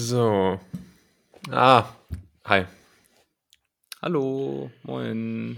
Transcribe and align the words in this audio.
So. 0.00 0.60
Ah, 1.50 1.86
hi. 2.44 2.66
Hallo, 4.00 4.70
moin. 4.84 5.56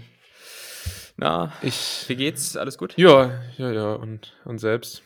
Na, 1.15 1.53
Ich. 1.61 2.05
wie 2.07 2.15
geht's? 2.15 2.57
Alles 2.57 2.79
gut? 2.79 2.97
Ja, 2.97 3.39
ja, 3.59 3.71
ja. 3.71 3.93
Und, 3.93 4.33
und 4.45 4.57
selbst? 4.57 5.03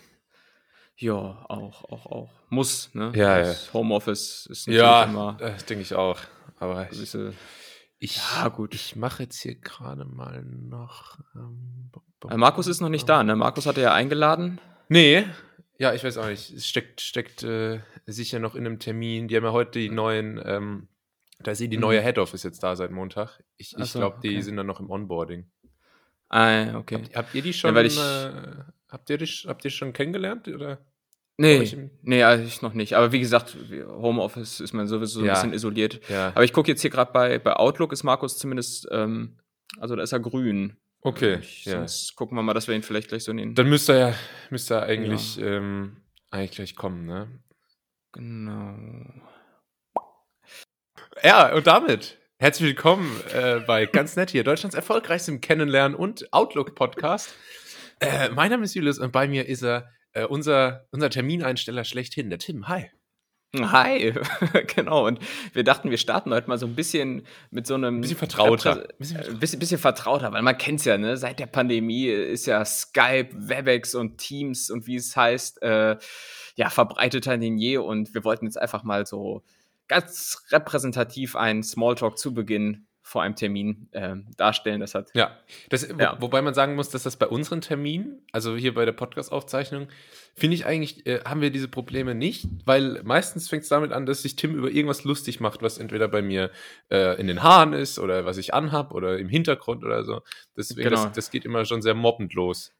Ja, 0.95 1.15
auch, 1.49 1.83
auch, 1.83 2.05
auch. 2.05 2.29
Muss, 2.49 2.95
ne? 2.95 3.11
Ja, 3.13 3.39
Das 3.39 3.73
Homeoffice 3.73 4.45
ist 4.49 4.67
natürlich 4.67 4.81
Ja, 4.81 5.03
immer 5.03 5.33
das 5.37 5.65
denke 5.65 5.81
ich 5.81 5.93
auch. 5.95 6.17
Aber 6.57 6.89
ich, 6.89 6.97
bisschen. 6.97 7.33
ich, 7.99 8.15
Ja, 8.15 8.47
gut. 8.47 8.73
ich 8.73 8.95
mache 8.95 9.23
jetzt 9.23 9.37
hier 9.41 9.55
gerade 9.55 10.05
mal 10.05 10.43
noch. 10.45 11.19
Ähm, 11.35 11.91
Äh, 12.29 12.37
Markus 12.37 12.67
ist 12.67 12.79
noch 12.79 12.87
nicht 12.89 13.09
da, 13.09 13.21
ne? 13.21 13.35
Markus 13.35 13.65
hatte 13.65 13.81
ja 13.81 13.93
eingeladen. 13.93 14.61
Nee, 14.87 15.25
ja, 15.77 15.93
ich 15.93 16.03
weiß 16.03 16.17
auch 16.17 16.27
nicht. 16.27 16.51
Es 16.51 16.67
steckt, 16.67 17.01
steckt 17.01 17.43
äh, 17.43 17.79
sicher 18.05 18.39
noch 18.39 18.55
in 18.55 18.65
einem 18.65 18.79
Termin. 18.79 19.27
Die 19.27 19.35
haben 19.35 19.43
ja 19.43 19.51
heute 19.51 19.79
die 19.79 19.89
neuen. 19.89 20.41
Ähm, 20.43 20.87
da 21.39 21.51
ist 21.51 21.61
eh 21.61 21.67
die 21.67 21.77
Mhm. 21.77 21.81
neue 21.81 22.01
Head 22.01 22.17
Office 22.17 22.43
jetzt 22.43 22.63
da 22.63 22.75
seit 22.75 22.91
Montag. 22.91 23.43
Ich, 23.57 23.75
ich 23.77 23.85
so, 23.91 23.99
glaube, 23.99 24.19
die 24.23 24.29
okay. 24.29 24.41
sind 24.41 24.55
dann 24.57 24.67
noch 24.67 24.79
im 24.79 24.89
Onboarding. 24.89 25.49
Ah, 26.29 26.75
okay. 26.77 26.95
Habt, 26.95 27.15
habt 27.15 27.35
ihr 27.35 27.41
die 27.41 27.53
schon? 27.53 27.75
weil 27.75 27.85
ich- 27.85 27.99
äh, 27.99 28.31
habt 28.89 29.09
ihr 29.09 29.17
die, 29.17 29.25
habt 29.25 29.63
ihr 29.65 29.71
schon 29.71 29.93
kennengelernt 29.93 30.47
oder? 30.47 30.79
Nee, 31.37 31.89
nee, 32.01 32.23
eigentlich 32.23 32.61
noch 32.61 32.73
nicht. 32.73 32.93
Aber 32.93 33.11
wie 33.11 33.19
gesagt, 33.19 33.57
Homeoffice 33.89 34.61
ist 34.61 34.71
man 34.71 34.87
sowieso 34.87 35.19
ein 35.19 35.25
Ja. 35.25 35.33
bisschen 35.33 35.51
isoliert. 35.53 35.99
Ja. 36.07 36.29
Aber 36.29 36.45
ich 36.45 36.53
gucke 36.53 36.71
jetzt 36.71 36.81
hier 36.81 36.89
gerade 36.89 37.11
bei, 37.11 37.39
bei 37.39 37.53
Outlook, 37.57 37.91
ist 37.91 38.03
Markus 38.03 38.37
zumindest, 38.37 38.87
ähm, 38.91 39.37
also 39.77 39.97
da 39.97 40.03
ist 40.03 40.13
er 40.13 40.21
grün. 40.21 40.77
Okay, 41.05 41.37
Ich, 41.39 41.65
ja. 41.65 41.73
Sonst 41.73 42.15
gucken 42.15 42.35
wir 42.35 42.41
mal, 42.41 42.55
dass 42.55 42.67
wir 42.67 42.73
ihn 42.73 42.81
vielleicht 42.81 43.09
gleich 43.09 43.23
so 43.23 43.31
den. 43.31 43.53
Dann 43.53 43.69
müsste 43.69 43.93
er 43.93 44.09
ja 44.09 44.15
müsste 44.49 44.73
er 44.73 44.83
eigentlich, 44.83 45.39
ähm, 45.39 45.97
eigentlich 46.31 46.51
gleich 46.55 46.75
kommen, 46.75 47.05
ne? 47.05 47.27
Genau. 48.11 48.75
Ja, 51.23 51.53
und 51.53 51.67
damit 51.67 52.17
herzlich 52.39 52.69
willkommen 52.69 53.21
äh, 53.31 53.59
bei 53.59 53.85
Ganz 53.85 54.15
Nett 54.15 54.31
hier, 54.31 54.43
Deutschlands 54.43 54.75
erfolgreichstem 54.75 55.41
Kennenlernen 55.41 55.95
und 55.95 56.33
Outlook-Podcast. 56.33 57.35
Äh, 57.99 58.29
mein 58.29 58.49
Name 58.49 58.63
ist 58.63 58.73
Julius 58.73 58.97
und 58.97 59.11
bei 59.11 59.27
mir 59.27 59.47
ist 59.47 59.61
er 59.61 59.91
äh, 60.13 60.25
unser, 60.25 60.87
unser 60.89 61.11
Termineinsteller 61.11 61.83
schlechthin, 61.83 62.31
der 62.31 62.39
Tim. 62.39 62.67
Hi. 62.67 62.89
Hi, 63.63 64.13
genau. 64.75 65.05
Und 65.05 65.19
wir 65.53 65.63
dachten, 65.63 65.89
wir 65.89 65.97
starten 65.97 66.33
heute 66.33 66.47
mal 66.47 66.57
so 66.57 66.65
ein 66.65 66.75
bisschen 66.75 67.25
mit 67.51 67.67
so 67.67 67.75
einem. 67.75 67.97
Ein 67.97 68.01
bisschen 68.01 68.17
vertrauter. 68.17 68.81
Ein 68.81 68.97
bisschen, 68.97 69.39
bisschen, 69.39 69.59
bisschen 69.59 69.79
vertrauter, 69.79 70.31
weil 70.31 70.41
man 70.41 70.57
kennt 70.57 70.79
es 70.79 70.85
ja, 70.85 70.97
ne? 70.97 71.17
Seit 71.17 71.39
der 71.39 71.47
Pandemie 71.47 72.07
ist 72.07 72.45
ja 72.45 72.63
Skype, 72.65 73.29
Webex 73.33 73.95
und 73.95 74.17
Teams 74.17 74.69
und 74.69 74.87
wie 74.87 74.95
es 74.95 75.15
heißt, 75.15 75.61
äh, 75.61 75.97
ja, 76.55 76.69
verbreiteter 76.69 77.37
denn 77.37 77.57
je. 77.57 77.77
Und 77.77 78.13
wir 78.13 78.23
wollten 78.23 78.45
jetzt 78.45 78.57
einfach 78.59 78.83
mal 78.83 79.05
so 79.05 79.43
ganz 79.87 80.43
repräsentativ 80.51 81.35
einen 81.35 81.63
Smalltalk 81.63 82.17
zu 82.17 82.33
Beginn 82.33 82.87
vor 83.07 83.21
einem 83.21 83.35
Termin 83.35 83.87
ähm, 83.93 84.25
darstellen. 84.35 84.79
Das 84.79 84.95
hat. 84.95 85.11
Ja, 85.13 85.37
das, 85.69 85.87
Ja. 85.99 86.17
wobei 86.19 86.41
man 86.41 86.55
sagen 86.55 86.73
muss, 86.75 86.89
dass 86.89 87.03
das 87.03 87.17
bei 87.17 87.27
unseren 87.27 87.61
Terminen, 87.61 88.23
also 88.31 88.55
hier 88.55 88.73
bei 88.73 88.83
der 88.83 88.93
Podcast-Aufzeichnung, 88.93 89.89
finde 90.33 90.55
ich 90.55 90.65
eigentlich, 90.65 91.05
äh, 91.05 91.19
haben 91.23 91.39
wir 91.39 91.51
diese 91.51 91.67
Probleme 91.67 92.15
nicht, 92.15 92.47
weil 92.65 93.03
meistens 93.03 93.47
fängt 93.47 93.61
es 93.61 93.69
damit 93.69 93.91
an, 93.91 94.07
dass 94.07 94.23
sich 94.23 94.35
Tim 94.37 94.55
über 94.55 94.71
irgendwas 94.71 95.03
lustig 95.03 95.39
macht, 95.39 95.61
was 95.61 95.77
entweder 95.77 96.07
bei 96.07 96.23
mir 96.23 96.49
äh, 96.89 97.19
in 97.21 97.27
den 97.27 97.43
Haaren 97.43 97.73
ist 97.73 97.99
oder 97.99 98.25
was 98.25 98.37
ich 98.37 98.55
anhab 98.55 98.91
oder 98.91 99.19
im 99.19 99.29
Hintergrund 99.29 99.83
oder 99.83 100.03
so. 100.03 100.21
Deswegen, 100.57 100.89
Genau. 100.89 101.03
das, 101.05 101.13
das 101.13 101.29
geht 101.29 101.45
immer 101.45 101.63
schon 101.65 101.83
sehr 101.83 101.93
mobbend 101.93 102.33
los. 102.33 102.73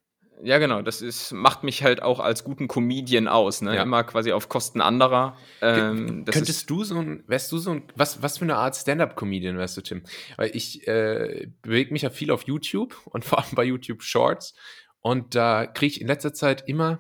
Ja, 0.44 0.58
genau. 0.58 0.82
Das 0.82 1.02
ist, 1.02 1.32
macht 1.32 1.64
mich 1.64 1.84
halt 1.84 2.02
auch 2.02 2.20
als 2.20 2.44
guten 2.44 2.68
Comedian 2.68 3.28
aus, 3.28 3.62
ne? 3.62 3.76
Ja. 3.76 3.84
Immer 3.84 4.04
quasi 4.04 4.32
auf 4.32 4.50
Kosten 4.50 4.82
anderer. 4.82 5.38
Ähm, 5.62 6.26
Könntest 6.26 6.50
ist, 6.50 6.70
du 6.70 6.84
so 6.84 7.00
ein, 7.00 7.24
wärst 7.28 7.52
du 7.52 7.58
so 7.58 7.72
ein, 7.72 7.84
was, 7.96 8.22
was 8.22 8.38
für 8.40 8.46
eine 8.46 8.58
Art 8.58 8.76
Stand-Up-Comedian 8.76 9.58
wärst 9.58 9.78
du, 9.78 9.82
Tim? 9.82 10.04
Weil 10.36 10.52
ich 10.54 10.88
äh, 10.88 11.48
bewege 11.62 11.94
mich 11.94 12.02
ja 12.02 12.10
viel 12.10 12.32
auf 12.32 12.44
YouTube 12.44 12.96
und 13.06 13.24
vor 13.24 13.40
allem 13.40 13.56
bei 13.56 13.64
YouTube 13.64 14.04
Shorts 14.04 14.56
und 15.00 15.36
da 15.36 15.66
kriege 15.68 15.92
ich 15.94 16.02
in 16.02 16.08
letzter 16.08 16.34
Zeit 16.34 16.68
immer 16.68 17.00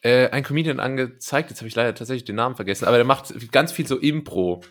äh, 0.00 0.28
einen 0.28 0.44
Comedian 0.44 0.80
angezeigt, 0.80 1.50
jetzt 1.50 1.60
habe 1.60 1.68
ich 1.68 1.74
leider 1.74 1.94
tatsächlich 1.94 2.24
den 2.24 2.36
Namen 2.36 2.54
vergessen, 2.56 2.86
aber 2.86 2.96
der 2.96 3.06
macht 3.06 3.34
ganz 3.52 3.72
viel 3.72 3.86
so 3.86 3.98
Impro 3.98 4.62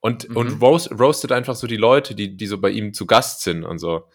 und, 0.00 0.28
Mhm. 0.28 0.36
und 0.36 0.60
roast, 0.62 0.90
roastet 0.92 1.32
einfach 1.32 1.54
so 1.56 1.66
die 1.66 1.76
Leute, 1.76 2.14
die, 2.14 2.36
die 2.36 2.46
so 2.46 2.58
bei 2.58 2.70
ihm 2.70 2.92
zu 2.92 3.06
Gast 3.06 3.42
sind 3.42 3.64
und 3.64 3.78
so. 3.78 4.08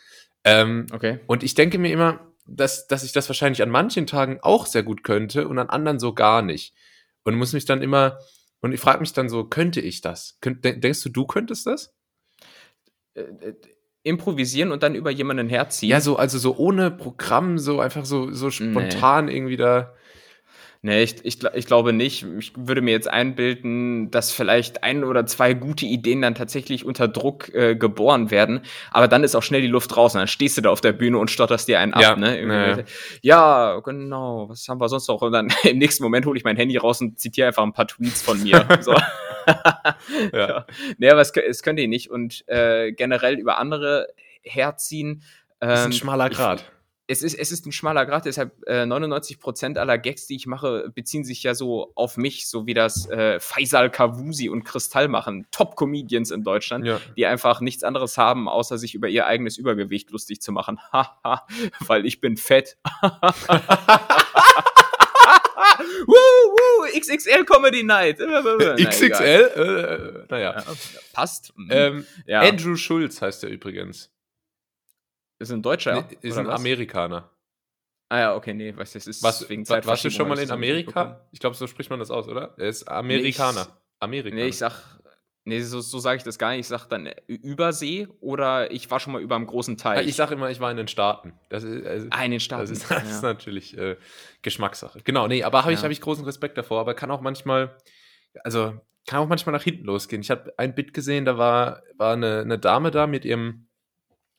Ähm, 0.44 0.86
okay. 0.94 1.20
und 1.28 1.44
ich 1.44 1.56
denke 1.56 1.78
mir 1.78 1.92
immer, 1.92 2.32
dass, 2.48 2.88
dass 2.88 3.04
ich 3.04 3.12
das 3.12 3.30
wahrscheinlich 3.30 3.62
an 3.62 3.70
manchen 3.70 4.08
Tagen 4.08 4.40
auch 4.42 4.66
sehr 4.66 4.84
gut 4.84 5.04
könnte 5.04 5.48
und 5.48 5.60
an 5.60 5.70
anderen 5.70 6.00
so 6.00 6.14
gar 6.14 6.42
nicht. 6.42 6.74
Und 7.24 7.36
muss 7.36 7.54
mich 7.54 7.66
dann 7.66 7.82
immer, 7.82 8.20
und 8.62 8.72
ich 8.72 8.80
frage 8.80 9.02
mich 9.02 9.14
dann 9.14 9.30
so, 9.30 9.44
könnte 9.44 9.82
ich 9.82 10.02
das? 10.02 10.40
Denkst 10.42 11.04
du, 11.04 11.10
du 11.10 11.26
könntest 11.26 11.68
das? 11.68 11.94
Äh, 13.14 13.22
äh, 13.22 13.54
improvisieren 14.04 14.72
und 14.72 14.84
dann 14.84 14.96
über 14.96 15.12
jemanden 15.12 15.50
herziehen. 15.50 15.90
Ja, 15.90 16.00
so, 16.00 16.16
also 16.16 16.38
so 16.38 16.56
ohne 16.56 16.92
Programm, 16.92 17.58
so 17.58 17.82
einfach 17.82 18.06
so, 18.06 18.32
so 18.32 18.50
spontan 18.50 19.28
irgendwie 19.28 19.58
da. 19.58 19.94
Nee, 20.84 21.04
ich, 21.04 21.26
ich, 21.26 21.40
ich 21.56 21.66
glaube 21.66 21.92
nicht. 21.92 22.26
Ich 22.38 22.54
würde 22.56 22.82
mir 22.82 22.92
jetzt 22.92 23.10
einbilden, 23.10 24.12
dass 24.12 24.32
vielleicht 24.32 24.84
ein 24.84 25.04
oder 25.04 25.26
zwei 25.26 25.54
gute 25.54 25.86
Ideen 25.86 26.22
dann 26.22 26.36
tatsächlich 26.36 26.86
unter 26.86 27.08
Druck 27.08 27.54
äh, 27.54 27.76
geboren 27.76 28.30
werden. 28.32 28.62
Aber 28.92 29.08
dann 29.08 29.24
ist 29.24 29.36
auch 29.36 29.42
schnell 29.44 29.62
die 29.62 29.68
Luft 29.68 29.98
raus 29.98 30.14
und 30.14 30.20
dann 30.20 30.28
stehst 30.28 30.56
du 30.58 30.62
da 30.62 30.70
auf 30.70 30.80
der 30.82 30.94
Bühne 30.94 31.18
und 31.18 31.32
stotterst 31.32 31.68
dir 31.68 31.80
einen 31.80 31.94
Ja, 32.00 32.12
ab. 32.12 32.18
Ne? 32.20 32.40
ja, 32.40 32.68
Irgendwie, 32.68 32.84
ja, 33.22 33.80
genau. 33.84 34.50
Was 34.50 34.68
haben 34.68 34.80
wir 34.80 34.88
sonst 34.90 35.08
noch? 35.08 35.22
Und 35.22 35.32
dann 35.32 35.48
im 35.64 35.78
nächsten 35.80 36.04
Moment 36.04 36.26
hole 36.26 36.38
ich 36.38 36.44
mein 36.44 36.58
Handy 36.58 36.78
raus 36.78 37.02
und 37.02 37.20
zitiere 37.20 37.48
einfach 37.48 37.64
ein 37.64 37.74
paar 37.74 37.88
Tweets 37.88 38.22
von 38.22 38.42
mir. 38.44 38.66
so. 38.82 38.94
ja. 40.34 40.66
Nee, 40.98 41.10
aber 41.10 41.22
es, 41.22 41.32
es 41.32 41.64
könnte 41.64 41.82
ich 41.82 41.88
nicht. 41.88 42.10
Und 42.10 42.44
äh, 42.48 42.92
generell 42.92 43.36
über 43.40 43.58
andere 43.58 44.08
herziehen. 44.44 45.24
Das 45.60 45.80
ist 45.80 45.86
ein 45.86 45.92
ähm, 45.92 45.98
schmaler 45.98 46.30
ich- 46.32 46.38
Grad. 46.38 46.72
Es 47.10 47.24
ist, 47.24 47.36
es 47.36 47.52
ist 47.54 47.66
ein 47.66 47.72
schmaler 47.72 48.06
Grad, 48.06 48.26
deshalb 48.26 48.52
äh, 48.68 48.84
99% 48.84 49.78
aller 49.78 49.98
Gags, 49.98 50.28
die 50.28 50.36
ich 50.36 50.46
mache, 50.46 50.92
beziehen 50.94 51.24
sich 51.24 51.42
ja 51.42 51.56
so 51.56 51.94
auf 51.96 52.18
mich, 52.18 52.50
so 52.50 52.66
wie 52.68 52.74
das 52.74 53.10
äh, 53.10 53.40
Faisal 53.40 53.90
Kavusi 53.90 54.50
und 54.50 54.66
Kristall 54.66 55.08
machen. 55.08 55.48
Top-Comedians 55.52 56.32
in 56.32 56.44
Deutschland, 56.44 56.86
Ja. 56.86 57.00
die 57.16 57.26
einfach 57.26 57.62
nichts 57.62 57.84
anderes 57.84 58.18
haben, 58.18 58.50
außer 58.50 58.78
sich 58.78 58.94
über 58.94 59.08
ihr 59.08 59.26
eigenes 59.26 59.58
Übergewicht 59.58 60.12
lustig 60.12 60.42
zu 60.42 60.52
machen. 60.52 60.80
Haha, 60.92 61.48
weil 61.88 62.06
ich 62.06 62.20
bin 62.20 62.36
fett. 62.36 62.78
woo, 66.08 66.14
woo, 66.14 67.00
XXL 67.00 67.46
Comedy 67.46 67.84
Night. 67.84 68.18
Na, 68.20 68.40
egal. 68.40 68.76
XXL? 68.76 70.26
Äh, 70.28 70.32
naja. 70.32 70.56
Ja, 70.58 70.64
passt. 71.14 71.54
Mhm. 71.56 71.68
Ähm, 71.72 72.06
ja, 72.26 72.42
Andrew 72.42 72.76
Schulz 72.76 73.22
heißt 73.22 73.44
er 73.46 73.50
übrigens. 73.50 74.12
Ist 75.40 75.52
ein 75.52 75.62
Deutscher. 75.62 76.02
Nee, 76.10 76.18
ist 76.22 76.38
ein 76.38 76.48
was? 76.48 76.60
Amerikaner. 76.60 77.32
Ah 78.10 78.20
ja, 78.20 78.36
okay, 78.36 78.54
nee, 78.54 78.76
weißt 78.76 78.96
du, 78.96 79.00
es 79.00 79.08
ist 79.08 79.24
Was, 79.24 79.50
wegen 79.50 79.68
wa- 79.68 79.82
warst 79.86 80.06
du 80.06 80.10
schon 80.10 80.30
mal 80.30 80.38
ich 80.38 80.46
in. 80.46 80.52
Amerika? 80.52 81.28
Ich 81.32 81.40
glaube, 81.40 81.56
so 81.58 81.68
spricht 81.68 81.90
man 81.90 82.00
das 82.00 82.10
aus, 82.10 82.28
oder? 82.30 82.56
Er 82.58 82.68
ist 82.70 82.88
Amerikaner. 82.88 83.66
Nee, 83.66 83.72
Amerikaner. 84.00 84.36
Nee, 84.44 84.48
ich 84.48 84.58
sag, 84.58 85.00
nee, 85.44 85.60
so, 85.60 85.82
so 85.82 86.00
sage 86.00 86.18
ich 86.18 86.24
das 86.24 86.38
gar 86.38 86.52
nicht. 86.52 86.62
Ich 86.62 86.68
sag 86.68 86.88
dann 86.88 87.06
äh, 87.08 87.16
Übersee 87.28 88.08
oder 88.22 88.72
ich 88.72 88.90
war 88.90 89.02
schon 89.02 89.12
mal 89.14 89.22
über 89.22 89.36
einem 89.36 89.46
großen 89.48 89.76
Teich. 89.76 90.08
ich 90.08 90.16
sage 90.16 90.36
immer, 90.36 90.50
ich 90.50 90.62
war 90.62 90.72
in 90.72 90.78
den 90.78 90.88
Staaten. 90.88 91.34
Das 91.50 91.64
ist, 91.64 91.86
also, 91.86 92.08
ah, 92.12 92.24
in 92.24 92.32
den 92.32 92.40
Staaten. 92.40 92.62
Das 92.62 92.72
ist, 92.72 92.90
das 92.90 93.04
ist 93.04 93.24
ja. 93.24 93.28
natürlich 93.34 93.78
äh, 93.78 93.98
Geschmackssache. 94.42 95.02
Genau, 95.04 95.28
nee, 95.28 95.44
aber 95.44 95.64
habe 95.64 95.74
ich, 95.74 95.80
Ja. 95.80 95.84
hab 95.84 95.92
ich 95.92 96.00
großen 96.00 96.24
Respekt 96.24 96.58
davor, 96.58 96.80
aber 96.80 96.94
kann 96.94 97.12
auch 97.12 97.20
manchmal, 97.22 97.76
also 98.46 98.74
kann 99.06 99.20
auch 99.20 99.28
manchmal 99.28 99.54
nach 99.54 99.64
hinten 99.64 99.84
losgehen. 99.84 100.22
Ich 100.22 100.32
habe 100.32 100.54
ein 100.58 100.76
Bit 100.76 100.94
gesehen, 100.94 101.26
da 101.26 101.38
war, 101.38 101.84
war 101.98 102.14
eine, 102.14 102.40
eine 102.40 102.58
Dame 102.60 102.92
da 102.92 103.06
mit 103.08 103.26
ihrem, 103.26 103.67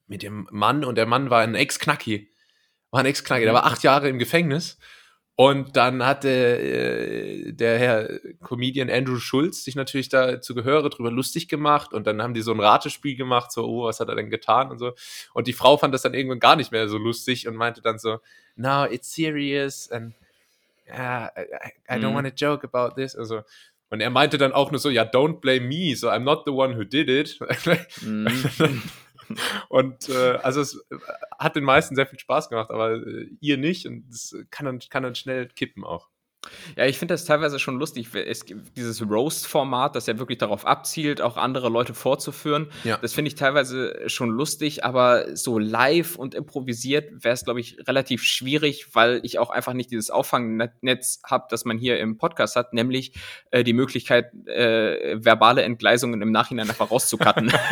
mit 0.08 0.22
ihrem 0.22 0.48
Mann 0.50 0.84
und 0.84 0.96
der 0.96 1.06
Mann 1.06 1.30
war 1.30 1.40
ein 1.42 1.54
Ex-Knacki. 1.54 2.28
War 2.90 3.00
ein 3.00 3.06
Ex-Knacki, 3.06 3.44
der 3.44 3.54
war 3.54 3.66
acht 3.66 3.82
Jahre 3.82 4.08
im 4.08 4.18
Gefängnis. 4.18 4.78
Und 5.36 5.76
dann 5.76 6.04
hatte 6.04 6.28
äh, 6.28 7.52
der 7.52 7.78
Herr 7.78 8.18
Comedian 8.42 8.90
Andrew 8.90 9.18
Schulz 9.20 9.62
sich 9.62 9.76
natürlich 9.76 10.08
da 10.08 10.40
zu 10.40 10.52
Gehöre 10.52 10.90
drüber 10.90 11.12
lustig 11.12 11.46
gemacht 11.48 11.92
und 11.94 12.08
dann 12.08 12.20
haben 12.20 12.34
die 12.34 12.40
so 12.42 12.50
ein 12.52 12.58
Ratespiel 12.58 13.14
gemacht, 13.14 13.52
so, 13.52 13.64
oh, 13.64 13.84
was 13.84 14.00
hat 14.00 14.08
er 14.08 14.16
denn 14.16 14.30
getan 14.30 14.68
und 14.72 14.78
so. 14.80 14.94
Und 15.34 15.46
die 15.46 15.52
Frau 15.52 15.76
fand 15.76 15.94
das 15.94 16.02
dann 16.02 16.14
irgendwann 16.14 16.40
gar 16.40 16.56
nicht 16.56 16.72
mehr 16.72 16.88
so 16.88 16.98
lustig 16.98 17.46
und 17.46 17.54
meinte 17.54 17.82
dann 17.82 18.00
so, 18.00 18.18
no, 18.56 18.84
it's 18.86 19.14
serious 19.14 19.88
and 19.92 20.12
yeah, 20.88 21.30
I, 21.36 21.42
I 21.88 21.98
don't 22.00 22.10
Mhm. 22.10 22.14
want 22.14 22.26
to 22.26 22.32
joke 22.34 22.64
about 22.66 23.00
this. 23.00 23.14
Also, 23.14 23.42
und 23.90 24.00
er 24.00 24.10
meinte 24.10 24.38
dann 24.38 24.52
auch 24.52 24.72
nur 24.72 24.80
so, 24.80 24.90
ja, 24.90 25.04
don't 25.04 25.38
blame 25.40 25.66
me, 25.68 25.94
so 25.94 26.08
I'm 26.10 26.24
not 26.24 26.42
the 26.46 26.52
one 26.52 26.76
who 26.76 26.82
did 26.82 27.08
it. 27.08 27.38
Mhm. 28.02 28.82
und 29.68 30.08
äh, 30.08 30.38
also 30.42 30.60
es 30.60 30.74
äh, 30.90 30.96
hat 31.38 31.56
den 31.56 31.64
meisten 31.64 31.94
sehr 31.94 32.06
viel 32.06 32.18
Spaß 32.18 32.48
gemacht, 32.48 32.70
aber 32.70 32.94
äh, 32.94 33.28
ihr 33.40 33.58
nicht 33.58 33.86
und 33.86 34.08
es 34.10 34.36
kann 34.50 34.66
dann, 34.66 34.78
kann 34.90 35.02
dann 35.02 35.14
schnell 35.14 35.48
kippen 35.48 35.84
auch. 35.84 36.08
Ja, 36.76 36.86
ich 36.86 36.98
finde 36.98 37.14
das 37.14 37.24
teilweise 37.24 37.58
schon 37.58 37.78
lustig. 37.78 38.08
Es 38.14 38.44
dieses 38.76 39.02
Roast-Format, 39.08 39.96
das 39.96 40.06
ja 40.06 40.18
wirklich 40.18 40.38
darauf 40.38 40.66
abzielt, 40.66 41.20
auch 41.20 41.36
andere 41.36 41.68
Leute 41.68 41.94
vorzuführen. 41.94 42.68
Ja. 42.84 42.98
Das 43.00 43.12
finde 43.12 43.28
ich 43.28 43.34
teilweise 43.34 44.08
schon 44.08 44.30
lustig, 44.30 44.84
aber 44.84 45.36
so 45.36 45.58
live 45.58 46.16
und 46.16 46.34
improvisiert 46.34 47.24
wäre 47.24 47.34
es, 47.34 47.44
glaube 47.44 47.60
ich, 47.60 47.76
relativ 47.86 48.22
schwierig, 48.22 48.94
weil 48.94 49.20
ich 49.22 49.38
auch 49.38 49.50
einfach 49.50 49.72
nicht 49.72 49.90
dieses 49.90 50.10
Auffangnetz 50.10 51.20
habe, 51.24 51.46
das 51.50 51.64
man 51.64 51.78
hier 51.78 51.98
im 51.98 52.18
Podcast 52.18 52.56
hat, 52.56 52.72
nämlich 52.72 53.12
äh, 53.50 53.64
die 53.64 53.72
Möglichkeit, 53.72 54.32
äh, 54.46 55.16
verbale 55.24 55.62
Entgleisungen 55.62 56.22
im 56.22 56.32
Nachhinein 56.32 56.68
einfach 56.68 56.90
rauszucutten. 56.90 57.52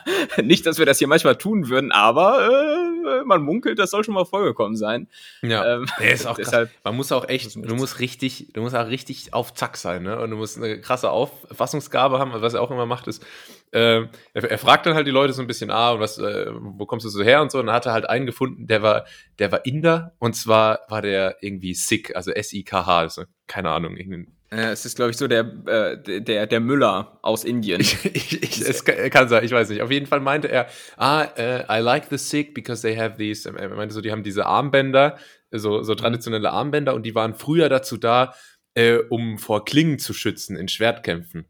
nicht, 0.42 0.66
dass 0.66 0.78
wir 0.78 0.86
das 0.86 0.98
hier 0.98 1.08
manchmal 1.08 1.36
tun 1.36 1.68
würden, 1.68 1.92
aber 1.92 2.48
äh, 2.48 3.24
man 3.24 3.42
munkelt, 3.42 3.78
das 3.78 3.90
soll 3.90 4.04
schon 4.04 4.14
mal 4.14 4.24
vorgekommen 4.24 4.76
sein. 4.76 5.08
Ja, 5.42 5.76
Ähm, 5.76 5.86
ist 6.00 6.26
auch 6.26 6.36
deshalb- 6.38 6.70
krass. 6.70 6.80
Man 6.84 6.96
muss 6.96 7.12
auch 7.12 7.28
echt, 7.28 7.54
du 7.56 7.74
musst 7.74 7.99
richtig, 8.00 8.52
du 8.52 8.62
musst 8.62 8.74
auch 8.74 8.88
richtig 8.88 9.32
auf 9.34 9.54
Zack 9.54 9.76
sein, 9.76 10.02
ne? 10.02 10.20
Und 10.20 10.30
du 10.30 10.36
musst 10.36 10.56
eine 10.56 10.80
krasse 10.80 11.10
Auffassungsgabe 11.10 12.18
haben, 12.18 12.32
was 12.34 12.54
er 12.54 12.62
auch 12.62 12.70
immer 12.70 12.86
macht, 12.86 13.06
ist, 13.06 13.24
äh, 13.72 14.02
er, 14.34 14.50
er 14.50 14.58
fragt 14.58 14.86
dann 14.86 14.94
halt 14.94 15.06
die 15.06 15.12
Leute 15.12 15.32
so 15.32 15.42
ein 15.42 15.46
bisschen, 15.46 15.70
ah, 15.70 15.92
und 15.92 16.00
was, 16.00 16.18
äh, 16.18 16.46
wo 16.50 16.86
kommst 16.86 17.06
du 17.06 17.10
so 17.10 17.22
her 17.22 17.40
und 17.42 17.50
so, 17.50 17.60
und 17.60 17.66
dann 17.66 17.74
hat 17.74 17.86
er 17.86 17.92
halt 17.92 18.08
einen 18.08 18.26
gefunden, 18.26 18.66
der 18.66 18.82
war, 18.82 19.04
der 19.38 19.52
war 19.52 19.64
Inder, 19.64 20.14
und 20.18 20.34
zwar 20.34 20.80
war 20.88 21.02
der 21.02 21.36
irgendwie 21.40 21.74
Sikh, 21.74 22.14
also 22.16 22.32
S-I-K-H, 22.32 22.98
also 22.98 23.24
keine 23.46 23.70
Ahnung, 23.70 23.96
irgendein 23.96 24.34
Äh, 24.50 24.72
es 24.72 24.84
ist, 24.84 24.96
glaube 24.96 25.12
ich, 25.12 25.16
so 25.16 25.28
der, 25.28 25.40
äh, 25.66 26.20
der, 26.20 26.46
der 26.48 26.60
Müller 26.60 27.20
aus 27.22 27.44
Indien. 27.44 27.80
ich, 27.82 28.42
ich, 28.42 28.60
es 28.60 28.84
kann, 28.84 29.10
kann 29.10 29.28
sein, 29.28 29.44
ich 29.44 29.52
weiß 29.52 29.68
nicht. 29.68 29.82
Auf 29.82 29.92
jeden 29.92 30.06
Fall 30.06 30.18
meinte 30.18 30.48
er, 30.48 30.66
ah, 30.96 31.22
äh, 31.36 31.64
I 31.70 31.80
like 31.80 32.06
the 32.10 32.18
Sikh 32.18 32.54
because 32.54 32.82
they 32.82 32.96
have 32.96 33.16
these, 33.16 33.48
er 33.48 33.68
meinte 33.68 33.94
so, 33.94 34.00
die 34.00 34.10
haben 34.10 34.24
diese 34.24 34.46
Armbänder, 34.46 35.16
so, 35.52 35.82
so 35.82 35.94
traditionelle 35.94 36.50
Armbänder 36.50 36.94
und 36.94 37.04
die 37.04 37.14
waren 37.14 37.34
früher 37.34 37.68
dazu 37.68 37.96
da, 37.96 38.34
äh, 38.74 38.98
um 39.08 39.38
vor 39.38 39.64
Klingen 39.64 39.98
zu 39.98 40.12
schützen 40.12 40.56
in 40.56 40.68
Schwertkämpfen. 40.68 41.46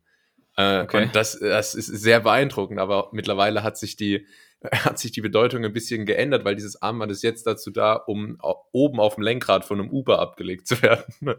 Äh, 0.57 0.81
Okay. 0.83 1.05
Und 1.05 1.17
das, 1.17 1.39
das 1.39 1.75
ist 1.75 1.87
sehr 1.87 2.21
beeindruckend, 2.21 2.79
aber 2.81 3.09
mittlerweile 3.13 3.63
hat 3.63 3.79
sich 3.79 3.97
die, 3.97 4.27
hat 4.73 4.99
sich 4.99 5.13
die 5.13 5.21
Bedeutung 5.21 5.65
ein 5.65 5.73
bisschen 5.73 6.05
geändert, 6.07 6.45
weil 6.45 6.55
dieses 6.57 6.81
Armband 6.83 7.11
ist 7.13 7.23
jetzt 7.23 7.47
dazu 7.47 7.71
da, 7.71 7.95
um 7.95 8.37
au- 8.41 8.63
oben 8.73 9.01
auf 9.01 9.15
dem 9.15 9.23
Lenkrad 9.25 9.65
von 9.65 9.81
einem 9.81 9.91
Uber 9.91 10.19
abgelegt 10.19 10.67
zu 10.67 10.83
werden. 10.83 11.05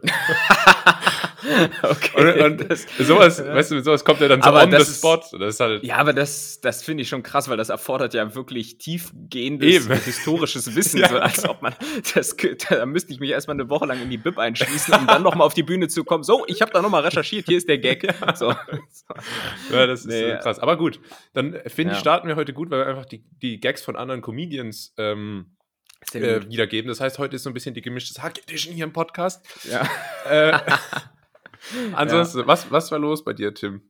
okay. 1.82 2.42
Und, 2.44 2.60
und 2.70 2.78
sowas, 2.98 3.38
weißt 3.44 3.70
du, 3.70 3.74
mit 3.76 3.84
sowas 3.84 4.04
kommt 4.04 4.20
er 4.20 4.28
dann 4.28 4.42
so 4.42 4.48
Aber 4.48 4.62
on 4.62 4.70
the 4.70 4.76
das 4.76 4.88
ist- 4.88 4.98
spot. 4.98 5.20
Das 5.38 5.60
halt, 5.60 5.82
ja, 5.84 5.96
aber 5.96 6.12
das, 6.12 6.60
das 6.60 6.82
finde 6.82 7.02
ich 7.02 7.08
schon 7.08 7.22
krass, 7.22 7.48
weil 7.48 7.56
das 7.56 7.68
erfordert 7.68 8.14
ja 8.14 8.34
wirklich 8.34 8.78
tiefgehendes 8.78 9.86
Eben. 9.86 9.94
historisches 10.04 10.74
Wissen, 10.74 11.00
Ja, 11.00 11.08
so, 11.08 11.18
als 11.18 11.48
ob 11.48 11.62
man 11.62 11.74
das, 12.14 12.36
da 12.68 12.86
müsste 12.86 13.12
ich 13.12 13.20
mich 13.20 13.30
erstmal 13.30 13.56
eine 13.56 13.68
Woche 13.68 13.86
lang 13.86 14.00
in 14.02 14.10
die 14.10 14.18
Bib 14.18 14.38
einschließen, 14.38 14.94
um 14.94 15.06
dann 15.06 15.22
nochmal 15.22 15.46
auf 15.46 15.54
die 15.54 15.62
Bühne 15.62 15.88
zu 15.88 16.04
kommen. 16.04 16.22
So, 16.24 16.44
ich 16.46 16.62
habe 16.62 16.72
da 16.72 16.82
nochmal 16.82 17.02
recherchiert, 17.02 17.46
hier 17.46 17.58
ist 17.58 17.68
der 17.68 17.78
Gag. 17.78 18.06
So. 18.34 18.54
Ja, 19.70 19.86
das 19.86 20.00
ist 20.00 20.06
Nee, 20.06 20.22
äh, 20.32 20.38
krass. 20.38 20.58
Aber 20.58 20.76
gut, 20.76 21.00
dann 21.34 21.52
finde 21.66 21.92
ich, 21.92 21.98
Ja. 21.98 22.00
starten 22.00 22.28
wir 22.28 22.36
heute 22.36 22.52
gut, 22.52 22.70
weil 22.70 22.80
wir 22.80 22.86
einfach 22.86 23.06
die, 23.06 23.24
die 23.42 23.60
Gags 23.60 23.82
von 23.82 23.96
anderen 23.96 24.20
Comedians 24.22 24.94
ähm, 24.98 25.56
äh, 26.12 26.40
wiedergeben. 26.48 26.88
Das 26.88 27.00
heißt, 27.00 27.18
heute 27.18 27.36
ist 27.36 27.42
so 27.44 27.50
ein 27.50 27.54
bisschen 27.54 27.74
die 27.74 27.82
gemischte 27.82 28.22
Hack 28.22 28.38
Edition 28.38 28.74
hier 28.74 28.84
im 28.84 28.92
Podcast. 28.92 29.44
Ja. 29.70 29.88
Äh, 30.28 30.58
ansonsten, 31.94 32.46
was, 32.46 32.70
was 32.70 32.90
war 32.90 32.98
los 32.98 33.24
bei 33.24 33.32
dir, 33.32 33.54
Tim? 33.54 33.82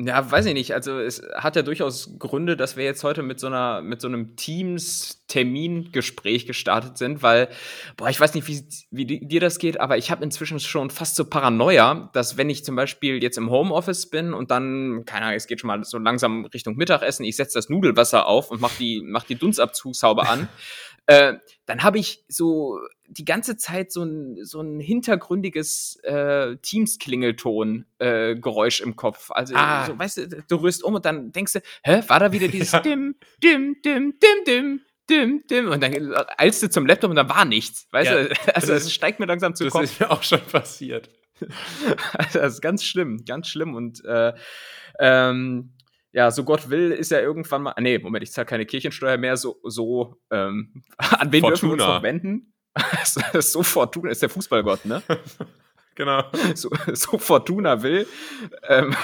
Ja, 0.00 0.30
weiß 0.30 0.46
ich 0.46 0.54
nicht. 0.54 0.74
Also 0.74 1.00
es 1.00 1.20
hat 1.34 1.56
ja 1.56 1.62
durchaus 1.62 2.16
Gründe, 2.20 2.56
dass 2.56 2.76
wir 2.76 2.84
jetzt 2.84 3.02
heute 3.02 3.24
mit 3.24 3.40
so 3.40 3.48
einer, 3.48 3.82
mit 3.82 4.00
so 4.00 4.06
einem 4.06 4.36
Teams-Termingespräch 4.36 6.46
gestartet 6.46 6.98
sind, 6.98 7.22
weil, 7.22 7.48
boah, 7.96 8.08
ich 8.08 8.20
weiß 8.20 8.34
nicht, 8.34 8.46
wie, 8.46 8.64
wie 8.90 9.06
di- 9.06 9.26
dir 9.26 9.40
das 9.40 9.58
geht, 9.58 9.80
aber 9.80 9.98
ich 9.98 10.10
habe 10.10 10.22
inzwischen 10.24 10.60
schon 10.60 10.90
fast 10.90 11.16
so 11.16 11.24
Paranoia, 11.24 12.10
dass 12.12 12.36
wenn 12.36 12.48
ich 12.48 12.64
zum 12.64 12.76
Beispiel 12.76 13.22
jetzt 13.22 13.38
im 13.38 13.50
Homeoffice 13.50 14.08
bin 14.08 14.34
und 14.34 14.50
dann, 14.50 15.04
keine 15.04 15.26
Ahnung, 15.26 15.36
es 15.36 15.46
geht 15.48 15.60
schon 15.60 15.68
mal 15.68 15.82
so 15.84 15.98
langsam 15.98 16.44
Richtung 16.46 16.76
Mittagessen, 16.76 17.24
ich 17.24 17.36
setze 17.36 17.58
das 17.58 17.68
Nudelwasser 17.68 18.26
auf 18.26 18.50
und 18.50 18.60
mach 18.60 18.74
die, 18.76 19.02
mach 19.04 19.24
die 19.24 19.34
Dunstabzugshaube 19.36 20.28
an, 20.28 20.48
äh, 21.08 21.34
dann 21.66 21.82
habe 21.82 21.98
ich 21.98 22.24
so 22.28 22.78
die 23.08 23.24
ganze 23.24 23.56
Zeit 23.56 23.90
so 23.90 24.02
ein, 24.04 24.36
so 24.44 24.60
ein 24.60 24.78
hintergründiges 24.80 25.96
äh, 26.04 26.56
Teams-Klingelton-Geräusch 27.58 28.80
im 28.80 28.96
Kopf. 28.96 29.30
Also, 29.30 29.54
Ah. 29.56 29.86
so, 29.86 29.98
weißt 29.98 30.16
du, 30.18 30.28
du 30.48 30.56
rührst 30.56 30.82
um 30.84 30.94
und 30.94 31.04
dann 31.04 31.32
denkst 31.32 31.54
du, 31.54 31.60
hä, 31.82 32.02
war 32.08 32.20
da 32.20 32.32
wieder 32.32 32.48
dieses 32.48 32.70
dim, 32.82 33.16
dim, 33.42 33.76
dim, 33.84 34.14
dim, 34.20 34.44
dim, 34.46 34.80
dim, 35.08 35.42
dim. 35.50 35.68
Und 35.70 35.82
dann 35.82 36.14
eilst 36.36 36.62
du 36.62 36.68
zum 36.70 36.86
Laptop 36.86 37.10
und 37.10 37.16
da 37.16 37.28
war 37.28 37.44
nichts. 37.44 37.86
Weißt 37.90 38.10
Ja, 38.10 38.24
du, 38.24 38.30
also 38.54 38.72
das 38.74 38.84
es 38.84 38.92
steigt 38.92 39.20
mir 39.20 39.26
langsam 39.26 39.54
zu 39.54 39.64
Das 39.64 39.72
Kopf. 39.72 39.84
ist 39.84 40.00
mir 40.00 40.10
auch 40.10 40.22
schon 40.22 40.40
passiert. 40.40 41.08
Also, 42.12 42.40
das 42.40 42.54
ist 42.54 42.60
ganz 42.60 42.82
schlimm, 42.82 43.24
ganz 43.24 43.46
schlimm. 43.48 43.74
Und 43.76 44.04
äh, 44.04 44.32
ähm, 44.98 45.72
ja, 46.18 46.32
so 46.32 46.42
Gott 46.42 46.68
will, 46.68 46.90
ist 46.90 47.12
ja 47.12 47.20
irgendwann 47.20 47.62
mal. 47.62 47.74
Nee, 47.78 48.00
Moment, 48.00 48.24
ich 48.24 48.32
zahle 48.32 48.44
keine 48.44 48.66
Kirchensteuer 48.66 49.16
mehr, 49.18 49.36
so, 49.36 49.60
so 49.62 50.20
ähm, 50.32 50.82
an 50.96 51.30
wen 51.30 51.44
dürfen 51.44 51.68
wir 51.68 51.74
uns 51.74 51.82
Fortuna. 51.82 51.94
noch 51.94 52.02
wenden? 52.02 52.52
so 53.40 53.62
Fortuna 53.62 54.10
ist 54.10 54.22
der 54.22 54.28
Fußballgott, 54.28 54.84
ne? 54.84 55.00
Genau. 55.94 56.22
so, 56.54 56.70
so 56.92 57.18
Fortuna 57.18 57.82
will, 57.82 58.06
ähm, 58.68 58.94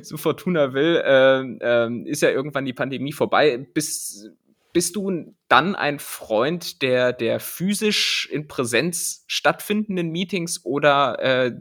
so 0.00 0.16
Fortuna 0.16 0.72
will, 0.72 1.02
ähm, 1.04 1.58
ähm, 1.60 2.06
ist 2.06 2.22
ja 2.22 2.30
irgendwann 2.30 2.64
die 2.64 2.72
Pandemie 2.72 3.12
vorbei. 3.12 3.58
Bist, 3.74 4.30
bist 4.72 4.96
du 4.96 5.34
dann 5.48 5.74
ein 5.74 5.98
Freund 5.98 6.80
der, 6.80 7.12
der 7.12 7.40
physisch 7.40 8.26
in 8.32 8.48
Präsenz 8.48 9.24
stattfindenden 9.26 10.08
Meetings 10.08 10.64
oder 10.64 11.18
äh, 11.20 11.52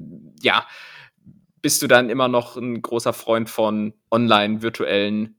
ja, 0.42 0.66
bist 1.68 1.82
du 1.82 1.88
dann 1.88 2.10
immer 2.10 2.30
noch 2.30 2.56
ein 2.56 2.82
großer 2.82 3.12
Freund 3.12 3.50
von 3.50 3.94
online 4.10 4.62
virtuellen 4.62 5.36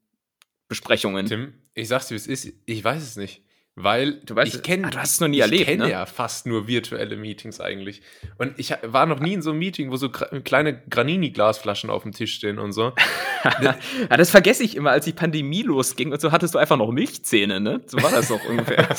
Besprechungen? 0.69 1.25
Tim, 1.25 1.55
ich 1.73 1.89
sag's 1.89 2.09
dir, 2.09 2.17
wie 2.17 2.17
es 2.17 2.27
ist. 2.27 2.53
Ich 2.67 2.85
weiß 2.85 3.03
es 3.03 3.17
nicht. 3.17 3.43
Weil 3.81 4.21
weißt 4.29 4.57
ich 4.57 4.63
kenne 4.63 4.89
Ah, 4.89 4.91
du 4.91 4.99
hast 4.99 5.13
es 5.13 5.21
noch 5.21 5.29
nie 5.29 5.37
ich 5.37 5.43
erlebt, 5.43 5.67
kenne 5.67 5.85
ne? 5.85 5.91
ja 5.91 6.05
fast 6.07 6.47
nur 6.47 6.67
virtuelle 6.67 7.17
Meetings 7.17 7.61
eigentlich. 7.61 8.03
Und 8.37 8.59
ich 8.59 8.75
war 8.83 9.07
noch 9.07 9.21
nie 9.21 9.35
in 9.35 9.43
so 9.43 9.51
einem 9.51 9.61
Meeting, 9.61 9.93
wo 9.93 9.97
so 9.97 10.11
kleine 10.11 10.83
Granini-Glasflaschen 10.91 11.89
auf 11.89 12.03
dem 12.03 12.11
Tisch 12.13 12.35
stehen 12.35 12.59
und 12.59 12.73
so. 12.73 12.93
ja, 13.63 13.77
das 14.09 14.31
vergesse 14.31 14.65
ich 14.65 14.75
immer, 14.75 14.91
als 14.91 15.05
die 15.05 15.13
Pandemie 15.13 15.63
losging 15.63 16.13
und 16.13 16.21
so 16.21 16.33
hattest 16.33 16.55
du 16.55 16.59
einfach 16.59 16.77
noch 16.77 16.91
Milchzähne, 16.91 17.61
ne? 17.61 17.81
So 17.87 18.03
war 18.03 18.11
das 18.11 18.29
doch 18.29 18.45
ungefähr. 18.45 18.89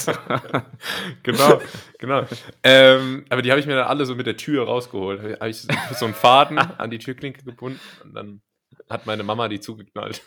Genau, 1.24 1.62
genau. 1.98 2.26
Ähm, 2.64 3.26
aber 3.30 3.42
die 3.42 3.52
habe 3.52 3.60
ich 3.60 3.68
mir 3.68 3.76
dann 3.76 3.88
alle 3.88 4.06
so 4.06 4.16
mit 4.16 4.26
der 4.26 4.38
Tür 4.38 4.66
rausgeholt. 4.66 5.40
Habe 5.40 5.50
ich 5.50 5.68
so 5.98 6.06
einen 6.06 6.14
Faden 6.14 6.58
an 6.58 6.90
die 6.90 7.00
Türklinke 7.00 7.44
gebunden 7.44 7.80
und 8.04 8.14
dann 8.14 8.42
hat 8.90 9.06
meine 9.06 9.24
Mama 9.24 9.48
die 9.50 9.60
zugeknallt. 9.60 10.22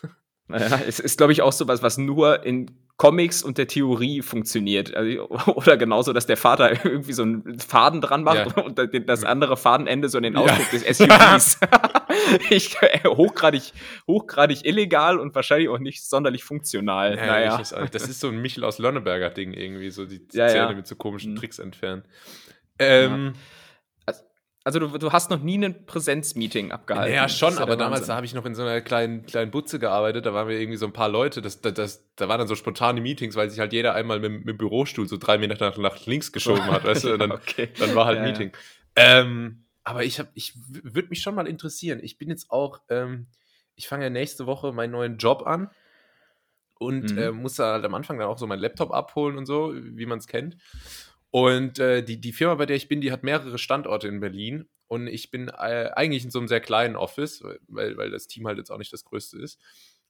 Naja, 0.49 0.81
es 0.87 0.99
ist, 1.01 1.17
glaube 1.19 1.33
ich, 1.33 1.41
auch 1.43 1.53
sowas, 1.53 1.83
was 1.83 1.99
nur 1.99 2.45
in 2.45 2.71
Comics 2.99 3.43
und 3.43 3.59
der 3.59 3.67
Theorie 3.69 4.23
funktioniert. 4.23 4.95
Also, 4.95 5.29
oder 5.55 5.77
genauso, 5.77 6.13
dass 6.13 6.27
der 6.27 6.37
Vater 6.37 6.71
irgendwie 6.85 7.13
so 7.15 7.23
einen 7.23 7.59
Faden 7.59 8.01
dran 8.01 8.23
macht 8.23 8.57
Ja. 8.57 8.63
und 8.63 8.79
das 9.09 9.25
andere 9.25 9.57
Fadenende 9.57 10.09
so 10.09 10.19
in 10.19 10.25
den 10.25 10.35
Ja. 10.35 10.41
Ausdruck 10.41 10.71
des 10.71 10.83
SUVs. 10.99 11.59
ich, 12.51 12.77
äh, 12.83 13.01
hochgradig, 13.09 13.73
hochgradig 14.07 14.65
illegal 14.67 15.19
und 15.19 15.35
wahrscheinlich 15.35 15.69
auch 15.69 15.79
nicht 15.79 16.05
sonderlich 16.05 16.45
funktional. 16.45 17.17
Ja, 17.17 17.27
naja. 17.27 17.59
nicht. 17.59 17.73
Das 17.95 18.09
ist 18.09 18.21
so 18.21 18.29
ein 18.29 18.41
Michel 18.43 18.65
aus 18.65 18.79
Lönneberger 18.79 19.31
Ding 19.31 19.53
irgendwie, 19.55 19.91
so 19.91 20.05
die 20.05 20.21
Ja, 20.33 20.49
Zähne 20.49 20.71
ja. 20.71 20.73
mit 20.75 20.87
so 20.87 20.97
komischen 20.97 21.33
Mhm. 21.33 21.37
Tricks 21.37 21.59
entfernen. 21.59 22.05
Ähm, 22.79 23.33
Also 24.65 24.79
du, 24.79 24.87
du 24.99 25.11
hast 25.13 25.31
noch 25.31 25.41
nie 25.43 25.59
ein 25.63 25.87
Präsenzmeeting 25.87 26.71
abgehalten. 26.71 27.13
Ja, 27.15 27.29
schon, 27.29 27.49
Das 27.51 27.55
ist 27.57 27.61
aber 27.63 27.77
damals, 27.77 28.07
da 28.07 28.15
habe 28.17 28.27
ich 28.27 28.33
noch 28.35 28.45
in 28.47 28.55
so 28.55 28.63
einer 28.63 28.81
kleinen, 28.81 29.27
kleinen 29.27 29.51
Butze 29.51 29.79
gearbeitet, 29.81 30.25
da 30.25 30.35
waren 30.35 30.47
wir 30.49 30.59
irgendwie 30.59 30.77
so 30.79 30.87
ein 30.87 30.93
paar 30.93 31.09
Leute, 31.09 31.43
das, 31.43 31.61
das, 31.61 31.75
das, 31.75 32.05
da 32.17 32.29
waren 32.29 32.39
dann 32.39 32.47
so 32.47 32.55
spontane 32.55 33.01
Meetings, 33.01 33.35
weil 33.35 33.51
sich 33.51 33.59
halt 33.59 33.73
jeder 33.73 33.95
einmal 33.95 34.21
mit, 34.21 34.31
mit 34.33 34.49
dem 34.49 34.59
Bürostuhl 34.59 35.09
so 35.09 35.17
drei 35.17 35.37
Meter 35.39 35.57
nach, 35.69 35.77
nach 35.79 36.07
links 36.07 36.31
geschoben 36.31 36.63
hat, 36.67 36.85
weißt 36.85 37.05
du, 37.05 37.13
und 37.15 37.19
dann, 37.19 37.33
okay. 37.33 37.71
dann 37.79 37.95
war 37.97 38.07
halt 38.07 38.19
Ja, 38.19 38.25
ja. 38.25 38.31
Meeting. 38.31 38.53
Ähm, 38.95 39.65
aber 39.83 40.05
ich, 40.05 40.21
hab- 40.21 40.31
ich 40.35 40.53
würde 40.69 41.09
mich 41.09 41.23
schon 41.23 41.35
mal 41.35 41.49
interessieren. 41.49 41.99
Ich 42.03 42.17
bin 42.19 42.29
jetzt 42.29 42.51
auch, 42.53 42.81
ähm, 42.89 43.27
ich 43.75 43.89
fange 43.89 44.05
ja 44.05 44.11
nächste 44.11 44.47
Woche 44.47 44.73
meinen 44.73 44.93
neuen 44.93 45.17
Job 45.19 45.45
an 45.45 45.71
und 46.79 47.13
Mhm. 47.13 47.19
äh, 47.19 47.33
muss 47.33 47.57
da 47.57 47.73
halt 47.73 47.85
am 47.85 47.95
Anfang 47.95 48.19
dann 48.19 48.29
auch 48.29 48.39
so 48.39 48.47
meinen 48.47 48.61
Laptop 48.61 48.93
abholen 48.93 49.37
und 49.37 49.47
so, 49.47 49.73
wie 49.75 50.07
man 50.07 50.19
es 50.19 50.27
kennt. 50.27 50.57
Und 51.33 51.79
äh, 51.79 52.05
die, 52.05 52.21
die 52.21 52.33
Firma, 52.33 52.57
bei 52.57 52.67
der 52.67 52.77
ich 52.77 52.89
bin, 52.89 53.01
die 53.01 53.11
hat 53.11 53.23
mehrere 53.23 53.57
Standorte 53.59 54.07
in 54.07 54.21
Berlin. 54.21 54.69
Und 54.87 55.07
ich 55.07 55.31
bin 55.31 55.49
äh, 55.49 55.91
eigentlich 55.95 56.25
in 56.25 56.31
so 56.31 56.39
einem 56.39 56.47
sehr 56.47 56.61
kleinen 56.61 56.95
Office, 56.95 57.43
weil, 57.69 57.97
weil 57.97 58.11
das 58.11 58.27
Team 58.27 58.47
halt 58.47 58.59
jetzt 58.59 58.71
auch 58.71 58.77
nicht 58.77 58.93
das 58.93 59.05
größte 59.05 59.39
ist. 59.39 59.59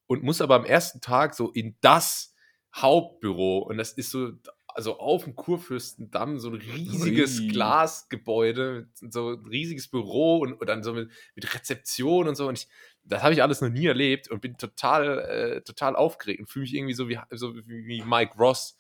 Und 0.09 0.25
muss 0.25 0.41
aber 0.41 0.57
am 0.57 0.64
ersten 0.64 1.00
Tag 1.00 1.37
so 1.37 1.52
in 1.52 1.76
das 1.81 2.35
Hauptbüro. 2.75 3.59
Und 3.59 3.76
das 3.76 3.93
ist 3.93 4.11
so, 4.11 4.33
also 4.67 4.99
auf 4.99 5.23
dem 5.23 5.37
Kurfürstendamm, 5.37 6.41
so 6.41 6.49
ein 6.49 6.57
riesiges 6.57 7.38
Ui. 7.38 7.47
Glasgebäude, 7.47 8.88
so 8.95 9.35
ein 9.35 9.47
riesiges 9.47 9.87
Büro 9.87 10.38
und, 10.38 10.55
und 10.55 10.69
dann 10.69 10.83
so 10.83 10.93
mit, 10.93 11.09
mit 11.37 11.55
Rezeption 11.55 12.26
und 12.26 12.35
so. 12.35 12.49
Und 12.49 12.59
ich, 12.59 12.69
das 13.05 13.23
habe 13.23 13.33
ich 13.33 13.45
alles 13.45 13.61
noch 13.61 13.69
nie 13.69 13.87
erlebt 13.87 14.29
und 14.29 14.41
bin 14.41 14.59
total, 14.59 15.21
äh, 15.21 15.62
total 15.62 15.95
aufgeregt 15.95 16.41
und 16.41 16.47
fühle 16.49 16.64
mich 16.64 16.75
irgendwie 16.75 16.95
so 16.95 17.09
wie, 17.09 17.21
so 17.31 17.55
wie 17.55 18.02
Mike 18.02 18.37
Ross 18.37 18.76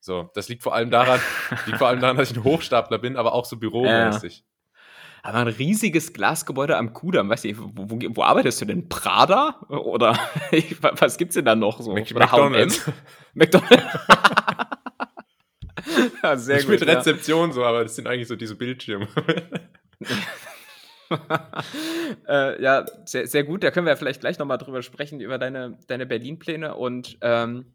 So, 0.00 0.30
das 0.34 0.48
liegt 0.48 0.62
vor 0.62 0.74
allem 0.74 0.90
daran, 0.90 1.20
liegt 1.66 1.78
vor 1.78 1.88
allem 1.88 2.00
daran, 2.00 2.16
dass 2.16 2.30
ich 2.30 2.36
ein 2.36 2.44
Hochstapler 2.44 2.98
bin, 2.98 3.16
aber 3.16 3.32
auch 3.32 3.44
so 3.44 3.56
büromäßig. 3.56 4.44
Aber 5.22 5.38
ein 5.38 5.48
riesiges 5.48 6.12
Glasgebäude 6.12 6.76
am 6.76 6.92
Kudamm, 6.92 7.28
weißt 7.28 7.46
du, 7.46 7.58
wo, 7.58 7.90
wo, 7.90 7.98
wo 8.14 8.22
arbeitest 8.22 8.60
du 8.60 8.64
denn? 8.64 8.88
Prada? 8.88 9.60
Oder 9.68 10.12
was 10.98 11.16
gibt's 11.16 11.34
denn 11.34 11.44
da 11.44 11.56
noch 11.56 11.80
so? 11.80 11.92
Mac- 11.92 12.10
Oder 12.12 12.20
McDonald's. 12.20 12.92
McDonald's. 13.34 13.84
ja, 16.22 16.36
sehr 16.36 16.60
ich 16.60 16.68
mit 16.68 16.78
gut. 16.78 16.88
Ja. 16.88 16.94
Rezeption 16.94 17.50
so, 17.50 17.64
aber 17.64 17.82
das 17.82 17.96
sind 17.96 18.06
eigentlich 18.06 18.28
so 18.28 18.36
diese 18.36 18.54
Bildschirme. 18.54 19.08
äh, 22.28 22.62
ja, 22.62 22.84
sehr, 23.04 23.26
sehr 23.26 23.44
gut. 23.44 23.64
Da 23.64 23.70
können 23.70 23.86
wir 23.86 23.92
ja 23.92 23.96
vielleicht 23.96 24.20
gleich 24.20 24.38
nochmal 24.38 24.58
drüber 24.58 24.82
sprechen, 24.82 25.20
über 25.20 25.38
deine, 25.38 25.78
deine 25.88 26.06
Berlin-Pläne. 26.06 26.74
Und 26.74 27.18
ähm, 27.20 27.72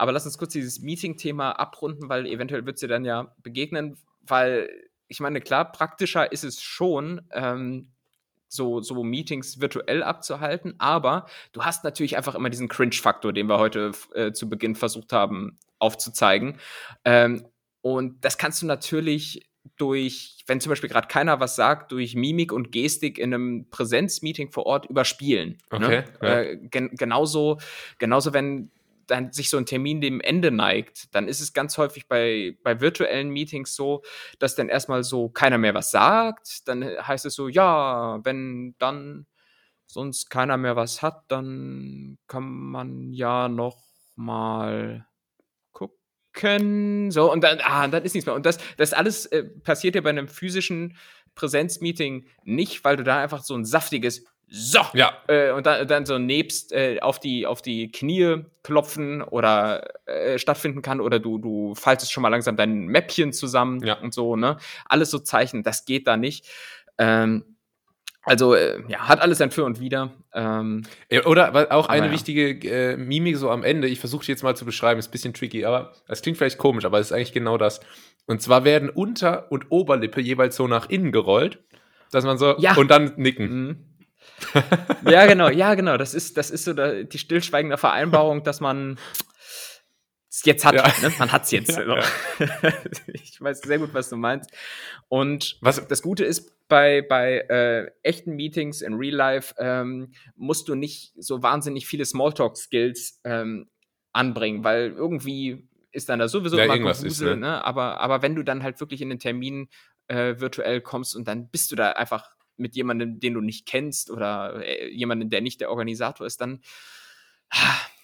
aber 0.00 0.12
lass 0.12 0.24
uns 0.24 0.38
kurz 0.38 0.54
dieses 0.54 0.80
Meeting-Thema 0.80 1.52
abrunden, 1.52 2.08
weil 2.08 2.26
eventuell 2.26 2.64
wird 2.64 2.78
sie 2.78 2.88
dann 2.88 3.04
ja 3.04 3.34
begegnen, 3.42 3.98
weil 4.22 4.70
ich 5.08 5.20
meine, 5.20 5.42
klar, 5.42 5.70
praktischer 5.70 6.32
ist 6.32 6.42
es 6.42 6.62
schon, 6.62 7.20
ähm, 7.32 7.88
so, 8.48 8.80
so 8.80 9.04
Meetings 9.04 9.60
virtuell 9.60 10.02
abzuhalten, 10.02 10.74
aber 10.78 11.26
du 11.52 11.64
hast 11.64 11.84
natürlich 11.84 12.16
einfach 12.16 12.34
immer 12.34 12.48
diesen 12.48 12.68
Cringe-Faktor, 12.68 13.34
den 13.34 13.46
wir 13.46 13.58
heute 13.58 13.92
äh, 14.14 14.32
zu 14.32 14.48
Beginn 14.48 14.74
versucht 14.74 15.12
haben 15.12 15.58
aufzuzeigen. 15.78 16.58
Ähm, 17.04 17.46
und 17.82 18.24
das 18.24 18.38
kannst 18.38 18.62
du 18.62 18.66
natürlich 18.66 19.50
durch, 19.76 20.38
wenn 20.46 20.62
zum 20.62 20.70
Beispiel 20.70 20.88
gerade 20.88 21.08
keiner 21.08 21.40
was 21.40 21.56
sagt, 21.56 21.92
durch 21.92 22.14
Mimik 22.14 22.52
und 22.52 22.72
Gestik 22.72 23.18
in 23.18 23.34
einem 23.34 23.68
Präsenzmeeting 23.68 24.50
vor 24.50 24.64
Ort 24.64 24.86
überspielen. 24.86 25.58
Okay, 25.70 25.98
Ne? 25.98 26.04
ja. 26.22 26.40
Äh, 26.40 26.56
gen 26.56 26.90
genauso, 26.96 27.58
genauso, 27.98 28.32
wenn 28.32 28.70
dann 29.10 29.32
sich 29.32 29.50
so 29.50 29.56
ein 29.56 29.66
Termin 29.66 30.00
dem 30.00 30.20
Ende 30.20 30.50
neigt, 30.50 31.14
dann 31.14 31.28
ist 31.28 31.40
es 31.40 31.52
ganz 31.52 31.76
häufig 31.78 32.08
bei, 32.08 32.56
bei 32.62 32.80
virtuellen 32.80 33.30
Meetings 33.30 33.74
so, 33.74 34.02
dass 34.38 34.54
dann 34.54 34.68
erstmal 34.68 35.02
so 35.02 35.28
keiner 35.28 35.58
mehr 35.58 35.74
was 35.74 35.90
sagt. 35.90 36.68
Dann 36.68 36.84
heißt 36.84 37.26
es 37.26 37.34
so, 37.34 37.48
ja, 37.48 38.20
wenn 38.24 38.74
dann 38.78 39.26
sonst 39.86 40.30
keiner 40.30 40.56
mehr 40.56 40.76
was 40.76 41.02
hat, 41.02 41.24
dann 41.28 42.18
kann 42.28 42.44
man 42.44 43.12
ja 43.12 43.48
noch 43.48 43.82
mal 44.14 45.06
gucken. 45.72 47.10
So, 47.10 47.32
und 47.32 47.42
dann, 47.42 47.58
ah, 47.62 47.88
dann 47.88 48.04
ist 48.04 48.14
nichts 48.14 48.26
mehr. 48.26 48.36
Und 48.36 48.46
das, 48.46 48.58
das 48.76 48.92
alles 48.92 49.26
äh, 49.26 49.44
passiert 49.44 49.96
ja 49.96 50.00
bei 50.00 50.10
einem 50.10 50.28
physischen 50.28 50.96
Präsenzmeeting 51.34 52.26
nicht, 52.44 52.84
weil 52.84 52.96
du 52.96 53.04
da 53.04 53.20
einfach 53.20 53.42
so 53.42 53.54
ein 53.54 53.64
saftiges 53.64 54.24
So! 54.52 54.80
Ja. 54.94 55.12
Äh, 55.28 55.52
und 55.52 55.64
dann, 55.64 55.86
dann 55.86 56.04
so 56.06 56.18
nebst 56.18 56.72
äh, 56.72 56.98
auf, 57.00 57.20
die, 57.20 57.46
auf 57.46 57.62
die 57.62 57.90
Knie 57.92 58.44
klopfen 58.64 59.22
oder 59.22 59.88
äh, 60.06 60.38
stattfinden 60.38 60.82
kann 60.82 61.00
oder 61.00 61.20
du, 61.20 61.38
du 61.38 61.74
faltest 61.76 62.10
schon 62.12 62.22
mal 62.22 62.28
langsam 62.30 62.56
dein 62.56 62.86
Mäppchen 62.86 63.32
zusammen 63.32 63.80
Ja. 63.84 63.94
und 64.00 64.12
so, 64.12 64.34
ne? 64.34 64.56
Alles 64.86 65.10
so 65.10 65.20
Zeichen, 65.20 65.62
das 65.62 65.84
geht 65.84 66.08
da 66.08 66.16
nicht. 66.16 66.48
Ähm, 66.98 67.44
also, 68.22 68.54
äh, 68.54 68.82
ja, 68.88 69.08
hat 69.08 69.20
alles 69.22 69.40
ein 69.40 69.50
Für 69.50 69.64
und 69.64 69.80
Wider. 69.80 70.12
Ähm, 70.34 70.82
Oder 71.24 71.72
auch 71.72 71.88
eine 71.88 72.06
ja. 72.06 72.12
wichtige 72.12 72.50
äh, 72.68 72.96
Mimik 72.96 73.36
so 73.38 73.50
am 73.50 73.62
Ende, 73.62 73.88
ich 73.88 73.98
versuche 74.00 74.26
jetzt 74.26 74.42
mal 74.42 74.56
zu 74.56 74.64
beschreiben, 74.66 74.98
ist 74.98 75.08
ein 75.08 75.12
bisschen 75.12 75.32
tricky, 75.32 75.64
aber 75.64 75.94
es 76.06 76.20
klingt 76.22 76.36
vielleicht 76.38 76.58
komisch, 76.58 76.84
aber 76.84 76.98
es 76.98 77.06
ist 77.06 77.12
eigentlich 77.12 77.32
genau 77.32 77.56
das. 77.56 77.80
Und 78.26 78.42
zwar 78.42 78.64
werden 78.64 78.90
Unter- 78.90 79.50
und 79.50 79.70
Oberlippe 79.70 80.20
jeweils 80.20 80.56
so 80.56 80.66
nach 80.68 80.90
innen 80.90 81.12
gerollt, 81.12 81.60
dass 82.10 82.24
man 82.24 82.36
so 82.36 82.56
Ja. 82.58 82.76
und 82.76 82.90
dann 82.90 83.14
nicken. 83.16 83.48
Mhm. 83.66 83.76
ja, 85.08 85.26
genau, 85.26 85.48
ja, 85.48 85.74
genau. 85.74 85.96
Das 85.96 86.14
ist, 86.14 86.36
das 86.36 86.50
ist 86.50 86.64
so 86.64 86.72
die 86.72 87.18
stillschweigende 87.18 87.76
Vereinbarung, 87.78 88.42
dass 88.42 88.60
man 88.60 88.98
es 90.30 90.44
jetzt 90.44 90.64
hat. 90.64 90.74
Ja. 90.74 90.86
Ne? 91.02 91.12
Man 91.18 91.32
hat 91.32 91.44
es 91.44 91.50
jetzt. 91.50 91.76
Ja, 91.78 91.96
ja. 91.96 92.04
ich 93.12 93.40
weiß 93.40 93.60
sehr 93.60 93.78
gut, 93.78 93.92
was 93.92 94.08
du 94.08 94.16
meinst. 94.16 94.50
Und 95.08 95.58
Was- 95.60 95.86
das 95.86 96.02
Gute 96.02 96.24
ist, 96.24 96.52
bei, 96.68 97.02
bei 97.02 97.40
äh, 97.48 97.90
echten 98.02 98.36
Meetings 98.36 98.80
in 98.80 98.94
Real 98.94 99.14
Life 99.14 99.54
ähm, 99.58 100.12
musst 100.36 100.68
du 100.68 100.76
nicht 100.76 101.12
so 101.18 101.42
wahnsinnig 101.42 101.86
viele 101.86 102.04
Smalltalk-Skills 102.04 103.20
ähm, 103.24 103.68
anbringen, 104.12 104.62
weil 104.62 104.92
irgendwie 104.92 105.68
ist 105.90 106.08
dann 106.08 106.20
da 106.20 106.28
sowieso 106.28 106.56
Ja, 106.56 106.64
immer 106.64 106.74
irgendwas 106.74 106.98
ist, 106.98 107.18
Gewusel, 107.18 107.34
ne? 107.36 107.48
ne? 107.48 107.64
aber, 107.64 107.98
aber 108.00 108.22
wenn 108.22 108.36
du 108.36 108.44
dann 108.44 108.62
halt 108.62 108.78
wirklich 108.78 109.02
in 109.02 109.08
den 109.08 109.18
Termin 109.18 109.68
äh, 110.06 110.38
virtuell 110.38 110.80
kommst 110.80 111.16
und 111.16 111.26
dann 111.26 111.48
bist 111.50 111.72
du 111.72 111.76
da 111.76 111.90
einfach 111.90 112.30
mit 112.60 112.76
jemandem, 112.76 113.18
den 113.18 113.34
du 113.34 113.40
nicht 113.40 113.66
kennst 113.66 114.10
oder 114.10 114.64
äh, 114.64 114.88
jemandem, 114.92 115.30
der 115.30 115.40
nicht 115.40 115.60
der 115.60 115.70
Organisator 115.70 116.26
ist, 116.26 116.40
dann 116.40 116.60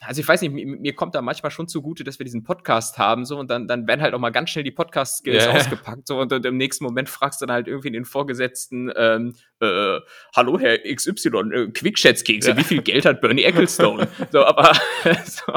also 0.01 0.21
ich 0.21 0.27
weiß 0.29 0.41
nicht, 0.43 0.53
mir, 0.53 0.95
kommt 0.95 1.15
da 1.15 1.23
manchmal 1.23 1.51
schon 1.51 1.69
zugute, 1.69 2.05
dass 2.05 2.19
wir 2.19 2.25
diesen 2.25 2.43
Podcast 2.43 2.99
haben, 2.99 3.25
so 3.25 3.39
und 3.39 3.49
dann, 3.51 3.67
dann 3.69 3.87
werden 3.87 4.03
halt 4.03 4.15
auch 4.15 4.19
mal 4.19 4.31
ganz 4.31 4.51
schnell 4.51 4.65
die 4.65 4.71
Podcast-Skills 4.73 5.45
Ja. 5.45 5.53
ausgepackt, 5.53 6.07
so 6.07 6.19
und, 6.21 6.33
und 6.33 6.45
im 6.45 6.57
nächsten 6.57 6.85
Moment 6.85 7.09
fragst 7.09 7.41
du 7.41 7.47
dann 7.47 7.55
halt 7.55 7.69
irgendwie 7.69 7.91
den 7.91 8.05
Vorgesetzten, 8.05 8.93
ähm, 8.97 9.35
äh, 9.61 9.99
hallo 10.35 10.59
Herr 10.59 10.79
XY, 10.79 11.29
äh, 11.53 11.71
Quickschätzkekse, 11.71 12.51
Ja. 12.51 12.57
wie 12.57 12.65
viel 12.65 12.83
Geld 12.83 13.05
hat 13.05 13.21
Bernie 13.21 13.45
Ecclestone? 13.45 14.09
so, 14.33 14.45
aber 14.45 14.73
so, 15.25 15.53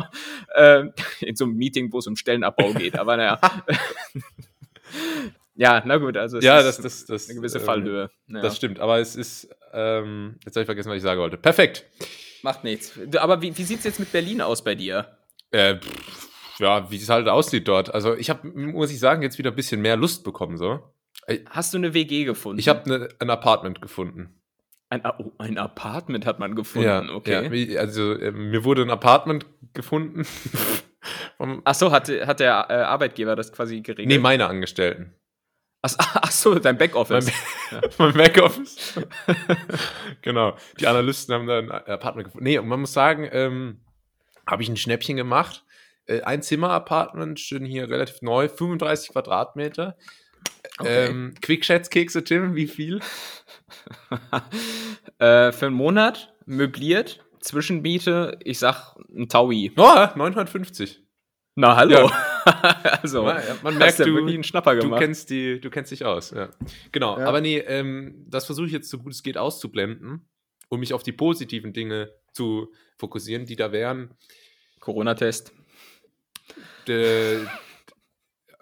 ähm, 0.56 0.94
in 1.22 1.36
so 1.36 1.46
einem 1.46 1.56
Meeting, 1.56 1.92
wo 1.92 2.00
es 2.00 2.08
um 2.08 2.16
Stellenabbau 2.16 2.74
geht, 2.74 2.98
aber 2.98 3.18
naja. 3.18 3.40
ja, 5.60 5.84
na 5.86 5.98
gut, 5.98 6.16
also 6.16 6.38
es 6.38 6.46
Ja, 6.46 6.60
ist 6.60 6.78
das, 6.78 6.78
das, 6.78 7.06
das, 7.06 7.30
eine 7.30 7.36
gewisse 7.36 7.60
ähm, 7.60 7.66
Fallhöhe. 7.66 8.10
Naja. 8.28 8.44
Das 8.44 8.56
stimmt, 8.56 8.80
aber 8.80 9.00
es 9.00 9.18
ist, 9.18 9.50
ähm, 9.74 10.36
jetzt 10.46 10.56
habe 10.56 10.62
ich 10.62 10.66
vergessen, 10.66 10.90
was 10.90 10.96
ich 10.96 11.04
sagen 11.04 11.20
wollte. 11.20 11.36
Perfekt. 11.36 11.86
Macht 12.44 12.64
nichts. 12.64 12.98
Aber 13.18 13.42
wie, 13.42 13.58
wie 13.58 13.64
sieht 13.64 13.80
es 13.80 13.84
jetzt 13.84 14.00
mit 14.00 14.10
Berlin 14.14 14.42
aus 14.42 14.64
bei 14.64 14.76
dir? 14.76 15.18
Äh, 15.52 15.76
pff, 15.76 16.60
ja, 16.60 16.90
wie 16.90 16.96
es 16.96 17.10
halt 17.10 17.28
aussieht 17.28 17.68
dort. 17.68 17.94
Also 17.94 18.16
ich 18.16 18.30
habe, 18.30 18.48
muss 18.48 18.90
ich 18.90 19.00
sagen, 19.00 19.22
jetzt 19.22 19.38
wieder 19.38 19.52
ein 19.52 19.56
bisschen 19.58 19.82
mehr 19.82 19.98
Lust 19.98 20.24
bekommen 20.24 20.56
so. 20.56 20.80
Hast 21.50 21.74
du 21.74 21.78
eine 21.78 21.94
WG 21.94 22.24
gefunden? 22.24 22.60
Ich 22.60 22.70
habe 22.70 22.90
ne, 22.90 23.10
ein 23.20 23.30
Apartment 23.30 23.82
gefunden. 23.82 24.40
ein, 24.88 25.04
oh, 25.06 25.34
ein 25.40 25.58
Apartment 25.58 26.26
hat 26.26 26.40
man 26.40 26.56
gefunden, 26.56 27.10
okay. 27.10 27.74
Ja, 27.74 27.82
also 27.82 28.14
äh, 28.14 28.32
mir 28.32 28.64
wurde 28.64 28.84
ein 28.84 28.90
Apartment 28.90 29.46
gefunden. 29.74 30.26
Ach 31.66 31.76
so, 31.76 31.92
hat, 31.92 32.08
hat 32.10 32.40
der 32.40 32.68
äh, 32.70 32.74
Arbeitgeber 32.76 33.36
das 33.36 33.52
quasi 33.52 33.82
geregelt? 33.82 34.08
nee, 34.08 34.18
meine 34.20 34.48
Angestellten. 34.48 35.16
Ach, 35.82 36.18
ach 36.22 36.32
so, 36.32 36.56
dein 36.56 36.78
Backoffice. 36.78 37.32
Mein, 37.72 37.82
mein 37.98 38.14
Backoffice. 38.14 39.00
genau. 40.22 40.56
Die 40.80 40.88
Analysten 40.88 41.36
haben 41.36 41.48
da 41.48 41.60
ein 41.60 41.72
Apartment 41.72 42.26
gefunden. 42.26 42.44
Nee, 42.44 42.58
und 42.58 42.68
man 42.68 42.82
muss 42.82 42.94
sagen, 42.94 43.28
ähm, 43.32 43.82
habe 44.46 44.64
ich 44.64 44.70
ein 44.70 44.78
Schnäppchen 44.78 45.16
gemacht. 45.16 45.64
Äh, 46.06 46.22
ein 46.22 46.42
Zimmer-Apartment, 46.42 47.40
schön 47.40 47.66
hier 47.66 47.90
relativ 47.90 48.22
neu, 48.22 48.50
35 48.50 49.12
Quadratmeter. 49.12 49.98
Okay. 50.80 51.08
Ähm, 51.08 51.34
Quickschätzkekse, 51.42 52.24
Tim, 52.24 52.56
wie 52.56 52.68
viel? 52.68 53.00
äh, 55.20 55.52
für 55.52 55.66
einen 55.66 55.76
Monat 55.76 56.34
möbliert, 56.46 57.26
Zwischenmiete, 57.42 58.38
ich 58.44 58.60
sag 58.60 58.96
ein 59.16 59.30
Taui. 59.30 59.72
Oh, 59.78 60.08
950. 60.16 61.04
Na, 61.60 61.76
hallo. 61.76 62.10
also, 63.02 63.24
Man, 63.24 63.44
man 63.64 63.78
merkt, 63.78 64.00
ja 64.00 64.06
du, 64.06 64.18
einen 64.18 64.46
Schnapper 64.46 64.76
du, 64.76 64.84
gemacht. 64.84 65.02
kennst 65.02 65.30
die, 65.30 65.60
du 65.60 65.70
kennst 65.70 65.92
dich 65.92 66.06
aus. 66.06 66.32
Ja. 66.32 66.50
Genau, 66.94 67.20
Ja. 67.20 67.26
aber 67.28 67.42
nee, 67.42 67.58
ähm, 67.58 68.26
das 68.30 68.46
versuche 68.46 68.68
ich 68.68 68.72
jetzt 68.72 68.90
so 68.90 68.98
gut 68.98 69.12
es 69.12 69.24
geht 69.24 69.38
auszublenden, 69.38 70.26
um 70.70 70.80
mich 70.80 70.94
auf 70.94 71.04
die 71.04 71.12
positiven 71.12 71.74
Dinge 71.74 72.14
zu 72.32 72.72
fokussieren, 72.98 73.46
die 73.46 73.58
da 73.58 73.74
wären. 73.74 74.16
Corona-Test. 74.80 75.52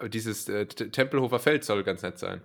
Dieses 0.08 0.48
äh, 0.48 0.66
Tempelhofer 0.66 1.38
Feld 1.38 1.62
soll 1.62 1.84
ganz 1.84 2.02
nett 2.02 2.18
sein. 2.18 2.42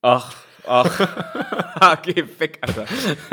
Ach, 0.00 0.32
ach. 0.66 2.02
Geh 2.02 2.24
weg, 2.38 2.58
Alter. 2.60 2.86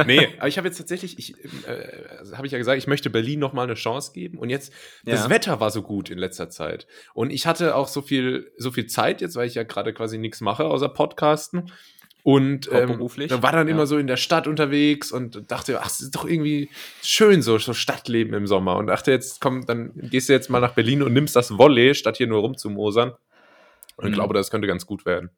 Nee, 0.05 0.29
aber 0.37 0.47
ich 0.47 0.57
habe 0.57 0.67
jetzt 0.67 0.77
tatsächlich, 0.77 1.19
ich, 1.19 1.33
äh, 1.67 2.35
habe 2.35 2.45
ich 2.47 2.53
ja 2.53 2.57
gesagt, 2.57 2.77
ich 2.77 2.87
möchte 2.87 3.09
Berlin 3.09 3.39
noch 3.39 3.53
mal 3.53 3.63
eine 3.63 3.73
Chance 3.75 4.11
geben. 4.13 4.37
Und 4.37 4.49
jetzt, 4.49 4.71
das 5.05 5.23
Ja. 5.25 5.29
Wetter 5.29 5.59
war 5.59 5.71
so 5.71 5.81
gut 5.81 6.09
in 6.09 6.17
letzter 6.17 6.49
Zeit. 6.49 6.87
Und 7.13 7.31
ich 7.31 7.45
hatte 7.47 7.75
auch 7.75 7.87
so 7.87 8.01
viel, 8.01 8.51
so 8.57 8.71
viel 8.71 8.87
Zeit 8.87 9.21
jetzt, 9.21 9.35
weil 9.35 9.47
ich 9.47 9.55
ja 9.55 9.63
gerade 9.63 9.93
quasi 9.93 10.17
nichts 10.17 10.41
mache 10.41 10.65
außer 10.65 10.89
Podcasten. 10.89 11.71
Und 12.23 12.69
ähm, 12.73 12.99
dann 13.29 13.41
war 13.41 13.53
dann 13.53 13.67
ja. 13.69 13.73
immer 13.73 13.87
so 13.87 13.97
in 13.97 14.07
der 14.07 14.17
Stadt 14.17 14.47
unterwegs 14.47 15.13
und 15.13 15.49
dachte, 15.49 15.79
ach, 15.81 15.87
es 15.89 16.01
ist 16.01 16.13
doch 16.15 16.25
irgendwie 16.25 16.69
schön 17.01 17.41
so, 17.41 17.57
so 17.57 17.73
Stadtleben 17.73 18.33
im 18.33 18.47
Sommer. 18.47 18.75
Und 18.75 18.87
dachte 18.87 19.11
jetzt, 19.11 19.39
komm, 19.39 19.65
dann 19.65 19.91
gehst 19.95 20.27
du 20.27 20.33
jetzt 20.33 20.49
mal 20.49 20.59
nach 20.59 20.73
Berlin 20.73 21.01
und 21.03 21.13
nimmst 21.13 21.37
das 21.37 21.57
Volley, 21.57 21.95
statt 21.95 22.17
hier 22.17 22.27
nur 22.27 22.41
rumzumosern. 22.41 23.11
Und 23.95 24.05
ich 24.05 24.11
Mhm. 24.11 24.15
glaube, 24.15 24.33
das 24.33 24.51
könnte 24.51 24.67
ganz 24.67 24.85
gut 24.85 25.05
werden. 25.05 25.29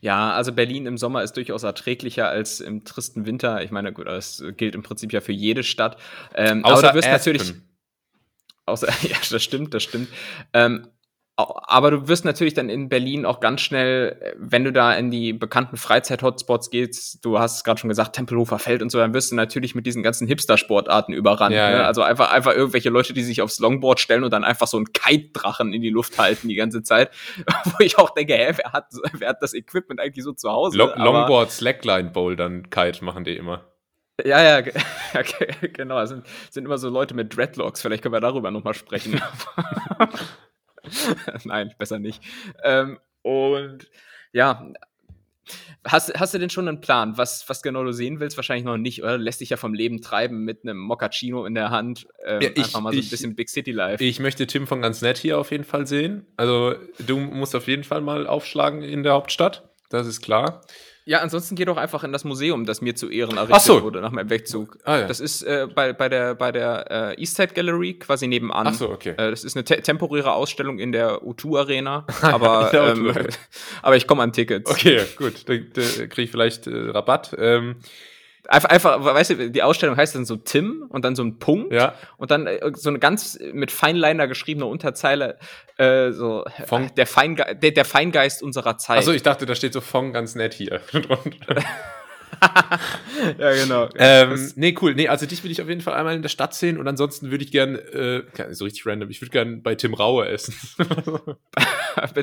Ja, 0.00 0.32
also 0.32 0.52
Berlin 0.52 0.86
im 0.86 0.98
Sommer 0.98 1.22
ist 1.22 1.32
durchaus 1.36 1.62
erträglicher 1.62 2.28
als 2.28 2.60
im 2.60 2.84
tristen 2.84 3.26
Winter. 3.26 3.62
Ich 3.62 3.70
meine, 3.70 3.92
gut, 3.92 4.06
das 4.06 4.42
gilt 4.56 4.74
im 4.74 4.82
Prinzip 4.82 5.12
ja 5.12 5.20
für 5.20 5.32
jede 5.32 5.62
Stadt. 5.62 5.96
Ähm, 6.34 6.64
aber 6.64 6.74
Außer 6.74 6.88
du 6.88 6.94
wirst 6.94 7.08
Aspen. 7.08 7.32
natürlich. 7.32 7.54
Außer, 8.66 8.88
ja, 9.08 9.16
das 9.30 9.42
stimmt, 9.42 9.74
das 9.74 9.82
stimmt. 9.82 10.08
Ähm, 10.52 10.86
aber 11.38 11.92
du 11.92 12.08
wirst 12.08 12.24
natürlich 12.24 12.54
dann 12.54 12.68
in 12.68 12.88
Berlin 12.88 13.24
auch 13.24 13.38
ganz 13.38 13.60
schnell, 13.60 14.18
äh, 14.20 14.32
wenn 14.38 14.64
du 14.64 14.72
da 14.72 14.92
in 14.94 15.10
die 15.12 15.32
bekannten 15.32 15.76
Freizeit-Hotspots 15.76 16.70
gehst, 16.70 17.24
du 17.24 17.38
hast 17.38 17.58
es 17.58 17.64
gerade 17.64 17.78
schon 17.78 17.88
gesagt, 17.88 18.16
Tempelhofer 18.16 18.58
Feld 18.58 18.82
und 18.82 18.90
so, 18.90 18.98
dann 18.98 19.14
wirst 19.14 19.30
du 19.30 19.36
natürlich 19.36 19.76
mit 19.76 19.86
diesen 19.86 20.02
ganzen 20.02 20.26
Hipster-Sportarten 20.26 21.12
überrannt. 21.12 21.54
Ja, 21.54 21.70
ne? 21.70 21.76
ja. 21.76 21.82
Also 21.84 22.02
einfach, 22.02 22.32
einfach 22.32 22.54
irgendwelche 22.54 22.90
Leute, 22.90 23.12
die 23.12 23.22
sich 23.22 23.40
aufs 23.40 23.60
Longboard 23.60 24.00
stellen 24.00 24.24
und 24.24 24.32
dann 24.32 24.42
einfach 24.42 24.66
so 24.66 24.76
einen 24.78 24.92
Kite-Drachen 24.92 25.72
in 25.72 25.80
die 25.80 25.90
Luft 25.90 26.18
halten 26.18 26.48
die 26.48 26.56
ganze 26.56 26.82
Zeit. 26.82 27.10
Wo 27.64 27.84
ich 27.84 27.98
auch 27.98 28.10
denke, 28.10 28.34
hä, 28.34 28.52
wer 28.56 28.72
hat, 28.72 28.86
wer 29.12 29.28
hat 29.28 29.40
das 29.40 29.54
Equipment 29.54 30.00
eigentlich 30.00 30.24
so 30.24 30.32
zu 30.32 30.50
Hause? 30.50 30.76
Lo 30.76 30.90
Aber- 30.90 31.04
Longboard, 31.04 31.52
Slackline, 31.52 32.10
Bouldern, 32.10 32.68
Kite 32.70 33.04
machen 33.04 33.22
die 33.22 33.36
immer. 33.36 33.64
Ja, 34.24 34.42
ja, 34.42 34.60
ge- 34.60 34.72
genau. 35.72 36.00
Es 36.00 36.08
sind, 36.08 36.26
sind 36.50 36.64
immer 36.64 36.78
so 36.78 36.88
Leute 36.88 37.14
mit 37.14 37.36
Dreadlocks. 37.36 37.80
Vielleicht 37.80 38.02
können 38.02 38.12
wir 38.14 38.20
darüber 38.20 38.50
nochmal 38.50 38.74
sprechen. 38.74 39.20
Nein, 41.44 41.72
besser 41.78 41.98
nicht. 41.98 42.22
Ähm, 42.62 42.98
und 43.22 43.88
ja, 44.32 44.72
hast, 45.84 46.18
hast 46.18 46.34
du 46.34 46.38
denn 46.38 46.50
schon 46.50 46.68
einen 46.68 46.80
Plan, 46.80 47.16
was, 47.16 47.48
was 47.48 47.62
genau 47.62 47.82
du 47.84 47.92
sehen 47.92 48.20
willst? 48.20 48.36
Wahrscheinlich 48.36 48.64
noch 48.64 48.76
nicht, 48.76 49.02
oder? 49.02 49.16
Lässt 49.18 49.40
dich 49.40 49.50
ja 49.50 49.56
vom 49.56 49.74
Leben 49.74 50.00
treiben 50.02 50.44
mit 50.44 50.62
einem 50.64 50.78
Moccacino 50.78 51.46
in 51.46 51.54
der 51.54 51.70
Hand. 51.70 52.06
Ähm, 52.24 52.42
Ja, 52.42 52.50
ich- 52.50 52.58
einfach 52.64 52.80
mal 52.80 52.92
so 52.92 52.98
ein 52.98 53.00
ich- 53.02 53.10
bisschen 53.10 53.34
Big 53.34 53.48
City 53.48 53.72
Life. 53.72 54.02
Ich 54.04 54.20
möchte 54.20 54.46
Tim 54.46 54.66
von 54.66 54.82
ganz 54.82 55.00
nett 55.02 55.18
hier 55.18 55.38
auf 55.38 55.50
jeden 55.50 55.64
Fall 55.64 55.86
sehen. 55.86 56.26
Also 56.36 56.74
du 56.98 57.18
musst 57.18 57.54
auf 57.54 57.66
jeden 57.68 57.84
Fall 57.84 58.00
mal 58.00 58.26
aufschlagen 58.26 58.82
in 58.82 59.02
der 59.02 59.12
Hauptstadt. 59.14 59.68
Das 59.88 60.06
ist 60.06 60.20
klar. 60.20 60.60
Ja, 61.08 61.20
ansonsten 61.20 61.54
geh 61.54 61.64
doch 61.64 61.78
einfach 61.78 62.04
in 62.04 62.12
das 62.12 62.24
Museum, 62.24 62.66
das 62.66 62.82
mir 62.82 62.94
zu 62.94 63.08
Ehren 63.08 63.38
errichtet 63.38 63.62
so. 63.62 63.82
wurde 63.82 64.02
nach 64.02 64.10
meinem 64.10 64.28
Wegzug. 64.28 64.76
Ah, 64.84 64.98
ja. 64.98 65.06
Das 65.06 65.20
ist 65.20 65.40
äh, 65.42 65.66
bei, 65.74 65.94
bei 65.94 66.10
der, 66.10 66.34
bei 66.34 66.52
der 66.52 67.14
äh, 67.16 67.18
Eastside 67.18 67.54
Gallery 67.54 67.94
quasi 67.94 68.26
nebenan. 68.26 68.66
Ach 68.66 68.74
so, 68.74 68.90
okay. 68.90 69.14
Äh, 69.16 69.30
das 69.30 69.42
ist 69.42 69.56
eine 69.56 69.64
te 69.64 69.80
temporäre 69.80 70.34
Ausstellung 70.34 70.78
in 70.78 70.92
der 70.92 71.22
U2 71.22 71.60
Arena, 71.60 72.06
aber, 72.20 72.66
in 72.66 72.72
der 72.72 72.88
ähm, 72.88 73.06
U2. 73.06 73.38
aber 73.82 73.96
ich 73.96 74.06
komme 74.06 74.22
an 74.22 74.34
Tickets. 74.34 74.70
Okay, 74.70 75.00
gut. 75.16 75.48
Da, 75.48 75.54
da 75.56 76.06
kriege 76.08 76.22
ich 76.24 76.30
vielleicht 76.30 76.66
äh, 76.66 76.90
Rabatt. 76.90 77.34
Ähm, 77.38 77.76
Einfach, 78.48 78.70
einfach, 78.70 79.04
weißt 79.04 79.30
du, 79.30 79.50
die 79.50 79.62
Ausstellung 79.62 79.96
heißt 79.96 80.14
dann 80.14 80.24
so 80.24 80.36
Tim 80.36 80.86
und 80.88 81.04
dann 81.04 81.14
so 81.14 81.22
ein 81.22 81.38
Punkt 81.38 81.72
ja. 81.72 81.94
und 82.16 82.30
dann 82.30 82.46
äh, 82.46 82.58
so 82.74 82.88
eine 82.88 82.98
ganz 82.98 83.38
mit 83.52 83.70
Feinliner 83.70 84.26
geschriebene 84.26 84.64
Unterzeile, 84.64 85.38
äh, 85.76 86.12
so 86.12 86.44
Von- 86.66 86.84
äh, 86.84 86.90
der, 86.96 87.06
Feinge 87.06 87.56
der, 87.56 87.72
der 87.72 87.84
Feingeist 87.84 88.42
unserer 88.42 88.78
Zeit. 88.78 88.98
Achso, 88.98 89.12
ich 89.12 89.22
dachte, 89.22 89.44
da 89.44 89.54
steht 89.54 89.74
so 89.74 89.82
von 89.82 90.14
ganz 90.14 90.34
nett 90.34 90.54
hier. 90.54 90.80
ja, 93.38 93.52
genau. 93.52 93.88
ähm, 93.96 94.52
nee, 94.56 94.74
cool. 94.80 94.94
Nee, 94.94 95.08
also 95.08 95.26
dich 95.26 95.42
will 95.44 95.50
ich 95.50 95.60
auf 95.60 95.68
jeden 95.68 95.80
Fall 95.80 95.94
einmal 95.94 96.14
in 96.14 96.22
der 96.22 96.28
Stadt 96.28 96.54
sehen 96.54 96.78
und 96.78 96.86
ansonsten 96.88 97.30
würde 97.30 97.44
ich 97.44 97.50
gern, 97.50 97.74
äh, 97.76 98.22
so 98.50 98.64
richtig 98.64 98.86
random, 98.86 99.10
ich 99.10 99.20
würde 99.20 99.30
gern 99.30 99.62
bei 99.62 99.74
Tim 99.74 99.94
Raue 99.94 100.28
essen. 100.28 100.54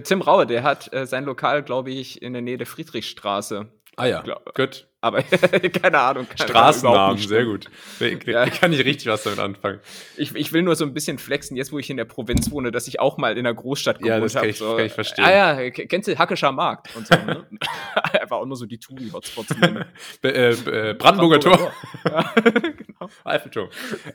Tim 0.04 0.22
Raue, 0.22 0.46
der 0.46 0.64
hat 0.64 0.94
äh, 0.94 1.06
sein 1.06 1.26
Lokal, 1.26 1.64
glaube 1.64 1.92
ich, 1.92 2.22
in 2.22 2.34
der 2.34 2.42
Nähe 2.42 2.58
der 2.58 2.68
Friedrichstraße. 2.68 3.68
ah 3.98 4.06
ja, 4.06 4.22
Glaub- 4.22 4.56
gut. 4.56 4.88
Aber 5.06 5.22
keine 5.82 6.00
Ahnung. 6.00 6.26
Kann, 6.28 6.48
Straßennamen, 6.48 7.18
sehr 7.20 7.46
gut. 7.46 7.66
Nee, 8.00 8.18
Ja. 8.26 8.48
Kann 8.50 8.74
ich 8.74 8.80
richtig 8.84 9.06
was 9.06 9.22
damit 9.22 9.38
anfangen. 9.38 9.80
Ich, 10.18 10.34
ich 10.36 10.52
will 10.52 10.64
nur 10.64 10.76
so 10.76 10.84
ein 10.84 10.96
bisschen 10.96 11.20
flexen, 11.20 11.56
jetzt 11.56 11.72
wo 11.72 11.78
ich 11.78 11.92
in 11.92 11.98
der 11.98 12.06
Provinz 12.06 12.50
wohne, 12.50 12.72
dass 12.72 12.88
ich 12.88 13.00
auch 13.00 13.18
mal 13.20 13.38
in 13.38 13.44
der 13.44 13.54
Großstadt 13.54 14.00
Ja, 14.04 14.16
gewohnt 14.16 14.26
das 14.26 14.34
kann 14.34 14.42
hab, 14.44 14.50
ich- 14.50 14.58
so. 14.58 14.76
kann 14.78 14.86
ich 14.88 14.94
verstehen. 14.94 15.26
Ah 15.26 15.56
ja, 15.60 15.70
kennst 15.70 16.08
du 16.08 16.18
Hackescher 16.18 16.52
Markt 16.52 16.96
und 16.96 17.06
so, 17.06 17.14
ne? 17.16 17.46
Einfach 18.20 18.38
auch 18.38 18.46
nur 18.48 18.58
so 18.58 18.66
die 18.66 18.80
Touri-Hotspots 18.80 19.52
äh, 20.24 20.30
äh, 20.50 20.94
Brandenburger 20.96 21.40
Tor. 21.40 21.72
Ja, 22.04 22.34
genau. 22.36 23.10
Eiffelturm. 23.24 23.70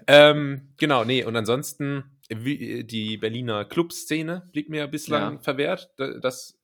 ähm, 0.09 0.73
genau, 0.77 1.05
nee, 1.05 1.23
und 1.25 1.37
ansonsten, 1.37 2.03
die 2.31 3.17
Berliner 3.17 3.65
Clubszene 3.65 4.49
blieb 4.53 4.69
mir 4.69 4.89
bislang 4.89 5.35
Ja. 5.35 5.39
verwehrt. 5.41 5.91
Da- 5.99 6.19
Das, 6.19 6.57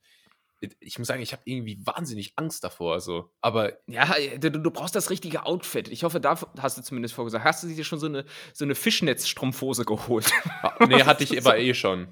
ich 0.80 0.98
muss 0.98 1.08
sagen, 1.08 1.22
ich 1.22 1.32
habe 1.32 1.42
irgendwie 1.44 1.78
wahnsinnig 1.84 2.32
Angst 2.36 2.64
davor. 2.64 3.00
So. 3.00 3.30
Aber 3.40 3.74
Ja, 3.86 4.14
du, 4.38 4.50
du 4.50 4.70
brauchst 4.70 4.94
das 4.94 5.10
richtige 5.10 5.44
Outfit. 5.46 5.88
Ich 5.88 6.04
hoffe, 6.04 6.20
da 6.20 6.38
hast 6.58 6.78
du 6.78 6.82
zumindest 6.82 7.14
vorgesagt. 7.14 7.44
Hast 7.44 7.62
du 7.62 7.68
dir 7.68 7.84
schon 7.84 7.98
so 7.98 8.06
eine, 8.06 8.24
so 8.52 8.64
eine 8.64 8.74
Fischnetzstrumpfhose 8.74 9.84
geholt? 9.84 10.30
ah, 10.62 10.86
nee, 10.86 11.02
hatte 11.02 11.24
ich 11.24 11.36
aber 11.44 11.58
eh 11.58 11.74
schon. 11.74 12.08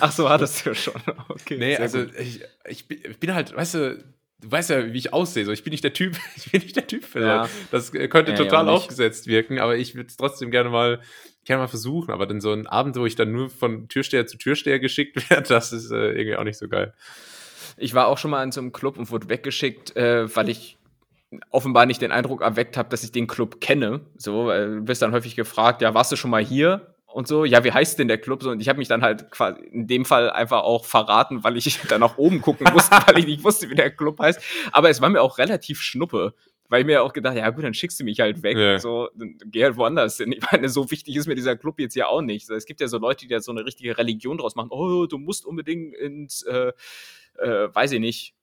Ach 0.00 0.12
so, 0.12 0.28
hattest 0.28 0.64
du 0.64 0.74
schon. 0.74 1.00
Okay. 1.28 1.58
Nee, 1.58 1.76
also 1.76 2.04
ich, 2.18 2.42
ich, 2.66 2.86
bin, 2.86 3.34
halt, 3.34 3.54
weißt 3.54 3.74
du, 3.74 4.04
du 4.40 4.50
weißt 4.50 4.70
ja, 4.70 4.92
wie 4.92 4.98
ich 4.98 5.12
aussehe. 5.12 5.44
So. 5.44 5.52
Ich 5.52 5.64
bin 5.64 5.72
nicht 5.72 5.84
der 5.84 5.92
Typ, 5.92 6.16
ich 6.36 6.50
bin 6.50 6.62
nicht 6.62 6.76
der 6.76 6.86
Typ 6.86 7.04
für 7.04 7.20
Ja. 7.20 7.48
Das 7.70 7.92
äh, 7.94 8.08
könnte 8.08 8.32
Ja, 8.32 8.36
total 8.36 8.68
aufgesetzt 8.68 9.26
wirken, 9.26 9.58
aber 9.58 9.76
ich 9.76 9.94
würde 9.94 10.08
es 10.08 10.16
trotzdem 10.16 10.50
gerne 10.50 10.70
mal, 10.70 11.00
gerne 11.44 11.62
mal 11.62 11.68
versuchen. 11.68 12.12
Aber 12.12 12.26
dann 12.26 12.40
so 12.40 12.52
ein 12.52 12.66
Abend, 12.66 12.96
wo 12.96 13.06
ich 13.06 13.16
dann 13.16 13.32
nur 13.32 13.50
von 13.50 13.88
Türsteher 13.88 14.26
zu 14.26 14.38
Türsteher 14.38 14.78
geschickt 14.78 15.16
werde, 15.30 15.48
das 15.48 15.72
ist 15.72 15.90
äh, 15.90 16.12
irgendwie 16.12 16.36
auch 16.36 16.44
nicht 16.44 16.58
so 16.58 16.68
geil. 16.68 16.94
Ich 17.78 17.94
war 17.94 18.08
auch 18.08 18.18
schon 18.18 18.30
mal 18.30 18.42
in 18.42 18.52
so 18.52 18.60
einem 18.60 18.72
Club 18.72 18.98
und 18.98 19.10
wurde 19.10 19.28
weggeschickt, 19.28 19.96
äh, 19.96 20.34
weil 20.34 20.48
ich 20.48 20.78
offenbar 21.50 21.86
nicht 21.86 22.00
den 22.00 22.12
Eindruck 22.12 22.40
erweckt 22.42 22.76
habe, 22.76 22.88
dass 22.88 23.04
ich 23.04 23.12
den 23.12 23.26
Club 23.26 23.60
kenne. 23.60 24.00
So, 24.16 24.46
du 24.48 24.88
wirst 24.88 25.02
dann 25.02 25.12
häufig 25.12 25.36
gefragt, 25.36 25.82
ja, 25.82 25.94
warst 25.94 26.10
du 26.12 26.16
schon 26.16 26.30
mal 26.30 26.44
hier? 26.44 26.94
Und 27.06 27.26
so, 27.26 27.44
ja, 27.44 27.64
wie 27.64 27.72
heißt 27.72 27.98
denn 27.98 28.08
der 28.08 28.18
Club? 28.18 28.42
So, 28.42 28.50
und 28.50 28.60
ich 28.60 28.68
habe 28.68 28.78
mich 28.78 28.88
dann 28.88 29.02
halt 29.02 29.30
quasi 29.30 29.60
in 29.60 29.86
dem 29.86 30.04
Fall 30.04 30.30
einfach 30.30 30.62
auch 30.62 30.84
verraten, 30.84 31.42
weil 31.42 31.56
ich 31.56 31.80
dann 31.88 32.00
nach 32.00 32.18
oben 32.18 32.40
gucken 32.40 32.68
musste, 32.72 32.96
weil 33.06 33.18
ich 33.18 33.26
nicht 33.26 33.44
wusste, 33.44 33.68
wie 33.70 33.74
der 33.74 33.90
Club 33.90 34.20
heißt. 34.20 34.40
Aber 34.72 34.90
es 34.90 35.00
war 35.00 35.08
mir 35.08 35.22
auch 35.22 35.38
relativ 35.38 35.80
schnuppe. 35.80 36.34
Weil 36.68 36.80
ich 36.80 36.86
mir 36.86 37.02
auch 37.02 37.12
gedacht, 37.12 37.36
ja 37.36 37.48
gut, 37.50 37.64
dann 37.64 37.74
schickst 37.74 37.98
du 37.98 38.04
mich 38.04 38.20
halt 38.20 38.42
weg. 38.42 38.56
Ja. 38.56 38.78
So, 38.78 39.08
dann 39.14 39.38
geh 39.46 39.64
halt 39.64 39.76
woanders 39.76 40.18
hin. 40.18 40.32
Ich 40.32 40.42
meine, 40.52 40.68
so 40.68 40.90
wichtig 40.90 41.16
ist 41.16 41.26
mir 41.26 41.34
dieser 41.34 41.56
Club 41.56 41.80
jetzt 41.80 41.96
ja 41.96 42.08
auch 42.08 42.20
nicht. 42.20 42.48
Es 42.50 42.66
gibt 42.66 42.80
ja 42.80 42.88
so 42.88 42.98
Leute, 42.98 43.26
die 43.26 43.32
da 43.32 43.40
so 43.40 43.52
eine 43.52 43.64
richtige 43.64 43.96
Religion 43.96 44.38
draus 44.38 44.54
machen. 44.54 44.68
Oh, 44.70 45.06
du 45.06 45.18
musst 45.18 45.46
unbedingt 45.46 45.94
ins, 45.94 46.42
äh, 46.42 46.72
äh, 47.38 47.74
weiß 47.74 47.92
ich 47.92 48.00
nicht, 48.00 48.34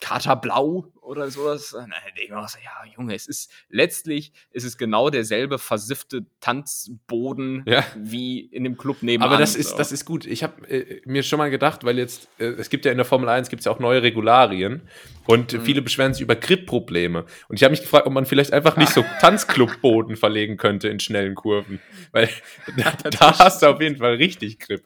Kater 0.00 0.36
Blau 0.36 0.86
oder 1.00 1.30
sowas. 1.30 1.74
Nein, 1.76 1.90
ich 2.22 2.32
auch 2.32 2.48
so, 2.48 2.58
ja, 2.62 2.92
Junge, 2.96 3.14
es 3.14 3.26
ist 3.26 3.50
letztlich 3.68 4.32
ist 4.52 4.64
es 4.64 4.78
genau 4.78 5.10
derselbe 5.10 5.58
versiffte 5.58 6.26
Tanzboden 6.40 7.64
Ja. 7.66 7.84
wie 7.96 8.40
in 8.40 8.64
dem 8.64 8.76
Club 8.76 9.02
nebenan. 9.02 9.28
Aber 9.32 9.38
das 9.40 9.56
ist, 9.56 9.70
so. 9.70 9.76
das 9.76 9.90
ist 9.90 10.04
gut. 10.04 10.24
Ich 10.26 10.42
habe 10.44 10.68
äh, 10.70 11.00
mir 11.04 11.22
schon 11.22 11.38
mal 11.38 11.50
gedacht, 11.50 11.82
weil 11.84 11.98
jetzt, 11.98 12.28
äh, 12.38 12.44
es 12.44 12.70
gibt 12.70 12.84
ja 12.84 12.92
in 12.92 12.98
der 12.98 13.04
Formel 13.06 13.28
1 13.28 13.48
gibt's 13.48 13.64
ja 13.64 13.72
auch 13.72 13.80
neue 13.80 14.02
Regularien 14.02 14.82
und 15.26 15.52
Mhm. 15.52 15.62
viele 15.62 15.82
beschweren 15.82 16.12
sich 16.14 16.22
über 16.22 16.36
Grip-Probleme. 16.36 17.24
Und 17.48 17.56
ich 17.56 17.64
habe 17.64 17.72
mich 17.72 17.80
gefragt, 17.82 18.06
ob 18.06 18.12
man 18.12 18.24
vielleicht 18.26 18.52
einfach 18.52 18.76
nicht 18.76 18.92
so 18.92 19.02
Tanzclub-Boden 19.20 20.16
verlegen 20.16 20.56
könnte 20.58 20.88
in 20.88 21.00
schnellen 21.00 21.34
Kurven. 21.34 21.80
Weil 22.12 22.28
da, 22.76 22.92
da 23.10 23.38
hast 23.38 23.62
du 23.62 23.66
auf 23.66 23.80
jeden 23.80 23.96
Fall 23.96 24.14
richtig 24.14 24.58
Grip. 24.60 24.84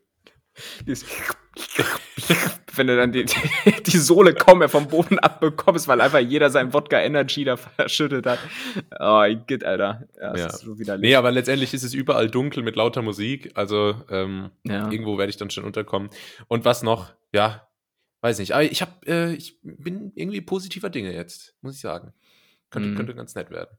Wenn 2.74 2.87
du 2.87 2.96
dann 2.96 3.12
die, 3.12 3.24
die, 3.66 3.82
die 3.82 3.98
Sohle 3.98 4.35
kaum 4.35 4.58
mehr 4.61 4.68
vom 4.68 4.88
Boden 4.88 5.18
abbekommst, 5.18 5.88
weil 5.88 6.00
einfach 6.00 6.18
jeder 6.20 6.50
sein 6.50 6.72
Wodka 6.72 6.98
Energy 7.00 7.44
da 7.44 7.56
verschüttet 7.56 8.26
hat. 8.26 8.38
Oh, 8.98 9.22
geht, 9.46 9.64
Alter. 9.64 10.06
Ja, 10.20 10.37
Ja. 10.37 10.50
so. 10.50 10.74
Nee, 10.98 11.14
aber 11.16 11.30
letztendlich 11.30 11.74
ist 11.74 11.82
es 11.82 11.94
überall 11.94 12.28
dunkel 12.30 12.62
mit 12.62 12.76
lauter 12.76 13.02
Musik. 13.02 13.50
Also 13.54 13.94
ähm, 14.11 14.50
Ja. 14.64 14.90
irgendwo 14.90 15.18
werde 15.18 15.30
ich 15.30 15.37
dann 15.37 15.50
schon 15.50 15.64
unterkommen. 15.64 16.11
Und 16.48 16.64
was 16.64 16.82
noch? 16.82 17.12
Ja, 17.32 17.68
weiß 18.20 18.38
nicht. 18.38 18.52
Aber 18.52 18.62
ich, 18.64 18.80
hab, 18.82 19.06
äh, 19.06 19.32
ich 19.35 19.58
bin 19.62 20.12
irgendwie 20.14 20.40
positiver 20.40 20.90
Dinge 20.90 21.12
jetzt, 21.14 21.54
muss 21.61 21.74
ich 21.76 21.80
sagen. 21.80 22.12
Könnte, 22.70 22.88
Mhm. 22.90 22.96
könnte 22.96 23.14
ganz 23.14 23.35
nett 23.35 23.50
werden. 23.50 23.76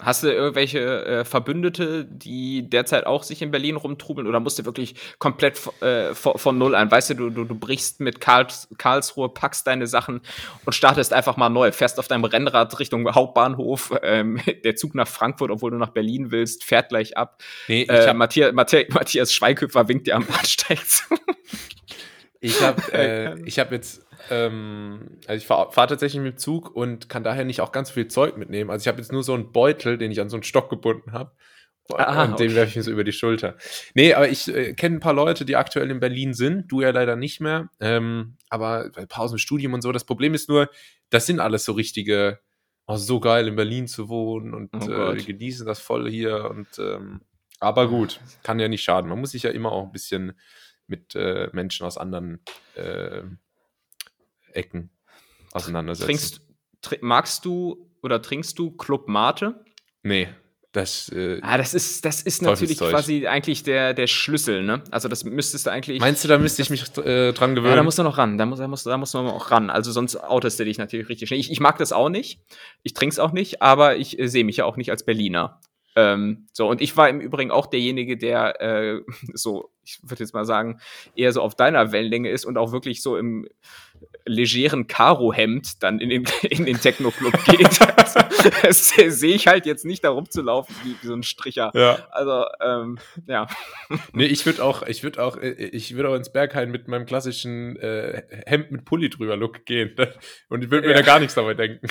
Hast 0.00 0.22
du 0.22 0.32
irgendwelche 0.32 1.04
äh, 1.04 1.24
Verbündete, 1.24 2.04
die 2.04 2.70
derzeit 2.70 3.04
auch 3.04 3.24
sich 3.24 3.42
in 3.42 3.50
Berlin 3.50 3.74
rumtrubeln 3.74 4.28
oder 4.28 4.38
musst 4.38 4.56
du 4.60 4.64
wirklich 4.64 4.94
komplett 5.18 5.58
äh, 5.82 6.14
von, 6.14 6.38
von 6.38 6.56
Null 6.56 6.76
ein? 6.76 6.88
Weißt 6.88 7.10
du, 7.10 7.14
du, 7.14 7.30
du, 7.30 7.44
du 7.44 7.54
brichst 7.56 7.98
mit 7.98 8.20
Karls, 8.20 8.68
Karlsruhe, 8.78 9.28
packst 9.28 9.66
deine 9.66 9.88
Sachen 9.88 10.20
und 10.64 10.72
startest 10.72 11.12
einfach 11.12 11.36
mal 11.36 11.48
neu, 11.48 11.72
fährst 11.72 11.98
auf 11.98 12.06
deinem 12.06 12.22
Rennrad 12.24 12.78
Richtung 12.78 13.12
Hauptbahnhof, 13.12 13.92
ähm, 14.02 14.40
der 14.62 14.76
Zug 14.76 14.94
nach 14.94 15.08
Frankfurt, 15.08 15.50
obwohl 15.50 15.72
du 15.72 15.78
nach 15.78 15.90
Berlin 15.90 16.30
willst, 16.30 16.62
fährt 16.62 16.90
gleich 16.90 17.16
ab. 17.16 17.42
Nee, 17.66 17.82
Äh, 17.82 18.14
Matthias, 18.14 18.52
Matthias, 18.52 18.94
Matthias 18.94 19.32
Schweighöfer 19.32 19.88
winkt 19.88 20.06
dir 20.06 20.14
am 20.14 20.24
Bahnsteig 20.26 20.78
zu. 20.86 21.02
Ich 22.40 22.62
habe 22.62 22.82
äh, 22.92 23.40
ich 23.42 23.58
hab 23.58 23.72
jetzt, 23.72 24.06
ähm, 24.30 25.18
also 25.26 25.38
ich 25.38 25.46
fahre 25.46 25.72
fahr 25.72 25.88
tatsächlich 25.88 26.22
mit 26.22 26.34
dem 26.34 26.38
Zug 26.38 26.74
und 26.74 27.08
kann 27.08 27.24
daher 27.24 27.44
nicht 27.44 27.60
auch 27.60 27.72
ganz 27.72 27.90
viel 27.90 28.08
Zeug 28.08 28.36
mitnehmen. 28.36 28.70
Also 28.70 28.84
ich 28.84 28.88
habe 28.88 28.98
jetzt 28.98 29.12
nur 29.12 29.24
so 29.24 29.34
einen 29.34 29.52
Beutel, 29.52 29.98
den 29.98 30.10
ich 30.10 30.20
an 30.20 30.28
so 30.28 30.36
einen 30.36 30.44
Stock 30.44 30.70
gebunden 30.70 31.12
habe. 31.12 31.32
Ah, 31.96 32.24
und 32.24 32.38
den 32.38 32.48
okay. 32.48 32.56
werfe 32.56 32.70
ich 32.70 32.76
mir 32.76 32.82
so 32.82 32.90
über 32.90 33.04
die 33.04 33.12
Schulter. 33.12 33.56
Nee, 33.94 34.12
aber 34.12 34.28
ich 34.28 34.46
äh, 34.48 34.74
kenne 34.74 34.96
ein 34.96 35.00
paar 35.00 35.14
Leute, 35.14 35.46
die 35.46 35.56
aktuell 35.56 35.90
in 35.90 36.00
Berlin 36.00 36.34
sind. 36.34 36.70
Du 36.70 36.82
ja 36.82 36.90
leider 36.90 37.16
nicht 37.16 37.40
mehr. 37.40 37.70
Ähm, 37.80 38.36
aber 38.50 38.90
bei 38.94 39.06
Pausen, 39.06 39.38
Studium 39.38 39.72
und 39.72 39.80
so. 39.80 39.90
Das 39.90 40.04
Problem 40.04 40.34
ist 40.34 40.50
nur, 40.50 40.68
das 41.08 41.24
sind 41.24 41.40
alles 41.40 41.64
so 41.64 41.72
richtige, 41.72 42.40
oh, 42.86 42.96
so 42.96 43.20
geil 43.20 43.48
in 43.48 43.56
Berlin 43.56 43.86
zu 43.86 44.10
wohnen 44.10 44.52
und 44.52 44.70
Oh 44.74 45.12
äh, 45.12 45.16
genießen 45.16 45.66
das 45.66 45.80
voll 45.80 46.10
hier. 46.10 46.50
Und 46.50 46.78
ähm, 46.78 47.22
aber 47.58 47.88
gut, 47.88 48.20
kann 48.42 48.58
ja 48.58 48.68
nicht 48.68 48.84
schaden. 48.84 49.08
Man 49.08 49.20
muss 49.20 49.30
sich 49.30 49.44
ja 49.44 49.50
immer 49.50 49.72
auch 49.72 49.84
ein 49.84 49.92
bisschen 49.92 50.38
mit 50.88 51.14
äh, 51.14 51.48
Menschen 51.52 51.86
aus 51.86 51.96
anderen 51.96 52.40
äh, 52.74 53.22
Ecken 54.52 54.90
auseinandersetzen. 55.52 56.06
Trinkst, 56.06 56.40
tr 56.82 56.96
magst 57.00 57.44
du 57.44 57.90
oder 58.02 58.20
trinkst 58.20 58.58
du 58.58 58.72
Club 58.72 59.08
Mate? 59.08 59.64
Nee. 60.02 60.28
Das, 60.72 61.08
äh, 61.08 61.40
ah, 61.42 61.56
das 61.56 61.72
ist, 61.72 62.04
das 62.04 62.20
ist 62.20 62.42
natürlich 62.42 62.78
quasi 62.78 63.26
eigentlich 63.26 63.62
der, 63.62 63.94
der 63.94 64.06
Schlüssel, 64.06 64.62
ne? 64.62 64.82
Also 64.90 65.08
das 65.08 65.24
müsstest 65.24 65.66
du 65.66 65.70
eigentlich. 65.70 65.98
meinst 65.98 66.22
du, 66.22 66.28
da 66.28 66.36
müsste 66.36 66.60
ich 66.60 66.68
mich 66.68 66.84
äh, 66.98 67.32
dran 67.32 67.54
gewöhnen? 67.54 67.70
ja, 67.70 67.76
da 67.76 67.82
musst 67.82 67.98
du 67.98 68.02
noch 68.02 68.18
ran. 68.18 68.36
Da 68.36 68.44
muss, 68.44 68.58
da 68.58 68.68
muss, 68.68 68.82
da 68.82 68.98
muss 68.98 69.14
man 69.14 69.26
auch 69.28 69.50
ran. 69.50 69.70
Also 69.70 69.92
sonst 69.92 70.16
outest 70.22 70.60
du 70.60 70.66
dich 70.66 70.76
natürlich 70.76 71.08
richtig 71.08 71.28
schnell. 71.28 71.40
Ich, 71.40 71.50
ich 71.50 71.60
mag 71.60 71.78
das 71.78 71.92
auch 71.92 72.10
nicht. 72.10 72.40
Ich 72.82 72.92
trink's 72.92 73.18
auch 73.18 73.32
nicht, 73.32 73.62
aber 73.62 73.96
ich 73.96 74.18
äh, 74.18 74.28
sehe 74.28 74.44
mich 74.44 74.58
ja 74.58 74.66
auch 74.66 74.76
nicht 74.76 74.90
als 74.90 75.04
Berliner. 75.04 75.58
Ähm, 75.96 76.46
so, 76.52 76.68
und 76.68 76.80
ich 76.80 76.96
war 76.96 77.08
im 77.08 77.20
Übrigen 77.20 77.50
auch 77.50 77.66
derjenige, 77.66 78.16
der 78.16 78.60
äh, 78.60 79.00
so, 79.34 79.70
ich 79.84 79.98
würde 80.02 80.22
jetzt 80.22 80.34
mal 80.34 80.44
sagen, 80.44 80.80
eher 81.16 81.32
so 81.32 81.42
auf 81.42 81.54
deiner 81.56 81.92
Wellenlänge 81.92 82.30
ist 82.30 82.44
und 82.44 82.56
auch 82.58 82.72
wirklich 82.72 83.02
so 83.02 83.16
im 83.16 83.48
legeren 84.24 84.86
Karo-Hemd 84.86 85.82
dann 85.82 85.98
in 85.98 86.08
den, 86.10 86.24
in 86.50 86.66
den 86.66 86.78
Techno-Club 86.80 87.32
geht. 87.46 87.80
also, 87.98 88.20
das 88.62 88.88
sehe 88.90 89.34
ich 89.34 89.48
halt 89.48 89.66
jetzt 89.66 89.84
nicht 89.84 90.04
da 90.04 90.10
rumzulaufen 90.10 90.74
wie, 90.84 90.94
wie 91.02 91.06
so 91.06 91.14
ein 91.14 91.24
Stricher. 91.24 91.72
ja. 91.74 92.06
Also, 92.12 92.44
ähm, 92.60 92.98
ja. 93.26 93.48
Nee, 94.12 94.26
ich 94.26 94.46
würde 94.46 94.62
auch, 94.62 94.82
ich 94.82 95.02
würde 95.02 95.22
auch, 95.24 95.36
äh, 95.36 95.50
ich 95.50 95.96
würde 95.96 96.10
auch 96.10 96.14
ins 96.14 96.30
Berghain 96.32 96.70
mit 96.70 96.86
meinem 96.86 97.06
klassischen 97.06 97.76
äh, 97.76 98.22
Hemd 98.46 98.70
mit 98.70 98.84
Pulli 98.84 99.10
drüber 99.10 99.36
Look 99.36 99.64
gehen. 99.64 99.96
Und 100.48 100.62
ich 100.62 100.70
würde 100.70 100.86
mir 100.86 100.92
Ja. 100.94 101.00
da 101.00 101.04
gar 101.06 101.18
nichts 101.18 101.34
dabei 101.34 101.54
denken. 101.54 101.88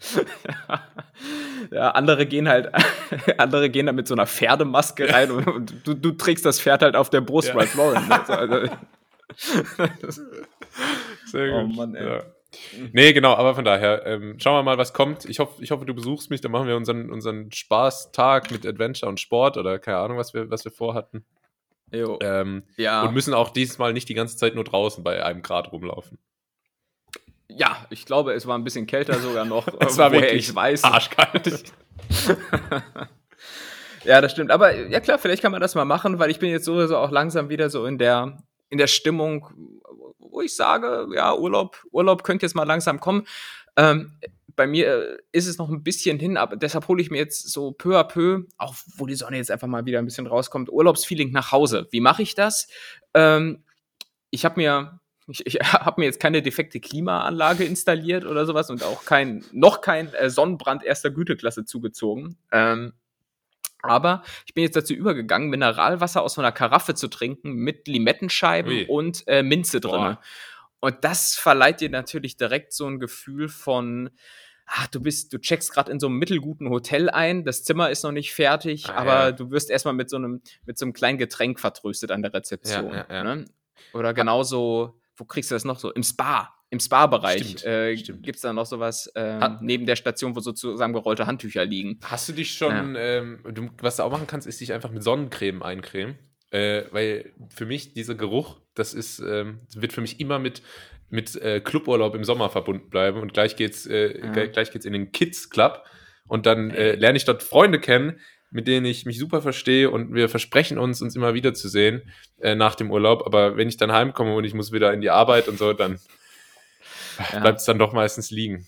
ja, 1.70 1.90
andere 1.90 2.26
gehen 2.26 2.48
halt, 2.48 2.70
andere 3.38 3.70
gehen 3.70 3.86
da 3.86 3.92
mit 3.92 4.06
so 4.08 4.14
einer 4.14 4.26
Pferdemaske 4.26 5.12
rein 5.12 5.30
und, 5.30 5.46
und 5.46 5.86
du, 5.86 5.94
du 5.94 6.12
trägst 6.12 6.44
das 6.44 6.60
Pferd 6.60 6.82
halt 6.82 6.96
auf 6.96 7.10
der 7.10 7.20
Brust, 7.20 7.48
Ja. 7.48 7.54
Ralph 7.54 7.74
Lauren. 7.74 8.08
Ne? 8.08 8.20
So, 8.26 8.32
also, 8.32 8.68
Sehr 11.26 11.54
Oh 11.54 11.66
gut. 11.66 11.76
Mann, 11.76 11.94
ey. 11.94 12.06
Ja. 12.06 12.22
Nee, 12.92 13.12
genau, 13.12 13.34
aber 13.34 13.54
von 13.54 13.64
daher, 13.64 14.06
ähm, 14.06 14.36
schauen 14.40 14.54
wir 14.56 14.62
mal, 14.62 14.78
was 14.78 14.94
kommt. 14.94 15.26
Ich 15.26 15.38
hoffe, 15.38 15.62
ich 15.62 15.70
hoffe, 15.70 15.84
du 15.84 15.92
besuchst 15.94 16.30
mich, 16.30 16.40
dann 16.40 16.50
machen 16.50 16.66
wir 16.66 16.76
unseren, 16.76 17.10
unseren 17.10 17.52
Spaßtag 17.52 18.50
mit 18.50 18.64
Adventure 18.66 19.08
und 19.10 19.20
Sport 19.20 19.58
oder 19.58 19.78
keine 19.78 19.98
Ahnung, 19.98 20.16
was 20.16 20.32
wir, 20.32 20.48
was 20.50 20.64
wir 20.64 20.72
vorhatten. 20.72 21.26
jo, 21.92 22.18
Ähm, 22.22 22.62
ja, 22.76 23.02
Und 23.02 23.12
müssen 23.12 23.34
auch 23.34 23.50
dieses 23.50 23.76
Mal 23.76 23.92
nicht 23.92 24.08
die 24.08 24.14
ganze 24.14 24.38
Zeit 24.38 24.54
nur 24.54 24.64
draußen 24.64 25.04
bei 25.04 25.22
einem 25.22 25.42
Grad 25.42 25.72
rumlaufen. 25.72 26.18
Ja, 27.48 27.86
ich 27.90 28.04
glaube, 28.06 28.34
es 28.34 28.46
war 28.46 28.56
ein 28.56 28.64
bisschen 28.64 28.86
kälter 28.86 29.18
sogar 29.18 29.44
noch, 29.44 29.66
Es 29.80 29.96
war 29.98 30.10
woher 30.10 30.22
wirklich 30.22 30.48
ich 30.50 30.54
weiß. 30.54 30.84
Arschkalt. 30.84 31.72
Ja, 34.04 34.20
das 34.22 34.32
stimmt. 34.32 34.50
Aber 34.50 34.74
ja 34.74 35.00
klar, 35.00 35.18
vielleicht 35.18 35.42
kann 35.42 35.52
man 35.52 35.60
das 35.60 35.74
mal 35.74 35.84
machen, 35.84 36.18
weil 36.18 36.30
ich 36.30 36.38
bin 36.38 36.50
jetzt 36.50 36.64
sowieso 36.64 36.96
auch 36.96 37.10
langsam 37.10 37.50
wieder 37.50 37.68
so 37.68 37.84
in 37.84 37.98
der, 37.98 38.38
in 38.70 38.78
der 38.78 38.86
Stimmung, 38.86 39.50
wo 40.18 40.40
ich 40.40 40.54
sage, 40.56 41.08
ja, 41.14 41.34
Urlaub, 41.34 41.84
Urlaub 41.90 42.22
könnte 42.22 42.46
jetzt 42.46 42.54
mal 42.54 42.64
langsam 42.64 43.00
kommen. 43.00 43.26
Ähm, 43.76 44.18
bei 44.56 44.66
mir 44.66 44.86
äh, 44.86 45.16
ist 45.32 45.46
es 45.46 45.58
noch 45.58 45.68
ein 45.68 45.82
bisschen 45.82 46.18
hin, 46.18 46.36
aber 46.36 46.56
deshalb 46.56 46.88
hole 46.88 47.02
ich 47.02 47.10
mir 47.10 47.18
jetzt 47.18 47.50
so 47.50 47.72
peu 47.72 47.98
à 47.98 48.04
peu, 48.04 48.44
auch 48.56 48.74
wo 48.96 49.06
die 49.06 49.14
Sonne 49.14 49.36
jetzt 49.36 49.50
einfach 49.50 49.68
mal 49.68 49.84
wieder 49.84 49.98
ein 49.98 50.04
bisschen 50.04 50.26
rauskommt, 50.26 50.70
Urlaubsfeeling 50.70 51.30
nach 51.30 51.52
Hause. 51.52 51.86
Wie 51.90 52.00
mache 52.00 52.22
ich 52.22 52.34
das? 52.34 52.68
Ähm, 53.14 53.62
ich 54.30 54.44
habe 54.44 54.60
mir 54.60 55.00
ich, 55.28 55.46
ich 55.46 55.54
habe 55.72 56.00
mir 56.00 56.06
jetzt 56.06 56.20
keine 56.20 56.42
defekte 56.42 56.80
Klimaanlage 56.80 57.64
installiert 57.64 58.24
oder 58.24 58.46
sowas 58.46 58.70
und 58.70 58.82
auch 58.82 59.04
kein, 59.04 59.44
noch 59.52 59.80
kein 59.80 60.12
äh, 60.14 60.30
Sonnenbrand 60.30 60.84
erster 60.84 61.10
Güteklasse 61.10 61.64
zugezogen. 61.64 62.36
Ähm, 62.52 62.92
aber 63.80 64.22
ich 64.44 64.54
bin 64.54 64.64
jetzt 64.64 64.74
dazu 64.74 64.92
übergegangen, 64.92 65.50
Mineralwasser 65.50 66.22
aus 66.22 66.34
so 66.34 66.40
einer 66.40 66.52
Karaffe 66.52 66.94
zu 66.94 67.08
trinken 67.08 67.52
mit 67.52 67.86
Limettenscheiben 67.86 68.72
Ui. 68.72 68.86
und 68.86 69.22
äh, 69.28 69.42
Minze 69.42 69.80
drin. 69.80 70.16
Und 70.80 70.96
das 71.02 71.36
verleiht 71.36 71.80
dir 71.80 71.90
natürlich 71.90 72.36
direkt 72.36 72.72
so 72.72 72.86
ein 72.86 72.98
Gefühl 72.98 73.48
von, 73.48 74.10
ach, 74.66 74.88
du 74.88 75.00
bist, 75.00 75.32
du 75.32 75.38
checkst 75.38 75.72
gerade 75.72 75.90
in 75.90 76.00
so 76.00 76.06
einem 76.06 76.16
mittelguten 76.16 76.68
Hotel 76.70 77.08
ein, 77.08 77.44
das 77.44 77.64
Zimmer 77.64 77.90
ist 77.90 78.02
noch 78.02 78.12
nicht 78.12 78.32
fertig, 78.32 78.88
Ah, 78.88 78.94
aber 78.94 79.12
ja. 79.12 79.32
du 79.32 79.50
wirst 79.50 79.70
erstmal 79.70 79.94
mit 79.94 80.10
so 80.10 80.16
einem, 80.16 80.42
mit 80.66 80.78
so 80.78 80.84
einem 80.84 80.92
kleinen 80.92 81.18
Getränk 81.18 81.58
vertröstet 81.58 82.10
an 82.10 82.22
der 82.22 82.34
Rezeption. 82.34 82.92
Ja, 82.92 83.06
ja. 83.08 83.24
Ne? 83.24 83.44
Oder 83.92 84.12
genauso, 84.12 84.97
wo 85.18 85.24
kriegst 85.24 85.50
du 85.50 85.54
das 85.54 85.64
noch 85.64 85.78
so? 85.78 85.92
Im 85.92 86.02
Spa. 86.02 86.54
Im 86.70 86.80
Spa-Bereich 86.80 87.64
äh, 87.64 87.94
gibt 87.96 88.36
es 88.36 88.42
da 88.42 88.52
noch 88.52 88.66
sowas 88.66 89.10
ähm, 89.14 89.40
Hat- 89.40 89.62
neben 89.62 89.86
der 89.86 89.96
Station, 89.96 90.36
wo 90.36 90.40
so 90.40 90.52
zusammengerollte 90.52 91.26
Handtücher 91.26 91.64
liegen. 91.64 91.98
Hast 92.04 92.28
du 92.28 92.34
dich 92.34 92.52
schon, 92.52 92.94
ähm, 92.98 93.40
du, 93.54 93.70
was 93.80 93.96
du 93.96 94.02
auch 94.02 94.10
machen 94.10 94.26
kannst, 94.26 94.46
ist 94.46 94.60
dich 94.60 94.72
einfach 94.74 94.90
mit 94.90 95.02
Sonnencreme 95.02 95.62
eincremen. 95.62 96.18
Äh, 96.50 96.84
weil 96.92 97.32
für 97.54 97.64
mich 97.66 97.94
dieser 97.94 98.14
Geruch, 98.14 98.60
das 98.74 98.92
ist, 98.94 99.18
ähm, 99.18 99.60
wird 99.74 99.92
für 99.94 100.00
mich 100.02 100.20
immer 100.20 100.38
mit, 100.38 100.62
mit 101.08 101.36
äh, 101.36 101.60
Cluburlaub 101.60 102.14
im 102.14 102.24
Sommer 102.24 102.50
verbunden 102.50 102.90
bleiben. 102.90 103.20
Und 103.20 103.32
gleich 103.32 103.56
geht's, 103.56 103.86
äh, 103.86 104.18
Ja. 104.20 104.46
gleich, 104.46 104.70
geht's 104.70 104.84
in 104.84 104.92
den 104.92 105.10
Kids 105.12 105.48
Club. 105.48 105.82
Und 106.26 106.44
dann 106.44 106.70
äh, 106.70 106.96
lerne 106.96 107.16
ich 107.16 107.24
dort 107.24 107.42
Freunde 107.42 107.80
kennen, 107.80 108.20
mit 108.50 108.66
denen 108.66 108.86
ich 108.86 109.04
mich 109.06 109.18
super 109.18 109.42
verstehe 109.42 109.90
und 109.90 110.14
wir 110.14 110.28
versprechen 110.28 110.78
uns, 110.78 111.02
uns 111.02 111.14
immer 111.16 111.34
wieder 111.34 111.54
zu 111.54 111.68
sehen 111.68 112.02
äh, 112.40 112.54
nach 112.54 112.74
dem 112.74 112.90
Urlaub. 112.90 113.24
Aber 113.26 113.56
wenn 113.56 113.68
ich 113.68 113.76
dann 113.76 113.92
heimkomme 113.92 114.34
und 114.34 114.44
ich 114.44 114.54
muss 114.54 114.72
wieder 114.72 114.92
in 114.92 115.00
die 115.00 115.10
Arbeit 115.10 115.48
und 115.48 115.58
so, 115.58 115.72
dann 115.72 115.98
Ja. 117.32 117.40
bleibt 117.40 117.58
es 117.60 117.64
dann 117.66 117.78
doch 117.78 117.92
meistens 117.92 118.30
liegen. 118.30 118.66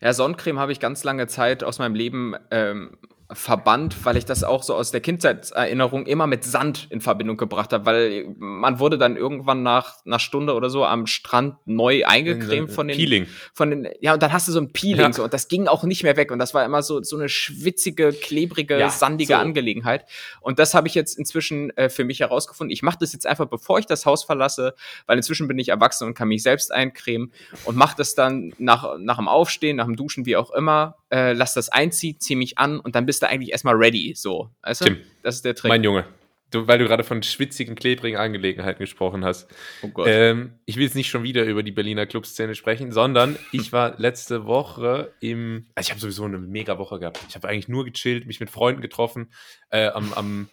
Ja, 0.00 0.12
Sonnencreme 0.12 0.58
habe 0.60 0.72
ich 0.72 0.80
ganz 0.80 1.02
lange 1.04 1.26
Zeit 1.26 1.64
aus 1.64 1.78
meinem 1.78 1.94
Leben 1.94 2.34
ähm, 2.50 2.98
verbannt, 3.32 4.04
weil 4.04 4.16
ich 4.16 4.24
das 4.24 4.44
auch 4.44 4.62
so 4.62 4.74
aus 4.74 4.90
der 4.92 5.00
Kindheitserinnerung 5.00 6.06
immer 6.06 6.26
mit 6.26 6.44
Sand 6.44 6.86
in 6.90 7.00
Verbindung 7.00 7.36
gebracht 7.36 7.72
habe, 7.72 7.84
weil 7.84 8.26
man 8.38 8.78
wurde 8.78 8.98
dann 8.98 9.16
irgendwann 9.16 9.62
nach 9.62 9.96
einer 10.06 10.18
Stunde 10.18 10.54
oder 10.54 10.70
so 10.70 10.84
am 10.84 11.06
Strand 11.06 11.56
neu 11.64 12.04
eingecremt 12.06 12.70
von 12.70 12.86
den 12.88 12.96
Peeling. 12.96 13.26
von 13.52 13.70
den 13.70 13.88
ja 14.00 14.14
und 14.14 14.22
dann 14.22 14.32
hast 14.32 14.46
du 14.48 14.52
so 14.52 14.60
ein 14.60 14.72
Peeling 14.72 15.06
Ja. 15.06 15.12
so 15.12 15.24
und 15.24 15.34
das 15.34 15.48
ging 15.48 15.66
auch 15.66 15.82
nicht 15.84 16.02
mehr 16.04 16.16
weg 16.16 16.30
und 16.30 16.38
das 16.38 16.54
war 16.54 16.64
immer 16.64 16.82
so 16.82 17.02
so 17.02 17.16
eine 17.16 17.28
schwitzige, 17.28 18.12
klebrige, 18.12 18.78
Ja, 18.78 18.90
sandige 18.90 19.34
so. 19.34 19.38
Angelegenheit 19.40 20.04
und 20.40 20.58
das 20.58 20.74
habe 20.74 20.86
ich 20.86 20.94
jetzt 20.94 21.18
inzwischen 21.18 21.76
äh, 21.76 21.88
für 21.88 22.04
mich 22.04 22.20
herausgefunden. 22.20 22.70
Ich 22.72 22.82
mache 22.82 22.98
das 23.00 23.12
jetzt 23.12 23.26
einfach 23.26 23.46
bevor 23.46 23.78
ich 23.80 23.86
das 23.86 24.06
Haus 24.06 24.24
verlasse, 24.24 24.74
weil 25.06 25.16
inzwischen 25.16 25.48
bin 25.48 25.58
ich 25.58 25.68
erwachsen 25.70 26.06
und 26.06 26.14
kann 26.14 26.28
mich 26.28 26.42
selbst 26.42 26.72
eincremen 26.72 27.32
und 27.64 27.76
mache 27.76 27.96
das 27.96 28.14
dann 28.14 28.54
nach 28.58 28.96
nach 28.98 29.16
dem 29.16 29.26
Aufstehen, 29.28 29.76
nach 29.76 29.86
dem 29.86 29.96
Duschen, 29.96 30.26
wie 30.26 30.36
auch 30.36 30.50
immer, 30.52 30.96
äh, 31.10 31.32
lass 31.32 31.54
das 31.54 31.68
einziehen, 31.68 32.18
zieh 32.20 32.34
mich 32.36 32.58
an 32.58 32.80
und 32.80 32.94
dann 32.94 33.06
bist 33.06 33.22
du 33.22 33.28
eigentlich 33.28 33.52
erstmal 33.52 33.74
ready, 33.76 34.14
so, 34.16 34.50
weißt 34.62 34.80
du? 34.82 34.84
Tim, 34.86 34.98
das 35.22 35.36
ist 35.36 35.44
der 35.44 35.54
Trick. 35.54 35.68
Mein 35.68 35.84
Junge, 35.84 36.04
du, 36.50 36.66
weil 36.66 36.78
du 36.78 36.86
gerade 36.86 37.04
von 37.04 37.22
schwitzigen, 37.22 37.74
klebrigen 37.76 38.18
Angelegenheiten 38.18 38.78
gesprochen 38.80 39.24
hast. 39.24 39.48
oh 39.82 39.88
Gott. 39.88 40.06
Ähm, 40.08 40.52
ich 40.64 40.76
will 40.76 40.84
jetzt 40.84 40.94
nicht 40.96 41.08
schon 41.08 41.22
wieder 41.22 41.44
über 41.44 41.62
die 41.62 41.72
Berliner 41.72 42.06
Clubszene 42.06 42.54
sprechen, 42.54 42.92
sondern 42.92 43.36
ich 43.52 43.72
war 43.72 43.94
letzte 43.98 44.46
Woche 44.46 45.12
im. 45.20 45.66
Also 45.74 45.86
ich 45.88 45.90
habe 45.90 46.00
sowieso 46.00 46.24
eine 46.24 46.38
mega 46.38 46.78
Woche 46.78 46.98
gehabt. 46.98 47.20
Ich 47.28 47.34
habe 47.34 47.48
eigentlich 47.48 47.68
nur 47.68 47.84
gechillt, 47.84 48.26
mich 48.26 48.40
mit 48.40 48.50
Freunden 48.50 48.80
getroffen. 48.82 49.30
Äh, 49.70 49.88
am, 49.88 50.12
am, 50.14 50.48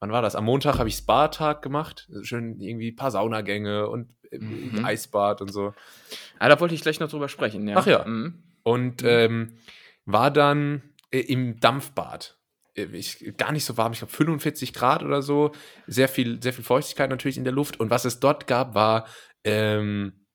wann 0.00 0.12
war 0.12 0.22
das? 0.22 0.36
Am 0.36 0.44
Montag 0.44 0.78
habe 0.78 0.88
ich 0.88 0.94
Spa-Tag 0.96 1.60
gemacht. 1.62 2.08
Schön 2.22 2.60
irgendwie 2.60 2.92
ein 2.92 2.96
paar 2.96 3.10
Saunagänge 3.10 3.88
und 3.88 4.10
äh, 4.30 4.38
Mhm. 4.38 4.84
Eisbad 4.84 5.40
und 5.40 5.50
so. 5.52 5.72
ah, 6.38 6.48
da 6.50 6.60
wollte 6.60 6.74
ich 6.74 6.82
gleich 6.82 7.00
noch 7.00 7.08
drüber 7.08 7.30
sprechen, 7.30 7.66
ja. 7.66 7.76
Ach 7.78 7.86
ja. 7.86 8.04
Mhm. 8.04 8.42
Und 8.62 9.02
ähm, 9.02 9.54
war 10.12 10.30
dann 10.30 10.82
äh, 11.10 11.20
im 11.20 11.60
Dampfbad. 11.60 12.38
Äh, 12.74 12.86
Ich, 12.94 13.36
gar 13.36 13.52
nicht 13.52 13.64
so 13.64 13.76
warm, 13.76 13.92
ich 13.92 13.98
glaube 13.98 14.12
45 14.12 14.72
Grad 14.72 15.02
oder 15.02 15.22
so. 15.22 15.52
Sehr 15.86 16.08
viel, 16.08 16.42
sehr 16.42 16.52
viel 16.52 16.64
Feuchtigkeit 16.64 17.10
natürlich 17.10 17.36
in 17.36 17.44
der 17.44 17.52
Luft. 17.52 17.78
Und 17.78 17.90
was 17.90 18.04
es 18.04 18.18
dort 18.18 18.46
gab, 18.46 18.74
war, 18.74 19.06
ähm, 19.44 20.26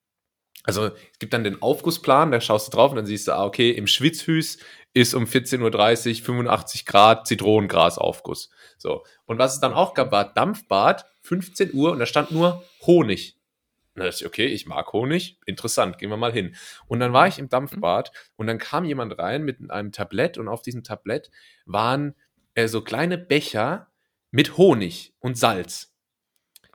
also 0.62 0.86
es 0.86 1.18
gibt 1.18 1.34
dann 1.34 1.44
den 1.44 1.60
Aufgussplan, 1.60 2.30
da 2.30 2.40
schaust 2.40 2.68
du 2.68 2.76
drauf 2.76 2.92
und 2.92 2.96
dann 2.96 3.06
siehst 3.06 3.28
du, 3.28 3.32
ah, 3.32 3.44
okay, 3.44 3.70
im 3.70 3.86
Schwitzhüß 3.86 4.58
ist 4.94 5.14
um 5.14 5.24
14.30 5.24 6.20
Uhr 6.20 6.24
85 6.24 6.86
Grad 6.86 7.26
Zitronengrasaufguss. 7.26 8.50
So. 8.78 9.02
Und 9.26 9.38
was 9.38 9.54
es 9.54 9.60
dann 9.60 9.74
auch 9.74 9.94
gab, 9.94 10.12
war 10.12 10.32
Dampfbad, 10.32 11.04
15 11.22 11.74
Uhr 11.74 11.90
und 11.90 11.98
da 11.98 12.06
stand 12.06 12.30
nur 12.30 12.62
Honig. 12.86 13.33
Dann 13.94 14.04
dachte 14.04 14.16
ich, 14.20 14.26
okay, 14.26 14.46
ich 14.46 14.66
mag 14.66 14.92
Honig, 14.92 15.38
interessant, 15.46 15.98
gehen 15.98 16.10
wir 16.10 16.16
mal 16.16 16.32
hin. 16.32 16.56
Und 16.86 17.00
dann 17.00 17.12
war 17.12 17.28
ich 17.28 17.38
im 17.38 17.48
Dampfbad 17.48 18.12
und 18.36 18.46
dann 18.46 18.58
kam 18.58 18.84
jemand 18.84 19.18
rein 19.18 19.44
mit 19.44 19.70
einem 19.70 19.92
Tablett 19.92 20.36
und 20.38 20.48
auf 20.48 20.62
diesem 20.62 20.82
Tablett 20.82 21.30
waren 21.64 22.14
äh, 22.54 22.68
so 22.68 22.82
kleine 22.82 23.18
Becher 23.18 23.92
mit 24.30 24.56
Honig 24.56 25.14
und 25.20 25.38
Salz. 25.38 25.94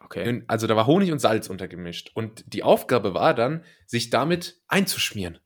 Okay. 0.02 0.44
Also 0.48 0.66
da 0.66 0.76
war 0.76 0.88
Honig 0.88 1.12
und 1.12 1.20
Salz 1.20 1.50
untergemischt. 1.50 2.12
Und 2.14 2.44
die 2.52 2.64
Aufgabe 2.64 3.14
war 3.14 3.34
dann, 3.34 3.64
sich 3.86 4.10
damit 4.10 4.62
einzuschmieren. 4.68 5.40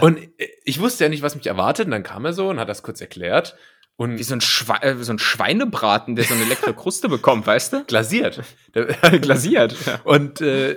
Und 0.00 0.18
äh, 0.38 0.48
ich 0.64 0.80
wusste 0.80 1.04
ja 1.04 1.10
nicht, 1.10 1.22
was 1.22 1.36
mich 1.36 1.46
erwartet. 1.46 1.86
Und 1.86 1.92
dann 1.92 2.02
kam 2.02 2.24
er 2.24 2.32
so 2.32 2.48
und 2.48 2.58
hat 2.58 2.68
das 2.68 2.82
kurz 2.82 3.00
erklärt. 3.00 3.56
Und 4.00 4.18
Wie 4.18 4.22
so 4.22 4.32
ein, 4.32 4.40
Schwe 4.40 4.80
äh, 4.80 4.96
so 5.04 5.12
ein 5.12 5.18
Schweinebraten, 5.18 6.16
der 6.16 6.24
so 6.24 6.32
eine 6.32 6.44
leckere 6.44 6.72
Kruste 6.72 7.10
bekommt, 7.10 7.46
weißt 7.46 7.74
du? 7.74 7.84
glasiert. 7.86 8.42
Glasiert. 9.20 9.76
Und 10.04 10.40
äh, 10.40 10.74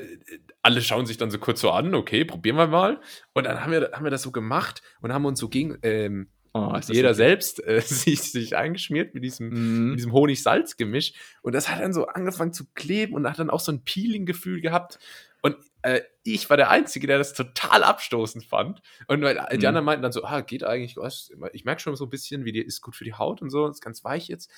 alle 0.61 0.81
schauen 0.81 1.05
sich 1.05 1.15
dann 1.15 1.31
so 1.31 1.37
kurz 1.37 1.61
so 1.61 1.71
an, 1.71 1.95
okay, 1.95 2.25
probieren 2.25 2.57
wir 2.57 2.67
mal. 2.67 2.99
Und 3.31 3.45
dann 3.45 3.61
haben 3.63 3.71
wir, 3.71 3.91
haben 3.93 4.03
wir 4.03 4.11
das 4.11 4.23
so 4.23 4.31
gemacht 4.31 4.81
und 4.99 5.13
haben 5.13 5.23
uns 5.23 5.39
so 5.39 5.47
gegen 5.47 5.77
ähm, 5.83 6.27
Oh, 6.55 6.75
jeder 6.87 7.01
lecker. 7.09 7.13
selbst 7.13 7.65
äh, 7.65 7.79
sich, 7.85 8.19
sich 8.29 8.57
eingeschmiert 8.57 9.13
mit 9.13 9.23
diesem, 9.23 9.47
mit 9.49 9.57
Mhm. 9.57 9.95
diesem 9.95 10.11
Honig-Salz-Gemisch. 10.11 11.13
Und 11.43 11.55
das 11.55 11.69
hat 11.69 11.79
dann 11.81 11.93
so 11.93 12.07
angefangen 12.07 12.51
zu 12.51 12.65
kleben 12.75 13.13
und 13.13 13.25
hat 13.25 13.39
dann 13.39 13.49
auch 13.49 13.61
so 13.61 13.71
ein 13.71 13.85
Peeling-Gefühl 13.85 14.59
gehabt. 14.59 14.99
Und 15.41 15.55
äh, 15.83 16.01
ich 16.25 16.49
war 16.49 16.55
der 16.55 16.69
Einzige, 16.69 17.05
der 17.05 17.17
das 17.17 17.33
total 17.33 17.83
abstoßend 17.83 18.45
fand. 18.45 18.81
Und 19.07 19.21
weil 19.21 19.35
die 19.51 19.57
Mhm. 19.57 19.65
anderen 19.65 19.85
meinten 19.85 20.03
dann 20.03 20.13
so, 20.13 20.23
ah, 20.23 20.39
geht 20.39 20.63
eigentlich, 20.63 20.95
was, 20.95 21.31
ich 21.51 21.65
merke 21.65 21.81
schon 21.81 21.97
so 21.97 22.05
ein 22.05 22.09
bisschen, 22.09 22.45
wie 22.45 22.53
die 22.53 22.61
ist 22.61 22.81
gut 22.81 22.95
für 22.95 23.03
die 23.03 23.13
Haut 23.13 23.41
und 23.41 23.49
so, 23.49 23.67
ist 23.67 23.81
ganz 23.83 24.05
weich 24.05 24.29
jetzt. 24.29 24.49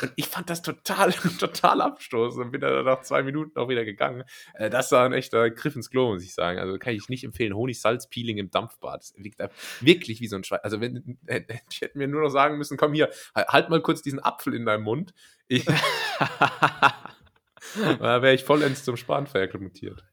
Und 0.00 0.12
ich 0.14 0.28
fand 0.28 0.48
das 0.48 0.62
total, 0.62 1.12
total 1.40 1.80
abstoßend 1.80 2.44
und 2.44 2.52
bin 2.52 2.60
dann 2.60 2.84
nach 2.84 3.00
zwei 3.02 3.24
Minuten 3.24 3.58
auch 3.58 3.68
wieder 3.68 3.84
gegangen. 3.84 4.22
Äh, 4.54 4.70
das 4.70 4.92
war 4.92 5.04
ein 5.04 5.12
echter 5.12 5.50
Griff 5.50 5.74
ins 5.74 5.90
Klo, 5.90 6.12
muss 6.12 6.22
ich 6.22 6.34
sagen. 6.34 6.60
Also 6.60 6.78
kann 6.78 6.94
ich 6.94 7.08
nicht 7.08 7.24
empfehlen. 7.24 7.52
Honig-Salz-Peeling 7.54 8.38
im 8.38 8.50
Dampfbad. 8.52 9.00
Das 9.00 9.14
wirkt 9.16 9.40
da 9.40 9.50
wirklich 9.80 10.20
wie 10.20 10.28
so 10.28 10.36
ein 10.36 10.44
Schwein. 10.44 10.60
Also 10.62 10.80
wenn, 10.80 11.18
äh, 11.26 11.42
ich 11.70 11.80
hätte 11.80 11.98
mir 11.98 12.06
nur 12.06 12.22
noch 12.22 12.30
sagen 12.30 12.56
müssen, 12.58 12.76
komm 12.76 12.94
hier, 12.94 13.10
halt 13.34 13.68
mal 13.70 13.82
kurz 13.82 14.02
diesen 14.02 14.20
Apfel 14.22 14.54
in 14.54 14.64
deinem 14.64 14.84
Mund. 14.84 15.12
Ich, 15.48 15.64
da 17.98 18.22
wäre 18.22 18.34
ich 18.34 18.44
vollends 18.44 18.84
zum 18.84 18.96
Spanferkel 18.96 19.60
mutiert. 19.60 20.04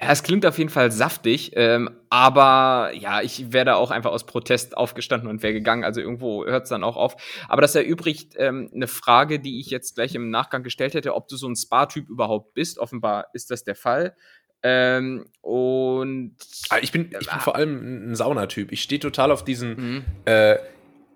Ja, 0.00 0.12
es 0.12 0.22
klingt 0.22 0.46
auf 0.46 0.58
jeden 0.58 0.70
Fall 0.70 0.92
saftig, 0.92 1.52
ähm, 1.56 1.90
aber 2.08 2.92
ja, 2.94 3.20
ich 3.20 3.52
wäre 3.52 3.64
da 3.64 3.74
auch 3.74 3.90
einfach 3.90 4.12
aus 4.12 4.26
Protest 4.26 4.76
aufgestanden 4.76 5.28
und 5.28 5.42
wäre 5.42 5.52
gegangen. 5.52 5.82
Also 5.82 6.00
irgendwo 6.00 6.44
hört 6.46 6.64
es 6.64 6.68
dann 6.68 6.84
auch 6.84 6.96
auf. 6.96 7.16
Aber 7.48 7.62
das 7.62 7.74
erübrigt 7.74 8.34
ähm, 8.36 8.70
eine 8.72 8.86
Frage, 8.86 9.40
die 9.40 9.58
ich 9.60 9.70
jetzt 9.70 9.96
gleich 9.96 10.14
im 10.14 10.30
Nachgang 10.30 10.62
gestellt 10.62 10.94
hätte, 10.94 11.14
ob 11.16 11.26
du 11.26 11.36
so 11.36 11.48
ein 11.48 11.56
Spa-Typ 11.56 12.08
überhaupt 12.08 12.54
bist. 12.54 12.78
Offenbar 12.78 13.26
ist 13.32 13.50
das 13.50 13.64
der 13.64 13.74
Fall. 13.74 14.14
Ähm, 14.62 15.26
und 15.40 16.36
Ah, 16.70 16.78
Ich 16.80 16.92
bin, 16.92 17.06
ich 17.20 17.28
bin 17.30 17.40
vor 17.40 17.56
allem 17.56 18.10
ein 18.12 18.14
Saunatyp. 18.14 18.70
Ich 18.70 18.82
stehe 18.82 19.00
total 19.00 19.32
auf 19.32 19.42
diesen, 19.44 19.70
Mhm. 19.94 20.04
äh, 20.26 20.58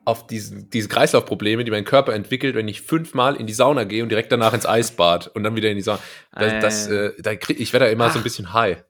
auf 0.04 0.26
diesen, 0.26 0.68
diese 0.70 0.88
Kreislaufprobleme, 0.88 1.64
die 1.64 1.70
mein 1.70 1.84
Körper 1.84 2.12
entwickelt, 2.14 2.54
wenn 2.54 2.68
ich 2.68 2.82
fünfmal 2.82 3.36
in 3.36 3.46
die 3.46 3.52
Sauna 3.52 3.84
gehe 3.84 4.02
und 4.02 4.08
direkt 4.08 4.32
danach 4.32 4.52
ins 4.54 4.66
Eisbad 4.66 5.28
und 5.28 5.44
dann 5.44 5.54
wieder 5.56 5.70
in 5.70 5.76
die 5.76 5.82
Sauna. 5.82 6.00
Das, 6.32 6.60
das, 6.60 6.86
Äh. 6.88 7.06
äh, 7.06 7.22
da 7.22 7.36
krieg, 7.36 7.60
ich 7.60 7.72
werde 7.72 7.86
da 7.86 7.92
immer 7.92 8.08
so 8.10 8.14
ein 8.14 8.20
Ach. 8.20 8.24
bisschen 8.24 8.52
high. 8.52 8.82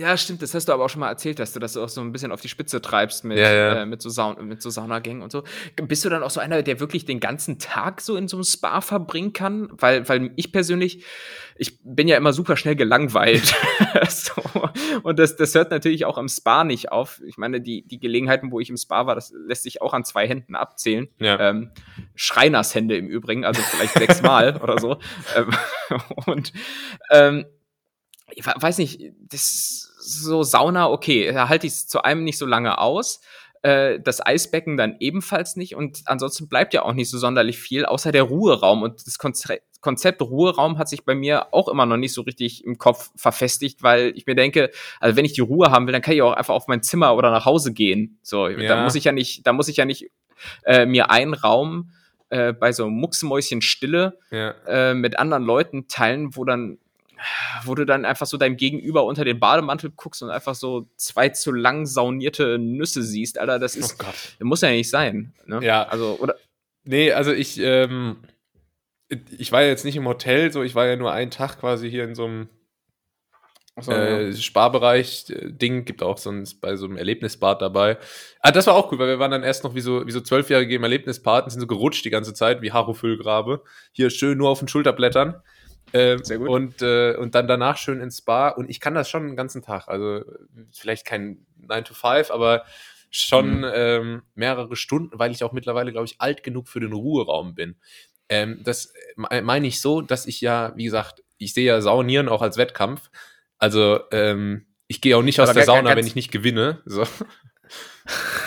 Ja, 0.00 0.16
stimmt, 0.16 0.42
das 0.42 0.54
hast 0.54 0.68
du 0.68 0.72
aber 0.72 0.84
auch 0.84 0.88
schon 0.88 1.00
mal 1.00 1.08
erzählt, 1.08 1.40
dass 1.40 1.52
du 1.52 1.58
das 1.58 1.76
auch 1.76 1.88
so 1.88 2.00
ein 2.00 2.12
bisschen 2.12 2.30
auf 2.30 2.40
die 2.40 2.48
Spitze 2.48 2.80
treibst 2.80 3.24
mit, 3.24 3.36
Ja, 3.36 3.52
ja. 3.52 3.82
Äh, 3.82 3.86
mit, 3.86 4.00
so, 4.00 4.10
Saun 4.10 4.46
mit 4.46 4.62
so 4.62 4.70
Saunagängen 4.70 5.22
und 5.22 5.32
so. 5.32 5.42
Bist 5.74 6.04
du 6.04 6.08
dann 6.08 6.22
auch 6.22 6.30
so 6.30 6.38
einer, 6.38 6.62
der 6.62 6.78
wirklich 6.78 7.04
den 7.04 7.18
ganzen 7.18 7.58
Tag 7.58 8.00
so 8.00 8.14
in 8.14 8.28
so 8.28 8.36
einem 8.36 8.44
Spa 8.44 8.80
verbringen 8.80 9.32
kann? 9.32 9.68
Weil, 9.72 10.08
weil 10.08 10.30
ich 10.36 10.52
persönlich, 10.52 11.04
ich 11.56 11.80
bin 11.82 12.06
ja 12.06 12.16
immer 12.16 12.32
super 12.32 12.56
schnell 12.56 12.76
gelangweilt. 12.76 13.56
so. 14.08 14.40
Und 15.02 15.18
das, 15.18 15.34
das 15.34 15.52
hört 15.56 15.72
natürlich 15.72 16.04
auch 16.04 16.16
am 16.16 16.28
Spa 16.28 16.62
nicht 16.62 16.92
auf. 16.92 17.20
Ich 17.26 17.36
meine, 17.36 17.60
die, 17.60 17.82
die 17.84 17.98
Gelegenheiten, 17.98 18.52
wo 18.52 18.60
ich 18.60 18.70
im 18.70 18.76
Spa 18.76 19.04
war, 19.08 19.16
das 19.16 19.32
lässt 19.34 19.64
sich 19.64 19.82
auch 19.82 19.94
an 19.94 20.04
zwei 20.04 20.28
Händen 20.28 20.54
abzählen. 20.54 21.08
Ja. 21.18 21.40
Ähm, 21.40 21.72
Schreinershände 22.14 22.96
im 22.96 23.08
Übrigen, 23.08 23.44
also 23.44 23.60
vielleicht 23.62 23.94
sechsmal 23.94 24.56
oder 24.62 24.78
so. 24.78 24.98
Ähm, 25.34 25.50
und 26.26 26.52
ähm, 27.10 27.46
ich 28.30 28.46
we- 28.46 28.54
weiß 28.56 28.78
nicht, 28.78 29.00
das 29.28 29.86
so 30.08 30.42
Sauna, 30.42 30.88
okay, 30.90 31.32
da 31.32 31.48
halte 31.48 31.66
ich 31.66 31.72
es 31.74 31.86
zu 31.88 32.02
einem 32.02 32.24
nicht 32.24 32.38
so 32.38 32.46
lange 32.46 32.78
aus. 32.78 33.20
Äh, 33.62 33.98
das 34.00 34.24
Eisbecken 34.24 34.76
dann 34.76 34.96
ebenfalls 35.00 35.56
nicht 35.56 35.74
und 35.74 36.02
ansonsten 36.06 36.48
bleibt 36.48 36.74
ja 36.74 36.82
auch 36.84 36.92
nicht 36.92 37.10
so 37.10 37.18
sonderlich 37.18 37.58
viel, 37.58 37.84
außer 37.84 38.12
der 38.12 38.22
Ruheraum. 38.22 38.82
Und 38.82 39.06
das 39.06 39.18
Konze 39.18 39.58
Konzept 39.80 40.20
Ruheraum 40.22 40.76
hat 40.78 40.88
sich 40.88 41.04
bei 41.04 41.14
mir 41.14 41.54
auch 41.54 41.68
immer 41.68 41.86
noch 41.86 41.96
nicht 41.96 42.12
so 42.12 42.22
richtig 42.22 42.64
im 42.64 42.78
Kopf 42.78 43.10
verfestigt, 43.14 43.80
weil 43.82 44.12
ich 44.16 44.26
mir 44.26 44.34
denke, 44.34 44.70
also 44.98 45.16
wenn 45.16 45.24
ich 45.24 45.34
die 45.34 45.40
Ruhe 45.40 45.70
haben 45.70 45.86
will, 45.86 45.92
dann 45.92 46.02
kann 46.02 46.14
ich 46.14 46.22
auch 46.22 46.32
einfach 46.32 46.54
auf 46.54 46.66
mein 46.66 46.82
Zimmer 46.82 47.14
oder 47.14 47.30
nach 47.30 47.44
Hause 47.44 47.72
gehen. 47.72 48.18
So, 48.22 48.48
Ja. 48.48 48.66
da 48.76 48.82
muss 48.82 48.96
ich 48.96 49.04
ja 49.04 49.12
nicht, 49.12 49.46
da 49.46 49.52
muss 49.52 49.68
ich 49.68 49.76
ja 49.76 49.84
nicht 49.84 50.10
äh, 50.64 50.84
mir 50.84 51.10
einen 51.10 51.32
Raum 51.34 51.92
äh, 52.30 52.52
bei 52.52 52.72
so 52.72 52.88
Mucksmäuschen 52.90 53.62
Stille 53.62 54.18
Ja. 54.32 54.50
äh, 54.66 54.94
mit 54.94 55.18
anderen 55.18 55.44
Leuten 55.44 55.86
teilen, 55.86 56.34
wo 56.36 56.44
dann 56.44 56.78
wo 57.64 57.74
du 57.74 57.84
dann 57.84 58.04
einfach 58.04 58.26
so 58.26 58.36
deinem 58.36 58.56
Gegenüber 58.56 59.04
unter 59.04 59.24
den 59.24 59.40
Bademantel 59.40 59.90
guckst 59.94 60.22
und 60.22 60.30
einfach 60.30 60.54
so 60.54 60.88
zwei 60.96 61.28
zu 61.28 61.52
lang 61.52 61.86
saunierte 61.86 62.58
Nüsse 62.58 63.02
siehst, 63.02 63.38
Alter, 63.38 63.58
das 63.58 63.76
Oh 63.76 63.80
ist, 63.80 63.98
Gott. 63.98 64.14
das 64.38 64.44
muss 64.44 64.60
ja 64.60 64.70
nicht 64.70 64.90
sein. 64.90 65.34
Ne? 65.46 65.60
Ja. 65.62 65.84
Also, 65.84 66.18
oder, 66.20 66.34
Nee, 66.84 67.12
also 67.12 67.32
ich, 67.32 67.60
ähm, 67.60 68.16
ich 69.10 69.52
war 69.52 69.60
ja 69.60 69.68
jetzt 69.68 69.84
nicht 69.84 69.96
im 69.96 70.08
Hotel, 70.08 70.50
so 70.50 70.62
ich 70.62 70.74
war 70.74 70.86
ja 70.86 70.96
nur 70.96 71.12
einen 71.12 71.30
Tag 71.30 71.60
quasi 71.60 71.90
hier 71.90 72.04
in 72.04 72.14
so 72.14 72.24
einem 72.24 72.48
Achso, 73.76 73.92
äh, 73.92 74.32
Sparbereich 74.32 75.26
äh, 75.28 75.52
Ding, 75.52 75.84
gibt 75.84 76.02
auch 76.02 76.16
so 76.16 76.30
ein, 76.30 76.48
bei 76.62 76.76
so 76.76 76.86
einem 76.86 76.96
Erlebnisbad 76.96 77.60
dabei. 77.60 77.98
Ah, 78.40 78.52
das 78.52 78.66
war 78.66 78.74
auch 78.74 78.90
cool, 78.90 78.98
weil 78.98 79.08
wir 79.08 79.18
waren 79.18 79.30
dann 79.30 79.42
erst 79.42 79.64
noch 79.64 79.74
wie 79.74 79.82
so, 79.82 80.06
wie 80.06 80.10
so 80.10 80.22
Zwölfjährige 80.22 80.74
im 80.76 80.82
Erlebnisbad 80.82 81.44
und 81.44 81.50
sind 81.50 81.60
so 81.60 81.66
gerutscht 81.66 82.06
die 82.06 82.10
ganze 82.10 82.32
Zeit, 82.32 82.62
wie 82.62 82.72
Haro 82.72 82.94
Füllgrabe. 82.94 83.62
Hier 83.92 84.08
schön 84.08 84.38
nur 84.38 84.48
auf 84.48 84.58
den 84.58 84.68
Schulterblättern. 84.68 85.42
Ähm, 85.92 86.22
Sehr 86.24 86.38
gut. 86.38 86.48
Und, 86.48 86.82
äh, 86.82 87.14
und 87.16 87.34
dann 87.34 87.48
danach 87.48 87.76
schön 87.76 88.00
ins 88.00 88.18
Spa. 88.18 88.48
Und 88.50 88.68
ich 88.68 88.80
kann 88.80 88.94
das 88.94 89.08
schon 89.08 89.26
den 89.26 89.36
ganzen 89.36 89.62
Tag. 89.62 89.88
Also 89.88 90.22
vielleicht 90.72 91.06
kein 91.06 91.46
9 91.56 91.84
to 91.84 91.94
5, 91.94 92.30
aber 92.30 92.64
schon 93.10 93.60
Mhm. 93.60 93.70
ähm, 93.74 94.22
mehrere 94.34 94.76
Stunden, 94.76 95.18
weil 95.18 95.30
ich 95.30 95.42
auch 95.42 95.52
mittlerweile, 95.52 95.92
glaube 95.92 96.04
ich, 96.06 96.20
alt 96.20 96.42
genug 96.42 96.68
für 96.68 96.80
den 96.80 96.92
Ruheraum 96.92 97.54
bin. 97.54 97.76
Ähm, 98.28 98.60
das 98.62 98.92
me- 99.16 99.40
meine 99.42 99.66
ich 99.66 99.80
so, 99.80 100.02
dass 100.02 100.26
ich 100.26 100.42
ja, 100.42 100.72
wie 100.76 100.84
gesagt, 100.84 101.22
ich 101.38 101.54
sehe 101.54 101.64
ja 101.64 101.80
Saunieren 101.80 102.28
auch 102.28 102.42
als 102.42 102.58
Wettkampf. 102.58 103.08
Also, 103.56 104.00
ähm, 104.12 104.66
ich 104.88 105.00
gehe 105.00 105.16
auch 105.16 105.22
nicht 105.22 105.40
aus 105.40 105.48
Aber 105.48 105.54
der 105.54 105.64
Sauna, 105.64 105.96
wenn 105.96 106.06
ich 106.06 106.14
nicht 106.14 106.30
gewinne. 106.30 106.82
So. 106.84 107.04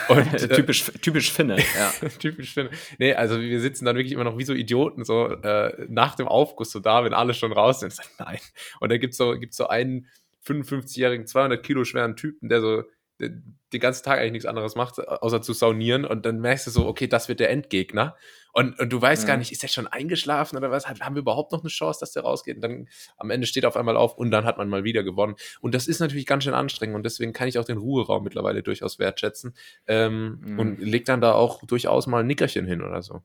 Und 0.07 0.33
äh, 0.33 0.47
typisch, 0.47 0.91
typisch 1.01 1.31
Finne, 1.31 1.57
ja. 1.57 2.09
typisch 2.19 2.53
Finn. 2.53 2.69
Nee, 2.97 3.13
also 3.13 3.39
wir 3.39 3.59
sitzen 3.59 3.85
dann 3.85 3.95
wirklich 3.95 4.13
immer 4.13 4.23
noch 4.23 4.37
wie 4.37 4.43
so 4.43 4.53
Idioten, 4.53 5.03
so 5.03 5.27
äh, 5.27 5.85
nach 5.89 6.15
dem 6.15 6.27
Aufguss 6.27 6.71
so 6.71 6.79
da, 6.79 7.03
wenn 7.03 7.13
alle 7.13 7.33
schon 7.33 7.51
raus 7.51 7.81
sind. 7.81 7.95
Nein. 8.19 8.39
Und 8.79 8.91
dann 8.91 8.99
gibt's 8.99 9.17
so, 9.17 9.37
gibt's 9.37 9.57
so 9.57 9.67
einen 9.67 10.07
55-jährigen, 10.45 11.27
200 11.27 11.63
Kilo 11.63 11.83
schweren 11.83 12.15
Typen, 12.15 12.49
der 12.49 12.61
so 12.61 12.83
den 13.21 13.79
ganzen 13.79 14.03
Tag 14.03 14.19
eigentlich 14.19 14.31
nichts 14.33 14.45
anderes 14.45 14.75
macht, 14.75 14.99
außer 14.99 15.41
zu 15.41 15.53
saunieren. 15.53 16.03
Und 16.05 16.25
dann 16.25 16.39
merkst 16.39 16.67
du 16.67 16.71
so, 16.71 16.85
okay, 16.87 17.07
das 17.07 17.29
wird 17.29 17.39
der 17.39 17.49
Endgegner. 17.49 18.15
Und, 18.53 18.77
und 18.79 18.91
du 18.91 19.01
weißt 19.01 19.23
Mhm. 19.23 19.27
gar 19.27 19.37
nicht, 19.37 19.51
ist 19.53 19.63
der 19.63 19.69
schon 19.69 19.87
eingeschlafen 19.87 20.57
oder 20.57 20.71
was? 20.71 20.87
Haben 20.89 21.15
wir 21.15 21.21
überhaupt 21.21 21.53
noch 21.53 21.61
eine 21.61 21.69
Chance, 21.69 22.01
dass 22.01 22.11
der 22.11 22.23
rausgeht? 22.23 22.55
Und 22.57 22.61
dann 22.61 22.87
am 23.17 23.29
Ende 23.29 23.47
steht 23.47 23.63
er 23.63 23.69
auf 23.69 23.77
einmal 23.77 23.95
auf 23.95 24.17
und 24.17 24.29
dann 24.31 24.43
hat 24.43 24.57
man 24.57 24.67
mal 24.67 24.83
wieder 24.83 25.03
gewonnen. 25.03 25.35
Und 25.61 25.73
das 25.73 25.87
ist 25.87 25.99
natürlich 25.99 26.25
ganz 26.25 26.43
schön 26.43 26.53
anstrengend 26.53 26.97
und 26.97 27.03
deswegen 27.03 27.31
kann 27.31 27.47
ich 27.47 27.57
auch 27.59 27.63
den 27.65 27.77
Ruheraum 27.77 28.23
mittlerweile 28.25 28.61
durchaus 28.61 28.99
wertschätzen. 28.99 29.53
Ähm, 29.87 30.39
Mhm. 30.41 30.59
Und 30.59 30.79
leg 30.81 31.05
dann 31.05 31.21
da 31.21 31.31
auch 31.33 31.63
durchaus 31.65 32.07
mal 32.07 32.19
ein 32.21 32.27
Nickerchen 32.27 32.65
hin 32.65 32.81
oder 32.81 33.01
so. 33.01 33.21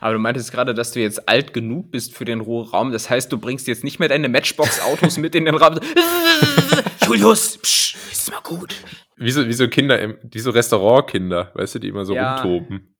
Aber 0.00 0.12
du 0.14 0.18
meintest 0.18 0.50
gerade, 0.52 0.74
dass 0.74 0.90
du 0.92 1.00
jetzt 1.00 1.28
alt 1.28 1.52
genug 1.52 1.90
bist 1.92 2.14
für 2.14 2.24
den 2.24 2.40
Ruheraum. 2.40 2.90
Das 2.92 3.10
heißt, 3.10 3.30
du 3.32 3.38
bringst 3.38 3.66
jetzt 3.68 3.84
nicht 3.84 3.98
mehr 4.00 4.08
deine 4.08 4.28
Matchbox-Autos 4.28 5.16
mit 5.18 5.34
in 5.34 5.44
den 5.44 5.54
Raum. 5.56 5.78
Julius, 7.12 7.58
psch, 7.58 7.96
ist 8.10 8.30
mal 8.30 8.40
gut. 8.42 8.74
Wie 9.16 9.30
so, 9.30 9.46
wie 9.46 9.52
so 9.52 9.68
Kinder, 9.68 9.98
im, 10.00 10.16
wie 10.22 10.38
so 10.38 10.50
Restaurantkinder, 10.50 11.50
weißt 11.54 11.74
du, 11.74 11.78
die 11.78 11.88
immer 11.88 12.04
so 12.04 12.14
Ja. 12.14 12.36
rumtoben. 12.40 12.91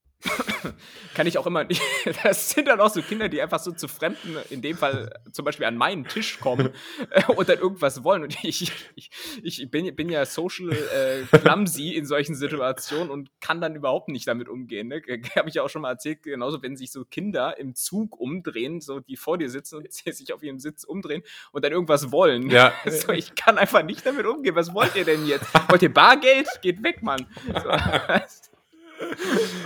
Kann 1.14 1.26
ich 1.26 1.38
auch 1.38 1.46
immer 1.46 1.64
nicht. 1.64 1.82
Das 2.22 2.50
sind 2.50 2.68
dann 2.68 2.80
auch 2.80 2.90
so 2.90 3.02
Kinder, 3.02 3.28
die 3.28 3.40
einfach 3.40 3.58
so 3.58 3.72
zu 3.72 3.88
Fremden, 3.88 4.36
in 4.50 4.62
dem 4.62 4.76
Fall 4.76 5.12
zum 5.32 5.44
Beispiel 5.44 5.66
an 5.66 5.76
meinen 5.76 6.06
Tisch 6.06 6.38
kommen 6.40 6.70
äh, 7.10 7.24
und 7.32 7.48
dann 7.48 7.58
irgendwas 7.58 8.04
wollen. 8.04 8.22
Und 8.22 8.44
ich, 8.44 8.72
ich, 8.94 9.10
ich 9.42 9.70
bin, 9.70 9.94
bin 9.94 10.08
ja 10.08 10.24
social 10.24 10.72
äh, 10.72 11.38
clumsy 11.38 11.90
in 11.90 12.06
solchen 12.06 12.34
Situationen 12.34 13.10
und 13.10 13.30
kann 13.40 13.60
dann 13.60 13.74
überhaupt 13.74 14.08
nicht 14.08 14.26
damit 14.28 14.48
umgehen. 14.48 14.88
Ne? 14.88 15.02
Habe 15.36 15.48
ich 15.48 15.56
ja 15.56 15.62
auch 15.62 15.70
schon 15.70 15.82
mal 15.82 15.90
erzählt, 15.90 16.22
genauso 16.22 16.62
wenn 16.62 16.76
sich 16.76 16.92
so 16.92 17.04
Kinder 17.04 17.58
im 17.58 17.74
Zug 17.74 18.18
umdrehen, 18.18 18.80
so 18.80 19.00
die 19.00 19.16
vor 19.16 19.38
dir 19.38 19.48
sitzen 19.48 19.76
und 19.76 19.92
sich 19.92 20.32
auf 20.32 20.42
ihrem 20.42 20.58
Sitz 20.58 20.84
umdrehen 20.84 21.22
und 21.52 21.64
dann 21.64 21.72
irgendwas 21.72 22.12
wollen. 22.12 22.50
Ja. 22.50 22.72
So, 22.92 23.10
ich 23.10 23.34
kann 23.34 23.58
einfach 23.58 23.82
nicht 23.82 24.04
damit 24.04 24.26
umgehen. 24.26 24.54
Was 24.54 24.74
wollt 24.74 24.94
ihr 24.94 25.04
denn 25.04 25.26
jetzt? 25.26 25.46
Wollt 25.68 25.82
ihr 25.82 25.92
Bargeld? 25.92 26.46
Geht 26.60 26.82
weg, 26.82 27.02
Mann. 27.02 27.26
So. 27.46 27.70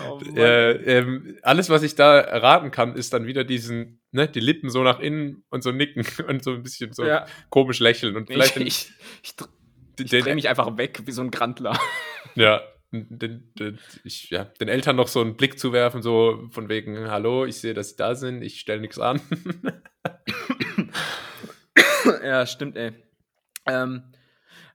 Oh. 0.09 0.21
Äh, 0.37 0.73
ähm, 0.99 1.39
alles, 1.43 1.71
was 1.71 1.83
ich 1.83 1.95
da 1.95 2.19
erraten 2.19 2.71
kann, 2.71 2.95
ist 2.95 3.13
dann 3.13 3.27
wieder 3.27 3.45
diesen, 3.45 4.01
ne, 4.13 4.29
die 4.29 4.41
Lippen 4.41 4.71
so 4.71 4.83
nach 4.83 4.99
innen 5.01 5.45
und 5.51 5.63
so 5.63 5.73
nicken 5.73 6.05
und 6.29 6.43
so 6.43 6.53
ein 6.53 6.63
bisschen 6.63 6.93
so 6.93 7.05
Ja. 7.05 7.27
komisch 7.51 7.81
lächeln. 7.81 8.17
Und 8.17 8.27
vielleicht 8.29 8.57
ich, 8.57 8.67
ich, 9.23 9.35
ich, 9.99 10.13
ich 10.13 10.23
drehe 10.23 10.35
mich 10.35 10.49
einfach 10.49 10.77
weg 10.77 11.03
wie 11.05 11.13
so 11.13 11.23
ein 11.23 11.31
Grandler. 11.31 11.79
ja, 12.35 12.61
den, 12.93 13.53
den, 13.55 13.79
ich, 14.05 14.31
ja, 14.31 14.45
den 14.45 14.69
Eltern 14.69 14.97
noch 14.97 15.09
so 15.09 15.21
einen 15.21 15.37
Blick 15.37 15.59
zu 15.59 15.73
werfen, 15.73 16.03
so 16.03 16.49
von 16.51 16.69
wegen, 16.69 17.11
hallo, 17.11 17.45
ich 17.45 17.57
sehe, 17.59 17.75
dass 17.75 17.91
sie 17.91 17.97
da 17.97 18.15
sind, 18.15 18.43
ich 18.43 18.61
stelle 18.61 18.81
nichts 18.81 18.99
an. 18.99 19.21
ja, 22.23 22.47
stimmt, 22.47 22.77
ey. 22.77 22.93
Ähm, 23.67 24.03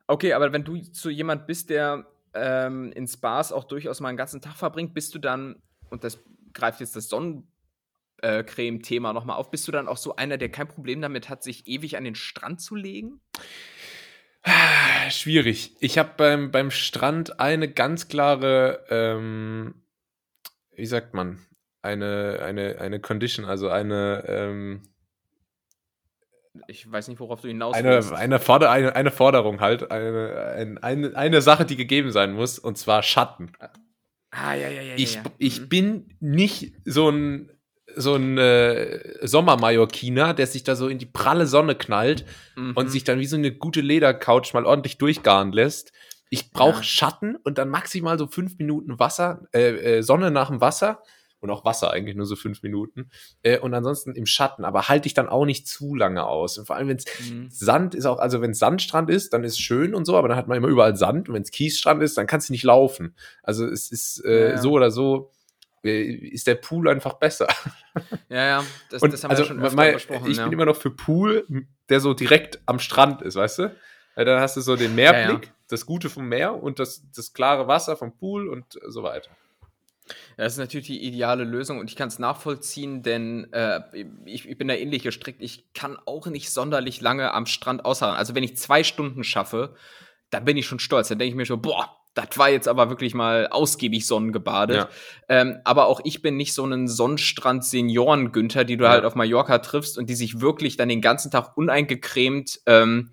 okay, 0.08 0.34
aber 0.34 0.52
wenn 0.54 0.64
du 0.64 0.78
so 0.92 1.10
jemand 1.10 1.48
bist, 1.48 1.70
der 1.70 2.06
ähm, 2.34 2.92
in 2.94 3.08
Spas 3.08 3.52
auch 3.52 3.64
durchaus 3.64 4.00
mal 4.00 4.10
einen 4.10 4.18
ganzen 4.18 4.42
Tag 4.42 4.56
verbringt, 4.56 4.94
bist 4.94 5.14
du 5.16 5.20
dann, 5.20 5.62
und 5.90 6.04
das 6.04 6.20
greift 6.54 6.80
jetzt 6.80 6.96
das 6.96 7.10
Sonnencreme-Thema 7.10 9.14
nochmal 9.14 9.38
auf, 9.38 9.52
bist 9.52 9.68
du 9.68 9.72
dann 9.72 9.88
auch 9.88 9.98
so 9.98 10.16
einer, 10.16 10.38
der 10.38 10.50
kein 10.50 10.68
Problem 10.68 11.02
damit 11.02 11.30
hat, 11.30 11.44
sich 11.44 11.68
ewig 11.68 11.98
an 11.98 12.04
den 12.04 12.16
Strand 12.16 12.62
zu 12.62 12.76
legen? 12.76 13.22
Schwierig. 15.10 15.76
Ich 15.80 15.98
habe 15.98 16.12
beim, 16.18 16.52
beim 16.52 16.72
Strand 16.72 17.40
eine 17.40 17.72
ganz 17.72 18.08
klare, 18.08 18.86
ähm, 18.90 19.84
wie 20.72 20.86
sagt 20.86 21.14
man, 21.14 21.46
eine, 21.82 22.40
eine, 22.44 22.80
eine 22.80 23.00
Condition, 23.00 23.46
also 23.46 23.70
eine, 23.70 24.24
ähm, 24.28 24.84
Ich 26.68 26.90
weiß 26.92 27.08
nicht, 27.08 27.20
worauf 27.20 27.42
du 27.42 27.48
hinaus 27.48 27.76
eine, 27.76 27.90
willst. 27.92 28.12
eine, 28.14 28.40
Forder 28.40 28.72
eine, 28.72 28.96
eine 28.96 29.12
Forderung 29.12 29.62
halt, 29.62 29.90
eine, 29.92 30.78
eine, 30.82 31.16
eine 31.16 31.42
Sache, 31.42 31.66
die 31.66 31.78
gegeben 31.78 32.12
sein 32.12 32.34
muss, 32.34 32.60
und 32.60 32.78
zwar 32.78 33.04
Schatten. 33.04 33.54
Ah, 34.32 34.54
ja, 34.54 34.68
ja, 34.70 34.82
ja. 34.82 34.94
Ich, 34.98 35.16
ja. 35.16 35.24
ich 35.38 35.62
Mhm. 35.62 35.70
bin 35.70 36.10
nicht 36.20 36.74
so 36.86 37.10
ein, 37.10 37.52
so 37.96 38.16
ein 38.16 38.38
äh, 38.38 39.26
Sommermallorquiner, 39.28 40.34
der 40.34 40.48
sich 40.48 40.64
da 40.64 40.76
so 40.76 40.88
in 40.88 40.98
die 41.00 41.06
pralle 41.06 41.46
Sonne 41.48 41.76
knallt 41.76 42.26
Mhm. 42.56 42.74
und 42.76 42.90
sich 42.90 43.04
dann 43.04 43.20
wie 43.20 43.26
so 43.26 43.38
eine 43.38 43.52
gute 43.54 43.82
Ledercouch 43.82 44.54
mal 44.54 44.66
ordentlich 44.66 44.98
durchgaren 44.98 45.52
lässt. 45.54 45.92
Ich 46.30 46.52
brauche 46.52 46.78
Ja. 46.78 46.84
Schatten 46.84 47.36
und 47.44 47.58
dann 47.58 47.68
maximal 47.70 48.18
so 48.18 48.28
fünf 48.28 48.58
Minuten 48.58 49.00
Wasser, 49.00 49.46
äh, 49.54 49.98
äh, 49.98 50.02
Sonne 50.02 50.32
nach 50.32 50.50
dem 50.50 50.62
Wasser 50.62 51.02
und 51.42 51.50
auch 51.50 51.66
Wasser 51.66 51.92
eigentlich 51.92 52.16
nur 52.16 52.26
so 52.26 52.36
fünf 52.36 52.64
Minuten 52.64 53.10
äh, 53.44 53.60
und 53.60 53.74
ansonsten 53.74 54.14
im 54.16 54.26
Schatten, 54.26 54.64
aber 54.64 54.88
halte 54.88 55.08
ich 55.08 55.14
dann 55.14 55.28
auch 55.28 55.46
nicht 55.46 55.68
zu 55.68 55.96
lange 55.96 56.26
aus. 56.26 56.58
Und 56.58 56.66
vor 56.68 56.76
allem, 56.78 56.88
wenn 56.88 56.98
es 56.98 57.06
Mhm. 57.30 57.50
Sand 57.50 57.96
ist 57.96 58.06
auch, 58.06 58.20
also 58.20 58.42
wenn 58.42 58.52
es 58.52 58.60
Sandstrand 58.60 59.10
ist, 59.10 59.34
dann 59.34 59.44
ist 59.44 59.60
schön 59.60 59.94
und 59.94 60.06
so, 60.06 60.16
aber 60.18 60.28
dann 60.30 60.38
hat 60.38 60.48
man 60.48 60.58
immer 60.58 60.68
überall 60.70 60.96
Sand 60.96 61.28
und 61.28 61.36
wenn 61.36 61.42
es 61.42 61.52
Kiesstrand 61.52 62.02
ist, 62.02 62.18
dann 62.18 62.28
kannst 62.28 62.50
du 62.50 62.54
nicht 62.54 62.64
laufen. 62.64 63.16
Also 63.44 63.66
es 63.68 63.92
ist 63.92 64.24
äh, 64.24 64.52
Ja, 64.52 64.58
so 64.58 64.72
oder 64.72 64.92
so, 64.92 65.32
äh, 65.84 66.04
ist 66.04 66.46
der 66.48 66.56
Pool 66.56 66.88
einfach 66.90 67.14
besser. 67.14 67.48
Ja, 68.30 68.46
ja, 68.46 68.64
das, 68.90 69.02
Und 69.02 69.12
das 69.14 69.24
haben 69.24 69.32
also 69.32 69.44
wir 69.44 69.48
schon 69.48 69.62
öfter 69.62 69.76
mein, 69.76 69.94
besprochen. 69.94 70.30
ich 70.32 70.38
ja. 70.38 70.44
bin 70.44 70.54
immer 70.54 70.66
noch 70.66 70.78
für 70.78 70.92
Pool, 70.92 71.46
der 71.90 72.00
so 72.00 72.14
direkt 72.14 72.60
am 72.66 72.80
Strand 72.80 73.22
ist, 73.22 73.36
weißt 73.36 73.60
du? 73.60 73.76
Weil 74.16 74.26
dann 74.26 74.40
hast 74.40 74.58
du 74.58 74.62
so 74.62 74.76
den 74.76 74.94
Meerblick, 74.96 75.46
Ja, 75.48 75.52
das 75.70 75.86
Gute 75.86 76.10
vom 76.10 76.28
Meer 76.28 76.62
und 76.62 76.80
das, 76.80 77.04
das 77.16 77.34
klare 77.34 77.68
Wasser 77.68 77.96
vom 77.98 78.16
Pool 78.16 78.48
und 78.50 78.66
so 78.88 79.04
weiter. 79.04 79.32
Ja, 80.38 80.44
Das 80.46 80.54
ist 80.54 80.60
natürlich 80.60 80.88
die 80.88 81.04
ideale 81.06 81.44
Lösung 81.44 81.80
und 81.80 81.90
ich 81.90 81.96
kann 81.96 82.08
es 82.08 82.20
nachvollziehen, 82.20 83.04
denn 83.04 83.52
äh, 83.54 83.82
ich, 84.26 84.48
ich 84.48 84.58
bin 84.58 84.68
da 84.68 84.74
ähnlich 84.74 85.04
gestrickt. 85.04 85.42
Ich 85.42 85.72
kann 85.74 85.98
auch 86.06 86.28
nicht 86.28 86.50
sonderlich 86.52 87.02
lange 87.02 87.34
am 87.34 87.46
Strand 87.46 87.86
ausharren. 87.86 88.16
Also 88.16 88.36
wenn 88.36 88.44
ich 88.44 88.58
zwei 88.58 88.84
Stunden 88.84 89.24
schaffe, 89.24 89.76
dann 90.30 90.46
bin 90.46 90.58
ich 90.58 90.66
schon 90.66 90.80
stolz. 90.80 91.10
Dann 91.10 91.20
denke 91.20 91.30
ich 91.32 91.36
mir 91.36 91.46
schon, 91.46 91.62
boah, 91.62 91.98
das 92.14 92.38
war 92.38 92.50
jetzt 92.50 92.68
aber 92.68 92.90
wirklich 92.90 93.14
mal 93.14 93.48
ausgiebig 93.48 94.06
sonnengebadet. 94.06 94.76
Ja. 94.78 94.90
Ähm, 95.30 95.60
aber 95.64 95.88
auch 95.88 96.02
ich 96.04 96.22
bin 96.22 96.36
nicht 96.36 96.54
so 96.54 96.66
ein 96.66 96.88
Sonnenstrand-Senioren-Günther, 97.62 98.64
die 98.64 98.78
du 98.78 98.84
Ja. 98.86 98.92
halt 98.92 99.06
auf 99.06 99.16
Mallorca 99.16 99.60
triffst 99.60 99.98
und 99.98 100.10
die 100.10 100.16
sich 100.16 100.42
wirklich 100.42 100.78
dann 100.78 100.90
den 100.90 101.02
ganzen 101.02 101.32
Tag 101.32 101.56
uneingecremt 101.58 102.60
ähm, 102.66 103.12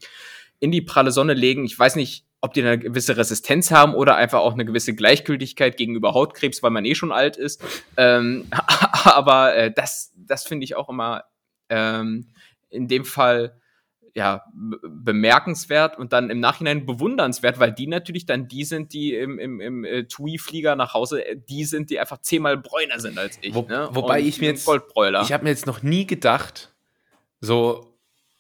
in 0.61 0.73
die 0.73 0.83
pralle 0.83 1.13
Sonne 1.13 1.35
legen. 1.35 1.65
Ich 1.65 1.79
weiß 1.79 1.97
nicht, 1.97 2.25
ob 2.41 2.55
die 2.55 2.63
eine 2.63 2.79
gewisse 2.79 3.17
Resistenz 3.17 3.71
haben 3.71 3.95
oder 3.95 4.17
einfach 4.17 4.39
auch 4.41 4.53
eine 4.55 4.65
gewisse 4.65 4.95
Gleichgültigkeit 4.95 5.77
gegenüber 5.77 6.15
Hautkrebs, 6.15 6.63
weil 6.63 6.71
man 6.71 6.85
eh 6.85 6.95
schon 6.95 7.11
alt 7.13 7.37
ist. 7.37 7.63
Ähm, 7.97 8.47
aber 9.05 9.57
äh, 9.57 9.73
das, 9.73 10.13
das 10.17 10.45
finde 10.45 10.65
ich 10.65 10.77
auch 10.77 10.89
immer 10.89 11.25
ähm, 11.69 12.29
in 12.71 12.87
dem 12.87 13.05
Fall 13.05 13.61
ja 14.15 14.43
be- 14.53 14.81
bemerkenswert 14.89 15.99
und 15.99 16.13
dann 16.13 16.31
im 16.31 16.41
Nachhinein 16.41 16.87
bewundernswert, 16.87 17.59
weil 17.59 17.73
die 17.73 17.87
natürlich 17.87 18.25
dann 18.27 18.49
die 18.49 18.65
sind, 18.65 18.93
die 18.93 19.15
im, 19.15 19.39
im, 19.39 19.61
im 19.61 19.85
äh, 19.85 20.05
TUI-Flieger 20.05 20.77
nach 20.77 20.95
Hause, 20.95 21.25
äh, 21.25 21.37
die 21.49 21.65
sind, 21.65 21.91
die 21.91 22.01
einfach 22.01 22.19
zehnmal 22.19 22.57
bräuner 22.57 22.99
sind 23.01 23.19
als 23.19 23.39
ich. 23.43 23.55
Wo- 23.55 23.63
ne? 23.69 23.89
wobei 23.93 24.21
Und 24.21 24.27
ich 24.27 24.41
mir 24.41 24.49
jetzt-. 24.51 24.65
Ich 25.23 25.33
habe 25.33 25.45
mir 25.45 25.51
jetzt 25.51 25.67
noch 25.67 25.83
nie 25.83 26.07
gedacht, 26.07 26.73
so, 27.41 27.88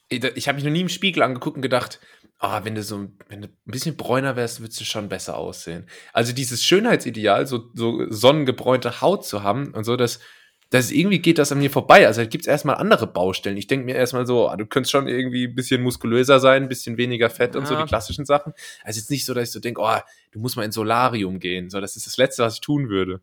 ich 0.09 0.49
habe 0.49 0.57
mich 0.57 0.65
noch 0.65 0.71
nie 0.73 0.81
im 0.81 0.89
Spiegel 0.89 1.23
angeguckt 1.23 1.57
und 1.57 1.63
gedacht, 1.63 2.01
ah, 2.39 2.65
wenn 2.65 2.75
du 2.75 2.83
so 2.83 3.09
wenn 3.29 3.43
du 3.43 3.49
ein 3.49 3.57
bisschen 3.67 3.97
bräuner 3.97 4.37
wärst, 4.37 4.61
würdest 4.61 4.81
du 4.81 4.85
schon 4.85 5.09
besser 5.09 5.37
aussehen. 5.37 5.87
Also 6.13 6.33
dieses 6.33 6.65
Schönheitsideal, 6.65 7.47
so, 7.47 7.71
so 7.75 8.07
sonnengebräunte 8.11 9.01
Haut 9.01 9.27
zu 9.27 9.43
haben 9.43 9.75
und 9.75 9.85
so, 9.85 9.97
das, 9.97 10.21
das 10.71 10.91
irgendwie 10.91 11.19
geht 11.19 11.39
das 11.39 11.53
an 11.53 11.59
mir 11.59 11.71
vorbei. 11.71 12.07
Also 12.07 12.21
da 12.23 12.27
gibt 12.27 12.45
es 12.45 12.49
erstmal 12.49 12.77
andere 12.77 13.07
Baustellen. 13.07 13.57
Ich 13.57 13.67
denke 13.67 13.87
mir 13.87 13.97
erstmal 13.97 14.27
so, 14.27 14.49
ah, 14.49 14.57
du 14.57 14.67
könntest 14.67 14.93
schon 14.93 15.09
irgendwie 15.09 15.47
ein 15.47 15.55
bisschen 15.55 15.83
muskulöser 15.83 16.41
sein, 16.41 16.65
ein 16.65 16.69
bisschen 16.69 16.97
weniger 16.97 17.29
Fett 17.31 17.57
und 17.57 17.67
so, 17.67 17.75
Ja. 17.75 17.83
die 17.83 17.89
klassischen 17.89 18.25
Sachen. 18.25 18.53
Also 18.85 19.01
jetzt 19.01 19.11
nicht 19.11 19.25
so, 19.25 19.35
dass 19.35 19.49
ich 19.49 19.53
so 19.53 19.61
denke, 19.61 19.81
oh, 19.83 19.97
du 20.33 20.41
musst 20.41 20.57
mal 20.57 20.65
ins 20.65 20.75
Solarium 20.75 21.39
gehen. 21.41 21.71
So, 21.71 21.81
das 21.81 21.97
ist 21.97 22.07
das 22.07 22.17
Letzte, 22.19 22.43
was 22.45 22.55
ich 22.55 22.61
tun 22.61 22.89
würde. 22.89 23.21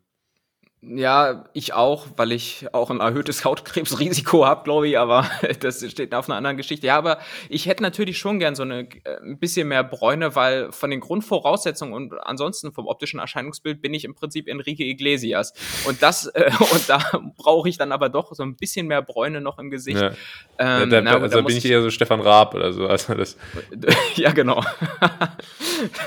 Ja, 0.88 1.46
ich 1.52 1.74
auch, 1.74 2.06
weil 2.16 2.30
ich 2.30 2.66
auch 2.72 2.90
ein 2.90 3.00
erhöhtes 3.00 3.44
Hautkrebsrisiko 3.44 4.46
habe, 4.46 4.62
glaube 4.62 4.86
ich, 4.88 4.96
aber 4.96 5.28
das 5.60 5.84
steht 5.90 6.14
auf 6.14 6.28
einer 6.28 6.36
anderen 6.36 6.56
Geschichte. 6.56 6.86
Ja, 6.86 6.96
aber 6.96 7.18
ich 7.48 7.66
hätte 7.66 7.82
natürlich 7.82 8.18
schon 8.18 8.38
gern 8.38 8.54
so 8.54 8.62
eine 8.62 8.82
äh, 9.02 9.16
ein 9.20 9.38
bisschen 9.38 9.66
mehr 9.66 9.82
Bräune, 9.82 10.36
weil 10.36 10.70
von 10.70 10.90
den 10.90 11.00
Grundvoraussetzungen 11.00 11.92
und 11.92 12.14
ansonsten 12.14 12.72
vom 12.72 12.86
optischen 12.86 13.18
Erscheinungsbild 13.18 13.82
bin 13.82 13.94
ich 13.94 14.04
im 14.04 14.14
Prinzip 14.14 14.46
Enrique 14.46 14.84
Iglesias. 14.84 15.54
Und 15.88 16.02
das, 16.02 16.26
äh, 16.26 16.52
und 16.72 16.88
da 16.88 17.00
brauche 17.36 17.68
ich 17.68 17.78
dann 17.78 17.90
aber 17.90 18.08
doch 18.08 18.32
so 18.34 18.44
ein 18.44 18.54
bisschen 18.54 18.86
mehr 18.86 19.02
Bräune 19.02 19.40
noch 19.40 19.58
im 19.58 19.70
Gesicht. 19.70 20.00
Ja. 20.00 20.12
Ähm, 20.58 20.90
da, 20.90 21.00
na 21.00 21.14
also 21.14 21.36
da 21.38 21.42
bin 21.42 21.56
ich 21.56 21.64
eher 21.64 21.82
so 21.82 21.90
Stefan 21.90 22.20
Raab 22.20 22.54
oder 22.54 22.72
so. 22.72 22.86
Also 22.86 23.14
das, 23.14 23.36
ja, 24.14 24.30
genau. 24.30 24.62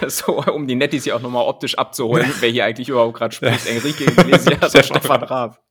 so, 0.08 0.38
um 0.38 0.68
die 0.68 0.76
Nettis 0.76 1.04
hier 1.04 1.18
auch 1.18 1.22
nochmal 1.22 1.46
optisch 1.46 1.78
abzuholen, 1.78 2.32
wer 2.40 2.50
hier 2.50 2.64
eigentlich 2.64 2.88
überhaupt 2.88 3.18
gerade 3.18 3.36
spricht. 3.36 3.68
Enrique 3.68 4.06
Iglesias 4.06 4.69
oder 4.76 4.84
Stefan 4.84 5.24
Raab. 5.24 5.64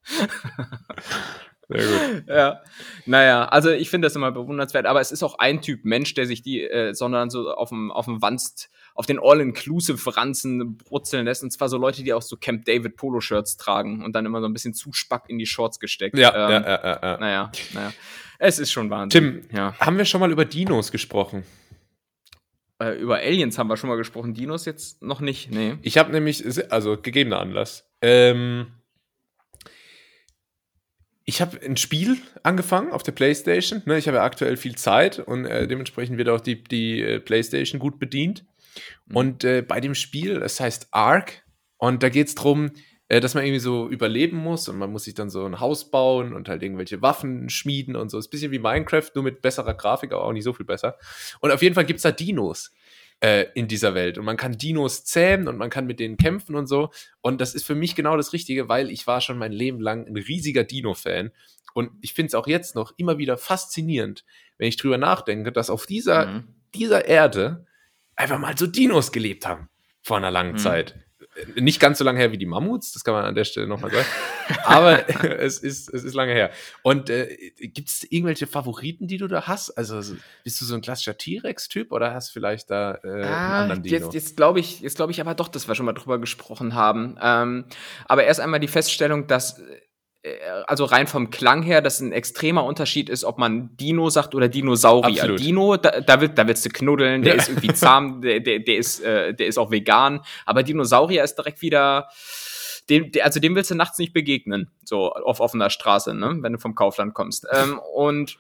sehr 1.69 1.85
gut. 1.85 2.25
Ja, 2.29 2.61
naja, 3.07 3.45
also 3.47 3.71
ich 3.71 3.91
finde 3.91 4.07
das 4.07 4.17
immer 4.17 4.33
bewundernswert, 4.33 4.87
aber 4.87 5.01
es 5.01 5.13
ist 5.13 5.23
auch 5.23 5.39
ein 5.39 5.61
Typ 5.61 5.85
Mensch, 5.85 6.15
der 6.15 6.27
sich 6.27 6.43
die, 6.43 6.63
äh, 6.63 6.95
sondern 6.95 7.29
so 7.31 7.51
auf 7.53 7.69
dem, 7.69 7.91
auf 7.93 8.07
dem 8.07 8.23
Wanst, 8.23 8.71
auf 8.95 9.05
den 9.07 9.19
All-Inclusive-Ranzen 9.21 10.77
brutzeln 10.79 11.27
lässt. 11.27 11.43
Und 11.43 11.51
zwar 11.53 11.69
so 11.69 11.77
Leute, 11.77 12.03
die 12.03 12.13
auch 12.15 12.23
so 12.23 12.37
Camp 12.37 12.65
David 12.65 12.97
Polo-Shirts 12.97 13.57
tragen 13.59 14.03
und 14.05 14.15
dann 14.15 14.25
immer 14.27 14.41
so 14.41 14.47
ein 14.47 14.53
bisschen 14.53 14.75
Zuspack 14.75 15.29
in 15.29 15.39
die 15.39 15.47
Shorts 15.47 15.79
gesteckt. 15.79 16.17
Ja, 16.19 16.35
ähm, 16.35 16.51
ja, 16.51 16.61
ja, 16.63 16.81
ja, 16.85 16.99
ja. 17.03 17.19
Naja, 17.19 17.53
naja. 17.75 17.93
Es 18.39 18.59
ist 18.59 18.71
schon 18.73 18.89
Wahnsinn. 18.91 19.43
Tim, 19.43 19.57
Ja. 19.57 19.75
haben 19.79 19.99
wir 19.99 20.05
schon 20.05 20.21
mal 20.21 20.31
über 20.33 20.45
Dinos 20.45 20.91
gesprochen? 20.93 21.45
Äh, 22.81 22.93
über 23.01 23.17
Aliens 23.17 23.59
haben 23.59 23.69
wir 23.69 23.77
schon 23.77 23.91
mal 23.91 23.97
gesprochen, 23.97 24.33
Dinos 24.35 24.65
jetzt 24.65 25.03
noch 25.03 25.21
nicht. 25.21 25.51
Nee. 25.51 25.77
Ich 25.83 25.99
habe 25.99 26.13
nämlich, 26.13 26.45
also 26.73 26.97
gegebener 26.97 27.41
Anlass, 27.41 27.85
ähm, 28.01 28.69
ich 31.29 31.43
habe 31.43 31.61
ein 31.61 31.77
Spiel 31.77 32.17
angefangen 32.43 32.91
auf 32.91 33.03
der 33.03 33.13
Playstation. 33.13 33.83
Ne? 33.85 33.99
Ich 33.99 34.07
habe 34.07 34.17
ja 34.17 34.25
aktuell 34.25 34.57
viel 34.57 34.77
Zeit 34.77 35.19
und 35.19 35.45
äh, 35.45 35.69
dementsprechend 35.69 36.17
wird 36.17 36.31
auch 36.31 36.41
die, 36.41 36.65
die 36.65 37.03
äh, 37.03 37.21
Playstation 37.21 37.79
gut 37.79 37.99
bedient. 37.99 38.47
Mhm. 39.05 39.17
Und 39.17 39.45
äh, 39.45 39.61
bei 39.61 39.79
dem 39.79 39.95
Spiel, 39.95 40.41
das 40.41 40.59
heißt 40.59 40.89
Ark, 40.91 41.45
und 41.77 42.03
da 42.03 42.09
geht 42.09 42.29
es 42.29 42.35
darum, 42.35 42.71
äh, 43.09 43.21
dass 43.21 43.35
man 43.35 43.45
irgendwie 43.45 43.61
so 43.61 43.91
überleben 43.91 44.39
muss 44.39 44.71
und 44.71 44.79
man 44.79 44.91
muss 44.91 45.05
sich 45.05 45.13
dann 45.13 45.29
so 45.29 45.45
ein 45.45 45.61
Haus 45.61 45.91
bauen 45.91 46.33
und 46.33 46.49
halt 46.49 46.63
irgendwelche 46.63 47.03
Waffen 47.03 47.51
schmieden 47.51 47.95
und 47.95 48.09
so. 48.11 48.17
Ist 48.17 48.29
ein 48.29 48.31
bisschen 48.31 48.51
wie 48.51 48.59
Minecraft, 48.59 49.11
nur 49.15 49.25
mit 49.25 49.43
besserer 49.43 49.75
Grafik, 49.75 50.13
aber 50.13 50.25
auch 50.25 50.33
nicht 50.33 50.45
so 50.45 50.55
viel 50.55 50.65
besser. 50.65 50.97
Und 51.41 51.51
auf 51.51 51.61
jeden 51.61 51.75
Fall 51.75 51.85
gibt 51.85 51.99
es 51.99 52.05
da 52.05 52.11
Dinos 52.11 52.73
äh, 53.21 53.47
in 53.55 53.69
dieser 53.69 53.95
Welt. 53.95 54.19
Und 54.19 54.25
man 54.25 54.37
kann 54.37 54.57
Dinos 54.59 55.05
zähmen 55.05 55.49
und 55.49 55.57
man 55.57 55.71
kann 55.71 55.87
mit 55.87 55.99
denen 56.01 56.17
kämpfen 56.17 56.55
und 56.55 56.67
so. 56.67 56.91
Und 57.21 57.41
das 57.41 57.55
ist 57.55 57.65
für 57.67 57.75
mich 57.75 57.95
genau 57.95 58.17
das 58.17 58.33
Richtige, 58.33 58.69
weil 58.69 58.91
ich 58.91 59.07
war 59.07 59.21
schon 59.21 59.39
mein 59.39 59.53
Leben 59.53 59.81
lang 59.81 60.07
ein 60.07 60.17
riesiger 60.17 60.65
Dino-Fan. 60.65 61.31
Und 61.75 61.91
ich 62.01 62.15
finde 62.15 62.29
es 62.29 62.35
auch 62.35 62.47
jetzt 62.47 62.75
noch 62.75 62.93
immer 62.97 63.19
wieder 63.19 63.37
faszinierend, 63.37 64.25
wenn 64.57 64.69
ich 64.69 64.77
drüber 64.77 64.99
nachdenke, 64.99 65.53
dass 65.53 65.71
auf 65.71 65.87
dieser, 65.87 66.27
Mhm. 66.27 66.45
dieser 66.75 67.07
Erde 67.07 67.67
einfach 68.17 68.39
mal 68.39 68.57
so 68.57 68.67
Dinos 68.67 69.13
gelebt 69.13 69.47
haben 69.47 69.69
vor 70.03 70.17
einer 70.17 70.31
langen 70.31 70.53
Mhm. 70.53 70.59
Zeit. 70.59 70.95
Nicht 71.57 71.81
ganz 71.81 71.99
so 71.99 72.05
lange 72.05 72.19
her 72.19 72.33
wie 72.33 72.39
die 72.39 72.47
Mammuts, 72.47 72.93
das 72.93 73.05
kann 73.05 73.15
man 73.15 73.25
an 73.25 73.35
der 73.35 73.45
Stelle 73.45 73.67
nochmal 73.67 73.91
sagen. 73.91 74.07
Aber 74.65 75.09
es, 75.41 75.59
ist, 75.59 75.93
es 75.93 76.05
ist 76.05 76.15
lange 76.15 76.33
her. 76.33 76.51
Und 76.83 77.11
äh, 77.11 77.37
gibt 77.59 77.89
es 77.89 78.05
irgendwelche 78.05 78.47
Favoriten, 78.47 79.07
die 79.07 79.17
du 79.19 79.29
da 79.29 79.47
hast? 79.47 79.71
Also 79.71 80.01
bist 80.45 80.61
du 80.61 80.65
so 80.65 80.75
ein 80.75 80.81
klassischer 80.81 81.17
T-Rex-Typ 81.17 81.93
oder 81.93 82.15
hast 82.15 82.31
vielleicht 82.31 82.71
da 82.71 82.99
äh, 83.05 83.09
einen 83.09 83.25
Ah, 83.25 83.63
anderen 83.63 83.83
Dino? 83.83 83.97
jetzt 83.97 84.15
jetzt 84.15 84.37
glaube 84.37 84.61
ich, 84.61 84.81
jetzt 84.81 84.97
glaube 84.97 85.13
ich 85.13 85.21
aber 85.21 85.35
doch, 85.35 85.49
dass 85.49 85.69
wir 85.69 85.75
schon 85.75 85.87
mal 85.87 85.93
drüber 85.93 86.19
gesprochen 86.19 86.75
haben. 86.75 87.17
Ähm, 87.23 87.65
aber 88.07 88.25
erst 88.25 88.41
einmal 88.41 88.61
die 88.61 88.69
Feststellung, 88.69 89.27
dass 89.27 89.61
also 90.67 90.85
rein 90.85 91.07
vom 91.07 91.31
Klang 91.31 91.63
her, 91.63 91.81
dass 91.81 92.01
ein 92.01 92.13
extremer 92.13 92.65
Unterschied 92.65 93.09
ist, 93.09 93.25
ob 93.25 93.39
man 93.39 93.77
Dino 93.77 94.11
sagt 94.11 94.35
oder 94.35 94.49
Dinosaurier. 94.49 95.23
Absolut. 95.23 95.41
Dino, 95.41 95.77
da, 95.77 96.01
da, 96.01 96.21
wird, 96.21 96.37
da 96.37 96.47
willst 96.47 96.65
du 96.67 96.71
knuddeln, 96.71 97.23
der 97.23 97.35
Ja. 97.35 97.41
ist 97.41 97.49
irgendwie 97.49 97.73
zahm, 97.73 98.21
der, 98.21 98.41
der, 98.41 98.59
der, 98.59 98.77
ist, 98.77 99.01
äh, 99.01 99.33
der 99.33 99.47
ist 99.47 99.59
auch 99.59 99.71
vegan. 99.71 100.21
Aber 100.45 100.63
Dinosaurier 100.63 101.23
ist 101.23 101.37
direkt 101.37 101.63
wieder, 101.63 102.09
dem, 102.91 103.13
der, 103.13 103.25
also 103.25 103.39
dem 103.39 103.55
willst 103.55 103.71
du 103.71 103.75
nachts 103.77 103.99
nicht 103.99 104.13
begegnen, 104.13 104.71
so 104.85 105.13
auf 105.13 105.41
offener 105.41 105.71
Straße, 105.71 106.15
ne, 106.15 106.39
wenn 106.41 106.53
du 106.53 106.59
vom 106.59 106.75
Kaufland 106.75 107.15
kommst. 107.15 107.47
Ähm, 107.53 107.79
und 107.95 108.39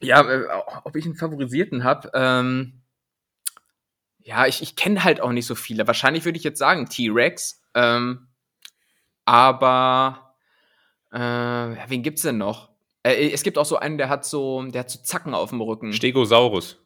ja, 0.00 0.20
äh, 0.22 0.46
ob 0.84 0.94
ich 0.94 1.04
einen 1.04 1.16
Favorisierten 1.16 1.82
habe, 1.82 2.10
ähm, 2.14 2.82
ja, 4.20 4.46
ich, 4.46 4.62
ich 4.62 4.76
kenne 4.76 5.02
halt 5.02 5.20
auch 5.20 5.32
nicht 5.32 5.46
so 5.46 5.54
viele. 5.54 5.86
Wahrscheinlich 5.86 6.24
würde 6.24 6.38
ich 6.38 6.44
jetzt 6.44 6.58
sagen 6.58 6.88
T-Rex. 6.88 7.62
Ähm, 7.74 8.28
aber 9.24 10.27
äh, 11.12 11.18
wen 11.88 12.02
gibt's 12.02 12.22
denn 12.22 12.38
noch? 12.38 12.70
Äh, 13.02 13.30
es 13.30 13.42
gibt 13.42 13.58
auch 13.58 13.64
so 13.64 13.76
einen, 13.76 13.98
der 13.98 14.08
hat 14.08 14.24
so, 14.24 14.62
der 14.62 14.80
hat 14.80 14.90
so 14.90 15.00
Zacken 15.02 15.34
auf 15.34 15.50
dem 15.50 15.60
Rücken. 15.60 15.92
Stegosaurus. 15.92 16.78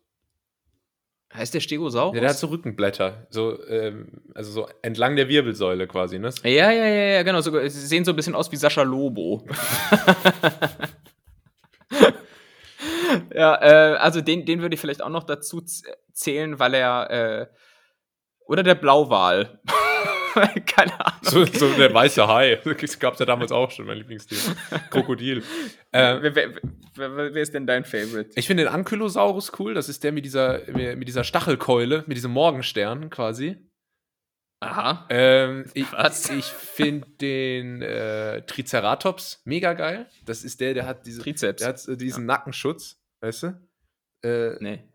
heißt 1.35 1.55
der 1.55 1.61
Stegosaurus? 1.61 2.15
Ja, 2.15 2.21
der 2.21 2.31
hat 2.31 2.39
so 2.39 2.49
Rückenblätter, 2.49 3.27
so, 3.31 3.65
ähm, 3.67 4.23
also 4.35 4.53
so 4.53 4.69
entlang 4.83 5.17
der 5.17 5.29
Wirbelsäule 5.29 5.87
quasi, 5.87 6.19
ne? 6.19 6.31
ja, 6.45 6.71
ja, 6.71 6.87
ja, 6.87 6.87
ja, 6.87 7.23
genau. 7.23 7.41
So, 7.41 7.51
sie 7.51 7.69
sehen 7.69 8.05
so 8.05 8.13
ein 8.13 8.17
bisschen 8.17 8.35
aus 8.35 8.53
wie 8.53 8.57
Sascha 8.57 8.83
Lobo. 8.83 9.45
Ja, 13.35 13.61
äh, 13.61 13.97
also 13.97 14.21
den, 14.21 14.45
den 14.45 14.63
würde 14.63 14.75
ich 14.75 14.81
vielleicht 14.81 15.03
auch 15.03 15.09
noch 15.09 15.25
dazu 15.25 15.63
zählen, 16.13 16.59
weil 16.59 16.75
er 16.75 17.11
äh, 17.11 17.46
oder 18.46 18.63
der 18.63 18.75
Blauwal. 18.75 19.61
Keine 20.67 20.99
Ahnung. 21.05 21.19
So, 21.23 21.45
so, 21.45 21.73
der 21.75 21.93
weiße 21.93 22.27
Hai. 22.27 22.61
Das 22.81 22.99
gab 22.99 23.15
es 23.15 23.21
ja 23.21 23.27
damals 23.27 23.53
auch 23.53 23.71
schon, 23.71 23.87
mein 23.87 23.99
Lieblingstier. 23.99 24.39
Krokodil. 24.91 25.43
Äh, 25.95 26.23
wer, 26.23 26.35
wer, 26.35 26.51
wer, 26.95 27.35
wer, 27.35 27.43
ist 27.43 27.53
denn 27.53 27.67
dein 27.67 27.85
Favorite? 27.85 28.31
Ich 28.35 28.47
finde 28.47 28.63
den 28.63 28.73
Ankylosaurus 28.73 29.53
cool. 29.59 29.75
Das 29.75 29.91
ist 29.91 30.03
der 30.03 30.11
mit 30.11 30.25
dieser, 30.25 30.61
mit 30.73 31.07
dieser 31.07 31.23
Stachelkeule, 31.23 32.05
mit 32.07 32.17
diesem 32.17 32.31
Morgenstern 32.31 33.11
quasi. 33.11 33.59
Aha. 34.63 35.07
Ähm, 35.11 35.65
ich 35.75 35.87
ich 36.31 36.45
finde 36.47 37.09
den 37.21 37.83
äh, 37.83 38.41
Triceratops 38.47 39.43
mega 39.45 39.75
geil. 39.75 40.07
Das 40.25 40.45
ist 40.45 40.61
der, 40.61 40.73
der 40.73 40.87
hat 40.87 41.05
diese, 41.05 41.21
Trizeps. 41.21 41.61
Der 41.61 41.69
hat 41.69 41.89
äh, 41.89 41.97
diesen 41.97 42.23
ja. 42.23 42.35
Nackenschutz, 42.37 43.03
weißt 43.21 43.43
du? 43.43 43.69
Äh, 44.23 44.57
nee. 44.61 44.89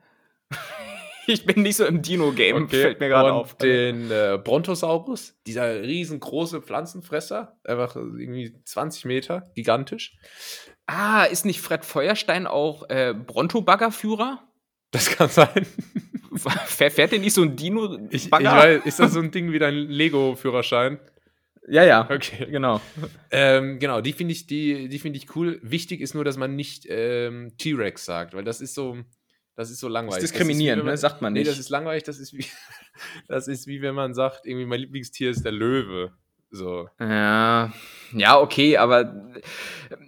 ich 1.28 1.45
bin 1.45 1.61
nicht 1.61 1.75
so 1.75 1.86
im 1.86 2.01
Dino-Game, 2.01 2.63
okay. 2.63 2.82
fällt 2.82 2.99
mir 2.99 3.09
gerade 3.09 3.34
auf. 3.34 3.55
den 3.57 4.09
äh, 4.09 4.39
Brontosaurus, 4.43 5.36
dieser 5.45 5.82
riesengroße 5.82 6.61
Pflanzenfresser, 6.61 7.57
einfach 7.63 7.95
irgendwie 7.95 8.55
20 8.63 9.05
Meter, 9.05 9.43
gigantisch. 9.55 10.17
Ah, 10.88 11.25
ist 11.25 11.45
nicht 11.45 11.61
Fred 11.61 11.86
Feuerstein 11.86 12.47
auch 12.47 12.89
äh, 12.89 13.13
Bronto-Baggerführer? 13.13 14.41
Das 14.91 15.11
kann 15.11 15.30
sein. 15.30 15.65
Fährt 16.67 17.11
denn 17.11 17.21
nicht 17.21 17.34
so 17.34 17.41
ein 17.41 17.55
Dino? 17.55 17.97
Ich, 18.09 18.28
ich 18.28 18.32
weiß, 18.32 18.86
ist 18.86 18.99
das 18.99 19.13
so 19.13 19.19
ein 19.19 19.32
Ding 19.32 19.51
wie 19.51 19.59
dein 19.59 19.75
Lego-Führerschein? 19.75 20.99
Ja, 21.67 21.84
ja. 21.84 22.09
Okay, 22.09 22.45
genau. 22.49 22.80
Ähm, 23.30 23.80
genau, 23.80 23.99
die 23.99 24.13
finde 24.13 24.32
ich, 24.32 24.47
die, 24.47 24.88
die 24.88 24.99
finde 24.99 25.17
ich 25.17 25.36
cool. 25.36 25.59
Wichtig 25.61 25.99
ist 25.99 26.15
nur, 26.15 26.23
dass 26.23 26.38
man 26.38 26.55
nicht 26.55 26.86
ähm, 26.88 27.51
T-Rex 27.57 28.05
sagt, 28.05 28.34
weil 28.34 28.45
das 28.45 28.61
ist 28.61 28.73
so, 28.73 28.97
das 29.58 29.72
ist 29.72 29.80
so 29.80 29.88
langweilig. 29.88 30.22
Das 30.22 30.24
ist 30.24 30.34
diskriminierend, 30.34 30.86
ne? 30.86 30.95
Sagt 30.95 31.22
man 31.22 31.34
nicht. 31.34 31.43
Nee, 31.43 31.49
das 31.49 31.58
ist 31.58 31.70
langweilig, 31.70 32.03
das 32.03 32.20
ist 32.20 32.32
wie, 32.32 32.45
das 33.28 33.47
ist 33.47 33.66
wie 33.66 33.82
wenn 33.82 33.95
man 33.95 34.14
sagt, 34.14 34.45
irgendwie 34.45 34.68
mein 34.68 34.80
Lieblingstier 34.80 35.32
ist 35.32 35.43
der 35.43 35.51
Löwe. 35.51 36.14
So. 36.51 36.88
Ja, 36.99 37.74
ja, 38.14 38.39
okay, 38.39 38.78
aber 38.78 39.34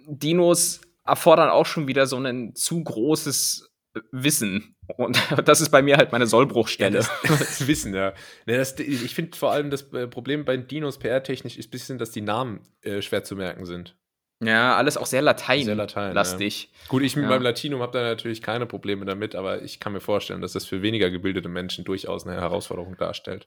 Dinos 0.06 0.80
erfordern 1.04 1.50
auch 1.50 1.66
schon 1.66 1.88
wieder 1.88 2.06
so 2.06 2.16
ein 2.16 2.54
zu 2.54 2.82
großes 2.82 3.70
Wissen. 4.12 4.76
Und 4.96 5.20
das 5.44 5.60
ist 5.60 5.70
bei 5.70 5.82
mir 5.82 5.96
halt 5.96 6.12
meine 6.12 6.28
Sollbruchstelle. 6.28 7.00
Ja, 7.00 7.08
das, 7.22 7.38
das, 7.38 7.66
Wissen, 7.66 7.92
ja. 7.92 8.14
Nee, 8.46 8.56
das, 8.56 8.78
ich 8.78 9.14
finde 9.14 9.36
vor 9.36 9.50
allem 9.50 9.70
das 9.70 9.92
äh, 9.92 10.06
Problem 10.06 10.44
bei 10.44 10.56
Dinos 10.56 10.98
PR-technisch 10.98 11.56
ist 11.56 11.66
ein 11.66 11.70
bisschen, 11.70 11.98
dass 11.98 12.12
die 12.12 12.20
Namen 12.20 12.60
äh, 12.82 13.02
schwer 13.02 13.24
zu 13.24 13.34
merken 13.34 13.66
sind. 13.66 13.96
Ja, 14.42 14.76
alles 14.76 14.96
auch 14.96 15.06
sehr 15.06 15.22
Latein. 15.22 15.64
Sehr 15.64 15.74
Latein. 15.74 16.14
Lastig. 16.14 16.70
Ja. 16.72 16.88
Gut, 16.88 17.02
ich 17.02 17.14
mit 17.14 17.24
ja. 17.24 17.30
meinem 17.30 17.42
Latinum 17.42 17.82
habe 17.82 17.98
da 17.98 18.02
natürlich 18.02 18.40
keine 18.40 18.66
Probleme 18.66 19.04
damit, 19.04 19.34
aber 19.34 19.62
ich 19.62 19.80
kann 19.80 19.92
mir 19.92 20.00
vorstellen, 20.00 20.40
dass 20.40 20.52
das 20.52 20.64
für 20.64 20.82
weniger 20.82 21.10
gebildete 21.10 21.48
Menschen 21.48 21.84
durchaus 21.84 22.26
eine 22.26 22.40
Herausforderung 22.40 22.96
darstellt. 22.96 23.46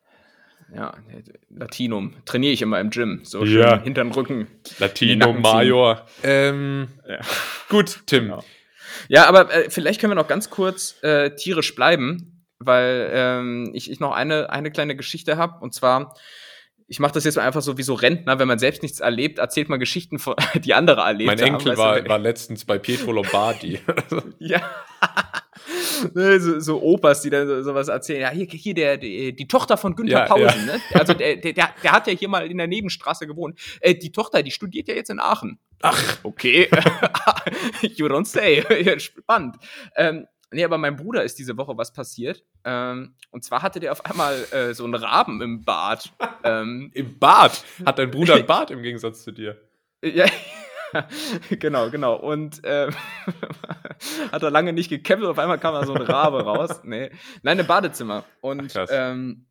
Ja, 0.73 0.93
Latinum. 1.49 2.15
Trainiere 2.25 2.53
ich 2.53 2.61
immer 2.61 2.79
im 2.79 2.89
Gym. 2.89 3.21
So 3.23 3.45
schön 3.45 3.61
ja. 3.61 3.81
hinter 3.81 4.03
den 4.03 4.11
Rücken. 4.11 4.47
Latinum 4.79 5.41
Major. 5.41 6.05
Ähm, 6.23 6.87
ja. 7.07 7.19
Gut, 7.69 8.01
Tim. 8.05 8.25
Genau. 8.25 8.43
Ja, 9.07 9.27
aber 9.27 9.53
äh, 9.53 9.69
vielleicht 9.69 9.99
können 9.99 10.11
wir 10.11 10.15
noch 10.15 10.27
ganz 10.27 10.49
kurz 10.49 11.01
äh, 11.03 11.31
tierisch 11.35 11.75
bleiben, 11.75 12.45
weil 12.59 13.09
ähm, 13.11 13.71
ich, 13.73 13.91
ich 13.91 13.99
noch 13.99 14.13
eine, 14.13 14.49
eine 14.51 14.71
kleine 14.71 14.95
Geschichte 14.95 15.37
habe. 15.37 15.59
Und 15.59 15.73
zwar, 15.73 16.15
ich 16.87 16.99
mache 16.99 17.13
das 17.13 17.23
jetzt 17.23 17.37
einfach 17.37 17.61
so 17.61 17.77
wie 17.77 17.83
so 17.83 17.93
Rentner, 17.93 18.39
wenn 18.39 18.47
man 18.47 18.59
selbst 18.59 18.83
nichts 18.83 18.99
erlebt, 18.99 19.39
erzählt 19.39 19.69
man 19.69 19.79
Geschichten, 19.79 20.19
von, 20.19 20.35
die 20.55 20.73
andere 20.73 21.01
erlebt 21.01 21.27
Mein 21.27 21.39
Enkel 21.39 21.71
haben, 21.71 21.77
war, 21.77 22.09
war 22.09 22.19
letztens 22.19 22.65
bei 22.65 22.77
Pietro 22.77 23.11
Lombardi. 23.11 23.79
ja. 24.39 24.61
Ne, 26.13 26.39
so, 26.39 26.59
so 26.59 26.81
Opas, 26.81 27.21
die 27.21 27.29
dann 27.29 27.47
so, 27.47 27.63
sowas 27.63 27.87
erzählen. 27.87 28.21
Ja, 28.21 28.29
hier, 28.31 28.45
hier 28.45 28.73
der, 28.73 28.97
die, 28.97 29.33
die 29.33 29.47
Tochter 29.47 29.77
von 29.77 29.95
Günther 29.95 30.19
ja, 30.19 30.25
Pausen, 30.25 30.67
ja. 30.67 30.75
ne? 30.75 30.81
Also 30.93 31.13
der, 31.13 31.37
der, 31.37 31.53
der 31.53 31.91
hat 31.91 32.07
ja 32.07 32.13
hier 32.13 32.27
mal 32.27 32.49
in 32.49 32.57
der 32.57 32.67
Nebenstraße 32.67 33.27
gewohnt. 33.27 33.59
Äh, 33.79 33.95
die 33.95 34.11
Tochter, 34.11 34.43
die 34.43 34.51
studiert 34.51 34.87
ja 34.87 34.95
jetzt 34.95 35.09
in 35.09 35.19
Aachen. 35.19 35.59
Ach, 35.81 36.17
okay. 36.23 36.69
you 37.81 38.07
don't 38.07 38.25
say. 38.25 38.63
Spannend. 38.99 39.55
Ähm, 39.95 40.27
nee, 40.53 40.63
aber 40.63 40.77
meinem 40.77 40.95
Bruder 40.95 41.23
ist 41.23 41.37
diese 41.39 41.57
Woche 41.57 41.77
was 41.77 41.93
passiert. 41.93 42.43
Ähm, 42.63 43.15
und 43.31 43.43
zwar 43.43 43.61
hatte 43.61 43.79
der 43.79 43.91
auf 43.91 44.05
einmal 44.05 44.35
äh, 44.51 44.73
so 44.73 44.83
einen 44.83 44.95
Raben 44.95 45.41
im 45.41 45.63
Bad. 45.63 46.11
ähm, 46.43 46.91
Im 46.93 47.19
Bad? 47.19 47.63
Hat 47.85 47.99
dein 47.99 48.11
Bruder 48.11 48.35
ein 48.35 48.45
Bad 48.47 48.71
im 48.71 48.81
Gegensatz 48.81 49.23
zu 49.23 49.31
dir? 49.31 49.59
Ja, 50.03 50.25
genau, 51.49 51.89
genau. 51.89 52.15
Und 52.15 52.63
äh, 52.63 52.91
hat 54.31 54.43
er 54.43 54.51
lange 54.51 54.73
nicht 54.73 54.89
gekämpft, 54.89 55.25
auf 55.25 55.39
einmal 55.39 55.59
kam 55.59 55.73
da 55.73 55.85
so 55.85 55.93
ein 55.93 56.01
Rabe 56.01 56.43
raus. 56.43 56.81
Nee. 56.83 57.11
Nein, 57.41 57.59
im 57.59 57.67
Badezimmer. 57.67 58.25
Und 58.41 58.75
Ach, 58.75 58.87
ähm, 58.89 59.45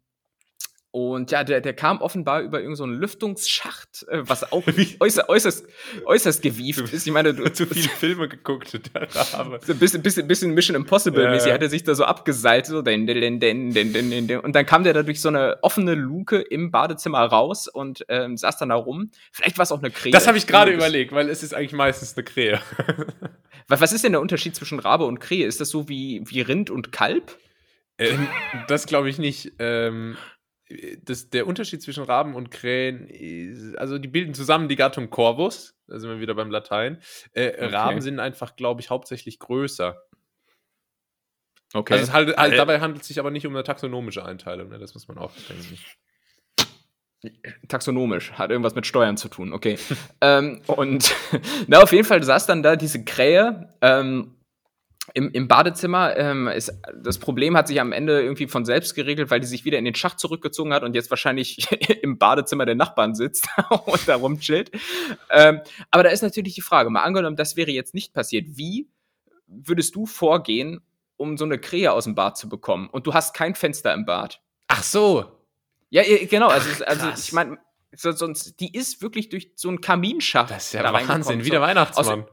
und 0.94 1.30
ja, 1.30 1.42
der, 1.42 1.62
der 1.62 1.72
kam 1.72 2.02
offenbar 2.02 2.42
über 2.42 2.60
irgendeinen 2.60 2.92
so 2.92 3.00
Lüftungsschacht, 3.00 4.06
äh, 4.08 4.28
was 4.28 4.52
auch 4.52 4.62
äußerst, 5.00 5.26
äußerst, 5.26 5.66
äußerst 6.04 6.42
gewieft 6.42 6.92
ist. 6.92 7.06
Ich 7.06 7.12
meine, 7.14 7.32
du 7.32 7.44
zu 7.52 7.64
viele 7.64 7.88
Filme 7.88 8.28
geguckt, 8.28 8.78
der 8.94 9.08
Rabe. 9.14 9.58
So 9.64 9.72
ein 9.72 9.78
bisschen, 9.78 10.02
bisschen, 10.02 10.28
bisschen 10.28 10.52
Mission 10.52 10.76
Impossible-mäßig 10.76 11.48
ja, 11.48 11.54
hat 11.54 11.62
er 11.62 11.70
sich 11.70 11.82
da 11.82 11.94
so 11.94 12.04
abgeseilt, 12.04 12.66
so 12.66 12.82
den, 12.82 13.06
den, 13.06 13.40
den, 13.40 13.72
den, 13.72 13.92
den, 13.94 14.28
den, 14.28 14.40
und 14.40 14.54
dann 14.54 14.66
kam 14.66 14.84
der 14.84 14.92
da 14.92 15.02
durch 15.02 15.22
so 15.22 15.28
eine 15.28 15.56
offene 15.62 15.94
Luke 15.94 16.38
im 16.38 16.70
Badezimmer 16.70 17.20
raus 17.20 17.68
und 17.68 18.04
ähm, 18.10 18.36
saß 18.36 18.58
dann 18.58 18.68
da 18.68 18.74
rum. 18.74 19.10
Vielleicht 19.32 19.56
war 19.56 19.62
es 19.62 19.72
auch 19.72 19.78
eine 19.78 19.90
Krähe. 19.90 20.12
Das 20.12 20.26
habe 20.26 20.36
ich 20.36 20.46
gerade 20.46 20.72
überlegt, 20.72 21.12
weil 21.12 21.30
es 21.30 21.42
ist 21.42 21.54
eigentlich 21.54 21.72
meistens 21.72 22.18
eine 22.18 22.24
Krähe. 22.24 22.60
was, 23.66 23.80
was 23.80 23.94
ist 23.94 24.04
denn 24.04 24.12
der 24.12 24.20
Unterschied 24.20 24.54
zwischen 24.54 24.78
Rabe 24.78 25.06
und 25.06 25.20
Krähe? 25.20 25.46
Ist 25.46 25.58
das 25.58 25.70
so 25.70 25.88
wie, 25.88 26.22
wie 26.26 26.42
Rind 26.42 26.68
und 26.68 26.92
Kalb? 26.92 27.38
Ähm, 27.98 28.28
das 28.68 28.86
glaube 28.86 29.08
ich 29.08 29.18
nicht. 29.18 29.52
Ähm, 29.58 30.16
das, 31.02 31.30
der 31.30 31.46
Unterschied 31.46 31.82
zwischen 31.82 32.04
Raben 32.04 32.34
und 32.34 32.50
Krähen, 32.50 33.06
ist, 33.08 33.76
also 33.76 33.98
die 33.98 34.08
bilden 34.08 34.34
zusammen 34.34 34.68
die 34.68 34.76
Gattung 34.76 35.10
Corvus, 35.10 35.74
da 35.86 35.98
sind 35.98 36.10
wir 36.10 36.20
wieder 36.20 36.34
beim 36.34 36.50
Latein. 36.50 36.98
Äh, 37.32 37.48
okay. 37.48 37.66
Raben 37.66 38.00
sind 38.00 38.18
einfach, 38.20 38.56
glaube 38.56 38.80
ich, 38.80 38.90
hauptsächlich 38.90 39.38
größer. 39.38 40.00
Okay. 41.74 41.94
Also 41.94 42.12
halt, 42.12 42.36
halt, 42.36 42.52
äh, 42.52 42.56
dabei 42.56 42.80
handelt 42.80 43.02
es 43.02 43.08
sich 43.08 43.18
aber 43.18 43.30
nicht 43.30 43.46
um 43.46 43.54
eine 43.54 43.64
taxonomische 43.64 44.24
Einteilung, 44.24 44.68
ne? 44.68 44.78
das 44.78 44.94
muss 44.94 45.08
man 45.08 45.18
auch 45.18 45.32
denken. 45.48 45.78
Taxonomisch, 47.68 48.32
hat 48.32 48.50
irgendwas 48.50 48.74
mit 48.74 48.86
Steuern 48.86 49.16
zu 49.16 49.28
tun, 49.28 49.52
okay. 49.52 49.78
ähm, 50.20 50.60
und 50.66 51.14
na, 51.66 51.82
auf 51.82 51.92
jeden 51.92 52.04
Fall 52.04 52.22
saß 52.22 52.46
dann 52.46 52.62
da 52.62 52.76
diese 52.76 53.04
Krähe, 53.04 53.72
ähm, 53.80 54.36
im, 55.14 55.30
im 55.32 55.48
Badezimmer 55.48 56.16
ähm, 56.16 56.48
ist 56.48 56.72
das 56.94 57.18
Problem 57.18 57.56
hat 57.56 57.66
sich 57.68 57.80
am 57.80 57.92
Ende 57.92 58.22
irgendwie 58.22 58.46
von 58.46 58.64
selbst 58.64 58.94
geregelt, 58.94 59.30
weil 59.30 59.40
die 59.40 59.46
sich 59.46 59.64
wieder 59.64 59.78
in 59.78 59.84
den 59.84 59.94
Schacht 59.94 60.20
zurückgezogen 60.20 60.72
hat 60.72 60.84
und 60.84 60.94
jetzt 60.94 61.10
wahrscheinlich 61.10 61.70
im 62.02 62.18
Badezimmer 62.18 62.66
der 62.66 62.76
Nachbarn 62.76 63.14
sitzt 63.14 63.48
und 63.86 64.06
da 64.06 64.16
rumchillt. 64.16 64.70
Ähm, 65.30 65.60
aber 65.90 66.04
da 66.04 66.10
ist 66.10 66.22
natürlich 66.22 66.54
die 66.54 66.60
Frage, 66.60 66.90
mal 66.90 67.02
angenommen, 67.02 67.36
das 67.36 67.56
wäre 67.56 67.70
jetzt 67.70 67.94
nicht 67.94 68.14
passiert, 68.14 68.46
wie 68.56 68.88
würdest 69.46 69.94
du 69.96 70.06
vorgehen, 70.06 70.80
um 71.16 71.36
so 71.36 71.44
eine 71.44 71.58
Krähe 71.58 71.92
aus 71.92 72.04
dem 72.04 72.14
Bad 72.14 72.36
zu 72.36 72.48
bekommen? 72.48 72.88
Und 72.88 73.06
du 73.06 73.12
hast 73.12 73.34
kein 73.34 73.54
Fenster 73.54 73.92
im 73.92 74.04
Bad. 74.04 74.40
Ach 74.68 74.82
so. 74.82 75.32
Ja, 75.90 76.02
genau. 76.28 76.48
Also, 76.48 76.70
Ach, 76.84 76.88
also 76.88 77.08
ich 77.14 77.32
meine, 77.32 77.58
sonst 77.94 78.60
die 78.60 78.74
ist 78.74 79.02
wirklich 79.02 79.28
durch 79.28 79.52
so 79.56 79.68
einen 79.68 79.80
Kaminschacht. 79.80 80.50
Das 80.50 80.66
ist 80.66 80.72
ja 80.72 80.82
da 80.82 80.92
Wahnsinn, 80.92 81.44
wie 81.44 81.50
der 81.50 81.60
Weihnachtsmann. 81.60 82.22
Aus, 82.22 82.28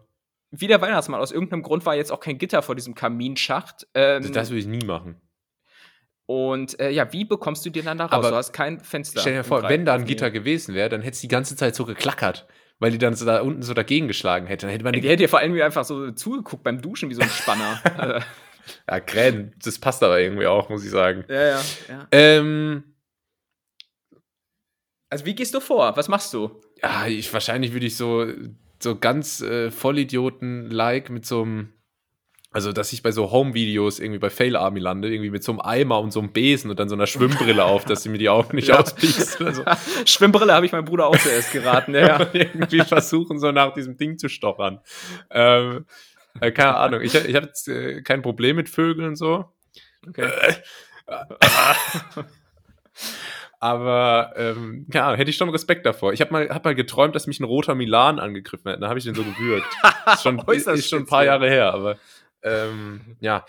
wie 0.52 0.68
der 0.68 0.82
Weihnachtsmann. 0.82 1.20
Aus 1.20 1.32
irgendeinem 1.32 1.64
Grund 1.64 1.86
war 1.86 1.96
jetzt 1.96 2.12
auch 2.12 2.20
kein 2.20 2.38
Gitter 2.38 2.62
vor 2.62 2.76
diesem 2.76 2.96
Kaminschacht. 2.96 3.88
Ähm, 3.94 4.32
das 4.34 4.50
würde 4.50 4.60
ich 4.60 4.68
nie 4.68 4.86
machen. 4.86 5.22
Und 6.26 6.80
äh, 6.80 6.92
ja, 6.92 7.12
wie 7.12 7.26
bekommst 7.26 7.66
du 7.66 7.72
den 7.72 7.86
dann 7.86 7.98
da 7.98 8.06
raus? 8.06 8.14
Aber 8.14 8.30
du 8.30 8.36
hast 8.36 8.54
kein 8.54 8.80
Fenster. 8.80 9.22
Stell 9.22 9.34
dir 9.34 9.44
vor, 9.44 9.64
wenn 9.64 9.84
da 9.84 9.96
ein 9.96 10.06
Gitter 10.06 10.30
gewesen 10.30 10.76
wäre, 10.76 10.88
dann 10.88 11.02
hätte 11.02 11.16
es 11.16 11.22
die 11.22 11.28
ganze 11.28 11.56
Zeit 11.56 11.76
so 11.76 11.86
geklackert, 11.86 12.48
weil 12.78 12.92
die 12.92 13.00
dann 13.00 13.16
so 13.16 13.26
da 13.26 13.42
unten 13.42 13.64
so 13.64 13.74
dagegen 13.74 14.08
geschlagen 14.08 14.46
hätte. 14.46 14.68
Dann 14.68 14.72
hätte 14.72 14.84
man 14.84 14.94
die, 14.94 15.02
hätte 15.02 15.24
ja 15.24 15.28
vor 15.28 15.40
allem 15.40 15.60
einfach 15.60 15.86
so 15.86 16.12
zugeguckt 16.12 16.64
beim 16.64 16.82
Duschen 16.82 17.10
wie 17.10 17.16
so 17.16 17.22
ein 17.22 17.30
Spanner. 17.30 17.82
ja, 18.88 19.00
Krähen, 19.00 19.56
das 19.64 19.80
passt 19.80 20.04
aber 20.04 20.20
irgendwie 20.20 20.46
auch, 20.46 20.70
muss 20.70 20.84
ich 20.84 20.92
sagen. 20.92 21.26
Ja, 21.30 21.42
ja. 21.42 21.62
ja. 21.88 22.08
Ähm, 22.12 22.84
also 25.10 25.26
wie 25.26 25.34
gehst 25.34 25.56
du 25.56 25.60
vor? 25.60 25.98
Was 25.98 26.08
machst 26.10 26.32
du? 26.36 26.62
Ja, 26.84 27.08
ich, 27.08 27.34
wahrscheinlich 27.34 27.74
würde 27.74 27.88
ich 27.88 27.98
so 27.98 28.28
so 28.82 28.98
ganz 28.98 29.42
äh, 29.42 29.72
Vollidioten-like 29.72 31.10
mit 31.10 31.26
so 31.26 31.42
einem, 31.42 31.74
also 32.52 32.72
dass 32.72 32.94
ich 32.94 33.04
bei 33.04 33.12
so 33.12 33.32
Home-Videos 33.32 34.00
irgendwie 34.00 34.20
bei 34.20 34.30
Fail 34.30 34.56
Army 34.56 34.80
lande, 34.80 35.10
irgendwie 35.10 35.30
mit 35.30 35.44
so 35.44 35.52
einem 35.52 35.62
Eimer 35.62 36.00
und 36.00 36.12
so 36.12 36.20
einem 36.20 36.32
Besen 36.32 36.72
und 36.72 36.80
dann 36.80 36.90
so 36.90 36.96
einer 36.96 37.08
Schwimmbrille 37.08 37.64
auf, 37.64 37.86
dass 37.86 38.04
sie 38.04 38.10
mir 38.10 38.18
die 38.18 38.30
Augen 38.30 38.56
nicht 38.56 38.68
ja. 38.70 38.80
auspiekst. 38.80 39.42
Also. 39.42 39.64
Schwimmbrille 40.06 40.54
habe 40.54 40.66
ich 40.66 40.72
meinem 40.72 40.86
Bruder 40.86 41.08
auch 41.08 41.18
zuerst 41.18 41.52
geraten, 41.52 41.94
ja. 41.94 42.28
irgendwie 42.34 42.82
versuchen, 42.82 43.40
so 43.40 43.52
nach 43.52 43.74
diesem 43.74 43.98
Ding 43.98 44.18
zu 44.18 44.30
stochern. 44.30 44.80
Ähm, 45.30 45.86
äh, 46.40 46.52
keine 46.52 46.76
Ahnung. 46.76 47.02
Ich, 47.02 47.14
ich 47.16 47.36
habe 47.36 47.48
jetzt 47.48 47.68
äh, 47.68 48.02
kein 48.02 48.22
Problem 48.22 48.56
mit 48.56 48.70
Vögeln 48.70 49.10
und 49.10 49.16
so. 49.16 49.46
Okay. 50.08 50.30
Aber 53.62 54.34
ähm, 54.38 54.86
ja, 54.94 55.14
hätte 55.16 55.30
ich 55.30 55.38
schon 55.38 55.50
Respekt 55.50 55.86
davor. 55.86 56.14
Ich 56.14 56.22
habe 56.22 56.32
mal, 56.32 56.50
hab 56.50 56.64
mal 56.64 56.76
geträumt, 56.76 57.14
dass 57.14 57.28
mich 57.28 57.40
ein 57.42 57.44
roter 57.44 57.76
Milan 57.76 58.18
angegriffen 58.20 58.70
hätte. 58.70 58.82
Da 58.82 58.88
habe 58.88 59.00
ich 59.00 59.06
den 59.06 59.16
so 59.16 59.24
gewürgt. 59.24 59.68
ist 60.14 60.24
schon, 60.24 60.40
ist, 60.48 60.68
ist 60.68 60.90
schon 60.90 61.00
ein 61.00 61.06
paar 61.06 61.26
Jahre 61.26 61.50
her, 61.50 61.74
aber 61.74 61.98
ähm, 62.42 63.18
ja. 63.20 63.46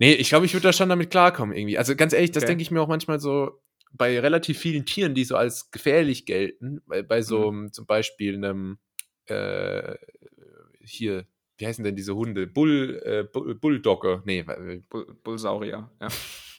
Nee, 0.00 0.14
ich 0.14 0.28
glaube, 0.30 0.46
ich 0.46 0.52
würde 0.54 0.66
da 0.68 0.72
schon 0.72 0.88
damit 0.88 1.10
klarkommen 1.10 1.56
irgendwie. 1.56 1.78
Also 1.78 1.94
ganz 1.94 2.12
ehrlich, 2.12 2.32
das 2.32 2.42
Okay. 2.42 2.50
denke 2.50 2.62
ich 2.62 2.72
mir 2.72 2.80
auch 2.80 2.88
manchmal 2.88 3.20
so 3.20 3.60
bei 3.92 4.18
relativ 4.18 4.58
vielen 4.58 4.84
Tieren, 4.84 5.14
die 5.14 5.22
so 5.24 5.36
als 5.36 5.70
gefährlich 5.70 6.26
gelten, 6.26 6.82
bei, 6.86 7.02
bei 7.02 7.22
so 7.22 7.52
Mhm. 7.52 7.72
zum 7.72 7.86
Beispiel 7.86 8.34
einem, 8.34 8.78
äh, 9.26 9.94
hier, 10.80 11.26
wie 11.58 11.66
heißen 11.68 11.84
denn 11.84 11.94
diese 11.94 12.16
Hunde? 12.16 12.48
Bull, 12.48 13.00
äh, 13.04 13.22
Bull, 13.22 13.54
Bulldogger, 13.54 14.22
nee, 14.24 14.40
äh, 14.40 14.80
Bull 14.90 15.06
Bullsaurier, 15.22 15.88
ja. 16.00 16.08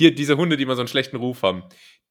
hier 0.00 0.14
diese 0.14 0.36
Hunde, 0.36 0.56
die 0.56 0.62
immer 0.64 0.74
so 0.76 0.80
einen 0.82 0.88
schlechten 0.88 1.16
Ruf 1.16 1.42
haben, 1.42 1.62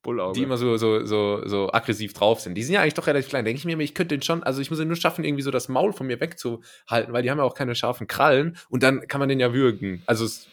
Bullauge. 0.01 0.33
die 0.37 0.43
immer 0.43 0.57
so, 0.57 0.77
so, 0.77 1.05
so, 1.05 1.41
so 1.45 1.71
aggressiv 1.73 2.13
drauf 2.13 2.39
sind. 2.39 2.55
Die 2.55 2.63
sind 2.63 2.73
ja 2.75 2.81
eigentlich 2.81 2.93
doch 2.93 3.07
relativ 3.07 3.29
klein. 3.29 3.43
Denke 3.45 3.57
ich 3.59 3.65
mir, 3.65 3.77
ich 3.79 3.93
könnte 3.93 4.15
den 4.15 4.21
schon, 4.21 4.43
also 4.43 4.61
ich 4.61 4.69
muss 4.69 4.79
ja 4.79 4.85
nur 4.85 4.95
schaffen, 4.95 5.25
irgendwie 5.25 5.41
so 5.43 5.51
das 5.51 5.67
Maul 5.67 5.91
von 5.91 6.07
mir 6.07 6.19
wegzuhalten, 6.21 7.11
weil 7.13 7.23
die 7.23 7.29
haben 7.31 7.37
ja 7.39 7.43
auch 7.43 7.55
keine 7.55 7.75
scharfen 7.75 8.07
Krallen 8.07 8.55
und 8.69 8.81
dann 8.83 9.07
kann 9.07 9.19
man 9.19 9.27
den 9.27 9.39
ja 9.39 9.53
würgen. 9.53 10.01
Also 10.05 10.23
es 10.25 10.47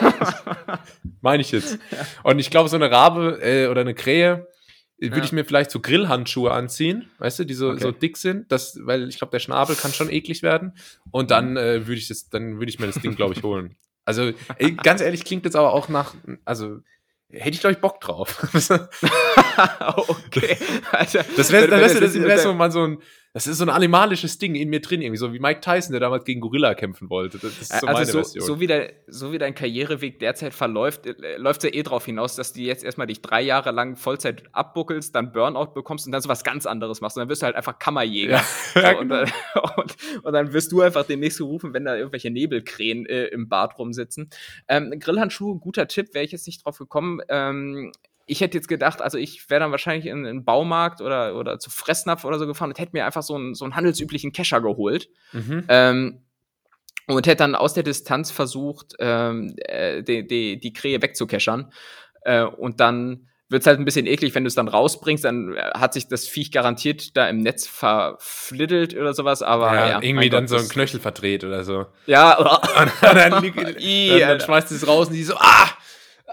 meine 1.20 1.42
ich 1.42 1.52
jetzt. 1.52 1.78
Und 2.22 2.38
ich 2.38 2.50
glaube, 2.50 2.68
so 2.68 2.76
eine 2.76 2.90
Rabe 2.90 3.38
äh, 3.42 3.66
oder 3.66 3.82
eine 3.82 3.94
Krähe 3.94 4.46
äh, 4.98 5.06
würde 5.06 5.18
Ja. 5.18 5.24
ich 5.24 5.32
mir 5.32 5.44
vielleicht 5.44 5.70
so 5.70 5.80
Grillhandschuhe 5.80 6.50
anziehen, 6.52 7.10
weißt 7.18 7.40
du, 7.40 7.44
die 7.44 7.54
so, 7.54 7.70
Okay. 7.70 7.80
so 7.82 7.90
dick 7.92 8.16
sind, 8.16 8.50
das, 8.52 8.78
weil 8.82 9.08
ich 9.08 9.18
glaube, 9.18 9.32
der 9.32 9.38
Schnabel 9.40 9.76
kann 9.76 9.92
schon 9.92 10.10
eklig 10.10 10.42
werden. 10.42 10.72
Und 11.10 11.30
dann 11.30 11.56
äh, 11.56 11.86
würde 11.86 11.98
ich 11.98 12.08
das, 12.08 12.28
dann 12.28 12.58
würde 12.58 12.70
ich 12.70 12.78
mir 12.78 12.86
das 12.86 13.00
Ding, 13.00 13.14
glaube 13.16 13.34
ich, 13.34 13.42
holen. 13.42 13.76
Also, 14.04 14.32
ey, 14.56 14.72
ganz 14.72 15.00
ehrlich, 15.00 15.24
klingt 15.24 15.44
jetzt 15.44 15.56
aber 15.56 15.72
auch 15.72 15.88
nach, 15.88 16.14
also 16.44 16.78
hätte 17.30 17.50
ich, 17.50 17.60
glaube 17.60 17.74
ich, 17.74 17.80
Bock 17.80 18.00
drauf. 18.00 18.38
das 18.52 18.70
okay. 20.08 20.56
Alter, 20.90 21.24
wäre 21.52 21.64
wenn- 21.64 21.70
das 21.70 21.94
wenn 21.94 22.00
wär, 22.00 22.00
das 22.00 22.14
wär 22.14 22.26
der- 22.26 22.38
so 22.38 22.54
mal 22.54 22.70
so 22.72 22.84
ein, 22.84 22.98
das 23.32 23.46
ist 23.46 23.58
so 23.58 23.64
ein 23.64 23.70
animalisches 23.70 24.38
Ding 24.38 24.56
in 24.56 24.70
mir 24.70 24.80
drin, 24.80 25.02
irgendwie 25.02 25.18
so 25.18 25.32
wie 25.32 25.38
Mike 25.38 25.60
Tyson, 25.60 25.92
der 25.92 26.00
damals 26.00 26.24
gegen 26.24 26.40
Gorilla 26.40 26.74
kämpfen 26.74 27.08
wollte. 27.10 27.38
Das 27.38 27.60
ist 27.60 27.78
so 27.78 27.86
meine 27.86 27.98
also 27.98 28.12
so, 28.12 28.18
Version. 28.18 28.44
so, 28.44 28.60
wie 28.60 28.66
der, 28.66 28.92
so 29.06 29.32
wie 29.32 29.38
dein 29.38 29.54
Karriereweg 29.54 30.18
derzeit 30.18 30.52
verläuft, 30.52 31.06
äh, 31.06 31.36
läuft 31.36 31.62
es 31.62 31.70
ja 31.70 31.78
eh 31.78 31.82
darauf 31.84 32.04
hinaus, 32.04 32.34
dass 32.34 32.52
du 32.52 32.60
jetzt 32.60 32.82
erstmal 32.82 33.06
dich 33.06 33.22
drei 33.22 33.40
Jahre 33.40 33.70
lang 33.70 33.94
Vollzeit 33.94 34.42
abbuckelst, 34.50 35.14
dann 35.14 35.30
Burnout 35.30 35.74
bekommst 35.74 36.06
und 36.06 36.12
dann 36.12 36.22
so 36.22 36.28
was 36.28 36.42
ganz 36.42 36.66
anderes 36.66 37.00
machst. 37.00 37.16
Und 37.16 37.20
dann 37.20 37.28
wirst 37.28 37.42
du 37.42 37.46
halt 37.46 37.54
einfach 37.54 37.78
Kammerjäger. 37.78 38.42
Ja, 38.74 38.90
So, 38.90 38.98
und, 38.98 39.08
dann, 39.08 39.30
und, 39.76 39.96
und 40.24 40.32
dann 40.32 40.52
wirst 40.52 40.72
du 40.72 40.80
einfach 40.80 41.04
demnächst 41.04 41.38
gerufen, 41.38 41.72
wenn 41.72 41.84
da 41.84 41.96
irgendwelche 41.96 42.30
Nebelkrähen 42.30 43.06
äh, 43.06 43.26
im 43.26 43.48
Bad 43.48 43.78
rumsitzen. 43.78 44.30
Ähm, 44.66 44.92
Grillhandschuhe, 44.98 45.58
guter 45.58 45.86
Tipp, 45.86 46.14
wäre 46.14 46.24
ich 46.24 46.32
jetzt 46.32 46.48
nicht 46.48 46.64
drauf 46.64 46.78
gekommen. 46.78 47.20
Ähm, 47.28 47.92
ich 48.30 48.40
hätte 48.40 48.56
jetzt 48.56 48.68
gedacht, 48.68 49.02
also 49.02 49.18
ich 49.18 49.50
wäre 49.50 49.60
dann 49.60 49.72
wahrscheinlich 49.72 50.06
in 50.06 50.24
einen 50.24 50.44
Baumarkt 50.44 51.00
oder, 51.00 51.34
oder 51.34 51.58
zu 51.58 51.68
Fressnapf 51.68 52.24
oder 52.24 52.38
so 52.38 52.46
gefahren 52.46 52.70
und 52.70 52.78
hätte 52.78 52.92
mir 52.92 53.04
einfach 53.04 53.24
so 53.24 53.34
einen, 53.34 53.54
so 53.54 53.64
einen 53.64 53.74
handelsüblichen 53.74 54.32
Kescher 54.32 54.60
geholt. 54.60 55.08
Mhm. 55.32 55.64
Ähm, 55.68 56.22
und 57.08 57.26
hätte 57.26 57.38
dann 57.38 57.56
aus 57.56 57.74
der 57.74 57.82
Distanz 57.82 58.30
versucht, 58.30 58.94
ähm, 59.00 59.56
äh, 59.56 60.04
die, 60.04 60.24
die, 60.26 60.60
die 60.60 60.72
Krähe 60.72 61.02
wegzukeschern. 61.02 61.72
Äh, 62.22 62.44
und 62.44 62.78
dann 62.78 63.26
wird 63.48 63.62
es 63.62 63.66
halt 63.66 63.80
ein 63.80 63.84
bisschen 63.84 64.06
eklig, 64.06 64.32
wenn 64.36 64.44
du 64.44 64.48
es 64.48 64.54
dann 64.54 64.68
rausbringst, 64.68 65.24
dann 65.24 65.56
äh, 65.56 65.60
hat 65.74 65.92
sich 65.92 66.06
das 66.06 66.28
Viech 66.28 66.52
garantiert 66.52 67.16
da 67.16 67.28
im 67.28 67.38
Netz 67.38 67.66
verfliddelt 67.66 68.96
oder 68.96 69.12
sowas, 69.12 69.42
aber 69.42 69.74
ja, 69.74 69.88
ja, 69.88 70.02
irgendwie 70.02 70.30
dann 70.30 70.46
Gott, 70.46 70.50
so 70.50 70.56
ein 70.64 70.68
Knöchel 70.68 71.00
verdreht 71.00 71.42
oder 71.42 71.64
so. 71.64 71.86
Ja, 72.06 72.38
Und 72.38 72.92
dann, 73.02 73.30
dann, 73.32 74.20
dann 74.20 74.40
schmeißt 74.40 74.70
es 74.70 74.86
raus 74.86 75.08
und 75.08 75.14
die 75.14 75.24
so, 75.24 75.34
ah! 75.36 75.68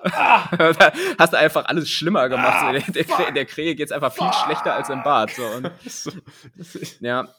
Da 0.04 0.92
hast 1.20 1.34
du 1.34 1.38
einfach 1.38 1.66
alles 1.66 1.90
schlimmer 1.90 2.30
gemacht. 2.30 2.82
so, 2.84 2.92
der, 2.92 3.04
der, 3.04 3.32
der 3.32 3.46
Krähe 3.46 3.76
geht's 3.76 3.92
einfach 3.92 4.14
viel 4.14 4.32
schlechter 4.46 4.74
als 4.74 4.90
im 4.90 5.04
Bad. 5.04 5.32
So. 5.32 5.46
Und. 5.46 5.72
Ja, 7.00 7.34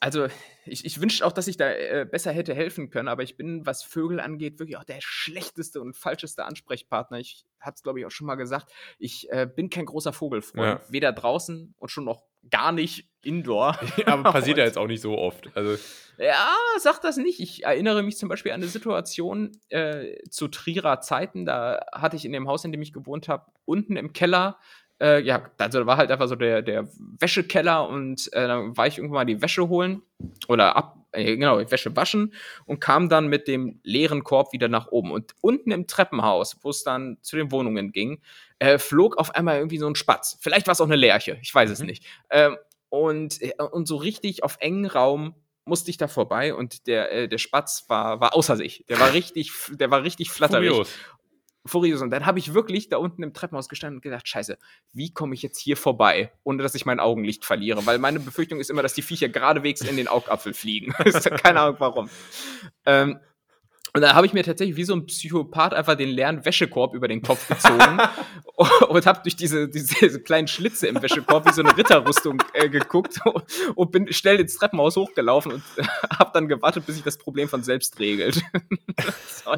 also 0.00 0.26
ich, 0.64 0.84
ich 0.84 1.00
wünschte 1.00 1.24
auch, 1.24 1.32
dass 1.32 1.46
ich 1.46 1.56
da 1.56 1.70
äh, 1.70 2.06
besser 2.10 2.32
hätte 2.32 2.54
helfen 2.54 2.90
können, 2.90 3.08
aber 3.08 3.22
ich 3.22 3.36
bin, 3.36 3.66
was 3.66 3.82
Vögel 3.82 4.20
angeht, 4.20 4.58
wirklich 4.58 4.76
auch 4.76 4.84
der 4.84 4.98
schlechteste 5.00 5.80
und 5.80 5.96
falscheste 5.96 6.44
Ansprechpartner. 6.44 7.18
Ich 7.18 7.44
hatte 7.60 7.76
es, 7.76 7.82
glaube 7.82 8.00
ich, 8.00 8.06
auch 8.06 8.10
schon 8.10 8.26
mal 8.26 8.34
gesagt. 8.34 8.72
Ich 8.98 9.30
äh, 9.30 9.46
bin 9.46 9.70
kein 9.70 9.86
großer 9.86 10.12
Vogelfreund. 10.12 10.80
Ja. 10.80 10.92
Weder 10.92 11.12
draußen 11.12 11.74
und 11.78 11.88
schon 11.90 12.04
noch 12.04 12.22
gar 12.50 12.72
nicht 12.72 13.08
indoor. 13.22 13.78
Aber 14.06 14.32
passiert 14.32 14.58
ja 14.58 14.64
jetzt 14.64 14.78
auch 14.78 14.86
nicht 14.86 15.00
so 15.00 15.16
oft. 15.16 15.50
Also, 15.54 15.76
Ja, 16.18 16.48
sag 16.78 17.00
das 17.00 17.16
nicht. 17.16 17.40
Ich 17.40 17.64
erinnere 17.64 18.02
mich 18.02 18.16
zum 18.16 18.28
Beispiel 18.28 18.52
an 18.52 18.60
eine 18.60 18.68
Situation 18.68 19.52
äh, 19.68 20.16
zu 20.28 20.48
Trierer 20.48 21.00
Zeiten. 21.00 21.46
Da 21.46 21.80
hatte 21.92 22.16
ich 22.16 22.24
in 22.24 22.32
dem 22.32 22.48
Haus, 22.48 22.64
in 22.64 22.72
dem 22.72 22.82
ich 22.82 22.92
gewohnt 22.92 23.28
habe, 23.28 23.46
unten 23.64 23.96
im 23.96 24.12
Keller, 24.12 24.58
äh, 25.02 25.20
ja, 25.20 25.50
also 25.58 25.80
da 25.80 25.86
war 25.86 25.96
halt 25.96 26.12
einfach 26.12 26.28
so 26.28 26.36
der, 26.36 26.62
der 26.62 26.88
Wäschekeller 27.18 27.88
und 27.88 28.32
äh, 28.32 28.46
dann 28.46 28.76
war 28.76 28.86
ich 28.86 28.98
irgendwann 28.98 29.16
mal 29.16 29.24
die 29.24 29.42
Wäsche 29.42 29.68
holen 29.68 30.02
oder 30.46 30.76
ab, 30.76 30.96
äh, 31.10 31.36
genau, 31.36 31.58
die 31.58 31.70
Wäsche 31.70 31.96
waschen 31.96 32.32
und 32.66 32.80
kam 32.80 33.08
dann 33.08 33.26
mit 33.26 33.48
dem 33.48 33.80
leeren 33.82 34.22
Korb 34.22 34.52
wieder 34.52 34.68
nach 34.68 34.88
oben. 34.92 35.10
Und 35.10 35.32
unten 35.40 35.72
im 35.72 35.88
Treppenhaus, 35.88 36.58
wo 36.62 36.70
es 36.70 36.84
dann 36.84 37.18
zu 37.20 37.36
den 37.36 37.50
Wohnungen 37.50 37.90
ging, 37.90 38.22
äh, 38.62 38.78
flog 38.78 39.18
auf 39.18 39.34
einmal 39.34 39.56
irgendwie 39.58 39.78
so 39.78 39.88
ein 39.88 39.96
Spatz. 39.96 40.38
Vielleicht 40.40 40.66
war 40.68 40.72
es 40.72 40.80
auch 40.80 40.86
eine 40.86 40.96
Lerche, 40.96 41.38
ich 41.42 41.52
weiß 41.52 41.68
es 41.70 41.80
Mhm. 41.80 41.86
nicht. 41.86 42.04
Ähm, 42.30 42.56
und, 42.90 43.42
äh, 43.42 43.52
und 43.72 43.86
so 43.88 43.96
richtig 43.96 44.44
auf 44.44 44.56
engen 44.60 44.86
Raum 44.86 45.34
musste 45.64 45.90
ich 45.90 45.96
da 45.96 46.06
vorbei 46.08 46.54
und 46.54 46.86
der, 46.86 47.10
äh, 47.12 47.28
der 47.28 47.38
Spatz 47.38 47.84
war, 47.88 48.20
war 48.20 48.34
außer 48.36 48.56
sich. 48.56 48.84
Der 48.88 49.00
war 49.00 49.12
richtig, 49.12 49.52
der 49.70 49.90
war 49.90 50.02
richtig 50.04 50.30
flatterig. 50.30 50.68
furios. 50.70 50.90
Furios. 51.64 52.02
Und 52.02 52.10
dann 52.10 52.26
habe 52.26 52.40
ich 52.40 52.54
wirklich 52.54 52.88
da 52.88 52.96
unten 52.96 53.22
im 53.22 53.32
Treppenhaus 53.32 53.68
gestanden 53.68 53.98
und 53.98 54.02
gedacht, 54.02 54.26
scheiße, 54.26 54.58
wie 54.92 55.12
komme 55.12 55.34
ich 55.34 55.42
jetzt 55.42 55.58
hier 55.58 55.76
vorbei, 55.76 56.32
ohne 56.42 56.60
dass 56.62 56.74
ich 56.74 56.84
mein 56.86 56.98
Augenlicht 56.98 57.44
verliere? 57.44 57.86
Weil 57.86 57.98
meine 57.98 58.18
Befürchtung 58.18 58.58
ist 58.58 58.68
immer, 58.70 58.82
dass 58.82 58.94
die 58.94 59.02
Viecher 59.02 59.28
geradewegs 59.28 59.80
in 59.82 59.96
den 59.96 60.08
Augapfel 60.08 60.54
fliegen. 60.54 60.92
Keine 61.42 61.60
Ahnung 61.60 61.76
warum. 61.78 62.10
Ähm, 62.84 63.20
und 63.94 64.00
da 64.00 64.14
habe 64.14 64.26
ich 64.26 64.32
mir 64.32 64.42
tatsächlich 64.42 64.76
wie 64.76 64.84
so 64.84 64.94
ein 64.94 65.04
Psychopath 65.04 65.74
einfach 65.74 65.96
den 65.96 66.08
leeren 66.08 66.44
Wäschekorb 66.46 66.94
über 66.94 67.08
den 67.08 67.20
Kopf 67.20 67.46
gezogen 67.46 67.98
und 68.88 69.06
habe 69.06 69.20
durch 69.22 69.36
diese, 69.36 69.68
diese 69.68 70.22
kleinen 70.22 70.48
Schlitze 70.48 70.86
im 70.86 71.02
Wäschekorb 71.02 71.46
wie 71.46 71.52
so 71.52 71.62
eine 71.62 71.76
Ritterrüstung 71.76 72.42
äh, 72.54 72.70
geguckt 72.70 73.20
und 73.74 73.92
bin 73.92 74.10
schnell 74.10 74.40
ins 74.40 74.56
Treppenhaus 74.56 74.96
hochgelaufen 74.96 75.52
und 75.52 75.62
habe 76.18 76.30
dann 76.32 76.48
gewartet, 76.48 76.86
bis 76.86 76.94
sich 76.94 77.04
das 77.04 77.18
Problem 77.18 77.48
von 77.48 77.62
selbst 77.62 77.98
regelt. 77.98 78.42
So. 79.44 79.56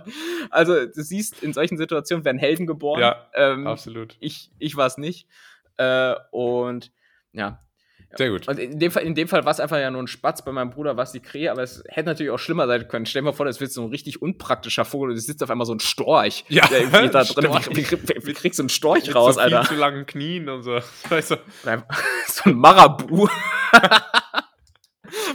also 0.50 0.86
du 0.86 1.02
siehst, 1.02 1.42
in 1.42 1.52
solchen 1.52 1.76
Situationen 1.76 2.24
werden 2.24 2.38
Helden 2.38 2.66
geboren. 2.66 3.00
Ja, 3.00 3.26
ähm, 3.34 3.66
Absolut. 3.66 4.16
ich 4.20 4.50
ich 4.58 4.76
war 4.76 4.86
es 4.86 4.96
nicht. 4.96 5.28
Äh, 5.76 6.14
und 6.30 6.90
ja. 7.32 7.63
Sehr 8.16 8.30
gut. 8.30 8.48
Und 8.48 8.58
in 8.58 8.78
dem 8.78 8.90
Fall, 8.90 9.02
in 9.02 9.14
dem 9.14 9.28
Fall 9.28 9.44
war 9.44 9.52
es 9.52 9.60
einfach 9.60 9.78
ja 9.78 9.90
nur 9.90 10.02
ein 10.02 10.06
Spatz, 10.06 10.44
bei 10.44 10.52
meinem 10.52 10.70
Bruder 10.70 10.96
war 10.96 11.04
es 11.04 11.12
die 11.12 11.20
Krähe, 11.20 11.50
aber 11.50 11.62
es 11.62 11.82
hätte 11.88 12.08
natürlich 12.08 12.30
auch 12.30 12.38
schlimmer 12.38 12.66
sein 12.66 12.86
können. 12.88 13.06
Stell 13.06 13.22
dir 13.22 13.26
mal 13.26 13.32
vor, 13.32 13.46
das 13.46 13.60
wird 13.60 13.72
so 13.72 13.82
ein 13.82 13.90
richtig 13.90 14.22
unpraktischer 14.22 14.84
Vogel 14.84 15.10
und 15.10 15.16
es 15.16 15.26
sitzt 15.26 15.42
auf 15.42 15.50
einmal 15.50 15.66
so 15.66 15.74
ein 15.74 15.80
Storch. 15.80 16.44
Ja, 16.48 16.66
der 16.66 16.80
irgendwie 16.80 17.08
da 17.08 17.24
drin. 17.24 17.50
Wie, 17.70 17.90
wie, 17.90 18.26
wie, 18.26 18.32
kriegst 18.32 18.58
du 18.58 18.62
einen 18.62 18.68
Storch 18.68 19.06
Mit 19.06 19.14
raus, 19.16 19.34
so 19.34 19.40
viel 19.40 19.54
Alter? 19.54 19.68
zu 19.68 19.74
langen 19.74 20.06
Knien 20.06 20.48
und 20.48 20.62
so. 20.62 20.78
Weißt 21.08 21.32
du, 21.32 21.36
so 22.26 22.50
ein 22.50 22.54
Marabu. 22.56 23.28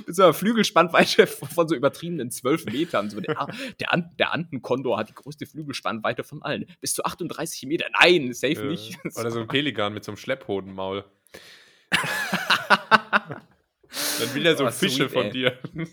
Mit 0.06 0.16
so 0.16 0.24
einer 0.24 0.34
Flügelspannweite 0.34 1.28
von 1.28 1.68
so 1.68 1.76
übertriebenen 1.76 2.32
12 2.32 2.66
Metern. 2.66 3.10
So 3.10 3.20
der, 3.22 3.48
der, 3.80 3.94
An 3.94 4.10
der 4.18 4.34
Antenkondor 4.34 4.98
hat 4.98 5.10
die 5.10 5.14
größte 5.14 5.46
Flügelspannweite 5.46 6.24
von 6.24 6.42
allen. 6.42 6.66
Bis 6.82 6.94
zu 6.94 7.04
38 7.04 7.68
Meter. 7.68 7.86
Nein, 8.02 8.34
safe 8.34 8.62
äh, 8.62 8.66
nicht. 8.66 8.98
oder 9.16 9.32
so 9.32 9.40
ein 9.40 9.48
Pelikan 9.48 9.94
mit 9.94 10.04
so 10.04 10.12
einem 10.12 10.18
Schlepphodenmaul. 10.18 11.06
Dann 12.70 14.34
will 14.34 14.46
er 14.46 14.56
so 14.56 14.66
Oh, 14.66 14.72
Fische 14.72 15.10
sweet, 15.10 15.12
von 15.12 15.26
ey. 15.26 15.32
dir. 15.32 15.58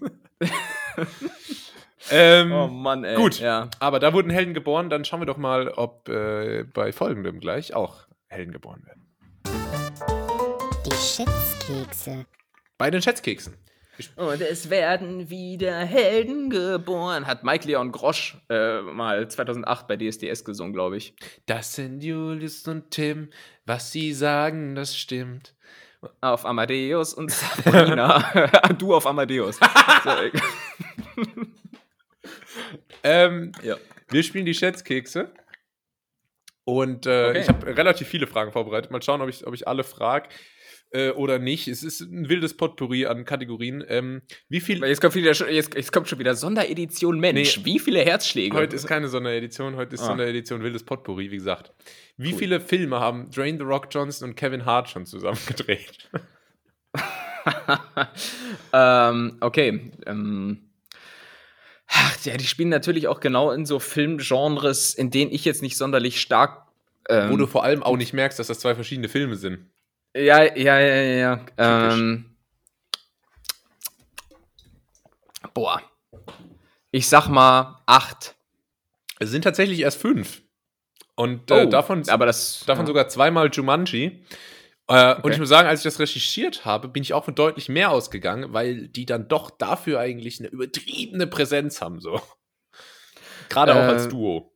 ähm, 2.10 2.52
Oh 2.52 2.66
Mann, 2.68 3.04
ey. 3.04 3.16
Gut. 3.16 3.40
Ja. 3.40 3.68
Aber 3.80 3.98
da 4.00 4.12
wurden 4.12 4.30
Helden 4.30 4.54
geboren. 4.54 4.90
Dann 4.90 5.04
schauen 5.04 5.20
wir 5.20 5.26
doch 5.26 5.36
mal, 5.38 5.68
ob 5.68 6.08
äh, 6.08 6.64
bei 6.64 6.92
folgendem 6.92 7.40
gleich 7.40 7.74
auch 7.74 8.06
Helden 8.28 8.52
geboren 8.52 8.84
werden. 8.86 9.06
Die 10.84 10.94
Schätzkekse. 10.94 12.26
Bei 12.78 12.90
den 12.90 13.00
Schätzkeksen. 13.02 13.56
Und 14.16 14.42
es 14.42 14.68
werden 14.68 15.30
wieder 15.30 15.78
Helden 15.78 16.50
geboren, 16.50 17.26
hat 17.26 17.44
Mike 17.44 17.66
Leon 17.66 17.92
Grosch 17.92 18.36
äh, 18.50 18.82
mal 18.82 19.26
2008 19.26 19.88
bei 19.88 19.96
DSDS 19.96 20.44
gesungen, 20.44 20.74
glaube 20.74 20.98
ich. 20.98 21.14
Das 21.46 21.74
sind 21.74 22.04
Julius 22.04 22.68
und 22.68 22.90
Tim. 22.90 23.30
Was 23.64 23.92
sie 23.92 24.12
sagen, 24.12 24.74
das 24.74 24.94
stimmt. 24.98 25.54
Auf 26.20 26.44
Amadeus 26.46 27.14
und 27.14 27.30
Sabrina. 27.64 28.48
du 28.78 28.94
auf 28.94 29.06
Amadeus. 29.06 29.58
äh, 29.60 30.30
Ähm, 33.02 33.52
ja. 33.62 33.76
wir 34.08 34.22
spielen 34.22 34.46
die 34.46 34.54
Schätzkekse. 34.54 35.30
Und 36.64 37.06
äh, 37.06 37.28
Okay. 37.28 37.40
ich 37.42 37.48
habe 37.48 37.66
relativ 37.76 38.08
viele 38.08 38.26
Fragen 38.26 38.50
vorbereitet. 38.50 38.90
Mal 38.90 39.00
schauen, 39.02 39.20
ob 39.20 39.28
ich, 39.28 39.46
ob 39.46 39.54
ich 39.54 39.68
alle 39.68 39.84
frage 39.84 40.28
äh, 40.90 41.10
oder 41.10 41.38
nicht. 41.38 41.68
Es 41.68 41.84
ist 41.84 42.00
ein 42.00 42.28
wildes 42.28 42.56
Potpourri 42.56 43.06
an 43.06 43.24
Kategorien. 43.24 43.84
Ähm, 43.88 44.22
wie 44.48 44.60
viel. 44.60 44.82
Jetzt 44.84 45.00
kommt, 45.00 45.14
wieder, 45.14 45.30
jetzt, 45.48 45.74
jetzt 45.74 45.92
kommt 45.92 46.08
schon 46.08 46.18
wieder 46.18 46.34
Sonderedition 46.34 47.20
Mensch. 47.20 47.58
Nee. 47.58 47.64
Wie 47.64 47.78
viele 47.78 48.00
Herzschläge? 48.00 48.56
Heute 48.56 48.74
ist 48.74 48.88
keine 48.88 49.06
Sonderedition, 49.06 49.76
heute 49.76 49.94
ist 49.94 50.00
Ah. 50.02 50.06
Sonderedition 50.06 50.60
wildes 50.64 50.82
Potpourri, 50.82 51.30
wie 51.30 51.36
gesagt. 51.36 51.70
Wie 52.16 52.32
Cool. 52.32 52.38
viele 52.38 52.60
Filme 52.60 52.98
haben 53.00 53.30
Dwayne 53.30 53.58
The 53.58 53.64
Rock 53.64 53.88
Johnson 53.90 54.30
und 54.30 54.36
Kevin 54.36 54.64
Hart 54.64 54.88
schon 54.88 55.04
zusammen 55.06 55.38
gedreht? 55.46 56.08
ähm, 58.72 59.36
okay. 59.40 59.92
Ähm, 60.06 60.62
Ach, 61.88 62.24
ja, 62.24 62.36
die 62.36 62.46
spielen 62.46 62.68
natürlich 62.68 63.06
auch 63.06 63.20
genau 63.20 63.52
in 63.52 63.64
so 63.64 63.78
Filmgenres, 63.78 64.94
in 64.94 65.10
denen 65.10 65.30
ich 65.30 65.44
jetzt 65.44 65.62
nicht 65.62 65.76
sonderlich 65.76 66.20
stark. 66.20 66.66
Ähm, 67.08 67.30
Wo 67.30 67.36
du 67.36 67.46
vor 67.46 67.62
allem 67.62 67.82
auch 67.84 67.96
nicht 67.96 68.12
merkst, 68.12 68.38
dass 68.38 68.48
das 68.48 68.58
zwei 68.58 68.74
verschiedene 68.74 69.08
Filme 69.08 69.36
sind. 69.36 69.70
ja, 70.16 70.42
ja, 70.42 70.80
ja, 70.80 70.80
ja, 70.80 71.36
ja. 71.58 71.92
Ähm, 71.92 72.36
boah. 75.54 75.80
Ich 76.90 77.08
sag 77.08 77.28
mal 77.28 77.80
acht. 77.86 78.34
Es 79.20 79.30
sind 79.30 79.42
tatsächlich 79.42 79.80
erst 79.80 80.00
fünf. 80.00 80.42
Und 81.16 81.50
äh, 81.50 81.68
davon, 81.68 82.08
aber 82.08 82.26
das. 82.26 82.62
davon 82.66 82.84
ja. 82.84 82.86
sogar 82.88 83.08
zweimal 83.08 83.50
Jumanji. 83.52 84.24
Äh, 84.88 85.14
Und 85.14 85.24
Okay. 85.24 85.32
ich 85.32 85.38
muss 85.40 85.48
sagen, 85.48 85.66
als 85.66 85.80
ich 85.80 85.84
das 85.84 85.98
recherchiert 85.98 86.64
habe, 86.64 86.88
bin 86.88 87.02
ich 87.02 87.12
auch 87.14 87.24
von 87.24 87.34
deutlich 87.34 87.68
mehr 87.68 87.90
ausgegangen, 87.90 88.52
weil 88.52 88.86
die 88.88 89.04
dann 89.06 89.26
doch 89.26 89.50
dafür 89.50 89.98
eigentlich 89.98 90.38
eine 90.40 90.48
übertriebene 90.48 91.26
Präsenz 91.26 91.80
haben, 91.80 92.00
so. 92.00 92.20
Gerade 93.48 93.74
auch 93.74 93.80
Äh, 93.80 93.92
als 93.92 94.08
Duo. 94.08 94.52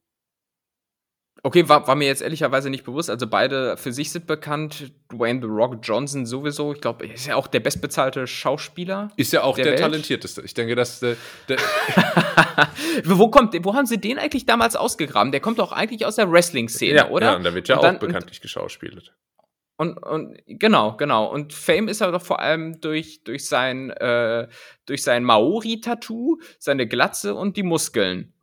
Okay, 1.43 1.69
war, 1.69 1.87
war 1.87 1.95
mir 1.95 2.07
jetzt 2.07 2.21
ehrlicherweise 2.21 2.69
nicht 2.69 2.85
bewusst. 2.85 3.09
Also 3.09 3.27
beide 3.27 3.77
für 3.79 3.93
sich 3.93 4.11
sind 4.13 4.27
bekannt. 4.27 4.93
Dwayne 5.11 5.41
The 5.41 5.47
Rock 5.47 5.79
Johnson 5.83 6.27
sowieso. 6.27 6.73
Ich 6.75 6.81
glaube, 6.81 7.07
er 7.07 7.15
ist 7.15 7.27
ja 7.27 7.37
auch 7.37 7.47
der 7.47 7.61
bestbezahlte 7.61 8.27
Schauspieler. 8.27 9.11
Ist 9.17 9.33
ja 9.33 9.43
auch 9.43 9.57
der 9.57 9.65
der, 9.65 9.77
talentierteste. 9.77 10.43
Ich 10.43 10.53
denke, 10.53 10.75
dass 10.75 11.03
äh, 11.03 11.17
der, 11.49 11.59
wo 13.05 13.29
kommt, 13.29 13.57
wo 13.65 13.75
haben 13.75 13.87
sie 13.87 13.99
den 13.99 14.19
eigentlich 14.19 14.45
damals 14.45 14.77
ausgegraben? 14.77 15.33
Der 15.33 15.41
kommt 15.41 15.59
doch 15.59 15.73
eigentlich 15.73 16.05
aus 16.05 16.17
der 16.17 16.31
Wrestling-Szene, 16.31 17.09
oder? 17.09 17.27
Ja, 17.27 17.37
und 17.37 17.45
da 17.45 17.55
wird 17.55 17.69
ja 17.69 17.81
dann- 17.81 17.97
auch 17.97 18.01
bekanntlich 18.01 18.41
geschauspielt. 18.41 19.15
Und, 19.81 19.97
und 19.97 20.37
genau, 20.47 20.95
genau. 20.99 21.25
Und 21.25 21.55
Fame 21.55 21.89
ist 21.89 22.03
er 22.03 22.13
doch 22.13 22.21
vor 22.21 22.41
allem 22.41 22.83
durch, 22.83 23.25
durch 23.25 23.47
sein, 23.47 23.89
äh, 23.89 24.47
durch 24.85 25.03
sein 25.03 25.25
Maori-Tattoo, 25.25 26.39
seine 26.59 26.87
Glatze 26.87 27.35
und 27.35 27.57
die 27.57 27.63
Muskeln. 27.63 28.35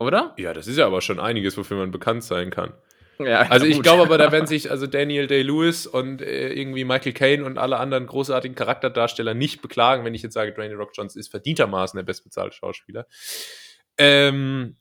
Oder? 0.00 0.34
Ja, 0.38 0.54
das 0.54 0.66
ist 0.66 0.78
ja 0.78 0.86
aber 0.86 1.02
schon 1.02 1.20
einiges, 1.20 1.56
wofür 1.56 1.76
man 1.76 1.90
bekannt 1.90 2.24
sein 2.24 2.50
kann. 2.50 2.72
Ja, 3.18 3.40
Also 3.50 3.66
ich 3.66 3.82
glaube 3.82 4.02
aber, 4.02 4.16
da 4.16 4.32
werden 4.32 4.46
sich 4.48 4.70
also 4.70 4.86
Daniel 4.86 5.26
Day-Lewis 5.26 5.86
und 5.86 6.22
äh, 6.22 6.52
irgendwie 6.54 6.84
Michael 6.84 7.12
Caine 7.12 7.44
und 7.44 7.58
alle 7.58 7.76
anderen 7.78 8.06
großartigen 8.06 8.54
Charakterdarsteller 8.54 9.34
nicht 9.34 9.60
beklagen, 9.60 10.04
wenn 10.06 10.14
ich 10.14 10.22
jetzt 10.22 10.32
sage, 10.32 10.52
Dwayne 10.52 10.74
Rock 10.74 10.92
Johnson 10.94 11.20
ist 11.20 11.28
verdientermaßen 11.28 11.98
der 11.98 12.04
bestbezahlte 12.04 12.56
Schauspieler. 12.56 13.06
Ähm, 13.98 14.76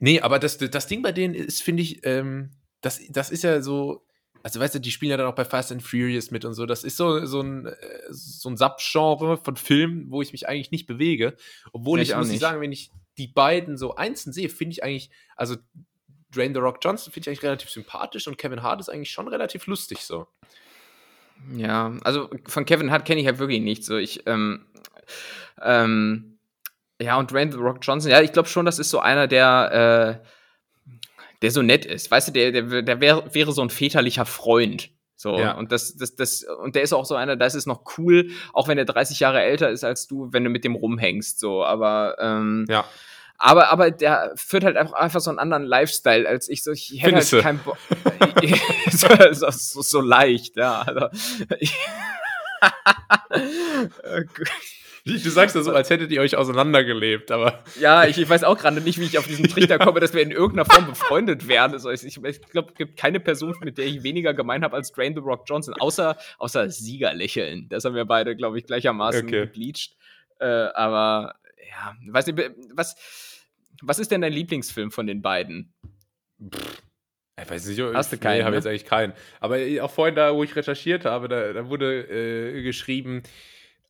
nee, 0.00 0.20
aber 0.20 0.40
das, 0.40 0.58
das 0.58 0.88
Ding 0.88 1.02
bei 1.02 1.12
denen 1.12 1.34
ist, 1.34 1.62
finde 1.62 1.84
ich, 1.84 2.04
ähm, 2.04 2.50
das, 2.80 3.00
das 3.10 3.30
ist 3.30 3.44
ja 3.44 3.62
so, 3.62 4.04
also 4.42 4.58
weißt 4.58 4.74
du, 4.74 4.80
die 4.80 4.90
spielen 4.90 5.10
ja 5.10 5.16
dann 5.16 5.28
auch 5.28 5.36
bei 5.36 5.44
Fast 5.44 5.70
and 5.70 5.82
Furious 5.82 6.32
mit 6.32 6.44
und 6.44 6.54
so. 6.54 6.66
Das 6.66 6.82
ist 6.82 6.96
so, 6.96 7.24
so 7.24 7.40
ein, 7.40 7.66
äh, 7.66 7.76
so 8.10 8.50
ein 8.50 8.56
Subgenre 8.56 9.38
von 9.38 9.54
Filmen, 9.56 10.10
wo 10.10 10.22
ich 10.22 10.32
mich 10.32 10.48
eigentlich 10.48 10.72
nicht 10.72 10.86
bewege. 10.86 11.36
Obwohl 11.72 12.00
ich, 12.00 12.10
ich 12.10 12.16
muss 12.16 12.26
ich 12.26 12.32
nicht. 12.32 12.40
sagen, 12.40 12.60
wenn 12.60 12.72
ich 12.72 12.90
die 13.18 13.28
beiden 13.28 13.76
so 13.76 13.94
einzeln 13.94 14.32
sehe, 14.32 14.48
finde 14.48 14.72
ich 14.72 14.84
eigentlich, 14.84 15.10
also 15.36 15.56
Dwayne 16.34 16.54
The 16.54 16.60
Rock 16.60 16.78
Johnson 16.82 17.12
finde 17.12 17.24
ich 17.24 17.28
eigentlich 17.28 17.44
relativ 17.44 17.70
sympathisch 17.70 18.26
und 18.26 18.38
Kevin 18.38 18.62
Hart 18.62 18.80
ist 18.80 18.88
eigentlich 18.88 19.10
schon 19.10 19.28
relativ 19.28 19.66
lustig 19.66 20.00
so. 20.00 20.26
Ja, 21.56 21.96
also 22.02 22.30
von 22.46 22.64
Kevin 22.64 22.90
Hart 22.90 23.04
kenne 23.04 23.20
ich 23.20 23.26
halt 23.26 23.38
wirklich 23.38 23.60
nichts. 23.60 23.86
So, 23.86 23.96
ich, 23.96 24.26
ähm, 24.26 24.66
ähm, 25.60 26.38
ja, 27.00 27.16
und 27.16 27.30
Dwayne 27.30 27.52
The 27.52 27.58
Rock 27.58 27.78
Johnson, 27.82 28.10
ja, 28.10 28.20
ich 28.20 28.32
glaube 28.32 28.48
schon, 28.48 28.66
das 28.66 28.78
ist 28.78 28.90
so 28.90 29.00
einer, 29.00 29.26
der, 29.26 30.20
äh, 30.22 30.26
der 31.42 31.50
so 31.50 31.62
nett 31.62 31.84
ist. 31.84 32.10
Weißt 32.10 32.28
du, 32.28 32.32
der, 32.32 32.52
der, 32.52 32.82
der 32.82 33.00
wär, 33.00 33.34
wäre 33.34 33.52
so 33.52 33.62
ein 33.62 33.70
väterlicher 33.70 34.24
Freund. 34.24 34.90
So, 35.16 35.38
Ja. 35.38 35.52
und 35.52 35.70
das, 35.72 35.96
das, 35.96 36.14
das, 36.16 36.44
und 36.62 36.74
der 36.74 36.82
ist 36.82 36.92
auch 36.92 37.04
so 37.04 37.14
einer, 37.14 37.36
das 37.36 37.54
ist 37.54 37.66
noch 37.66 37.82
cool, 37.98 38.30
auch 38.52 38.66
wenn 38.68 38.78
er 38.78 38.84
30 38.84 39.20
Jahre 39.20 39.40
älter 39.42 39.70
ist 39.70 39.84
als 39.84 40.06
du, 40.08 40.28
wenn 40.32 40.42
du 40.44 40.50
mit 40.50 40.64
dem 40.64 40.74
rumhängst, 40.74 41.38
so, 41.38 41.64
aber, 41.64 42.16
ähm, 42.18 42.66
Ja. 42.68 42.84
aber, 43.38 43.68
aber 43.70 43.90
der 43.92 44.32
führt 44.36 44.64
halt 44.64 44.76
einfach, 44.76 44.94
einfach 44.94 45.20
so 45.20 45.30
einen 45.30 45.38
anderen 45.38 45.62
Lifestyle 45.64 46.28
als 46.28 46.48
ich. 46.48 46.62
So, 46.64 46.72
ich 46.72 46.90
hätte 46.96 47.10
Findest 47.10 47.32
halt 47.32 47.42
keinen 47.44 47.58
Bock. 47.60 47.78
so, 48.90 49.50
so, 49.50 49.82
so, 49.82 50.00
leicht, 50.00 50.56
ja. 50.56 50.82
Also. 50.82 51.08
Du 55.06 55.18
sagst 55.18 55.54
das 55.54 55.66
so, 55.66 55.72
als 55.72 55.90
hättet 55.90 56.10
ihr 56.12 56.22
euch 56.22 56.34
auseinandergelebt, 56.34 57.30
aber 57.30 57.62
ja, 57.78 58.06
ich, 58.06 58.16
ich 58.16 58.26
weiß 58.26 58.42
auch 58.42 58.56
gerade 58.56 58.80
nicht, 58.80 58.98
wie 58.98 59.04
ich 59.04 59.18
auf 59.18 59.26
diesen 59.26 59.46
Trichter 59.48 59.78
komme, 59.78 60.00
dass 60.00 60.14
wir 60.14 60.22
in 60.22 60.30
irgendeiner 60.30 60.64
Form 60.64 60.86
befreundet 60.86 61.46
werden. 61.46 61.74
Also 61.74 61.90
ich, 61.90 62.04
ich 62.06 62.40
glaube, 62.50 62.70
es 62.70 62.74
gibt 62.74 62.96
keine 62.98 63.20
Person, 63.20 63.54
mit 63.62 63.76
der 63.76 63.84
ich 63.84 64.02
weniger 64.02 64.32
gemein 64.32 64.64
habe 64.64 64.76
als 64.76 64.92
Dwayne 64.92 65.14
The 65.14 65.20
Rock 65.20 65.44
Johnson, 65.46 65.74
außer, 65.78 66.16
außer 66.38 66.70
Siegerlächeln. 66.70 67.68
Das 67.68 67.84
haben 67.84 67.94
wir 67.94 68.06
beide, 68.06 68.34
glaube 68.34 68.58
ich, 68.58 68.64
gleichermaßen 68.64 69.26
Okay. 69.26 69.40
gebleached. 69.42 69.94
Äh, 70.38 70.46
aber 70.46 71.34
ja, 71.68 71.94
weiß 72.10 72.26
nicht, 72.28 72.38
was, 72.72 72.96
was 73.82 73.98
ist 73.98 74.10
denn 74.10 74.22
dein 74.22 74.32
Lieblingsfilm 74.32 74.90
von 74.90 75.06
den 75.06 75.20
beiden? 75.20 75.74
ich 76.40 77.50
weiß 77.50 77.66
nicht, 77.66 77.80
Hast 77.92 78.10
du 78.10 78.16
nee, 78.16 78.22
keinen, 78.22 78.44
habe 78.44 78.52
ne? 78.52 78.56
jetzt 78.56 78.66
eigentlich 78.66 78.86
keinen. 78.86 79.12
Aber 79.40 79.58
auch 79.82 79.90
vorhin 79.90 80.14
da, 80.14 80.34
wo 80.34 80.42
ich 80.44 80.56
recherchiert 80.56 81.04
habe, 81.04 81.28
da, 81.28 81.52
da 81.52 81.68
wurde 81.68 82.08
äh, 82.08 82.62
geschrieben, 82.62 83.22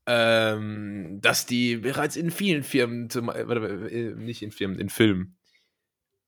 ähm, 0.06 1.20
dass 1.20 1.46
die 1.46 1.76
bereits 1.76 2.16
in 2.16 2.30
vielen 2.30 2.62
Firmen, 2.62 3.08
zum, 3.10 3.28
warte, 3.28 3.88
äh, 3.90 4.14
nicht 4.14 4.42
in 4.42 4.50
Firmen, 4.50 4.78
in 4.78 4.88
Filmen. 4.88 5.36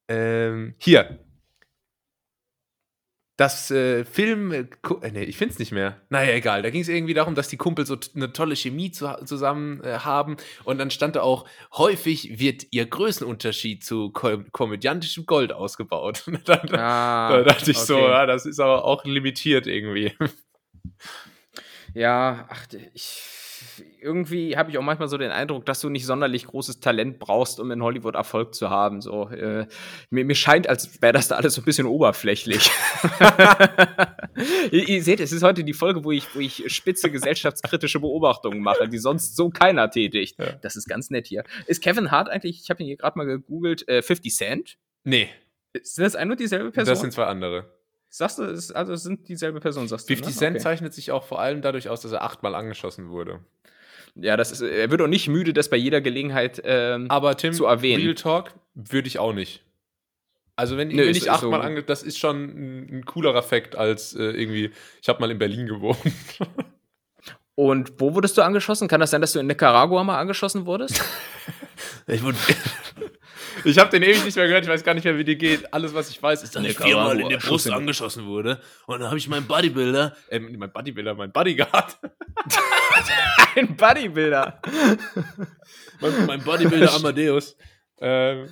Ähm, 0.08 0.74
hier. 0.78 1.18
Das 3.38 3.70
äh, 3.70 4.06
Film, 4.06 4.50
äh, 4.50 4.66
äh, 5.02 5.10
nee, 5.10 5.24
ich 5.24 5.36
finde 5.36 5.52
es 5.52 5.58
nicht 5.58 5.70
mehr. 5.70 6.00
Naja, 6.08 6.32
egal. 6.32 6.62
Da 6.62 6.70
ging 6.70 6.80
es 6.80 6.88
irgendwie 6.88 7.12
darum, 7.12 7.34
dass 7.34 7.48
die 7.48 7.58
Kumpel 7.58 7.84
so 7.84 7.98
eine 8.14 8.32
tolle 8.32 8.56
Chemie 8.56 8.92
zu, 8.92 9.14
zusammen 9.26 9.84
äh, 9.84 9.98
haben. 9.98 10.38
Und 10.64 10.78
dann 10.78 10.90
stand 10.90 11.16
da 11.16 11.20
auch, 11.20 11.46
häufig 11.74 12.38
wird 12.38 12.64
ihr 12.70 12.86
Größenunterschied 12.86 13.84
zu 13.84 14.10
ko 14.10 14.38
komödiantischem 14.52 15.26
Gold 15.26 15.52
ausgebaut. 15.52 16.24
Dann, 16.46 16.74
Ah, 16.74 17.28
da 17.30 17.42
dachte 17.42 17.72
ich 17.72 17.76
so, 17.76 17.98
okay. 17.98 18.08
ja, 18.08 18.26
das 18.26 18.46
ist 18.46 18.58
aber 18.58 18.86
auch 18.86 19.04
limitiert 19.04 19.66
irgendwie. 19.66 20.14
Ja, 21.92 22.46
ach, 22.48 22.66
ich. 22.94 23.35
Irgendwie 24.00 24.56
habe 24.56 24.70
ich 24.70 24.78
auch 24.78 24.82
manchmal 24.82 25.08
so 25.08 25.18
den 25.18 25.30
Eindruck, 25.30 25.66
dass 25.66 25.80
du 25.80 25.88
nicht 25.88 26.06
sonderlich 26.06 26.46
großes 26.46 26.80
Talent 26.80 27.18
brauchst, 27.18 27.60
um 27.60 27.70
in 27.70 27.82
Hollywood 27.82 28.14
Erfolg 28.14 28.54
zu 28.54 28.70
haben. 28.70 29.00
So, 29.00 29.28
äh, 29.28 29.66
mir, 30.10 30.24
mir 30.24 30.34
scheint, 30.34 30.68
als 30.68 31.02
wäre 31.02 31.12
das 31.12 31.28
da 31.28 31.36
alles 31.36 31.54
so 31.54 31.62
ein 31.62 31.64
bisschen 31.64 31.86
oberflächlich. 31.86 32.70
ihr, 34.70 34.88
ihr 34.88 35.02
seht, 35.02 35.20
es 35.20 35.32
ist 35.32 35.42
heute 35.42 35.64
die 35.64 35.72
Folge, 35.72 36.04
wo 36.04 36.12
ich, 36.12 36.34
wo 36.34 36.40
ich 36.40 36.64
spitze 36.72 37.10
gesellschaftskritische 37.10 38.00
Beobachtungen 38.00 38.60
mache, 38.60 38.88
die 38.88 38.98
sonst 38.98 39.36
so 39.36 39.50
keiner 39.50 39.90
tätigt. 39.90 40.38
Ja. 40.38 40.52
Das 40.62 40.76
ist 40.76 40.86
ganz 40.88 41.10
nett 41.10 41.26
hier. 41.26 41.44
Ist 41.66 41.82
Kevin 41.82 42.10
Hart 42.10 42.28
eigentlich, 42.28 42.60
ich 42.62 42.70
habe 42.70 42.82
ihn 42.82 42.86
hier 42.86 42.96
gerade 42.96 43.18
mal 43.18 43.24
gegoogelt, 43.24 43.88
äh, 43.88 44.02
50 44.02 44.34
Cent? 44.34 44.78
Nee, 45.04 45.28
Sind 45.82 46.04
das 46.04 46.16
ein 46.16 46.30
und 46.30 46.40
dieselbe 46.40 46.70
Person? 46.70 46.92
das 46.92 47.00
sind 47.00 47.12
zwei 47.12 47.24
andere. 47.24 47.75
Sagst 48.18 48.38
du, 48.38 48.44
es- 48.44 48.70
also 48.72 48.92
es 48.92 49.02
sind 49.02 49.28
dieselbe 49.28 49.60
Person, 49.60 49.88
sagst 49.88 50.08
du? 50.08 50.14
50 50.14 50.34
ne? 50.34 50.38
Cent 50.38 50.56
Okay. 50.56 50.62
zeichnet 50.62 50.94
sich 50.94 51.12
auch 51.12 51.24
vor 51.24 51.40
allem 51.40 51.62
dadurch 51.62 51.88
aus, 51.88 52.00
dass 52.00 52.12
er 52.12 52.22
achtmal 52.22 52.54
angeschossen 52.54 53.08
wurde. 53.10 53.40
Ja, 54.14 54.36
das 54.36 54.50
ist, 54.52 54.62
er 54.62 54.90
wird 54.90 55.02
auch 55.02 55.06
nicht 55.08 55.28
müde, 55.28 55.52
das 55.52 55.68
bei 55.68 55.76
jeder 55.76 56.00
Gelegenheit 56.00 56.60
ähm, 56.64 57.06
Aber 57.10 57.36
Tim, 57.36 57.52
zu 57.52 57.66
erwähnen. 57.66 58.02
Real 58.02 58.14
Talk 58.14 58.52
würde 58.74 59.08
ich 59.08 59.18
auch 59.18 59.32
nicht. 59.34 59.62
Also 60.58 60.78
wenn, 60.78 60.88
Nö, 60.88 60.96
wenn 61.02 61.08
ist- 61.10 61.18
ich 61.18 61.22
ist 61.24 61.28
achtmal 61.28 61.60
so- 61.60 61.66
ange... 61.66 61.82
Das 61.82 62.02
ist 62.02 62.18
schon 62.18 62.44
ein, 62.44 62.98
ein 62.98 63.04
coolerer 63.04 63.42
Fakt 63.42 63.76
als 63.76 64.14
äh, 64.14 64.22
irgendwie, 64.22 64.70
ich 65.02 65.08
habe 65.10 65.20
mal 65.20 65.30
in 65.30 65.38
Berlin 65.38 65.66
gewohnt. 65.66 65.98
Und 67.54 67.92
wo 68.00 68.14
wurdest 68.14 68.36
du 68.38 68.42
angeschossen? 68.42 68.86
Kann 68.88 69.00
das 69.00 69.10
sein, 69.10 69.20
dass 69.22 69.32
du 69.32 69.38
in 69.40 69.46
Nicaragua 69.46 70.02
mal 70.04 70.18
angeschossen 70.18 70.66
wurdest? 70.66 71.02
Ich, 72.08 72.22
wurde- 72.22 72.38
ich 73.64 73.78
habe 73.78 73.90
den 73.90 74.02
ewig 74.02 74.24
nicht 74.24 74.36
mehr 74.36 74.46
gehört, 74.46 74.64
ich 74.64 74.70
weiß 74.70 74.84
gar 74.84 74.94
nicht 74.94 75.04
mehr, 75.04 75.16
wie 75.18 75.24
die 75.24 75.36
geht. 75.36 75.72
Alles, 75.72 75.94
was 75.94 76.10
ich 76.10 76.22
weiß, 76.22 76.42
ist, 76.42 76.54
dass 76.54 76.64
ich 76.64 76.76
viermal 76.76 77.20
in 77.20 77.28
der 77.28 77.38
Brust 77.38 77.70
angeschossen 77.70 78.26
wurde. 78.26 78.60
Und 78.86 79.00
dann 79.00 79.08
habe 79.08 79.18
ich 79.18 79.28
meinen 79.28 79.46
Bodybuilder, 79.46 80.16
äh, 80.28 80.38
mein 80.38 80.72
Bodybuilder, 80.72 81.14
mein 81.14 81.32
Bodyguard, 81.32 81.98
Ein 83.56 83.76
Bodybuilder. 83.76 84.60
mein, 86.00 86.26
mein 86.26 86.42
Bodybuilder 86.42 86.94
Amadeus. 86.96 87.56
Ähm, 87.98 88.48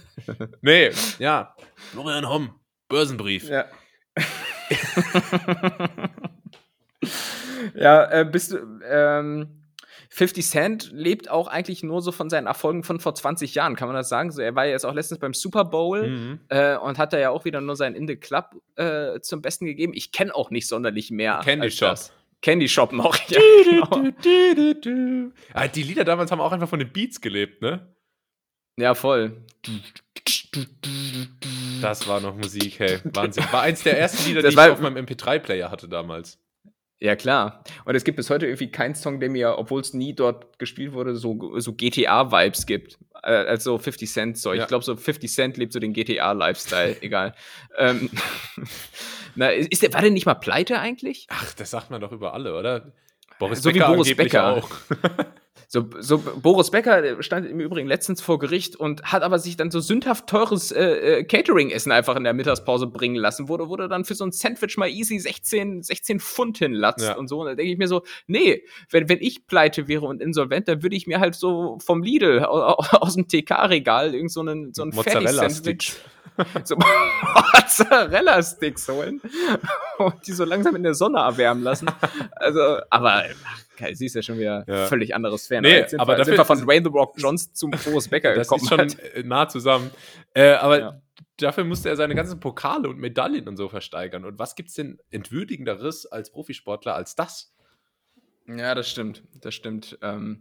nee, 0.62 0.90
ja. 1.18 1.54
Florian 1.92 2.28
Homm, 2.28 2.58
Börsenbrief. 2.88 3.48
Ja. 3.48 3.66
ja, 7.74 8.10
äh, 8.10 8.24
bist 8.24 8.52
du, 8.52 8.80
ähm, 8.88 9.63
50 10.16 10.46
Cent 10.46 10.90
lebt 10.92 11.28
auch 11.28 11.48
eigentlich 11.48 11.82
nur 11.82 12.00
so 12.00 12.12
von 12.12 12.30
seinen 12.30 12.46
Erfolgen 12.46 12.84
von 12.84 13.00
vor 13.00 13.16
20 13.16 13.52
Jahren, 13.56 13.74
kann 13.74 13.88
man 13.88 13.96
das 13.96 14.08
sagen? 14.08 14.30
So, 14.30 14.40
er 14.42 14.54
war 14.54 14.64
ja 14.64 14.70
jetzt 14.70 14.86
auch 14.86 14.94
letztens 14.94 15.18
beim 15.18 15.34
Super 15.34 15.64
Bowl 15.64 16.08
Mhm. 16.08 16.40
äh, 16.50 16.76
und 16.76 16.98
hat 16.98 17.12
da 17.12 17.18
ja 17.18 17.30
auch 17.30 17.44
wieder 17.44 17.60
nur 17.60 17.74
sein 17.74 17.96
In 17.96 18.06
the 18.06 18.14
Club 18.14 18.50
äh, 18.76 19.18
zum 19.20 19.42
Besten 19.42 19.66
gegeben. 19.66 19.92
Ich 19.92 20.12
kenne 20.12 20.32
auch 20.32 20.50
nicht 20.50 20.68
sonderlich 20.68 21.10
mehr. 21.10 21.40
Candy 21.42 21.68
Shop. 21.68 21.90
das. 21.90 22.12
Candy 22.42 22.68
Shop 22.68 22.92
noch. 22.92 23.16
Ja, 23.28 23.40
genau. 23.64 24.10
Ah, 25.52 25.66
die 25.66 25.82
Lieder 25.82 26.04
damals 26.04 26.30
haben 26.30 26.40
auch 26.40 26.52
einfach 26.52 26.68
von 26.68 26.78
den 26.78 26.92
Beats 26.92 27.20
gelebt, 27.20 27.60
ne? 27.60 27.92
ja 28.78 28.94
voll. 28.94 29.44
Das 31.80 32.06
war 32.06 32.20
noch 32.20 32.36
Musik, 32.36 32.78
hey. 32.78 32.98
Wahnsinn. 33.04 33.44
War 33.50 33.62
eins 33.62 33.82
der 33.82 33.98
ersten 33.98 34.28
Lieder, 34.28 34.42
Das 34.42 34.54
die 34.54 34.60
ich 34.60 34.68
auf 34.68 34.80
meinem 34.80 35.04
MP3-Player 35.04 35.70
hatte 35.70 35.88
damals. 35.88 36.38
Ja, 37.04 37.16
klar. 37.16 37.62
Und 37.84 37.96
es 37.96 38.02
gibt 38.02 38.16
bis 38.16 38.30
heute 38.30 38.46
irgendwie 38.46 38.70
keinen 38.70 38.94
Song, 38.94 39.20
der 39.20 39.28
mir, 39.28 39.58
obwohl 39.58 39.82
es 39.82 39.92
nie 39.92 40.14
dort 40.14 40.58
gespielt 40.58 40.94
wurde, 40.94 41.16
so, 41.16 41.60
so 41.60 41.74
GTA-Vibes 41.74 42.64
gibt. 42.64 42.96
äh, 43.22 43.26
als 43.26 43.64
so 43.64 43.76
50 43.76 44.10
Cent 44.10 44.38
Zeug. 44.38 44.56
Ja. 44.56 44.62
Ich 44.62 44.68
glaube, 44.68 44.86
so 44.86 44.96
50 44.96 45.30
Cent 45.30 45.56
lebt 45.58 45.74
so 45.74 45.80
den 45.80 45.92
GTA-Lifestyle, 45.92 46.96
egal. 47.02 47.34
Ähm, 47.76 48.08
na, 49.34 49.50
ist 49.50 49.82
der, 49.82 49.92
war 49.92 50.00
der 50.00 50.12
nicht 50.12 50.24
mal 50.24 50.32
pleite 50.32 50.80
eigentlich? 50.80 51.26
Ach, 51.28 51.52
das 51.52 51.72
sagt 51.72 51.90
man 51.90 52.00
doch 52.00 52.10
über 52.10 52.32
alle, 52.32 52.58
oder? 52.58 52.90
Boris 53.38 53.62
So 53.62 53.74
wie 53.74 53.80
Boris 53.80 54.16
Becker. 54.16 54.54
auch. 54.54 54.70
So, 55.74 55.86
so 55.98 56.18
Boris 56.18 56.70
Becker 56.70 57.02
der 57.02 57.20
stand 57.20 57.48
im 57.50 57.58
Übrigen 57.58 57.88
letztens 57.88 58.20
vor 58.20 58.38
Gericht 58.38 58.76
und 58.76 59.02
hat 59.02 59.24
aber 59.24 59.40
sich 59.40 59.56
dann 59.56 59.72
so 59.72 59.80
sündhaft 59.80 60.28
teures 60.28 60.70
äh, 60.70 61.18
äh, 61.18 61.24
Catering-Essen 61.24 61.90
einfach 61.90 62.14
in 62.14 62.22
der 62.22 62.32
Mittagspause 62.32 62.86
bringen 62.86 63.16
lassen, 63.16 63.48
wurde, 63.48 63.68
wurde 63.68 63.88
dann 63.88 64.04
für 64.04 64.14
so 64.14 64.24
ein 64.24 64.30
Sandwich 64.30 64.76
mal 64.76 64.88
easy 64.88 65.18
16, 65.18 65.82
16 65.82 66.20
Pfund 66.20 66.58
hinlatzt 66.58 67.04
Ja. 67.04 67.16
und 67.16 67.26
so. 67.26 67.40
Und 67.40 67.46
da 67.46 67.54
denke 67.56 67.72
ich 67.72 67.76
mir 67.78 67.88
so, 67.88 68.04
nee, 68.28 68.62
wenn, 68.90 69.08
wenn 69.08 69.18
ich 69.20 69.48
pleite 69.48 69.88
wäre 69.88 70.06
und 70.06 70.22
insolvent, 70.22 70.68
dann 70.68 70.84
würde 70.84 70.94
ich 70.94 71.08
mir 71.08 71.18
halt 71.18 71.34
so 71.34 71.76
vom 71.84 72.04
Lidl 72.04 72.44
aus, 72.44 72.88
aus 72.92 73.14
dem 73.16 73.26
TK-Regal 73.26 74.14
irgend 74.14 74.30
so 74.30 74.42
einen, 74.42 74.72
so 74.72 74.82
ein 74.82 74.90
Mozzarella-Sticks. 74.90 75.96
so 76.64 76.76
Mozzarella-Sticks 76.76 78.88
holen 78.88 79.20
und 79.98 80.26
die 80.26 80.32
so 80.32 80.44
langsam 80.44 80.74
in 80.76 80.82
der 80.82 80.94
Sonne 80.94 81.18
erwärmen 81.18 81.62
lassen. 81.62 81.88
Also, 82.36 82.78
aber 82.90 83.24
ach, 83.46 83.60
sie 83.92 84.06
ist 84.06 84.14
ja 84.14 84.22
schon 84.22 84.38
wieder 84.38 84.64
Ja. 84.66 84.86
völlig 84.86 85.14
anderes 85.14 85.46
Fan. 85.46 85.62
Nee, 85.62 85.80
aber 85.82 85.88
sind 85.88 86.00
dafür- 86.00 86.38
wir 86.38 86.44
von 86.44 86.60
Dwayne 86.60 86.84
The 86.84 86.90
Rock 86.92 87.14
Johnson 87.18 87.54
zum 87.54 87.70
Boris 87.70 88.08
Becker 88.08 88.34
Das 88.34 88.48
gekommen. 88.48 88.86
ist 88.88 88.96
schon 88.96 89.00
äh, 89.14 89.22
nah 89.24 89.48
zusammen. 89.48 89.90
Äh, 90.34 90.52
aber 90.54 90.78
Ja. 90.80 91.00
dafür 91.38 91.64
musste 91.64 91.88
er 91.88 91.96
seine 91.96 92.14
ganzen 92.14 92.40
Pokale 92.40 92.88
und 92.88 92.98
Medaillen 92.98 93.48
und 93.48 93.56
so 93.56 93.68
versteigern. 93.68 94.24
Und 94.24 94.38
was 94.38 94.54
gibt's 94.56 94.74
denn 94.74 94.98
entwürdigenderes 95.10 96.06
als 96.06 96.30
Profisportler 96.32 96.94
als 96.94 97.14
das? 97.14 97.52
Ja, 98.46 98.74
das 98.74 98.90
stimmt. 98.90 99.22
Das 99.40 99.54
stimmt. 99.54 99.98
Ähm, 100.02 100.40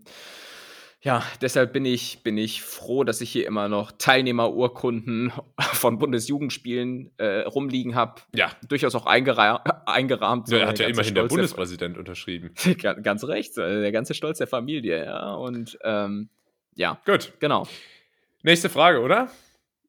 ja, 1.03 1.21
deshalb 1.41 1.73
bin 1.73 1.85
ich, 1.85 2.23
bin 2.23 2.37
ich 2.37 2.61
froh, 2.63 3.03
dass 3.03 3.21
ich 3.21 3.29
hier 3.31 3.45
immer 3.45 3.67
noch 3.69 3.91
Teilnehmerurkunden 3.91 5.31
von 5.59 5.99
Bundesjugendspielen 5.99 7.11
äh, 7.17 7.41
rumliegen 7.41 7.93
habe. 7.95 8.21
Ja, 8.33 8.51
Durchaus 8.67 8.95
auch 8.95 9.05
eingera 9.05 9.57
eingerahmt. 9.85 10.47
so, 10.47 10.55
der 10.55 10.67
hat 10.67 10.79
ja 10.79 10.85
ganze 10.85 10.99
immerhin 11.01 11.15
der 11.15 11.23
Bundespräsident 11.25 11.97
unterschrieben. 11.97 12.51
Ga- 12.81 12.93
Ganz 12.93 13.23
recht, 13.25 13.57
äh, 13.57 13.81
der 13.81 13.91
ganze 13.91 14.13
Stolz 14.13 14.37
der 14.37 14.47
Familie, 14.47 15.05
ja. 15.05 15.33
Und 15.35 15.77
ähm, 15.83 16.29
ja, 16.75 16.99
Gut, 17.05 17.33
genau. 17.39 17.67
nächste 18.41 18.69
Frage, 18.69 19.01
oder? 19.01 19.29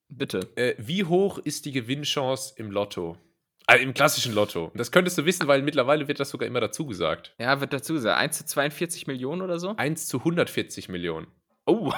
Bitte. 0.08 0.48
Äh, 0.56 0.74
wie 0.78 1.04
hoch 1.04 1.38
ist 1.38 1.64
die 1.64 1.72
Gewinnchance 1.72 2.54
im 2.56 2.70
Lotto? 2.70 3.16
Also 3.66 3.82
im 3.82 3.94
klassischen 3.94 4.34
Lotto. 4.34 4.70
Das 4.74 4.90
könntest 4.92 5.16
du 5.16 5.24
wissen, 5.24 5.46
weil 5.48 5.62
mittlerweile 5.62 6.06
wird 6.06 6.20
das 6.20 6.28
sogar 6.30 6.46
immer 6.46 6.60
dazu 6.60 6.86
gesagt. 6.86 7.34
Ja, 7.38 7.60
wird 7.60 7.72
dazu 7.72 7.94
gesagt. 7.94 8.18
1 8.20 8.38
zu 8.38 8.44
42 8.46 9.06
Millionen 9.06 9.40
oder 9.42 9.58
so? 9.58 9.74
1 9.76 10.06
zu 10.06 10.18
140 10.18 10.88
Millionen. 10.90 11.26
Oh. 11.66 11.90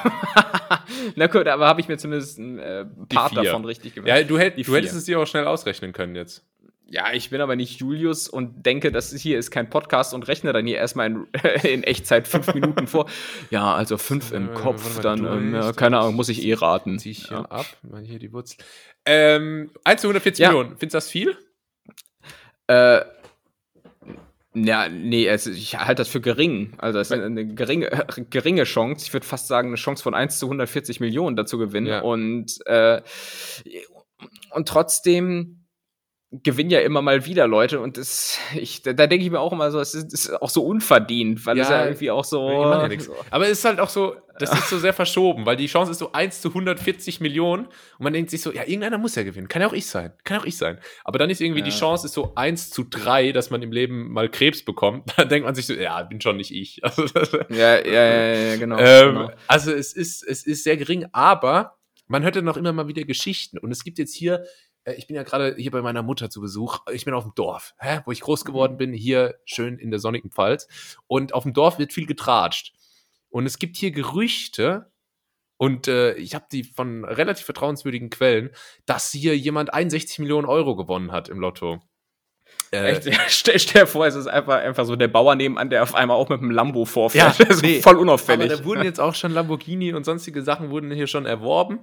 Na 1.16 1.26
gut, 1.26 1.48
aber 1.48 1.66
habe 1.66 1.80
ich 1.80 1.88
mir 1.88 1.98
zumindest 1.98 2.38
ein 2.38 2.58
äh, 2.60 2.84
Part 3.08 3.36
davon 3.36 3.64
richtig 3.64 3.94
gemacht. 3.94 4.08
Ja, 4.08 4.22
du, 4.22 4.38
hätt, 4.38 4.64
du 4.64 4.76
hättest 4.76 4.94
es 4.94 5.04
dir 5.06 5.18
auch 5.18 5.26
schnell 5.26 5.46
ausrechnen 5.46 5.92
können 5.92 6.14
jetzt. 6.14 6.44
Ja, 6.88 7.12
ich 7.12 7.30
bin 7.30 7.40
aber 7.40 7.56
nicht 7.56 7.80
Julius 7.80 8.28
und 8.28 8.64
denke, 8.64 8.92
das 8.92 9.12
hier 9.12 9.36
ist 9.40 9.50
kein 9.50 9.68
Podcast 9.68 10.14
und 10.14 10.28
rechne 10.28 10.52
dann 10.52 10.64
hier 10.68 10.76
erstmal 10.76 11.06
in, 11.08 11.26
in 11.64 11.82
Echtzeit 11.82 12.28
fünf 12.28 12.54
Minuten 12.54 12.86
vor. 12.86 13.06
Ja, 13.50 13.74
also 13.74 13.98
fünf 13.98 14.30
im 14.30 14.50
Äh, 14.50 14.54
Kopf, 14.54 15.00
dann, 15.00 15.24
ähm, 15.26 15.52
ja, 15.52 15.72
keine 15.72 15.98
Ahnung, 15.98 16.14
muss 16.14 16.28
ich 16.28 16.44
eh 16.44 16.54
raten. 16.54 17.00
Zieh 17.00 17.10
ich 17.10 17.26
hier 17.26 17.38
Ja. 17.38 17.44
ab, 17.46 17.66
mal 17.82 18.04
hier 18.04 18.20
die 18.20 18.32
Wurzel. 18.32 18.58
Ähm, 19.04 19.72
1 19.82 20.00
zu 20.00 20.06
140 20.06 20.40
Ja. 20.44 20.50
Millionen. 20.50 20.76
Findest 20.76 20.94
du 20.94 20.96
das 20.98 21.10
viel? 21.10 21.36
Äh, 22.66 23.00
ja, 24.54 24.88
nee, 24.88 25.28
also 25.28 25.50
ich 25.50 25.76
halte 25.76 25.96
das 25.96 26.08
für 26.08 26.22
gering. 26.22 26.72
Also 26.78 26.98
es 26.98 27.10
ist 27.10 27.18
eine 27.20 27.46
geringe, 27.46 27.90
geringe 28.30 28.64
Chance. 28.64 29.04
Ich 29.06 29.12
würde 29.12 29.26
fast 29.26 29.48
sagen, 29.48 29.68
eine 29.68 29.76
Chance 29.76 30.02
von 30.02 30.14
1 30.14 30.38
zu 30.38 30.46
140 30.46 30.98
Millionen 31.00 31.36
dazu 31.36 31.58
gewinnen. 31.58 31.86
Ja. 31.86 32.00
Und, 32.00 32.66
äh, 32.66 33.02
und 34.52 34.66
trotzdem 34.66 35.65
gewinnen 36.32 36.70
ja 36.70 36.80
immer 36.80 37.02
mal 37.02 37.24
wieder 37.24 37.46
Leute 37.46 37.78
und 37.80 37.96
das, 37.98 38.38
ich, 38.54 38.82
da, 38.82 38.92
da 38.92 39.06
denke 39.06 39.24
ich 39.24 39.30
mir 39.30 39.38
auch 39.38 39.52
immer 39.52 39.70
so, 39.70 39.78
es 39.78 39.94
ist, 39.94 40.12
ist 40.12 40.42
auch 40.42 40.50
so 40.50 40.64
unverdient, 40.64 41.46
weil 41.46 41.58
es 41.58 41.68
Ja, 41.68 41.78
ja 41.82 41.84
irgendwie 41.86 42.10
auch 42.10 42.24
so. 42.24 42.48
Die 42.48 42.94
ja. 42.96 43.12
Aber 43.30 43.44
es 43.44 43.58
ist 43.58 43.64
halt 43.64 43.78
auch 43.78 43.88
so, 43.88 44.16
das 44.38 44.52
ist 44.52 44.68
so 44.68 44.78
sehr 44.78 44.92
verschoben, 44.92 45.46
weil 45.46 45.56
die 45.56 45.66
Chance 45.66 45.92
ist 45.92 45.98
so 45.98 46.12
1 46.12 46.40
zu 46.40 46.48
140 46.48 47.20
Millionen 47.20 47.66
und 47.66 48.00
man 48.00 48.12
denkt 48.12 48.30
sich 48.30 48.42
so, 48.42 48.52
ja, 48.52 48.62
irgendeiner 48.64 48.98
muss 48.98 49.14
ja 49.14 49.22
gewinnen. 49.22 49.46
Kann 49.46 49.62
ja 49.62 49.68
auch 49.68 49.72
ich 49.72 49.86
sein. 49.86 50.12
Kann 50.24 50.40
auch 50.40 50.44
ich 50.44 50.56
sein. 50.58 50.78
Aber 51.04 51.18
dann 51.18 51.30
ist 51.30 51.40
irgendwie 51.40 51.62
die 51.62 51.70
Ja. 51.70 51.76
Chance 51.76 52.06
ist 52.06 52.14
so 52.14 52.32
1 52.34 52.70
zu 52.70 52.82
3, 52.84 53.30
dass 53.30 53.50
man 53.50 53.62
im 53.62 53.70
Leben 53.70 54.10
mal 54.12 54.28
Krebs 54.28 54.64
bekommt. 54.64 55.12
Dann 55.16 55.28
denkt 55.28 55.46
man 55.46 55.54
sich 55.54 55.66
so, 55.66 55.74
ja, 55.74 56.02
bin 56.02 56.20
schon 56.20 56.36
nicht 56.36 56.50
ich. 56.50 56.80
Also, 56.82 57.04
Ja, 57.50 57.78
ja, 57.78 57.84
ja, 57.86 58.34
ja, 58.34 58.56
genau. 58.56 58.76
ähm, 58.78 59.14
genau. 59.14 59.30
Also 59.46 59.72
es 59.72 59.92
ist, 59.92 60.22
es 60.26 60.44
ist 60.44 60.64
sehr 60.64 60.76
gering, 60.76 61.06
aber 61.12 61.76
man 62.08 62.22
hört 62.22 62.36
ja 62.36 62.42
noch 62.42 62.56
immer 62.56 62.72
mal 62.72 62.88
wieder 62.88 63.04
Geschichten. 63.04 63.58
Und 63.58 63.70
es 63.72 63.82
gibt 63.84 63.98
jetzt 63.98 64.14
hier, 64.14 64.44
ich 64.93 65.07
bin 65.07 65.16
ja 65.16 65.22
gerade 65.22 65.55
hier 65.57 65.70
bei 65.70 65.82
meiner 65.82 66.03
Mutter 66.03 66.30
zu 66.30 66.41
Besuch. 66.41 66.80
Ich 66.93 67.05
bin 67.05 67.14
auf 67.14 67.24
dem 67.24 67.34
Dorf, 67.34 67.74
hä, 67.78 68.01
wo 68.05 68.12
ich 68.12 68.20
groß 68.20 68.45
geworden 68.45 68.76
bin, 68.76 68.93
hier 68.93 69.37
schön 69.45 69.78
in 69.78 69.91
der 69.91 70.01
sonnigen 70.01 70.30
Pfalz. 70.30 70.68
Und 71.07 71.34
auf 71.34 71.43
dem 71.43 71.53
Dorf 71.53 71.78
wird 71.78 71.93
viel 71.93 72.07
getratscht. 72.07 72.72
Und 73.28 73.47
es 73.47 73.59
gibt 73.59 73.76
hier 73.76 73.91
Gerüchte, 73.91 74.91
und 75.59 75.89
äh, 75.89 76.14
ich 76.14 76.34
habe 76.34 76.45
die 76.53 76.64
von 76.64 77.05
relativ 77.05 77.47
vertrauenswürdigen 77.47 78.11
Quellen, 78.11 78.51
dass 78.84 79.11
hier 79.11 79.37
jemand 79.37 79.72
61 79.72 80.18
Millionen 80.18 80.47
Euro 80.47 80.76
gewonnen 80.76 81.12
hat 81.12 81.28
im 81.28 81.41
Lotto. 81.41 81.80
Äh, 82.70 83.01
stell, 83.28 83.59
stell 83.59 83.84
dir 83.84 83.87
vor, 83.87 84.07
es 84.07 84.14
ist 84.14 84.26
einfach, 84.26 84.57
einfach 84.57 84.84
so 84.84 84.97
der 84.97 85.09
Bauer 85.09 85.34
nebenan, 85.34 85.70
der 85.70 85.82
auf 85.82 85.95
einmal 85.95 86.16
auch 86.16 86.28
mit 86.28 86.41
dem 86.41 86.51
Lambo 86.51 86.84
vorfährt. 86.84 87.39
Ja, 87.39 87.47
nee. 87.62 87.80
voll 87.80 87.95
Aber 87.95 88.03
unauffällig. 88.03 88.51
da 88.51 88.64
wurden 88.64 88.84
jetzt 88.84 89.01
auch 89.01 89.14
schon 89.14 89.32
Lamborghini 89.32 89.95
und 89.95 90.05
sonstige 90.05 90.43
Sachen 90.43 90.70
wurden 90.70 90.91
hier 90.91 91.07
schon 91.07 91.26
erworben. 91.26 91.80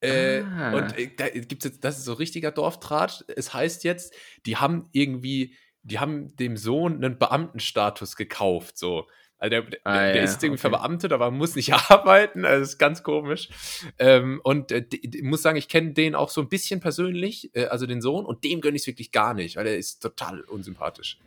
Äh, 0.00 0.40
Ah. 0.42 0.72
Und 0.76 0.98
äh, 0.98 1.10
da 1.16 1.28
gibt's 1.28 1.64
jetzt, 1.64 1.82
das 1.84 1.98
ist 1.98 2.04
so 2.04 2.12
richtiger 2.14 2.50
Dorftrat. 2.50 3.24
Es 3.34 3.54
heißt 3.54 3.84
jetzt, 3.84 4.14
die 4.44 4.56
haben 4.56 4.88
irgendwie, 4.92 5.54
die 5.82 5.98
haben 5.98 6.34
dem 6.36 6.56
Sohn 6.56 6.96
einen 7.04 7.18
Beamtenstatus 7.18 8.16
gekauft, 8.16 8.76
so. 8.78 9.06
Also 9.38 9.50
der, 9.50 9.62
der, 9.62 9.80
Ah, 9.84 9.98
der 10.06 10.16
ja, 10.16 10.22
ist 10.22 10.42
irgendwie 10.42 10.52
okay. 10.60 10.70
verbeamtet, 10.70 11.12
aber 11.12 11.30
muss 11.30 11.56
nicht 11.56 11.72
arbeiten. 11.90 12.44
Also 12.46 12.60
das 12.60 12.68
ist 12.70 12.78
ganz 12.78 13.02
komisch. 13.02 13.50
Ähm, 13.98 14.40
und 14.44 14.72
äh, 14.72 14.80
die- 14.82 15.20
muss 15.22 15.42
sagen, 15.42 15.58
ich 15.58 15.68
kenne 15.68 15.92
den 15.92 16.14
auch 16.14 16.30
so 16.30 16.40
ein 16.40 16.48
bisschen 16.48 16.80
persönlich, 16.80 17.50
äh, 17.54 17.66
also 17.66 17.84
den 17.86 18.00
Sohn, 18.00 18.24
und 18.24 18.44
dem 18.44 18.62
gönne 18.62 18.76
ich 18.76 18.82
es 18.82 18.86
wirklich 18.86 19.12
gar 19.12 19.34
nicht, 19.34 19.56
weil 19.56 19.66
er 19.66 19.76
ist 19.76 20.00
total 20.00 20.40
unsympathisch. 20.40 21.18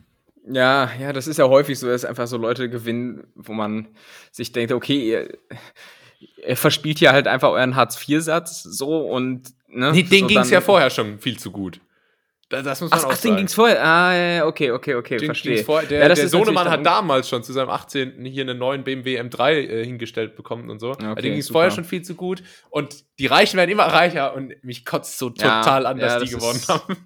Ja, 0.52 0.90
ja, 1.00 1.14
das 1.14 1.28
ist 1.28 1.38
ja 1.38 1.48
häufig 1.48 1.78
so, 1.78 1.86
dass 1.86 2.04
einfach 2.04 2.26
so 2.26 2.38
Leute 2.38 2.68
gewinnen, 2.70 3.28
wo 3.36 3.54
man 3.54 3.90
sich 4.32 4.52
denkt, 4.54 4.72
okay, 4.72 5.28
ihr 6.48 6.56
verspielt 6.58 7.00
hier 7.00 7.12
halt 7.12 7.28
einfach 7.28 7.50
euren 7.50 7.76
Hartz-IV-Satz 7.76 8.64
so 8.64 9.00
und 9.10 9.50
ne, 9.68 9.92
Nee, 9.92 10.04
den 10.04 10.22
so 10.22 10.28
ging 10.28 10.40
es 10.40 10.50
ja 10.50 10.62
vorher 10.62 10.90
schon 10.90 11.20
viel 11.20 11.38
zu 11.40 11.52
gut. 11.52 11.80
Da- 12.50 12.64
Das 12.64 12.82
muss 12.82 12.90
man 12.90 13.00
Ach, 13.00 13.06
auch 13.06 13.10
ach 13.12 13.18
den 13.18 13.22
sagen. 13.30 13.36
ging's 13.38 13.54
vorher. 13.54 13.84
Ah, 13.86 14.12
ja, 14.14 14.28
ja, 14.38 14.46
okay, 14.48 14.72
okay, 14.72 14.96
okay, 14.96 15.18
Den 15.18 15.28
verstehe. 15.28 15.54
ging's 15.54 15.66
vor, 15.68 15.84
der 15.84 16.00
Ja, 16.08 16.14
der 16.16 16.28
Sohnemann 16.28 16.68
hat 16.68 16.84
damals 16.84 17.30
schon 17.30 17.44
zu 17.44 17.54
seinem 17.54 17.70
18. 17.70 18.26
hier 18.26 18.42
einen 18.42 18.58
neuen 18.58 18.84
BMW 18.84 19.20
M3 19.22 19.52
äh, 19.54 19.86
hingestellt 19.86 20.36
bekommen 20.36 20.70
und 20.72 20.80
so. 20.80 20.90
Okay, 20.92 21.06
also, 21.06 21.16
den 21.22 21.32
ging 21.32 21.40
es 21.40 21.46
super. 21.46 21.60
vorher 21.60 21.72
schon 21.72 21.84
viel 21.84 22.02
zu 22.02 22.16
gut. 22.16 22.42
Und 22.72 23.04
die 23.20 23.28
Reichen 23.28 23.58
werden 23.58 23.70
immer 23.70 23.84
reicher 23.86 24.34
und 24.34 24.54
mich 24.64 24.84
kotzt 24.84 25.20
so 25.20 25.28
Ja, 25.38 25.62
total 25.62 25.86
an, 25.86 26.00
dass 26.00 26.14
ja, 26.14 26.20
die 26.22 26.32
das 26.32 26.40
gewonnen 26.40 26.62
haben. 26.68 26.98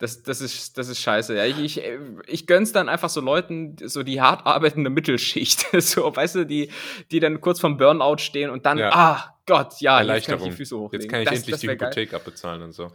Das, 0.00 0.22
das, 0.22 0.40
ist, 0.40 0.76
das 0.78 0.88
ist 0.88 0.98
scheiße. 1.00 1.36
Ja, 1.36 1.44
ich, 1.44 1.58
ich, 1.58 1.82
ich 2.26 2.46
gönn's 2.46 2.72
dann 2.72 2.88
einfach 2.88 3.10
so 3.10 3.20
Leuten, 3.20 3.76
so 3.84 4.02
die 4.02 4.20
hart 4.20 4.46
arbeitende 4.46 4.88
Mittelschicht, 4.90 5.66
so, 5.82 6.14
weißt 6.16 6.34
du, 6.36 6.46
die, 6.46 6.70
die 7.10 7.20
dann 7.20 7.40
kurz 7.40 7.60
vom 7.60 7.76
Burnout 7.76 8.16
stehen 8.18 8.50
und 8.50 8.64
dann, 8.66 8.78
Ja. 8.78 8.90
ah 8.92 9.34
Gott, 9.46 9.80
ja, 9.80 10.02
jetzt 10.02 10.26
kann 10.26 10.38
ich 10.38 10.44
die 10.44 10.50
Füße 10.52 10.76
hochlegen. 10.78 11.02
Jetzt 11.02 11.10
kann 11.10 11.20
ich 11.20 11.28
Das- 11.28 11.38
endlich 11.38 11.52
das 11.52 11.60
die 11.60 11.68
wär 11.68 11.76
geil. 11.76 11.88
Hypothek 11.90 12.14
abbezahlen 12.14 12.62
und 12.62 12.72
so. 12.72 12.90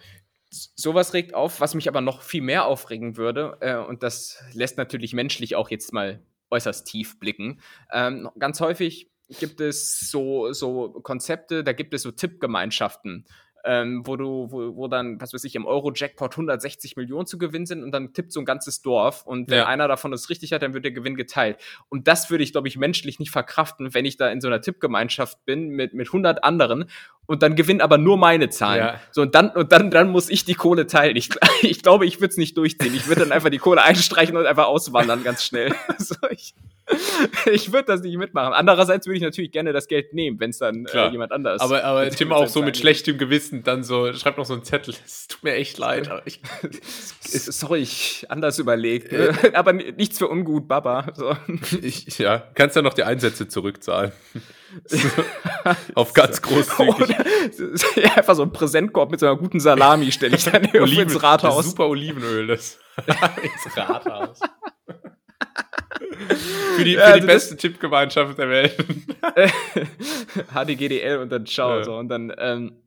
sowas 0.49 1.13
regt 1.13 1.33
auf, 1.33 1.59
was 1.61 1.75
mich 1.75 1.87
aber 1.87 2.01
noch 2.01 2.21
viel 2.21 2.41
mehr 2.41 2.65
aufregen 2.65 3.17
würde, 3.17 3.57
äh, 3.61 3.75
und 3.75 4.03
das 4.03 4.37
lässt 4.53 4.77
natürlich 4.77 5.13
menschlich 5.13 5.55
auch 5.55 5.69
jetzt 5.69 5.93
mal 5.93 6.21
äußerst 6.49 6.87
tief 6.87 7.19
blicken. 7.19 7.59
Ähm, 7.91 8.29
ganz 8.39 8.61
häufig 8.61 9.09
gibt 9.39 9.59
es 9.59 9.99
so, 10.11 10.53
so 10.53 10.89
Konzepte, 11.03 11.63
da 11.63 11.73
gibt 11.73 11.93
es 11.93 12.03
so 12.03 12.11
Tippgemeinschaften. 12.11 13.25
Ähm, 13.67 14.03
wo 14.05 14.15
du, 14.15 14.47
wo, 14.51 14.75
wo 14.75 14.87
dann, 14.87 15.19
was 15.19 15.33
weiß 15.33 15.43
ich, 15.43 15.55
im 15.55 15.65
Euro-Jackpot 15.65 16.33
160 16.33 16.95
Millionen 16.97 17.25
zu 17.25 17.39
gewinnen 17.39 17.65
sind 17.65 17.83
und 17.83 17.91
dann 17.91 18.13
tippt 18.13 18.31
so 18.31 18.39
ein 18.39 18.45
ganzes 18.45 18.83
Dorf 18.83 19.25
und 19.25 19.49
wenn 19.49 19.57
Ja. 19.57 19.65
einer 19.65 19.87
davon 19.87 20.13
es 20.13 20.29
richtig 20.29 20.53
hat, 20.53 20.61
dann 20.61 20.73
wird 20.75 20.85
der 20.85 20.91
Gewinn 20.91 21.15
geteilt. 21.15 21.57
Und 21.89 22.07
das 22.07 22.29
würde 22.29 22.43
ich, 22.43 22.51
glaube 22.51 22.67
ich, 22.67 22.77
menschlich 22.77 23.19
nicht 23.19 23.31
verkraften, 23.31 23.93
wenn 23.95 24.05
ich 24.05 24.17
da 24.17 24.29
in 24.29 24.39
so 24.39 24.47
einer 24.47 24.61
Tippgemeinschaft 24.61 25.43
bin 25.45 25.69
mit, 25.69 25.93
mit 25.95 26.07
100 26.07 26.43
anderen 26.43 26.85
und 27.25 27.41
dann 27.41 27.55
gewinnen 27.55 27.81
aber 27.81 27.97
nur 27.97 28.17
meine 28.17 28.49
Zahlen. 28.49 28.85
Ja. 28.85 29.01
So, 29.11 29.23
und 29.23 29.33
dann, 29.33 29.49
und 29.49 29.71
dann, 29.71 29.89
dann 29.89 30.09
muss 30.11 30.29
ich 30.29 30.45
die 30.45 30.53
Kohle 30.53 30.85
teilen. 30.85 31.15
Ich, 31.15 31.29
ich 31.63 31.81
glaube, 31.81 32.05
ich 32.05 32.17
würde 32.21 32.29
es 32.31 32.37
nicht 32.37 32.55
durchziehen. 32.57 32.93
Ich 32.95 33.07
würde 33.07 33.21
dann 33.21 33.31
einfach 33.31 33.49
die 33.49 33.57
Kohle 33.57 33.81
einstreichen 33.81 34.37
und 34.37 34.45
einfach 34.45 34.67
auswandern 34.67 35.23
ganz 35.23 35.43
schnell. 35.43 35.73
so, 35.97 36.15
ich, 36.29 36.53
ich 37.51 37.71
würde 37.71 37.85
das 37.85 38.01
nicht 38.01 38.17
mitmachen. 38.17 38.53
Andererseits 38.53 39.07
würde 39.07 39.17
ich 39.17 39.23
natürlich 39.23 39.51
gerne 39.51 39.73
das 39.73 39.87
Geld 39.87 40.13
nehmen, 40.13 40.39
wenn 40.39 40.51
es 40.51 40.59
dann 40.59 40.85
äh, 40.85 41.09
jemand 41.09 41.31
anders. 41.31 41.61
Aber, 41.61 41.83
aber 41.83 42.09
Tim 42.09 42.31
auch 42.31 42.47
so 42.47 42.61
mit 42.61 42.77
schlechtem 42.77 43.17
Gewissen 43.17 43.63
dann 43.63 43.83
so, 43.83 44.13
schreibt 44.13 44.37
noch 44.37 44.45
so 44.45 44.53
einen 44.53 44.63
Zettel. 44.63 44.93
Es 45.05 45.27
tut 45.27 45.43
mir 45.43 45.53
echt 45.53 45.77
leid. 45.77 46.09
Aber 46.09 46.21
ich, 46.25 46.41
Sorry, 47.21 47.79
ich 47.79 48.25
anders 48.29 48.59
überlegt. 48.59 49.11
ne? 49.11 49.33
aber 49.53 49.73
ni- 49.73 49.91
nichts 49.93 50.19
für 50.19 50.27
ungut, 50.27 50.67
Baba. 50.67 51.11
So. 51.15 51.35
ich, 51.81 52.17
ja, 52.19 52.39
kannst 52.53 52.75
ja 52.75 52.81
noch 52.81 52.93
die 52.93 53.03
Einsätze 53.03 53.47
zurückzahlen. 53.47 54.11
Auf 55.95 56.13
ganz 56.13 56.41
großzügig. 56.41 56.95
Oder, 56.95 57.25
ja, 57.95 58.15
einfach 58.15 58.35
so 58.35 58.43
ein 58.43 58.51
Präsentkorb 58.51 59.09
mit 59.09 59.19
so 59.19 59.25
einer 59.25 59.37
guten 59.37 59.59
Salami 59.59 60.11
stelle 60.11 60.35
ich 60.35 60.43
dann 60.43 60.67
Oliven, 60.75 61.03
ins 61.03 61.23
Rathaus. 61.23 61.65
Super 61.65 61.87
Olivenöl, 61.87 62.47
das. 62.47 62.77
ins 63.41 63.77
Rathaus. 63.77 64.39
Für 66.77 66.83
die, 66.83 66.93
für 66.95 66.99
Ja, 66.99 67.05
die 67.07 67.13
also 67.13 67.17
das- 67.19 67.25
beste 67.27 67.57
Tippgemeinschaft 67.57 68.37
der 68.37 68.49
Welt. 68.49 68.75
HDGDL 70.53 71.17
und 71.19 71.31
dann 71.31 71.45
ciao. 71.45 71.77
Ja. 71.77 71.83
So. 71.83 71.95
Und 71.97 72.09
dann, 72.09 72.33
ähm, 72.37 72.81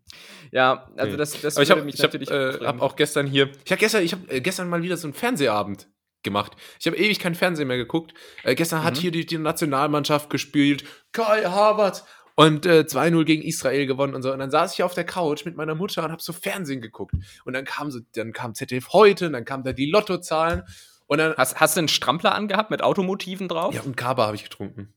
ja, 0.50 0.88
also 0.96 1.16
das, 1.16 1.40
das 1.40 1.56
Aber 1.56 1.62
ich 1.62 1.70
habe 1.70 1.82
mich 1.82 1.94
ich 1.96 2.02
hab, 2.02 2.14
äh, 2.14 2.64
hab 2.64 2.80
auch 2.80 2.96
gestern 2.96 3.26
hier, 3.26 3.50
ich 3.64 3.70
habe 3.70 3.78
gestern, 3.80 4.02
ich 4.02 4.12
hab, 4.12 4.32
äh, 4.32 4.40
gestern 4.40 4.68
mal 4.68 4.82
wieder 4.82 4.96
so 4.96 5.06
einen 5.06 5.14
Fernsehabend 5.14 5.88
gemacht. 6.22 6.52
Ich 6.80 6.86
habe 6.86 6.96
ewig 6.96 7.18
kein 7.18 7.34
Fernsehen 7.34 7.68
mehr 7.68 7.76
geguckt. 7.76 8.12
Äh, 8.44 8.54
gestern 8.54 8.82
hat 8.82 8.96
Mhm. 8.96 9.00
hier 9.00 9.10
die, 9.10 9.26
die 9.26 9.38
Nationalmannschaft 9.38 10.30
gespielt, 10.30 10.84
Kai 11.12 11.42
Harvard 11.44 12.04
und 12.34 12.66
äh, 12.66 12.84
2-0 12.86 13.24
gegen 13.24 13.42
Israel 13.42 13.86
gewonnen 13.86 14.14
und 14.14 14.22
so. 14.22 14.32
Und 14.32 14.38
dann 14.38 14.50
saß 14.50 14.74
ich 14.74 14.82
auf 14.82 14.94
der 14.94 15.04
Couch 15.04 15.44
mit 15.44 15.56
meiner 15.56 15.74
Mutter 15.74 16.04
und 16.04 16.10
habe 16.12 16.22
so 16.22 16.32
Fernsehen 16.32 16.80
geguckt. 16.80 17.14
Und 17.44 17.52
dann 17.52 17.64
kam 17.64 17.90
so, 17.90 18.00
dann 18.14 18.32
kam 18.32 18.54
ZDF 18.54 18.88
heute 18.92 19.26
und 19.26 19.32
dann 19.34 19.44
kamen 19.44 19.64
da 19.64 19.72
die 19.72 19.90
Lottozahlen 19.90 20.62
und 21.08 21.18
dann 21.18 21.34
Hast, 21.36 21.60
hast 21.60 21.74
du 21.76 21.80
einen 21.80 21.88
Strampler 21.88 22.34
angehabt 22.34 22.70
mit 22.70 22.82
Automotiven 22.82 23.48
drauf? 23.48 23.74
ja 23.74 23.82
und 23.82 23.96
Kaba 23.96 24.26
habe 24.26 24.36
ich 24.36 24.44
getrunken. 24.44 24.94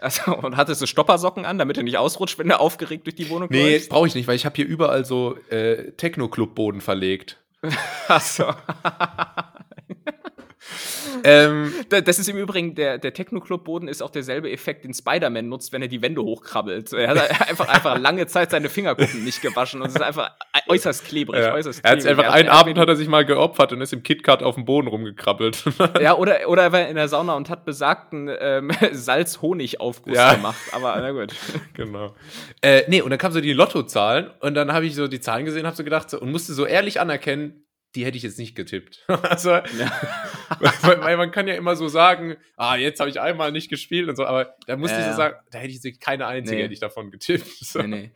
Also, 0.00 0.36
und 0.36 0.56
hattest 0.56 0.80
du 0.82 0.86
Stoppersocken 0.86 1.44
an, 1.44 1.58
damit 1.58 1.76
du 1.76 1.82
nicht 1.82 1.98
ausrutscht, 1.98 2.38
wenn 2.38 2.48
du 2.48 2.60
aufgeregt 2.60 3.06
durch 3.06 3.16
die 3.16 3.28
Wohnung 3.30 3.48
Nee, 3.50 3.78
brauche 3.88 4.06
ich 4.06 4.14
nicht, 4.14 4.28
weil 4.28 4.36
ich 4.36 4.44
habe 4.46 4.54
hier 4.54 4.66
überall 4.66 5.04
so 5.04 5.36
äh, 5.50 5.92
Techno-Club-Boden 5.92 6.80
verlegt. 6.80 7.42
Achso. 8.08 8.52
ähm, 11.24 11.72
Da- 11.88 12.00
Das 12.00 12.18
ist 12.18 12.28
im 12.28 12.36
Übrigen, 12.36 12.74
der, 12.74 12.98
der 12.98 13.12
Techno-Club-Boden 13.14 13.88
ist 13.88 14.02
auch 14.02 14.10
derselbe 14.10 14.50
Effekt, 14.50 14.84
den 14.84 14.94
Spider-Man 14.94 15.48
nutzt, 15.48 15.72
wenn 15.72 15.82
er 15.82 15.88
die 15.88 16.02
Wände 16.02 16.22
hochkrabbelt. 16.22 16.92
Er 16.92 17.08
hat 17.10 17.30
einfach, 17.48 17.68
einfach 17.68 17.98
lange 17.98 18.26
Zeit 18.26 18.50
seine 18.50 18.68
Fingerkuppen 18.68 19.24
nicht 19.24 19.42
gewaschen 19.42 19.80
und 19.82 19.88
es 19.88 19.94
ist 19.94 20.02
einfach 20.02 20.30
äußerst 20.68 21.04
klebrig. 21.04 21.40
Ja. 21.40 21.54
Äußerst 21.54 21.84
Er 21.84 21.92
hat 21.92 21.98
klebrig. 22.00 22.18
einfach 22.18 22.32
einen 22.34 22.48
Abend 22.48 22.78
hat 22.78 22.88
er 22.88 22.96
sich 22.96 23.08
mal 23.08 23.24
geopfert 23.24 23.72
und 23.72 23.80
ist 23.80 23.92
im 23.92 24.02
KitKat 24.02 24.42
auf 24.42 24.54
dem 24.56 24.64
Boden 24.64 24.88
rumgekrabbelt. 24.88 25.64
Ja, 26.00 26.16
oder, 26.16 26.48
oder 26.48 26.62
er 26.64 26.72
war 26.72 26.88
in 26.88 26.96
der 26.96 27.08
Sauna 27.08 27.34
und 27.34 27.48
hat 27.50 27.64
besagten 27.64 28.30
ähm, 28.40 28.70
Salz-Honig-Aufguss 28.92 30.14
Ja. 30.16 30.34
gemacht. 30.34 30.56
Aber 30.72 30.96
na 31.00 31.10
gut. 31.12 31.34
genau. 31.74 32.14
Äh, 32.62 32.82
nee, 32.88 33.00
und 33.02 33.10
dann 33.10 33.18
kamen 33.18 33.34
so 33.34 33.40
die 33.40 33.52
Lottozahlen 33.52 34.30
und 34.40 34.54
dann 34.54 34.72
habe 34.72 34.86
ich 34.86 34.94
so 34.94 35.08
die 35.08 35.20
Zahlen 35.20 35.44
gesehen, 35.44 35.66
habe 35.66 35.76
so 35.76 35.84
gedacht 35.84 36.10
so, 36.10 36.20
und 36.20 36.30
musste 36.30 36.52
so 36.54 36.66
ehrlich 36.66 37.00
anerkennen, 37.00 37.64
die 37.94 38.04
hätte 38.04 38.16
ich 38.16 38.22
jetzt 38.22 38.38
nicht 38.38 38.54
getippt. 38.54 39.04
also, 39.08 39.50
weil, 39.50 41.00
weil 41.00 41.16
man 41.16 41.30
kann 41.30 41.48
ja 41.48 41.54
immer 41.54 41.74
so 41.76 41.88
sagen, 41.88 42.36
ah, 42.56 42.76
jetzt 42.76 43.00
habe 43.00 43.10
ich 43.10 43.20
einmal 43.20 43.50
nicht 43.52 43.68
gespielt 43.70 44.08
und 44.08 44.16
so, 44.16 44.24
aber 44.26 44.54
da 44.66 44.76
musste 44.76 44.96
Ja, 44.96 45.00
ich 45.00 45.04
so 45.06 45.10
ja. 45.12 45.16
sagen, 45.16 45.36
da 45.50 45.58
hätte 45.58 45.72
ich 45.88 46.00
keine 46.00 46.26
einzige 46.26 46.56
Nee. 46.58 46.62
hätte 46.64 46.74
ich 46.74 46.80
davon 46.80 47.10
getippt. 47.10 47.46
So. 47.68 47.82
Nee, 47.82 48.12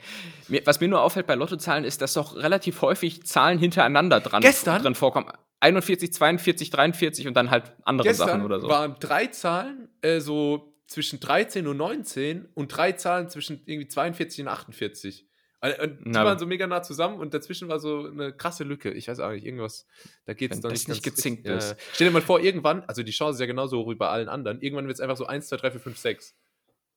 nee. 0.49 0.62
Was 0.64 0.81
mir 0.81 0.89
nur 0.89 1.03
auffällt 1.03 1.27
bei 1.27 1.35
Lottozahlen 1.35 1.85
ist, 1.85 2.01
dass 2.03 2.14
doch 2.14 2.37
relativ 2.37 2.81
häufig 2.83 3.25
Zahlen 3.25 3.59
hintereinander 3.59 4.20
dran, 4.20 4.43
Gestern? 4.43 4.83
drin 4.83 4.95
vorkommen. 4.95 5.31
41, 5.61 6.12
42, 6.12 6.70
43 6.70 7.27
und 7.29 7.35
dann 7.35 7.51
halt 7.51 7.73
andere 7.85 8.12
Sachen 8.14 8.27
Gestern 8.27 8.45
oder 8.45 8.61
so. 8.61 8.68
waren 8.68 8.97
drei 8.99 9.27
Zahlen 9.29 9.89
äh, 10.03 10.20
so 10.20 10.75
zwischen 10.87 11.20
13 11.20 11.66
und 11.66 11.77
19 11.77 12.49
und 12.55 12.68
drei 12.68 12.93
Zahlen 12.93 13.29
zwischen 13.31 13.62
irgendwie 13.66 13.89
42 13.89 14.41
und 14.43 14.49
48. 14.49 15.27
Und 15.62 16.00
die 16.00 16.10
Na, 16.10 16.24
waren 16.24 16.40
so 16.40 16.46
mega 16.46 16.66
nah 16.66 16.82
zusammen 16.82 17.20
und 17.20 17.34
dazwischen 17.34 17.68
war 17.68 17.78
so 17.78 18.08
eine 18.08 18.32
krasse 18.32 18.64
Lücke. 18.64 18.90
Ich 18.90 19.06
weiß 19.06 19.20
auch 19.20 19.30
nicht, 19.30 19.46
irgendwas, 19.46 19.86
da 20.24 20.34
geht 20.34 20.50
es 20.50 20.60
dann 20.60 20.72
nicht 20.72 20.88
nicht 20.88 21.04
gezinkt 21.04 21.46
richtig. 21.46 21.56
ist. 21.56 21.70
Ja. 21.70 21.76
Stell 21.92 22.08
dir 22.08 22.12
mal 22.12 22.22
vor, 22.22 22.40
irgendwann, 22.40 22.82
also 22.88 23.04
die 23.04 23.12
Chance 23.12 23.36
ist 23.36 23.40
ja 23.40 23.46
genauso 23.46 23.78
hoch 23.78 23.90
wie 23.90 23.94
bei 23.94 24.08
allen 24.08 24.28
anderen, 24.28 24.60
irgendwann 24.60 24.88
wird 24.88 24.96
es 24.96 25.00
einfach 25.00 25.16
so 25.16 25.24
1, 25.24 25.46
2, 25.46 25.56
3, 25.58 25.70
4, 25.70 25.80
5, 25.80 25.98
6. 25.98 26.34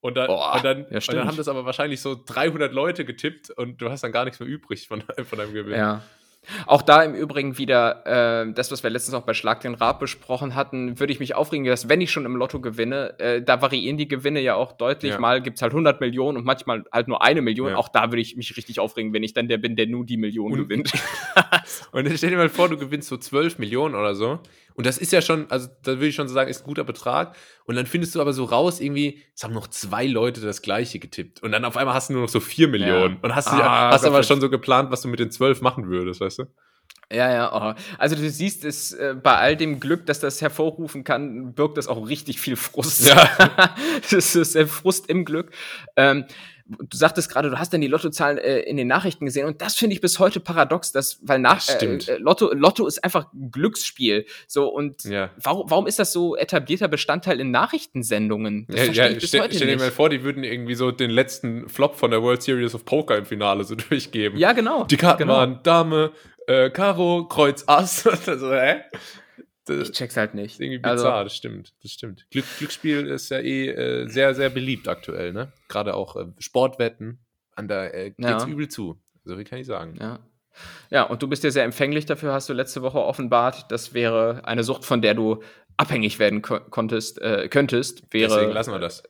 Und 0.00 0.16
dann, 0.16 0.26
Boah, 0.26 0.56
und, 0.56 0.64
dann, 0.64 0.86
ja, 0.90 0.96
und 0.96 1.12
dann 1.12 1.28
haben 1.28 1.36
das 1.36 1.46
aber 1.46 1.64
wahrscheinlich 1.64 2.00
so 2.00 2.20
300 2.26 2.72
Leute 2.72 3.04
getippt 3.04 3.50
und 3.50 3.80
du 3.80 3.88
hast 3.88 4.02
dann 4.02 4.12
gar 4.12 4.24
nichts 4.24 4.40
mehr 4.40 4.48
übrig 4.48 4.88
von, 4.88 5.00
von 5.24 5.38
deinem 5.38 5.52
Gewinn. 5.52 5.78
Ja. 5.78 6.02
Auch 6.66 6.82
da 6.82 7.02
im 7.02 7.14
Übrigen 7.14 7.58
wieder 7.58 8.44
äh, 8.46 8.52
das, 8.52 8.70
was 8.70 8.82
wir 8.82 8.90
letztens 8.90 9.14
auch 9.14 9.22
bei 9.22 9.34
Schlag 9.34 9.60
den 9.60 9.74
Rab 9.74 10.00
besprochen 10.00 10.54
hatten, 10.54 10.98
würde 11.00 11.12
ich 11.12 11.20
mich 11.20 11.34
aufregen, 11.34 11.66
dass 11.66 11.88
wenn 11.88 12.00
ich 12.00 12.10
schon 12.10 12.24
im 12.24 12.36
Lotto 12.36 12.60
gewinne, 12.60 13.18
äh, 13.18 13.42
da 13.42 13.60
variieren 13.62 13.96
die 13.96 14.08
Gewinne 14.08 14.40
ja 14.40 14.54
auch 14.54 14.72
deutlich. 14.72 15.12
Ja. 15.12 15.18
Mal 15.18 15.42
gibt's 15.42 15.62
halt 15.62 15.72
100 15.72 16.00
Millionen 16.00 16.36
und 16.38 16.44
manchmal 16.44 16.84
halt 16.92 17.08
nur 17.08 17.22
eine 17.22 17.42
Million. 17.42 17.70
Ja. 17.70 17.76
Auch 17.76 17.88
da 17.88 18.10
würde 18.10 18.20
ich 18.22 18.36
mich 18.36 18.56
richtig 18.56 18.80
aufregen, 18.80 19.12
wenn 19.12 19.22
ich 19.22 19.34
dann 19.34 19.48
der 19.48 19.58
bin, 19.58 19.76
der 19.76 19.86
nur 19.86 20.04
die 20.06 20.16
Million 20.16 20.52
Und- 20.52 20.58
gewinnt. 20.58 20.92
Und 21.92 22.06
dann 22.06 22.16
stell 22.16 22.30
dir 22.30 22.36
mal 22.36 22.48
vor, 22.48 22.68
du 22.68 22.76
gewinnst 22.76 23.08
so 23.08 23.16
12 23.16 23.58
Millionen 23.58 23.94
oder 23.94 24.14
so. 24.14 24.38
Und 24.76 24.86
das 24.86 24.98
ist 24.98 25.10
ja 25.12 25.22
schon, 25.22 25.50
also 25.50 25.68
da 25.82 25.92
würde 25.92 26.08
ich 26.08 26.14
schon 26.14 26.28
so 26.28 26.34
sagen, 26.34 26.50
ist 26.50 26.62
ein 26.62 26.66
guter 26.66 26.84
Betrag. 26.84 27.34
Und 27.64 27.76
dann 27.76 27.86
findest 27.86 28.14
du 28.14 28.20
aber 28.20 28.32
so 28.32 28.44
raus, 28.44 28.80
irgendwie, 28.80 29.22
es 29.34 29.42
haben 29.42 29.54
noch 29.54 29.68
zwei 29.68 30.06
Leute 30.06 30.40
das 30.42 30.62
gleiche 30.62 30.98
getippt. 30.98 31.42
Und 31.42 31.52
dann 31.52 31.64
auf 31.64 31.76
einmal 31.76 31.94
hast 31.94 32.10
du 32.10 32.12
nur 32.12 32.22
noch 32.22 32.28
so 32.28 32.40
4 32.40 32.68
Millionen. 32.68 33.16
Und 33.22 33.34
hast, 33.34 33.48
du 33.48 33.56
ja, 33.56 33.66
Ah, 33.66 33.90
hast 33.90 34.04
aber 34.04 34.18
Gott, 34.18 34.26
schon 34.26 34.40
so 34.40 34.50
geplant, 34.50 34.90
was 34.90 35.00
du 35.02 35.08
mit 35.08 35.18
den 35.18 35.30
12 35.30 35.62
machen 35.62 35.88
würdest, 35.88 36.20
weißt 36.20 36.40
du? 36.40 36.44
Ja, 37.10 37.32
ja, 37.32 37.52
oh. 37.54 37.80
also 37.98 38.16
du 38.16 38.28
siehst 38.28 38.64
es 38.64 38.92
äh, 38.92 39.14
bei 39.20 39.36
all 39.36 39.56
dem 39.56 39.78
Glück, 39.78 40.06
dass 40.06 40.18
das 40.18 40.42
hervorrufen 40.42 41.04
kann, 41.04 41.54
birgt 41.54 41.78
das 41.78 41.86
auch 41.86 42.08
richtig 42.08 42.40
viel 42.40 42.56
Frust. 42.56 43.06
Ja. 43.06 43.28
das 44.10 44.34
ist 44.34 44.56
der 44.56 44.66
Frust 44.66 45.08
im 45.08 45.24
Glück. 45.24 45.52
Ähm, 45.94 46.24
du 46.68 46.96
sagtest 46.96 47.30
gerade, 47.30 47.50
du 47.50 47.58
hast 47.58 47.72
dann 47.72 47.80
die 47.80 47.86
Lottozahlen 47.86 48.38
äh, 48.38 48.58
in 48.60 48.76
den 48.76 48.88
Nachrichten 48.88 49.24
gesehen 49.24 49.46
und 49.46 49.62
das 49.62 49.76
finde 49.76 49.94
ich 49.94 50.00
bis 50.00 50.18
heute 50.18 50.40
paradox, 50.40 50.92
dass, 50.92 51.18
weil 51.22 51.38
nach 51.38 51.64
Das 51.64 51.74
stimmt. 51.76 52.08
Äh, 52.08 52.14
äh, 52.14 52.18
Lotto, 52.18 52.52
Lotto 52.52 52.86
ist 52.86 53.02
einfach 53.04 53.32
ein 53.32 53.50
Glücksspiel. 53.50 54.26
So 54.48 54.68
und 54.68 55.04
Ja. 55.04 55.30
warum, 55.42 55.70
warum 55.70 55.86
ist 55.86 55.98
das 55.98 56.12
so 56.12 56.36
etablierter 56.36 56.88
Bestandteil 56.88 57.38
in 57.40 57.50
Nachrichtensendungen? 57.52 58.66
Das 58.68 58.76
Ja, 58.78 58.84
verstehe 58.86 59.04
ja, 59.04 59.10
ich 59.12 59.18
bis 59.20 59.28
stell, 59.28 59.40
heute 59.42 59.54
stell 59.54 59.66
dir 59.68 59.74
nicht. 59.76 59.82
mal 59.84 59.90
vor, 59.92 60.08
die 60.08 60.22
würden 60.24 60.44
irgendwie 60.44 60.74
so 60.74 60.90
den 60.90 61.10
letzten 61.10 61.68
Flop 61.68 61.96
von 61.96 62.10
der 62.10 62.22
World 62.22 62.42
Series 62.42 62.74
of 62.74 62.84
Poker 62.84 63.16
im 63.16 63.26
Finale 63.26 63.64
so 63.64 63.74
durchgeben. 63.88 64.38
ja, 64.38 64.52
genau. 64.52 64.84
Die 64.84 64.96
Karten 64.96 65.18
genau. 65.24 65.34
waren 65.34 65.60
Dame, 65.62 66.12
äh, 66.46 66.70
Karo, 66.70 67.26
Kreuz, 67.28 67.64
Ass. 67.66 68.06
also, 68.26 68.52
hä? 68.52 68.82
Ich 69.68 69.92
check's 69.92 70.16
halt 70.16 70.34
nicht. 70.34 70.52
ist 70.54 70.60
irgendwie 70.60 70.82
Also- 70.84 71.04
bizarr, 71.04 71.24
das 71.24 71.34
stimmt, 71.36 71.74
das 71.82 71.90
stimmt. 71.92 72.26
Glück, 72.30 72.44
Glücksspiel 72.58 73.06
ist 73.08 73.30
ja 73.30 73.38
eh 73.40 73.68
äh, 73.70 74.08
sehr, 74.08 74.34
sehr 74.34 74.50
beliebt 74.50 74.86
aktuell, 74.88 75.32
ne? 75.32 75.52
Gerade 75.68 75.94
auch 75.94 76.16
äh, 76.16 76.26
Sportwetten, 76.38 77.18
an 77.54 77.66
da 77.68 77.86
äh, 77.86 78.10
geht's 78.10 78.28
Ja. 78.44 78.46
übel 78.46 78.68
zu. 78.68 79.00
So 79.24 79.38
wie 79.38 79.44
kann 79.44 79.58
ich 79.58 79.66
sagen. 79.66 79.96
Ja. 80.00 80.20
Ja, 80.90 81.02
und 81.02 81.20
du 81.22 81.28
bist 81.28 81.44
ja 81.44 81.50
sehr 81.50 81.64
empfänglich 81.64 82.06
dafür, 82.06 82.32
hast 82.32 82.48
du 82.48 82.52
letzte 82.54 82.80
Woche 82.80 82.98
offenbart. 82.98 83.70
Das 83.70 83.92
wäre 83.92 84.42
eine 84.44 84.64
Sucht, 84.64 84.84
von 84.86 85.02
der 85.02 85.12
du 85.14 85.42
abhängig 85.76 86.18
werden 86.18 86.40
ko 86.42 86.60
konntest, 86.60 87.20
äh, 87.20 87.48
könntest. 87.48 88.02
Wäre, 88.10 88.30
Deswegen 88.34 88.52
lassen 88.52 88.72
wir 88.72 88.78
das. 88.78 89.02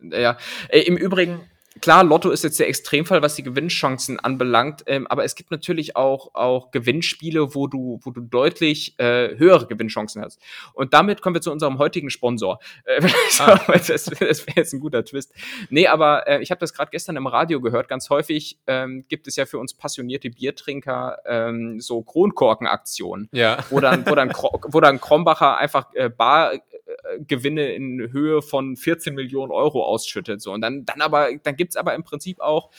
Ja, 0.00 0.36
äh, 0.68 0.80
im 0.82 0.96
Übrigen, 0.96 1.40
klar, 1.80 2.04
Lotto 2.04 2.30
ist 2.30 2.44
jetzt 2.44 2.58
der 2.60 2.68
Extremfall, 2.68 3.22
was 3.22 3.34
die 3.34 3.42
Gewinnchancen 3.42 4.18
anbelangt, 4.20 4.82
ähm, 4.86 5.06
aber 5.06 5.24
es 5.24 5.34
gibt 5.34 5.50
natürlich 5.50 5.96
auch, 5.96 6.34
auch 6.34 6.70
Gewinnspiele, 6.70 7.54
wo 7.54 7.66
du, 7.66 8.00
wo 8.02 8.10
du 8.10 8.20
deutlich 8.20 8.98
äh, 8.98 9.36
höhere 9.36 9.66
Gewinnchancen 9.66 10.22
hast. 10.22 10.40
Und 10.72 10.94
damit 10.94 11.22
kommen 11.22 11.34
wir 11.34 11.40
zu 11.40 11.50
unserem 11.52 11.78
heutigen 11.78 12.10
Sponsor. 12.10 12.58
Äh, 12.84 13.00
Ah. 13.40 13.60
das 13.66 14.04
das 14.04 14.46
wäre 14.46 14.56
jetzt 14.56 14.72
ein 14.72 14.80
guter 14.80 15.04
Twist. 15.04 15.34
Nee, 15.68 15.86
aber 15.88 16.26
äh, 16.28 16.40
ich 16.40 16.50
habe 16.50 16.60
das 16.60 16.72
gerade 16.72 16.90
gestern 16.90 17.16
im 17.16 17.26
Radio 17.26 17.60
gehört. 17.60 17.88
Ganz 17.88 18.08
häufig 18.10 18.58
ähm, 18.66 19.04
gibt 19.08 19.26
es 19.26 19.36
ja 19.36 19.44
für 19.46 19.58
uns 19.58 19.74
passionierte 19.74 20.30
Biertrinker 20.30 21.18
ähm, 21.26 21.80
so 21.80 22.02
Kronkorkenaktionen 22.02 23.28
Ja. 23.32 23.58
wo 23.70 23.80
dann, 23.80 24.06
wo 24.06 24.14
dann, 24.14 24.30
wo 24.32 24.80
dann 24.80 25.00
Krombacher 25.00 25.56
einfach 25.58 25.92
äh, 25.94 26.08
Bargewinne 26.10 27.72
in 27.74 28.12
Höhe 28.12 28.42
von 28.42 28.76
14 28.76 29.14
Millionen 29.14 29.52
Euro 29.52 29.84
ausschüttet. 29.84 30.40
So. 30.40 30.52
Und 30.52 30.60
dann, 30.60 30.84
dann 30.84 31.00
aber, 31.00 31.28
dann 31.42 31.56
gibt's 31.64 31.76
aber 31.76 31.94
im 31.94 32.04
Prinzip 32.04 32.40
auch 32.40 32.70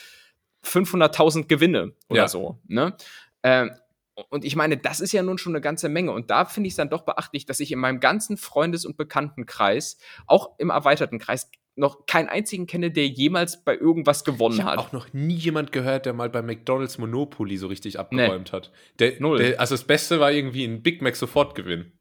500.000 0.64 1.48
Gewinne 1.48 1.94
oder 2.10 2.22
Ja. 2.22 2.28
so. 2.28 2.60
Ne? 2.68 2.96
Ähm, 3.44 3.72
und 4.30 4.46
ich 4.46 4.56
meine, 4.56 4.78
das 4.78 5.02
ist 5.02 5.12
ja 5.12 5.22
nun 5.24 5.38
schon 5.38 5.54
eine 5.54 5.62
ganze 5.62 5.90
Menge. 5.90 6.12
Und 6.12 6.30
da 6.32 6.46
finde 6.46 6.68
ich 6.68 6.74
es 6.74 6.78
dann 6.78 6.90
doch 6.90 7.02
beachtlich, 7.04 7.46
dass 7.46 7.60
ich 7.60 7.72
in 7.72 7.80
meinem 7.80 8.00
ganzen 8.00 8.38
Freundes- 8.38 8.86
und 8.86 8.96
Bekanntenkreis, 8.98 9.98
auch 10.26 10.58
im 10.58 10.70
erweiterten 10.70 11.20
Kreis, 11.20 11.52
noch 11.78 12.06
keinen 12.06 12.30
einzigen 12.30 12.68
kenne, 12.68 12.90
der 12.90 13.08
jemals 13.08 13.66
bei 13.66 13.76
irgendwas 13.76 14.24
gewonnen 14.24 14.56
Ich 14.56 14.62
habe 14.64 14.72
hat. 14.72 14.80
auch 14.80 14.92
noch 14.94 15.12
nie 15.12 15.34
jemand 15.36 15.74
gehört, 15.74 16.06
der 16.06 16.14
mal 16.14 16.30
bei 16.30 16.42
McDonalds 16.42 16.98
Monopoly 16.98 17.58
so 17.58 17.68
richtig 17.68 18.00
abgeräumt 18.00 18.54
hat. 18.54 18.72
Der, 19.00 19.20
Null. 19.20 19.40
Der, 19.40 19.60
also 19.60 19.76
das 19.76 19.84
Beste 19.84 20.22
war 20.22 20.32
irgendwie 20.32 20.64
ein 20.64 20.82
Big 20.82 21.02
Mac 21.02 21.18
Sofortgewinn. 21.18 21.92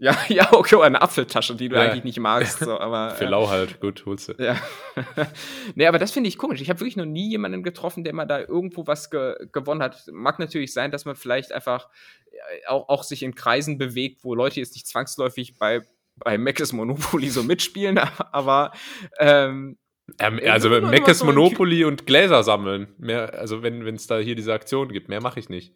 Ja, 0.00 0.16
ja, 0.28 0.52
okay, 0.52 0.80
eine 0.80 1.02
Apfeltasche, 1.02 1.54
die 1.56 1.68
du 1.68 1.76
Ja. 1.76 1.82
eigentlich 1.82 2.04
nicht 2.04 2.20
magst. 2.20 2.60
So, 2.60 2.78
aber, 2.78 3.10
Für 3.16 3.24
äh, 3.24 3.28
lau 3.28 3.48
halt, 3.48 3.80
gut, 3.80 4.04
holst 4.06 4.28
du. 4.28 4.34
Ja. 4.38 4.56
nee, 5.74 5.86
aber 5.86 5.98
das 5.98 6.12
finde 6.12 6.28
ich 6.28 6.38
komisch. 6.38 6.60
Ich 6.60 6.70
habe 6.70 6.80
wirklich 6.80 6.96
noch 6.96 7.04
nie 7.06 7.30
jemanden 7.30 7.62
getroffen, 7.62 8.04
der 8.04 8.14
mal 8.14 8.24
da 8.26 8.38
irgendwo 8.40 8.86
was 8.86 9.10
ge 9.10 9.34
gewonnen 9.52 9.82
hat. 9.82 10.04
Mag 10.12 10.38
natürlich 10.38 10.72
sein, 10.72 10.90
dass 10.90 11.04
man 11.04 11.16
vielleicht 11.16 11.52
einfach 11.52 11.88
äh, 12.30 12.66
auch, 12.68 12.88
auch 12.88 13.02
sich 13.02 13.22
in 13.22 13.34
Kreisen 13.34 13.76
bewegt, 13.78 14.22
wo 14.24 14.34
Leute 14.34 14.60
jetzt 14.60 14.74
nicht 14.74 14.86
zwangsläufig 14.86 15.58
bei 15.58 15.82
bei 16.20 16.36
Meckes 16.36 16.72
Monopoly 16.72 17.28
so 17.28 17.44
mitspielen, 17.44 17.96
aber 18.32 18.72
ähm, 19.20 19.78
Ähm, 20.18 20.40
also 20.48 20.68
Meckes 20.68 21.20
so 21.20 21.24
Monopoly 21.26 21.84
und 21.84 22.06
Gläser 22.06 22.42
sammeln. 22.42 22.92
Mehr, 22.98 23.34
also 23.38 23.62
wenn 23.62 23.86
es 23.94 24.08
da 24.08 24.18
hier 24.18 24.34
diese 24.34 24.52
Aktion 24.52 24.88
gibt, 24.88 25.08
mehr 25.08 25.20
mache 25.22 25.38
ich 25.38 25.48
nicht. 25.48 25.74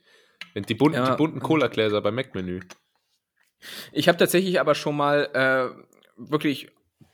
Die 0.57 0.75
bunten, 0.75 0.97
Ja. 0.99 1.11
die 1.11 1.16
bunten 1.16 1.39
Cola-Gläser 1.39 2.01
beim 2.01 2.16
Mac-Menü. 2.16 2.59
Ich 3.93 4.09
habe 4.09 4.19
tatsächlich 4.19 4.61
aber 4.61 4.75
schon 4.75 4.97
mal 4.97 5.29
äh, 5.35 5.83
wirklich 6.17 6.69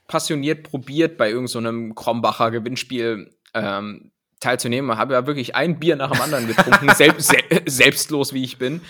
passioniert 0.07 0.63
probiert, 0.63 1.17
bei 1.17 1.29
irgendeinem 1.29 1.89
so 1.89 1.93
Krombacher 1.95 2.51
Gewinnspiel 2.51 3.31
ähm, 3.53 4.11
teilzunehmen. 4.39 4.97
Habe 4.97 5.13
ja 5.13 5.27
wirklich 5.27 5.55
ein 5.55 5.79
Bier 5.79 5.95
nach 5.95 6.11
dem 6.11 6.21
anderen 6.21 6.47
getrunken, 6.47 6.89
selbst, 6.95 7.29
se 7.29 7.37
selbstlos 7.65 8.33
wie 8.33 8.43
ich 8.43 8.57
bin. 8.57 8.81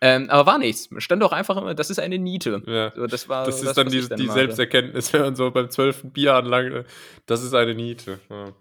Ähm, 0.00 0.30
aber 0.30 0.46
war 0.46 0.58
nichts. 0.58 0.88
Stand 0.98 1.22
doch 1.22 1.32
einfach 1.32 1.56
immer, 1.56 1.74
das 1.74 1.90
ist 1.90 1.98
eine 1.98 2.18
Niete. 2.18 2.62
Ja. 2.66 2.92
So, 2.94 3.06
das 3.06 3.28
war 3.28 3.46
Das 3.46 3.62
ist 3.62 3.76
dann 3.76 3.86
was 3.86 3.92
die, 3.92 3.98
ich 3.98 4.08
die 4.08 4.28
Selbsterkenntnis, 4.28 5.12
wenn 5.12 5.22
man 5.22 5.36
so 5.36 5.50
beim 5.50 5.70
zwölften 5.70 6.10
Bier 6.12 6.34
anlangt. 6.34 6.86
Das 7.26 7.42
ist 7.42 7.54
eine 7.54 7.74
Niete. 7.74 8.20
Ja. 8.30 8.52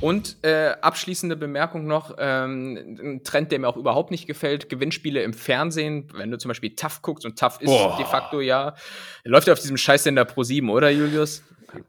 Und 0.00 0.36
äh, 0.42 0.74
abschließende 0.80 1.36
Bemerkung 1.36 1.86
noch: 1.86 2.14
ähm, 2.18 2.98
Ein 3.00 3.24
Trend, 3.24 3.50
der 3.50 3.60
mir 3.60 3.68
auch 3.68 3.78
überhaupt 3.78 4.10
nicht 4.10 4.26
gefällt: 4.26 4.68
Gewinnspiele 4.68 5.22
im 5.22 5.32
Fernsehen. 5.32 6.08
Wenn 6.14 6.30
du 6.30 6.38
zum 6.38 6.50
Beispiel 6.50 6.74
TAF 6.74 7.00
guckst 7.00 7.24
und 7.24 7.38
TAF 7.38 7.60
ist 7.60 7.66
Boah. 7.66 7.96
de 7.96 8.04
facto 8.04 8.40
ja, 8.40 8.74
läuft 9.24 9.46
ja 9.46 9.54
auf 9.54 9.60
diesem 9.60 9.78
Scheißsender 9.78 10.24
Pro 10.26 10.42
7, 10.42 10.68
oder 10.68 10.90
Julius? 10.90 11.42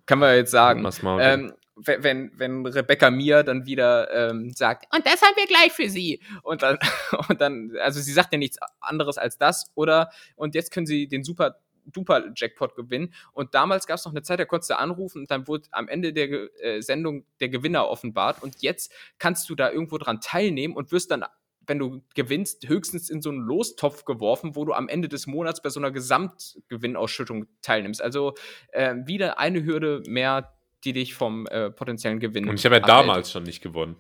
Kann 0.05 0.19
man 0.19 0.35
jetzt 0.35 0.51
sagen. 0.51 0.87
Ähm, 1.19 1.53
wenn, 1.75 2.31
wenn, 2.35 2.65
Rebecca 2.65 3.11
Mir 3.11 3.43
dann 3.43 3.65
wieder 3.65 4.29
ähm, 4.29 4.51
sagt, 4.51 4.85
und 4.95 5.05
das 5.05 5.21
haben 5.21 5.35
wir 5.35 5.45
gleich 5.45 5.71
für 5.71 5.89
sie. 5.89 6.21
Und 6.43 6.61
dann, 6.61 6.77
und 7.29 7.41
dann, 7.41 7.71
also 7.81 7.99
sie 7.99 8.13
sagt 8.13 8.31
ja 8.31 8.39
nichts 8.39 8.57
anderes 8.79 9.17
als 9.17 9.37
das, 9.37 9.71
oder? 9.75 10.09
Und 10.35 10.55
jetzt 10.55 10.71
können 10.71 10.85
sie 10.85 11.07
den 11.07 11.23
super 11.23 11.59
duper 11.85 12.31
Jackpot 12.35 12.75
gewinnen. 12.75 13.13
Und 13.33 13.53
damals 13.53 13.87
gab 13.87 13.97
es 13.97 14.05
noch 14.05 14.13
eine 14.13 14.23
Zeit, 14.23 14.39
da 14.39 14.45
konntest 14.45 14.69
du 14.69 14.77
anrufen 14.77 15.21
und 15.21 15.31
dann 15.31 15.47
wurde 15.47 15.67
am 15.71 15.87
Ende 15.87 16.13
der 16.13 16.29
äh, 16.63 16.81
Sendung 16.81 17.25
der 17.39 17.49
Gewinner 17.49 17.87
offenbart. 17.87 18.41
Und 18.41 18.61
jetzt 18.61 18.91
kannst 19.19 19.49
du 19.49 19.55
da 19.55 19.71
irgendwo 19.71 19.97
dran 19.97 20.21
teilnehmen 20.21 20.75
und 20.75 20.91
wirst 20.91 21.11
dann, 21.11 21.25
wenn 21.67 21.79
du 21.79 22.03
gewinnst, 22.13 22.67
höchstens 22.67 23.09
in 23.09 23.21
so 23.21 23.29
einen 23.29 23.39
Lostopf 23.39 24.05
geworfen, 24.05 24.55
wo 24.55 24.65
du 24.65 24.73
am 24.73 24.87
Ende 24.87 25.09
des 25.09 25.27
Monats 25.27 25.61
bei 25.61 25.69
so 25.69 25.79
einer 25.79 25.91
Gesamtgewinnausschüttung 25.91 27.47
teilnimmst. 27.61 28.01
Also 28.01 28.33
äh, 28.71 28.95
wieder 29.05 29.39
eine 29.39 29.63
Hürde 29.63 30.01
mehr, 30.07 30.54
die 30.85 30.93
dich 30.93 31.13
vom 31.15 31.47
äh, 31.47 31.69
potenziellen 31.71 32.19
Gewinn 32.19 32.47
Und 32.47 32.55
ich 32.59 32.65
habe 32.65 32.75
ja 32.75 32.81
abhält. 32.83 32.99
damals 32.99 33.31
schon 33.31 33.43
nicht 33.43 33.61
gewonnen. 33.61 33.95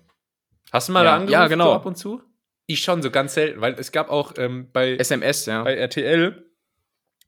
Hast 0.71 0.87
du 0.89 0.93
mal 0.93 1.03
Ja, 1.03 1.11
da 1.11 1.15
angerufen, 1.15 1.31
ja, 1.33 1.47
genau. 1.47 1.65
so 1.65 1.73
ab 1.73 1.85
und 1.85 1.95
zu? 1.97 2.21
Ich 2.67 2.81
schon, 2.81 3.01
so 3.01 3.11
ganz 3.11 3.33
selten, 3.35 3.61
weil 3.61 3.73
es 3.75 3.91
gab 3.91 4.09
auch 4.09 4.33
ähm, 4.37 4.69
bei, 4.73 4.95
SMS, 4.95 5.45
ja. 5.45 5.63
bei 5.63 5.75
RTL, 5.75 6.43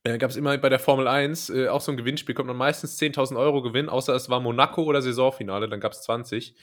äh, 0.03 0.17
gab 0.17 0.31
es 0.31 0.35
immer 0.37 0.57
bei 0.57 0.69
der 0.69 0.79
Formel 0.79 1.07
1 1.07 1.49
äh, 1.51 1.67
auch 1.67 1.81
so 1.81 1.91
ein 1.91 1.97
Gewinnspiel, 1.97 2.33
kommt 2.33 2.47
man 2.47 2.57
meistens 2.57 2.97
10.000 2.99 3.37
Euro 3.37 3.61
Gewinn, 3.61 3.89
außer 3.89 4.15
es 4.15 4.29
war 4.29 4.39
Monaco 4.39 4.83
oder 4.83 5.01
Saisonfinale, 5.01 5.67
dann 5.69 5.79
gab 5.79 5.91
es 5.91 6.01
20. 6.03 6.55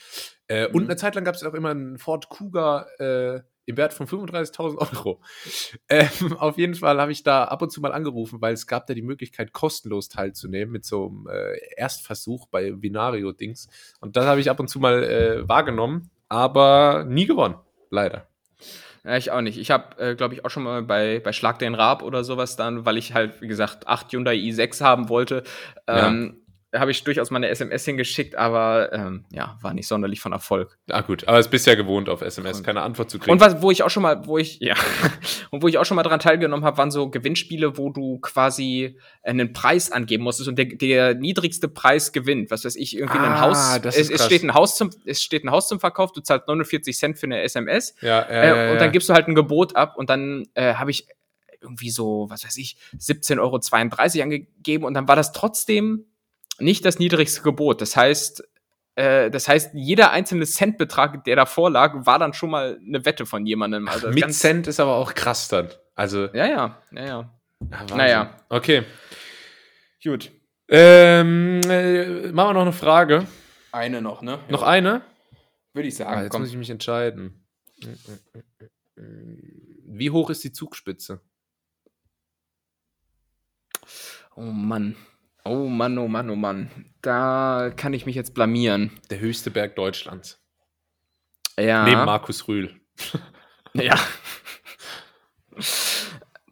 Äh, 0.48 0.66
Und 0.68 0.74
Mhm. 0.84 0.90
eine 0.90 0.96
Zeit 0.96 1.14
lang 1.14 1.24
gab 1.24 1.34
es 1.36 1.44
auch 1.44 1.54
immer 1.54 1.70
einen 1.70 1.98
Ford 1.98 2.28
Kuga 2.28 2.86
äh, 2.98 3.40
im 3.66 3.76
Wert 3.76 3.92
von 3.92 4.06
35.000 4.06 4.76
Euro. 4.78 5.20
Ähm, 5.88 6.36
auf 6.38 6.58
jeden 6.58 6.74
Fall 6.74 7.00
habe 7.00 7.12
ich 7.12 7.22
da 7.22 7.44
ab 7.44 7.62
und 7.62 7.70
zu 7.70 7.80
mal 7.80 7.92
angerufen, 7.92 8.40
weil 8.40 8.54
es 8.54 8.66
gab 8.66 8.86
da 8.86 8.94
die 8.94 9.02
Möglichkeit, 9.02 9.52
kostenlos 9.52 10.08
teilzunehmen 10.08 10.72
mit 10.72 10.84
so 10.84 11.06
einem 11.06 11.28
äh, 11.28 11.58
Erstversuch 11.76 12.46
bei 12.48 12.70
Binario-Dings. 12.70 13.68
Und 14.00 14.16
das 14.16 14.26
habe 14.26 14.40
ich 14.40 14.50
ab 14.50 14.60
und 14.60 14.68
zu 14.68 14.80
mal 14.80 15.02
äh, 15.04 15.48
wahrgenommen, 15.48 16.10
aber 16.28 17.04
nie 17.08 17.26
gewonnen, 17.26 17.56
leider. 17.90 18.28
Ja, 19.04 19.18
ich 19.18 19.30
auch 19.30 19.42
nicht. 19.42 19.58
Ich 19.58 19.70
habe, 19.70 19.98
äh, 19.98 20.14
glaube 20.14 20.34
ich, 20.34 20.44
auch 20.44 20.50
schon 20.50 20.62
mal 20.62 20.82
bei, 20.82 21.20
bei 21.22 21.32
Schlag 21.32 21.58
den 21.58 21.74
Raab 21.74 22.02
oder 22.02 22.24
sowas 22.24 22.56
dann, 22.56 22.86
weil 22.86 22.96
ich 22.96 23.12
halt, 23.12 23.42
wie 23.42 23.48
gesagt, 23.48 23.86
8 23.86 24.10
Hyundai 24.12 24.36
i6 24.36 24.80
haben 24.80 25.10
wollte, 25.10 25.44
ähm, 25.86 26.43
habe 26.74 26.90
ich 26.90 27.02
durchaus 27.04 27.30
mal 27.30 27.38
eine 27.38 27.48
SMS 27.48 27.84
hingeschickt, 27.84 28.34
aber 28.36 28.92
ähm, 28.92 29.24
ja, 29.30 29.58
war 29.62 29.72
nicht 29.74 29.86
sonderlich 29.88 30.20
von 30.20 30.32
Erfolg. 30.32 30.78
Ah 30.90 31.00
gut, 31.02 31.26
aber 31.28 31.38
es 31.38 31.48
bist 31.48 31.66
ja 31.66 31.74
gewohnt 31.74 32.08
auf 32.08 32.20
SMS, 32.22 32.62
keine 32.62 32.82
Antwort 32.82 33.10
zu 33.10 33.18
kriegen. 33.18 33.30
Und 33.32 33.40
was, 33.40 33.62
wo 33.62 33.70
ich 33.70 33.82
auch 33.82 33.90
schon 33.90 34.02
mal, 34.02 34.26
wo 34.26 34.38
ich, 34.38 34.58
ja, 34.60 34.74
und 35.50 35.62
wo 35.62 35.68
ich 35.68 35.78
auch 35.78 35.84
schon 35.84 35.96
mal 35.96 36.02
dran 36.02 36.20
teilgenommen 36.20 36.64
habe, 36.64 36.76
waren 36.78 36.90
so 36.90 37.08
Gewinnspiele, 37.10 37.78
wo 37.78 37.90
du 37.90 38.18
quasi 38.20 38.98
einen 39.22 39.52
Preis 39.52 39.92
angeben 39.92 40.24
musstest 40.24 40.48
und 40.48 40.56
der, 40.58 40.66
der 40.66 41.14
niedrigste 41.14 41.68
Preis 41.68 42.12
gewinnt. 42.12 42.50
Was 42.50 42.64
weiß 42.64 42.76
ich, 42.76 42.96
irgendwie 42.96 43.18
ein 43.18 43.24
Ah, 43.32 43.40
Haus. 43.40 43.80
das 43.82 43.96
Es, 43.96 44.02
ist 44.02 44.10
es 44.10 44.16
krass. 44.18 44.26
steht 44.26 44.42
ein 44.42 44.54
Haus 44.54 44.76
zum, 44.76 44.90
es 45.04 45.22
steht 45.22 45.44
ein 45.44 45.50
Haus 45.50 45.68
zum 45.68 45.80
Verkauf, 45.80 46.12
du 46.12 46.20
zahlst 46.20 46.46
49 46.48 46.96
Cent 46.96 47.18
für 47.18 47.26
eine 47.26 47.42
SMS. 47.42 47.94
ja, 48.00 48.20
Äh, 48.22 48.48
ja, 48.48 48.64
ja, 48.66 48.72
und 48.72 48.80
dann 48.80 48.92
gibst 48.92 49.08
du 49.08 49.14
halt 49.14 49.28
ein 49.28 49.34
Gebot 49.34 49.76
ab 49.76 49.96
und 49.96 50.10
dann 50.10 50.46
äh, 50.54 50.74
habe 50.74 50.90
ich 50.90 51.06
irgendwie 51.60 51.90
so, 51.90 52.26
was 52.28 52.44
weiß 52.44 52.58
ich, 52.58 52.76
17,32 52.98 53.38
Euro 54.18 54.22
angegeben 54.22 54.84
und 54.84 54.92
dann 54.94 55.08
war 55.08 55.16
das 55.16 55.32
trotzdem 55.32 56.04
nicht 56.58 56.84
das 56.84 56.98
niedrigste 56.98 57.42
Gebot. 57.42 57.80
Das 57.80 57.96
heißt, 57.96 58.42
äh, 58.96 59.30
das 59.30 59.48
heißt, 59.48 59.70
jeder 59.74 60.10
einzelne 60.12 60.46
Centbetrag, 60.46 61.24
der 61.24 61.36
davor 61.36 61.70
lag, 61.70 62.06
war 62.06 62.18
dann 62.18 62.32
schon 62.32 62.50
mal 62.50 62.78
eine 62.86 63.04
Wette 63.04 63.26
von 63.26 63.44
jemandem. 63.46 63.88
Also 63.88 64.08
Mit 64.08 64.20
ganz- 64.22 64.38
Cent 64.38 64.66
ist 64.66 64.80
aber 64.80 64.94
auch 64.96 65.14
krass 65.14 65.48
dann. 65.48 65.68
Also, 65.94 66.26
Ja, 66.34 66.46
ja, 66.46 66.82
ja, 66.92 67.04
ja. 67.06 67.18
ah, 67.20 67.30
Wahnsinn. 67.80 67.96
Naja. 67.96 68.36
Okay. 68.48 68.84
Gut. 70.02 70.30
Ähm, 70.68 71.60
äh, 71.68 72.32
machen 72.32 72.48
wir 72.50 72.54
noch 72.54 72.62
eine 72.62 72.72
Frage. 72.72 73.26
Eine 73.72 74.00
noch, 74.02 74.22
ne? 74.22 74.38
Noch 74.48 74.62
eine? 74.62 75.02
Würde 75.72 75.88
ich 75.88 75.94
Ah, 75.96 76.04
sagen. 76.04 76.22
jetzt 76.22 76.30
komm. 76.30 76.42
muss 76.42 76.50
ich 76.50 76.56
mich 76.56 76.70
entscheiden. 76.70 77.44
Wie 78.96 80.10
hoch 80.10 80.30
ist 80.30 80.44
die 80.44 80.52
Zugspitze? 80.52 81.20
Oh 84.36 84.40
Mann. 84.42 84.96
Oh 85.44 85.66
Mann, 85.68 85.98
oh 85.98 86.08
Mann, 86.08 86.30
oh 86.30 86.36
Mann. 86.36 86.70
Da 87.02 87.70
kann 87.76 87.92
ich 87.92 88.06
mich 88.06 88.14
jetzt 88.16 88.34
blamieren. 88.34 88.90
Der 89.10 89.20
höchste 89.20 89.50
Berg 89.50 89.76
Deutschlands. 89.76 90.40
Ja. 91.58 91.84
Neben 91.84 92.04
Markus 92.04 92.48
Rühl. 92.48 92.74
Ja. 93.76 93.98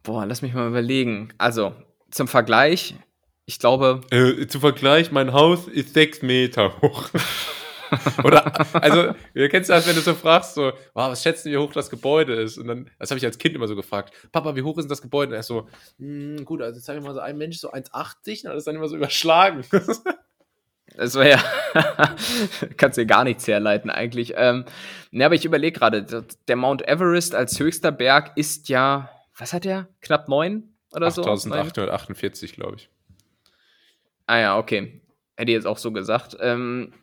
Boah, 0.03 0.25
lass 0.25 0.41
mich 0.41 0.53
mal 0.53 0.67
überlegen. 0.67 1.29
Also, 1.37 1.73
zum 2.11 2.27
Vergleich, 2.27 2.95
ich 3.45 3.59
glaube, 3.59 4.01
Äh, 4.11 4.45
zu 4.47 4.59
Vergleich, 4.59 5.13
mein 5.13 5.31
Haus 5.31 5.69
ist 5.69 5.93
sechs 5.93 6.21
Meter 6.21 6.81
hoch. 6.81 7.09
Oder, 8.23 8.51
also, 8.81 9.15
ihr 9.33 9.49
kennst 9.49 9.69
das, 9.69 9.87
wenn 9.87 9.95
du 9.95 10.01
so 10.01 10.13
fragst, 10.13 10.55
so, 10.55 10.71
wow, 10.93 11.11
was 11.11 11.23
schätzen, 11.23 11.51
wie 11.51 11.57
hoch 11.57 11.71
das 11.73 11.89
Gebäude 11.89 12.33
ist? 12.35 12.57
Und 12.57 12.67
dann, 12.67 12.89
das 12.99 13.11
habe 13.11 13.17
ich 13.17 13.25
als 13.25 13.37
Kind 13.37 13.55
immer 13.55 13.67
so 13.67 13.75
gefragt, 13.75 14.13
Papa, 14.31 14.55
wie 14.55 14.61
hoch 14.61 14.77
ist 14.77 14.85
denn 14.85 14.89
das 14.89 15.01
Gebäude? 15.01 15.29
Und 15.29 15.33
er 15.33 15.39
ist 15.39 15.47
so, 15.47 15.67
"Hm, 15.99 16.43
gut, 16.45 16.61
also 16.61 16.77
jetzt 16.77 16.85
sag 16.85 16.97
ich 16.97 17.03
mal 17.03 17.13
so, 17.13 17.19
ein 17.19 17.37
Mensch 17.37 17.57
so 17.57 17.71
1,80, 17.71 18.45
und 18.45 18.53
das 18.53 18.63
dann 18.65 18.75
immer 18.75 18.87
so 18.87 18.95
überschlagen. 18.95 19.63
es 20.97 21.15
war 21.15 21.27
ja, 21.27 21.43
kannst 22.77 22.97
dir 22.97 23.05
gar 23.05 23.23
nichts 23.23 23.47
herleiten 23.47 23.89
eigentlich. 23.89 24.33
Ähm, 24.35 24.65
ne, 25.11 25.25
aber 25.25 25.35
ich 25.35 25.45
überlege 25.45 25.77
gerade, 25.79 26.25
der 26.47 26.55
Mount 26.55 26.87
Everest 26.87 27.35
als 27.35 27.59
höchster 27.59 27.91
Berg 27.91 28.31
ist 28.35 28.69
ja, 28.69 29.09
was 29.37 29.53
hat 29.53 29.65
der? 29.65 29.87
Knapp 30.01 30.27
neun 30.29 30.75
oder 30.93 31.09
so? 31.09 31.23
8848, 31.23 32.53
glaube 32.53 32.75
ich. 32.77 32.89
Ah 34.27 34.37
ja, 34.39 34.57
okay. 34.57 35.01
Hätte 35.35 35.51
ich 35.51 35.55
jetzt 35.55 35.65
auch 35.65 35.79
so 35.79 35.91
gesagt. 35.91 36.37
Ähm, 36.39 36.93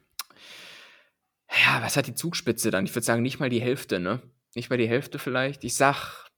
ja, 1.53 1.83
was 1.83 1.97
hat 1.97 2.07
die 2.07 2.15
Zugspitze 2.15 2.71
dann? 2.71 2.85
Ich 2.85 2.95
würde 2.95 3.05
sagen, 3.05 3.23
nicht 3.23 3.41
mal 3.41 3.51
die 3.51 3.61
Hälfte, 3.61 3.99
ne? 4.01 4.21
Nicht 4.55 4.71
mal 4.71 4.77
die 4.79 4.89
Hälfte 4.89 5.19
vielleicht. 5.19 5.65
Ich 5.65 5.75
sag, 5.77 6.29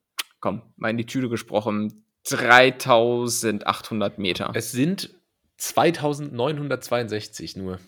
komm, 0.41 0.63
mal 0.77 0.91
in 0.91 0.97
die 0.99 1.07
Tüte 1.07 1.29
gesprochen, 1.29 2.05
3800 2.29 4.19
Meter. 4.19 4.51
Es 4.55 4.73
sind 4.73 5.11
2962 5.57 7.57
nur. 7.57 7.79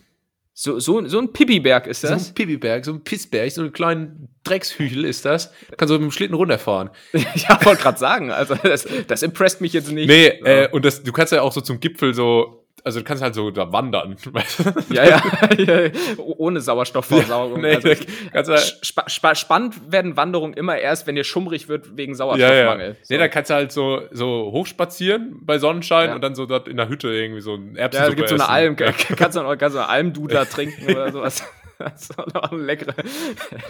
So, 0.57 0.79
so, 0.79 1.05
so 1.05 1.19
ein 1.19 1.33
Pipi-Berg 1.33 1.85
ist 1.85 1.99
So 2.01 2.07
das? 2.07 2.29
ein 2.29 2.33
Pipiberg, 2.33 2.85
so 2.85 2.93
ein 2.93 3.03
Pissberg, 3.03 3.51
so 3.51 3.61
ein 3.63 3.73
kleinen 3.73 4.29
Dreckshügel 4.45 5.03
ist 5.03 5.25
das. 5.25 5.51
Kannst 5.75 5.89
du 5.91 5.95
mit 5.95 6.03
dem 6.03 6.11
Schlitten 6.11 6.33
runterfahren. 6.35 6.91
ja, 7.13 7.59
wollte 7.65 7.81
gerade 7.81 7.97
sagen. 7.99 8.31
Also, 8.31 8.55
das, 8.55 8.87
das 9.07 9.21
impresst 9.21 9.59
mich 9.59 9.73
jetzt 9.73 9.91
nicht. 9.91 10.07
Nee, 10.07 10.37
So. 10.39 10.45
äh, 10.45 10.69
und 10.71 10.85
das, 10.85 11.03
du 11.03 11.11
kannst 11.11 11.33
ja 11.33 11.41
auch 11.41 11.51
so 11.51 11.59
zum 11.59 11.81
Gipfel 11.81 12.13
so, 12.13 12.64
also 12.85 12.99
du 12.99 13.03
kannst 13.05 13.21
halt 13.23 13.35
so 13.35 13.51
da 13.51 13.71
wandern. 13.73 14.15
ja, 14.89 15.03
ja, 15.03 15.21
ja, 15.57 15.91
ohne 16.17 16.61
Sauerstoffversaugung. 16.61 17.59
nee, 17.61 17.75
also, 17.75 17.89
da 17.89 17.95
kannst 18.31 18.49
du, 18.51 18.57
spa 18.85 19.09
spa 19.09 19.35
spannend 19.35 19.91
werden 19.91 20.15
Wanderungen 20.15 20.53
immer 20.53 20.77
erst, 20.77 21.07
wenn 21.07 21.15
dir 21.15 21.23
schummrig 21.25 21.67
wird 21.67 21.97
wegen 21.97 22.13
ja, 22.13 22.17
Sauerstoffmangel. 22.17 22.89
ja. 22.89 22.95
Nee, 23.09 23.17
da 23.17 23.27
kannst 23.27 23.49
du 23.49 23.55
halt 23.55 23.71
so, 23.71 24.03
so 24.11 24.51
hochspazieren 24.53 25.39
bei 25.41 25.57
Sonnenschein 25.57 26.09
Ja. 26.09 26.15
und 26.15 26.21
dann 26.23 26.35
so 26.35 26.45
dort 26.45 26.67
in 26.67 26.77
der 26.77 26.87
Hütte 26.87 27.09
irgendwie 27.09 27.41
so 27.41 27.55
ein 27.55 27.73
Ja, 27.75 27.81
Erbsensuppe 27.81 28.11
es 28.11 28.15
gibt 28.17 28.29
so 28.29 28.35
eine. 28.35 28.47
Alm, 28.49 28.75
Ja. 28.79 28.91
kannst 29.17 29.35
du 29.37 29.41
noch, 29.41 29.57
kannst 29.57 29.75
du 29.75 29.79
eine 29.79 29.89
Almdudler 29.89 30.47
trinken 30.49 30.85
oder 30.91 31.11
sowas. 31.11 31.43
Das 31.77 32.03
ist 32.03 32.17
auch 32.17 32.27
noch 32.33 32.51
ein 32.53 32.65
leckere, 32.65 32.93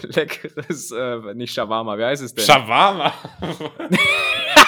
leckeres, 0.02 0.92
äh, 0.92 1.34
nicht 1.34 1.52
Shawarma, 1.52 1.98
wie 1.98 2.04
heißt 2.04 2.22
es 2.22 2.34
denn? 2.34 2.44
Shawarma. 2.44 3.12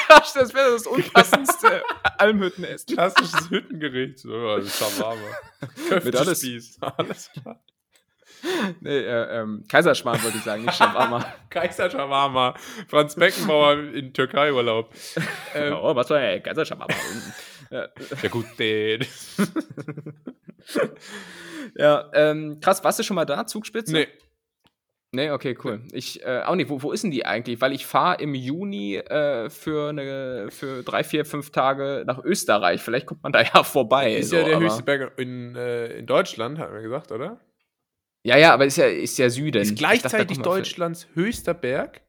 Das 0.08 0.54
wäre 0.54 0.72
das 0.72 0.86
unpassendste 0.86 1.82
Almhüttenessen. 2.18 2.94
Klassisches 2.94 3.50
Hüttengericht. 3.50 4.18
So, 4.18 4.34
also 4.34 4.68
Shawarma. 4.68 5.22
Mit 6.04 6.16
alles. 6.16 6.78
Alles 6.80 7.30
klar. 7.32 7.60
Nee, 8.80 8.98
äh, 8.98 9.40
ähm, 9.40 9.64
Kaiserschmarrn 9.68 10.22
wollte 10.22 10.38
ich 10.38 10.44
sagen, 10.44 10.64
nicht 10.64 10.76
Shawarma. 10.76 11.24
Kaiser 11.50 11.90
Shawarma. 11.90 12.54
Franz 12.86 13.16
Beckenbauer 13.16 13.78
in 13.92 14.12
Türkei-Urlaub. 14.12 14.94
Ähm, 15.54 15.72
oh, 15.74 15.94
was 15.96 16.08
war 16.10 16.20
ey, 16.20 16.40
Kaiserschmarrn? 16.40 16.88
Ja. 17.70 17.88
Ja 18.22 18.28
gut, 18.30 18.46
den. 18.58 19.04
Ja, 21.76 22.10
ähm, 22.14 22.60
krass, 22.60 22.82
warst 22.82 22.98
du 22.98 23.02
schon 23.02 23.14
mal 23.14 23.24
da, 23.24 23.46
Zugspitze? 23.46 23.92
nee. 23.92 24.08
Nee, 25.10 25.30
okay, 25.30 25.56
cool. 25.64 25.80
Ich, 25.92 26.22
äh, 26.22 26.42
auch 26.44 26.54
nicht, 26.54 26.68
wo, 26.68 26.82
wo 26.82 26.92
ist 26.92 27.02
denn 27.02 27.10
die 27.10 27.24
eigentlich? 27.24 27.62
Weil 27.62 27.72
ich 27.72 27.86
fahre 27.86 28.20
im 28.20 28.34
Juni 28.34 28.96
äh, 28.96 29.48
für, 29.48 29.88
eine, 29.88 30.48
für 30.50 30.82
drei, 30.82 31.02
vier, 31.02 31.24
fünf 31.24 31.50
Tage 31.50 32.04
nach 32.06 32.22
Österreich. 32.22 32.82
Vielleicht 32.82 33.06
kommt 33.06 33.22
man 33.22 33.32
da 33.32 33.42
ja 33.54 33.62
vorbei. 33.62 34.16
Ist 34.16 34.30
so, 34.30 34.36
ja 34.36 34.44
der 34.44 34.60
höchste 34.60 34.82
Berg 34.82 35.18
in, 35.18 35.56
äh, 35.56 35.98
in 35.98 36.06
Deutschland, 36.06 36.58
hat 36.58 36.70
man 36.72 36.82
gesagt, 36.82 37.10
oder? 37.10 37.40
Ja, 38.22 38.36
ja, 38.36 38.52
aber 38.52 38.66
ist 38.66 38.76
ja, 38.76 38.86
ist 38.86 39.16
ja 39.16 39.30
Süden. 39.30 39.62
Ist 39.62 39.70
dachte, 39.70 39.78
gleichzeitig 39.78 40.38
man 40.38 40.44
Deutschlands 40.44 41.08
höchster 41.14 41.54
Berg, 41.54 42.02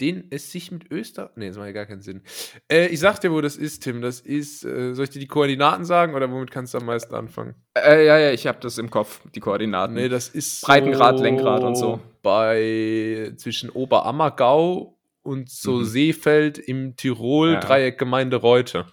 den 0.00 0.26
es 0.30 0.52
sich 0.52 0.70
mit 0.70 0.90
Österreich. 0.90 1.30
Nee, 1.36 1.48
das 1.48 1.56
macht 1.56 1.66
ja 1.66 1.72
gar 1.72 1.86
keinen 1.86 2.02
Sinn. 2.02 2.22
Äh, 2.70 2.88
ich 2.88 3.00
sag 3.00 3.18
dir, 3.20 3.32
wo 3.32 3.40
das 3.40 3.56
ist, 3.56 3.82
Tim. 3.82 4.02
Das 4.02 4.20
ist. 4.20 4.64
Äh, 4.64 4.94
soll 4.94 5.04
ich 5.04 5.10
dir 5.10 5.20
die 5.20 5.26
Koordinaten 5.26 5.84
sagen 5.84 6.14
oder 6.14 6.30
womit 6.30 6.50
kannst 6.50 6.74
du 6.74 6.78
am 6.78 6.84
meisten 6.86 7.14
anfangen? 7.14 7.54
vielleicht- 7.74 7.88
Äh, 7.98 8.06
ja, 8.06 8.18
ja, 8.18 8.30
ich 8.32 8.46
habe 8.46 8.58
das 8.60 8.78
im 8.78 8.90
Kopf, 8.90 9.20
die 9.34 9.40
Koordinaten. 9.40 9.94
Nee, 9.94 10.08
das 10.08 10.28
ist. 10.28 10.62
Breitengrad, 10.62 11.18
Lenkrad 11.20 11.62
und 11.62 11.76
so. 11.76 12.00
Bei. 12.22 13.32
zwischen 13.36 13.70
Oberammergau 13.70 14.98
und 15.22 15.48
so 15.50 15.76
Mhm. 15.78 15.84
Seefeld 15.84 16.58
im 16.58 16.96
Tirol, 16.96 17.52
Ja. 17.54 17.60
Dreieck 17.60 17.98
Gemeinde 17.98 18.36
Reute. 18.36 18.86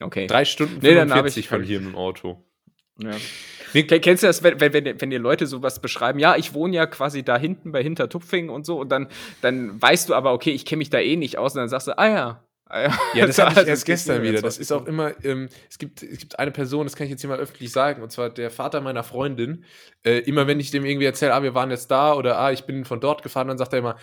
okay. 0.00 0.26
Drei 0.26 0.44
Stunden 0.44 0.78
Nee, 0.82 0.94
dann 0.94 1.10
hab 1.10 1.18
45 1.18 1.44
ich- 1.44 1.48
von 1.48 1.62
hier 1.62 1.80
mit 1.80 1.90
dem 1.90 1.96
Auto. 1.96 2.44
Ja. 2.98 3.10
Kennst 3.72 4.22
du 4.22 4.26
das, 4.26 4.42
wenn, 4.42 4.60
wenn, 4.60 5.00
wenn, 5.00 5.10
dir 5.10 5.18
Leute 5.18 5.46
sowas 5.46 5.80
beschreiben? 5.80 6.18
Ja, 6.18 6.36
ich 6.36 6.54
wohne 6.54 6.76
ja 6.76 6.86
quasi 6.86 7.22
da 7.22 7.38
hinten 7.38 7.72
bei 7.72 7.82
Hintertupfing 7.82 8.48
und 8.48 8.66
so, 8.66 8.80
und 8.80 8.90
dann, 8.90 9.08
dann 9.40 9.80
weißt 9.80 10.08
du 10.08 10.14
aber, 10.14 10.32
okay, 10.32 10.50
ich 10.50 10.64
kenne 10.64 10.78
mich 10.78 10.90
da 10.90 10.98
eh 10.98 11.16
nicht 11.16 11.38
aus, 11.38 11.54
und 11.54 11.60
dann 11.60 11.68
sagst 11.68 11.88
du, 11.88 11.98
ah 11.98 12.08
ja. 12.08 12.44
Ah, 12.70 12.92
ja. 13.14 13.26
Das 13.26 13.38
hatte 13.38 13.60
ich 13.62 13.68
erst 13.68 13.84
gestern 13.84 14.22
wieder. 14.22 14.40
Das 14.40 14.58
ist 14.58 14.72
auch 14.72 14.86
immer, 14.86 15.12
ähm, 15.24 15.48
es, 15.68 15.78
gibt, 15.78 16.02
es 16.02 16.18
gibt 16.18 16.38
eine 16.38 16.52
Person, 16.52 16.86
das 16.86 16.94
kann 16.94 17.06
ich 17.06 17.10
jetzt 17.10 17.20
hier 17.20 17.30
mal 17.30 17.38
öffentlich 17.38 17.72
sagen, 17.72 18.02
und 18.02 18.10
zwar 18.10 18.30
der 18.30 18.50
Vater 18.50 18.80
meiner 18.80 19.02
Freundin. 19.02 19.64
Äh, 20.04 20.18
immer 20.20 20.46
wenn 20.46 20.60
ich 20.60 20.70
dem 20.70 20.84
irgendwie 20.84 21.06
erzähle, 21.06 21.34
ah, 21.34 21.42
wir 21.42 21.54
waren 21.54 21.70
jetzt 21.70 21.90
da 21.90 22.14
oder 22.14 22.38
ah, 22.38 22.52
ich 22.52 22.64
bin 22.64 22.84
von 22.84 23.00
dort 23.00 23.22
gefahren, 23.22 23.48
dann 23.48 23.58
sagt 23.58 23.72
er 23.72 23.80
immer, 23.80 23.96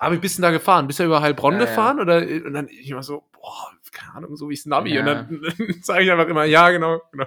ah, 0.00 0.10
wie 0.12 0.16
bist 0.18 0.36
du 0.38 0.42
denn 0.42 0.50
da 0.50 0.50
gefahren? 0.50 0.86
Bist 0.86 0.98
du 0.98 1.04
über 1.04 1.20
Heilbronn 1.20 1.54
Ja, 1.54 1.60
ja. 1.60 1.66
gefahren? 1.66 2.00
Oder, 2.00 2.18
und 2.22 2.52
dann 2.54 2.68
ich 2.68 2.90
immer 2.90 3.02
so, 3.02 3.22
boah, 3.32 3.70
keine 3.92 4.14
Ahnung, 4.14 4.36
so 4.36 4.48
wie 4.48 4.54
ich 4.54 4.64
Navi. 4.66 4.94
Ja. 4.94 5.00
Und 5.00 5.06
dann, 5.06 5.42
sage 5.82 6.04
ich 6.04 6.10
einfach 6.10 6.26
immer, 6.28 6.44
ja, 6.44 6.70
genau, 6.70 7.00
genau. 7.12 7.26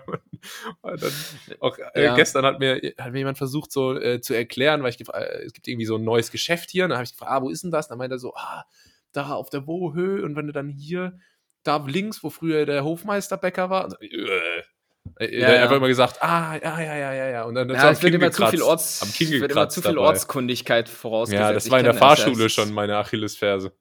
Und 0.82 1.02
dann 1.04 1.12
auch 1.60 1.78
äh, 1.94 2.04
Ja. 2.04 2.16
gestern 2.16 2.46
hat 2.46 2.60
mir, 2.60 2.82
hat 2.98 3.12
mir 3.12 3.20
jemand 3.20 3.38
versucht, 3.38 3.72
so 3.72 3.98
äh, 3.98 4.22
zu 4.22 4.34
erklären, 4.34 4.82
weil 4.84 4.90
ich 4.90 5.00
äh, 5.08 5.44
es 5.46 5.54
gibt 5.54 5.68
irgendwie 5.68 5.86
so 5.86 5.96
ein 5.96 6.04
neues 6.04 6.32
Geschäft 6.32 6.72
hier. 6.72 6.86
Und 6.86 6.90
dann 6.90 6.98
habe 6.98 7.06
ich 7.06 7.12
gefragt, 7.12 7.32
ah, 7.32 7.42
wo 7.42 7.50
ist 7.50 7.64
denn 7.64 7.72
das? 7.72 7.88
Dann 7.88 7.98
meinte 7.98 8.16
er 8.16 8.20
so, 8.20 8.34
ah, 8.36 8.66
da 9.12 9.30
auf 9.34 9.50
der 9.50 9.68
Wohöhe 9.68 10.24
und 10.24 10.36
wenn 10.36 10.48
du 10.48 10.54
dann 10.54 10.70
hier, 10.70 11.20
da 11.64 11.78
links, 11.78 12.24
wo 12.24 12.30
früher 12.30 12.66
der 12.66 12.84
Hofmeisterbäcker 12.84 13.70
war, 13.70 13.86
und 13.86 13.92
so, 13.92 13.98
äh, 14.00 14.64
äh, 15.20 15.40
Ja, 15.40 15.48
er 15.48 15.70
hat 15.70 15.72
immer 15.76 15.88
gesagt, 15.88 16.22
ah, 16.22 16.56
ja, 16.62 16.80
ja, 16.80 16.96
ja, 16.96 17.14
ja, 17.14 17.30
ja. 17.30 17.44
Und 17.44 17.56
dann 17.56 17.70
Ja, 17.70 17.92
es 17.92 18.02
wird 18.02 18.14
immer 18.14 18.32
zu 18.32 18.46
viel 18.48 18.62
Orts, 18.62 19.20
wird 19.20 19.52
immer 19.52 19.70
zu 19.70 19.82
viel. 19.82 19.98
Ortskundigkeit 19.98 20.90
vorausgesetzt. 20.90 21.42
Ja, 21.42 21.54
das 21.54 21.66
Ich 21.66 21.72
war 21.72 21.80
in 21.80 21.86
der. 21.86 21.94
Fahrschule 21.94 22.50
schon 22.50 22.74
meine 22.74 22.98
Achillesferse. 22.98 23.74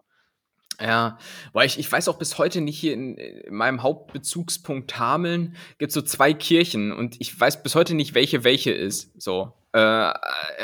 Ja, 0.80 1.18
weil 1.52 1.66
ich, 1.66 1.78
ich 1.78 1.90
weiß 1.90 2.08
auch 2.08 2.18
bis 2.18 2.38
heute 2.38 2.60
nicht 2.60 2.78
hier 2.78 2.94
in, 2.94 3.16
in 3.16 3.54
meinem 3.54 3.82
Hauptbezugspunkt 3.82 4.98
Hameln 4.98 5.56
gibt 5.78 5.90
es 5.90 5.94
so 5.94 6.02
zwei 6.02 6.32
Kirchen 6.34 6.92
und 6.92 7.20
ich 7.20 7.38
weiß 7.38 7.62
bis 7.62 7.74
heute 7.74 7.94
nicht, 7.94 8.14
welche 8.14 8.42
welche 8.42 8.72
ist. 8.72 9.12
So. 9.20 9.52
Äh, 9.72 9.78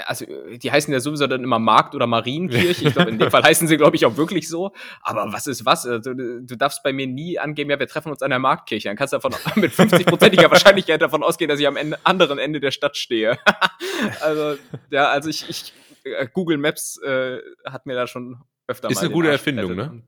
also 0.06 0.26
die 0.56 0.70
heißen 0.70 0.92
ja 0.92 1.00
sowieso 1.00 1.26
dann 1.26 1.42
immer 1.42 1.58
Markt- 1.58 1.94
oder 1.94 2.06
Marienkirche. 2.06 2.88
Ich 2.88 2.94
glaube, 2.94 3.10
in 3.10 3.18
dem 3.18 3.30
Fall 3.32 3.42
heißen 3.42 3.66
sie, 3.66 3.76
glaube 3.76 3.96
ich, 3.96 4.04
auch 4.04 4.16
wirklich 4.16 4.48
so. 4.48 4.72
Aber 5.02 5.32
was 5.32 5.46
ist 5.46 5.64
was? 5.64 5.86
Also, 5.86 6.14
du, 6.14 6.42
du 6.42 6.56
darfst 6.56 6.82
bei 6.82 6.92
mir 6.92 7.06
nie 7.06 7.38
angeben, 7.38 7.70
ja, 7.70 7.78
wir 7.78 7.88
treffen 7.88 8.10
uns 8.10 8.22
an 8.22 8.30
der 8.30 8.38
Marktkirche. 8.38 8.88
Dann 8.88 8.96
kannst 8.96 9.12
du 9.12 9.18
davon 9.18 9.32
mit 9.56 9.72
50-prozentiger 9.72 10.50
Wahrscheinlichkeit 10.50 11.00
davon 11.00 11.22
ausgehen, 11.22 11.48
dass 11.48 11.58
ich 11.58 11.66
am 11.66 11.76
Ende, 11.76 11.98
anderen 12.04 12.38
Ende 12.38 12.60
der 12.60 12.70
Stadt 12.70 12.96
stehe. 12.96 13.38
also, 14.20 14.58
ja, 14.90 15.08
also 15.08 15.30
ich, 15.30 15.48
ich 15.48 15.72
äh, 16.04 16.26
Google 16.32 16.58
Maps 16.58 17.00
äh, 17.02 17.38
hat 17.64 17.86
mir 17.86 17.94
da 17.94 18.06
schon 18.06 18.42
öfter 18.66 18.90
Ist 18.90 18.96
mal 18.96 19.00
eine 19.00 19.08
den 19.08 19.14
gute 19.14 19.28
Arsch 19.28 19.38
Erfindung, 19.40 19.76
gerettet. 19.76 19.92
ne? 19.94 20.02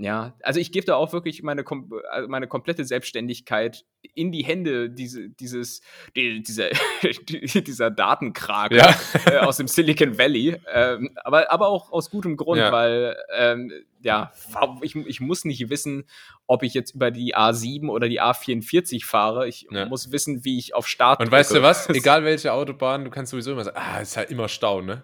Ja, 0.00 0.36
also 0.44 0.60
ich 0.60 0.70
gebe 0.70 0.86
da 0.86 0.94
auch 0.94 1.12
wirklich 1.12 1.42
meine, 1.42 1.64
kom 1.64 1.92
also 2.10 2.28
meine 2.28 2.46
komplette 2.46 2.84
Selbstständigkeit 2.84 3.84
in 4.14 4.30
die 4.30 4.44
Hände 4.44 4.88
diese, 4.90 5.28
dieses, 5.28 5.80
die, 6.14 6.40
dieser, 6.40 6.68
die, 7.28 7.64
dieser 7.64 7.90
Datenkrake 7.90 8.76
Ja. 8.76 8.96
äh, 9.26 9.38
aus 9.38 9.56
dem 9.56 9.66
Silicon 9.66 10.16
Valley. 10.16 10.56
Ähm, 10.72 11.10
aber, 11.24 11.50
aber 11.50 11.66
auch 11.66 11.90
aus 11.90 12.10
gutem 12.10 12.36
Grund, 12.36 12.60
Ja. 12.60 12.70
weil 12.70 13.16
ähm, 13.36 13.72
ja, 14.00 14.32
ich, 14.82 14.94
ich 14.94 15.20
muss 15.20 15.44
nicht 15.44 15.68
wissen, 15.68 16.04
ob 16.46 16.62
ich 16.62 16.74
jetzt 16.74 16.94
über 16.94 17.10
die 17.10 17.34
A7 17.34 17.88
oder 17.88 18.08
die 18.08 18.22
A44 18.22 19.04
fahre. 19.04 19.48
Ich 19.48 19.66
Ja. 19.72 19.86
muss 19.86 20.12
wissen, 20.12 20.44
wie 20.44 20.58
ich 20.58 20.76
auf 20.76 20.86
Start 20.86 21.18
Und 21.20 21.32
weißt 21.32 21.50
du 21.50 21.54
drücke. 21.54 21.66
was? 21.66 21.88
Egal 21.90 22.22
welche 22.22 22.52
Autobahn, 22.52 23.04
du 23.04 23.10
kannst 23.10 23.32
sowieso 23.32 23.50
immer 23.50 23.64
sagen, 23.64 23.76
ah, 23.76 23.98
ist 23.98 24.16
halt 24.16 24.30
immer 24.30 24.48
Stau, 24.48 24.80
ne? 24.80 25.02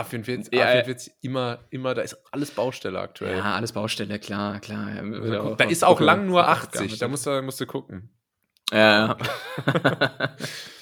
A44, 0.00 0.54
Ja, 0.54 0.66
A44 0.66 1.10
immer, 1.22 1.58
immer, 1.70 1.94
da 1.94 2.02
ist 2.02 2.16
alles 2.30 2.50
Baustelle 2.50 2.98
aktuell. 3.00 3.38
Ja, 3.38 3.54
alles 3.54 3.72
Baustelle, 3.72 4.18
klar, 4.18 4.60
klar. 4.60 4.90
Ja, 4.94 5.40
guck, 5.40 5.58
da 5.58 5.64
ist 5.64 5.84
auch 5.84 6.00
lang 6.00 6.26
nur 6.26 6.44
auch 6.44 6.48
80, 6.48 6.98
da 6.98 7.08
musst 7.08 7.26
du, 7.26 7.42
musst 7.42 7.60
du 7.60 7.66
gucken. 7.66 8.10
Ja. 8.72 9.16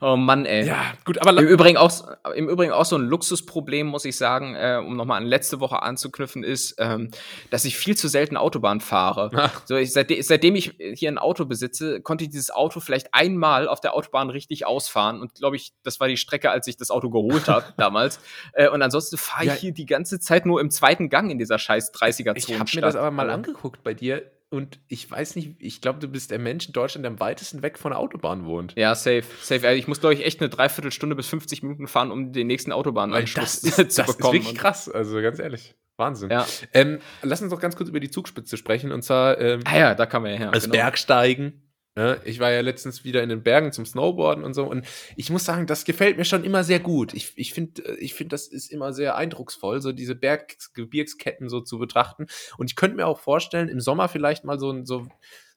oh 0.00 0.16
Mann, 0.16 0.46
ey. 0.46 0.66
Ja, 0.66 0.82
gut, 1.04 1.18
aber 1.20 1.38
Im 1.40 1.46
Übrigen, 1.48 1.76
auch, 1.76 1.90
Im 2.34 2.48
Übrigen 2.48 2.72
auch 2.72 2.84
so 2.84 2.96
ein 2.96 3.02
Luxusproblem, 3.02 3.86
muss 3.86 4.04
ich 4.04 4.16
sagen, 4.16 4.54
äh, 4.54 4.80
um 4.84 4.96
nochmal 4.96 5.18
an 5.20 5.26
letzte 5.26 5.60
Woche 5.60 5.82
anzuknüpfen, 5.82 6.42
ist, 6.44 6.74
ähm, 6.78 7.10
dass 7.50 7.64
ich 7.64 7.76
viel 7.76 7.96
zu 7.96 8.08
selten 8.08 8.36
Autobahn 8.36 8.80
fahre. 8.80 9.30
Ach. 9.34 9.62
So, 9.66 9.76
ich, 9.76 9.92
seitde 9.92 10.22
seitdem 10.22 10.54
ich 10.56 10.74
hier 10.94 11.10
ein 11.10 11.18
Auto 11.18 11.44
besitze, 11.44 12.00
konnte 12.00 12.24
ich 12.24 12.30
dieses 12.30 12.50
Auto 12.50 12.80
vielleicht 12.80 13.14
einmal 13.14 13.68
auf 13.68 13.80
der 13.80 13.94
Autobahn 13.94 14.30
richtig 14.30 14.66
ausfahren. 14.66 15.20
Und 15.20 15.34
glaube 15.34 15.56
ich, 15.56 15.72
das 15.82 16.00
war 16.00 16.08
die 16.08 16.16
Strecke, 16.16 16.50
als 16.50 16.66
ich 16.66 16.76
das 16.76 16.90
Auto 16.90 17.10
geholt 17.10 17.48
habe 17.48 17.66
damals. 17.76 18.20
Äh, 18.52 18.68
und 18.68 18.82
ansonsten 18.82 19.16
fahre 19.16 19.44
ich 19.44 19.48
Ja. 19.50 19.54
hier 19.54 19.72
die 19.72 19.86
ganze 19.86 20.20
Zeit 20.20 20.46
nur 20.46 20.60
im 20.60 20.70
zweiten 20.70 21.08
Gang 21.08 21.30
in 21.30 21.38
dieser 21.38 21.58
scheiß 21.58 21.92
30er-Zone. 21.94 22.34
ich 22.36 22.58
habe 22.58 22.70
mir 22.74 22.80
das 22.82 22.96
aber 22.96 23.10
mal 23.10 23.30
angeguckt 23.30 23.82
bei 23.82 23.94
dir 23.94 24.22
und 24.50 24.80
ich 24.88 25.08
weiß 25.10 25.36
nicht, 25.36 25.56
ich 25.60 25.80
glaube, 25.80 26.00
du 26.00 26.08
bist 26.08 26.30
der 26.32 26.38
Mensch 26.40 26.66
in 26.66 26.72
Deutschland, 26.72 27.04
der 27.04 27.12
am 27.12 27.20
weitesten 27.20 27.62
weg 27.62 27.78
von 27.78 27.92
der 27.92 28.00
Autobahn 28.00 28.44
wohnt. 28.44 28.74
Ja, 28.76 28.94
safe, 28.94 29.22
safe. 29.40 29.66
Also 29.66 29.78
ich 29.78 29.86
muss, 29.88 30.00
glaube 30.00 30.14
ich, 30.14 30.24
echt 30.26 30.40
eine 30.40 30.48
Dreiviertelstunde 30.50 31.14
bis 31.14 31.28
50 31.28 31.62
Minuten 31.62 31.86
fahren, 31.86 32.10
um 32.10 32.32
den 32.32 32.48
nächsten 32.48 32.72
Autobahnanschluss 32.72 33.60
das 33.62 33.78
ist, 33.78 33.92
zu 33.92 34.02
das 34.02 34.10
ist 34.10 34.16
bekommen. 34.18 34.34
wirklich 34.34 34.58
krass, 34.58 34.88
also 34.88 35.20
ganz 35.22 35.38
ehrlich. 35.38 35.74
Wahnsinn. 35.96 36.30
Ja. 36.30 36.46
Ähm, 36.72 36.98
lass 37.22 37.42
uns 37.42 37.52
doch 37.52 37.60
ganz 37.60 37.76
kurz 37.76 37.88
über 37.90 38.00
die 38.00 38.10
Zugspitze 38.10 38.56
sprechen 38.56 38.90
und 38.90 39.02
zwar 39.02 39.38
ähm, 39.38 39.60
Ah 39.66 39.78
ja, 39.78 39.94
da 39.94 40.06
kann 40.06 40.22
man 40.22 40.32
ja 40.32 40.38
her. 40.38 40.52
als 40.52 40.68
Bergsteigen. 40.68 41.69
Ne? 42.00 42.18
Ich 42.24 42.40
war 42.40 42.50
ja 42.50 42.62
letztens 42.62 43.04
wieder 43.04 43.22
in 43.22 43.28
den 43.28 43.42
Bergen 43.42 43.72
zum 43.72 43.84
Snowboarden 43.84 44.42
und 44.42 44.54
so. 44.54 44.64
Und 44.64 44.86
ich 45.16 45.28
muss 45.28 45.44
sagen, 45.44 45.66
das 45.66 45.84
gefällt 45.84 46.16
mir 46.16 46.24
schon 46.24 46.44
immer 46.44 46.64
sehr 46.64 46.80
gut. 46.80 47.12
Ich, 47.12 47.34
ich 47.36 47.52
finde, 47.52 47.94
ich 47.98 48.14
find, 48.14 48.32
das 48.32 48.46
ist 48.48 48.72
immer 48.72 48.94
sehr 48.94 49.16
eindrucksvoll, 49.16 49.82
so 49.82 49.92
diese 49.92 50.14
Berg 50.14 50.56
Gebirgsketten 50.72 51.50
so 51.50 51.60
zu 51.60 51.78
betrachten. 51.78 52.26
Und 52.56 52.70
ich 52.70 52.76
könnte 52.76 52.96
mir 52.96 53.06
auch 53.06 53.20
vorstellen, 53.20 53.68
im 53.68 53.80
Sommer 53.80 54.08
vielleicht 54.08 54.44
mal 54.44 54.58
so, 54.58 54.82
so, 54.82 55.08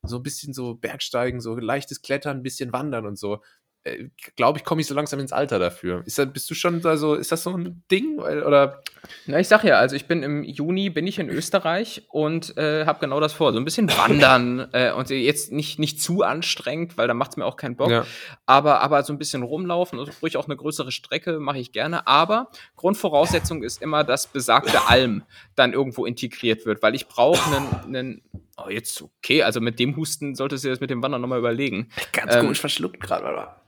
so 0.01 0.17
ein 0.17 0.23
bisschen 0.23 0.53
so 0.53 0.75
Bergsteigen, 0.75 1.39
so 1.39 1.55
leichtes 1.55 2.01
Klettern, 2.01 2.39
ein 2.39 2.43
bisschen 2.43 2.73
wandern 2.73 3.05
und 3.05 3.17
so. 3.17 3.41
Äh, 3.83 4.09
Glaube 4.35 4.59
ich, 4.59 4.65
komme 4.65 4.81
ich 4.81 4.87
so 4.87 4.95
langsam 4.95 5.19
ins 5.19 5.33
Alter 5.33 5.59
dafür. 5.59 6.03
Ist 6.05 6.17
das, 6.17 6.31
bist 6.31 6.49
du 6.49 6.55
schon 6.55 6.81
da 6.81 6.97
so, 6.97 7.15
ist 7.15 7.31
das 7.31 7.43
so 7.43 7.51
ein 7.51 7.83
Ding? 7.91 8.19
Oder 8.19 8.81
Na, 9.25 9.39
ich 9.39 9.47
sag 9.47 9.63
ja, 9.63 9.75
also 9.75 9.95
ich 9.95 10.05
bin 10.05 10.23
im 10.23 10.43
Juni, 10.43 10.89
bin 10.89 11.05
ich 11.05 11.19
in 11.19 11.29
Österreich 11.29 12.03
und 12.09 12.57
äh, 12.57 12.85
habe 12.85 12.99
genau 12.99 13.19
das 13.19 13.33
vor. 13.33 13.51
So 13.51 13.59
ein 13.59 13.65
bisschen 13.65 13.89
wandern 13.89 14.69
äh, 14.73 14.91
und 14.91 15.09
jetzt 15.09 15.51
nicht, 15.51 15.79
nicht 15.79 16.01
zu 16.01 16.23
anstrengend, 16.23 16.97
weil 16.97 17.07
da 17.07 17.13
macht's 17.13 17.35
mir 17.35 17.45
auch 17.45 17.57
keinen 17.57 17.75
Bock. 17.75 17.91
Ja. 17.91 18.05
Aber, 18.45 18.81
aber 18.81 19.03
so 19.03 19.13
ein 19.13 19.19
bisschen 19.19 19.43
rumlaufen 19.43 19.99
und 19.99 20.11
ruhig 20.21 20.37
auch 20.37 20.45
eine 20.45 20.55
größere 20.55 20.91
Strecke 20.91 21.39
mache 21.39 21.59
ich 21.59 21.71
gerne. 21.71 22.07
Aber 22.07 22.49
Grundvoraussetzung 22.77 23.63
ist 23.63 23.81
immer, 23.81 24.03
dass 24.03 24.27
besagte 24.27 24.87
Alm 24.87 25.23
dann 25.55 25.73
irgendwo 25.73 26.05
integriert 26.05 26.65
wird, 26.65 26.81
weil 26.81 26.95
ich 26.95 27.07
brauche 27.07 27.55
einen, 27.55 27.95
einen 27.95 28.21
Oh, 28.55 28.69
jetzt 28.69 29.01
okay, 29.01 29.41
also 29.41 29.59
mit 29.61 29.79
dem 29.79 29.95
Husten 29.97 30.35
solltest 30.35 30.63
du 30.63 30.67
dir 30.67 30.73
das 30.73 30.79
mit 30.79 30.91
dem 30.91 31.01
Wandern 31.01 31.21
nochmal 31.21 31.39
überlegen. 31.39 31.89
ganz 32.11 32.35
Ähm, 32.35 32.41
komisch 32.41 32.59
verschluckt 32.59 32.99
gerade, 33.01 33.23
oder? 33.23 33.63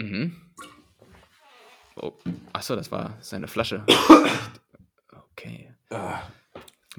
Mhm. 0.00 0.34
Oh, 1.96 2.12
achso, 2.54 2.74
das 2.74 2.90
war 2.90 3.16
seine 3.20 3.48
Flasche. 3.48 3.84
Okay. 5.32 5.72
Ah. 5.90 6.20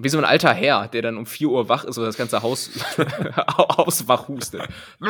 Wie 0.03 0.09
so 0.09 0.17
ein 0.17 0.25
alter 0.25 0.53
Herr, 0.53 0.87
der 0.87 1.01
dann 1.01 1.17
um 1.17 1.25
4 1.25 1.47
Uhr 1.49 1.69
wach 1.69 1.83
ist 1.83 1.97
und 1.97 2.03
das 2.05 2.17
ganze 2.17 2.41
Haus 2.41 2.69
auswach 3.57 4.27
hustet. 4.27 4.63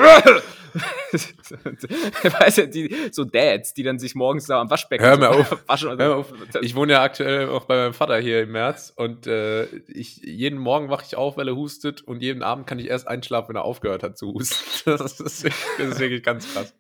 weißt 2.40 2.58
du, 2.60 2.68
die, 2.68 2.96
so 3.12 3.24
Dads, 3.24 3.74
die 3.74 3.84
dann 3.84 4.00
sich 4.00 4.16
morgens 4.16 4.46
da 4.46 4.60
am 4.62 4.70
Waschbecken 4.70 5.06
Hör 5.06 5.18
mir 5.18 5.34
so 5.34 5.40
auf. 5.40 5.64
waschen. 5.68 5.98
Hör 5.98 6.08
so. 6.08 6.14
auf. 6.16 6.34
Ich 6.62 6.76
wohne 6.76 6.94
ja 6.94 7.02
aktuell 7.04 7.50
auch 7.50 7.66
bei 7.66 7.76
meinem 7.76 7.94
Vater 7.94 8.18
hier 8.20 8.44
im 8.44 8.52
März 8.52 8.94
und 8.96 9.28
äh, 9.28 9.66
ich, 9.88 10.18
jeden 10.18 10.60
Morgen 10.60 10.90
wache 10.90 11.04
ich 11.08 11.16
auf, 11.16 11.38
weil 11.38 11.48
er 11.48 11.56
hustet 11.56 12.02
und 12.02 12.22
jeden 12.22 12.44
Abend 12.44 12.68
kann 12.68 12.80
ich 12.80 12.88
erst 12.88 13.08
einschlafen, 13.08 13.50
wenn 13.50 13.56
er 13.58 13.66
aufgehört 13.66 14.04
hat 14.04 14.18
zu 14.18 14.34
husten. 14.34 14.56
Das 14.86 15.20
ist, 15.20 15.44
wirklich- 15.44 15.62
das 15.78 15.88
ist 15.90 16.00
wirklich 16.00 16.24
ganz 16.24 16.54
krass. 16.54 16.74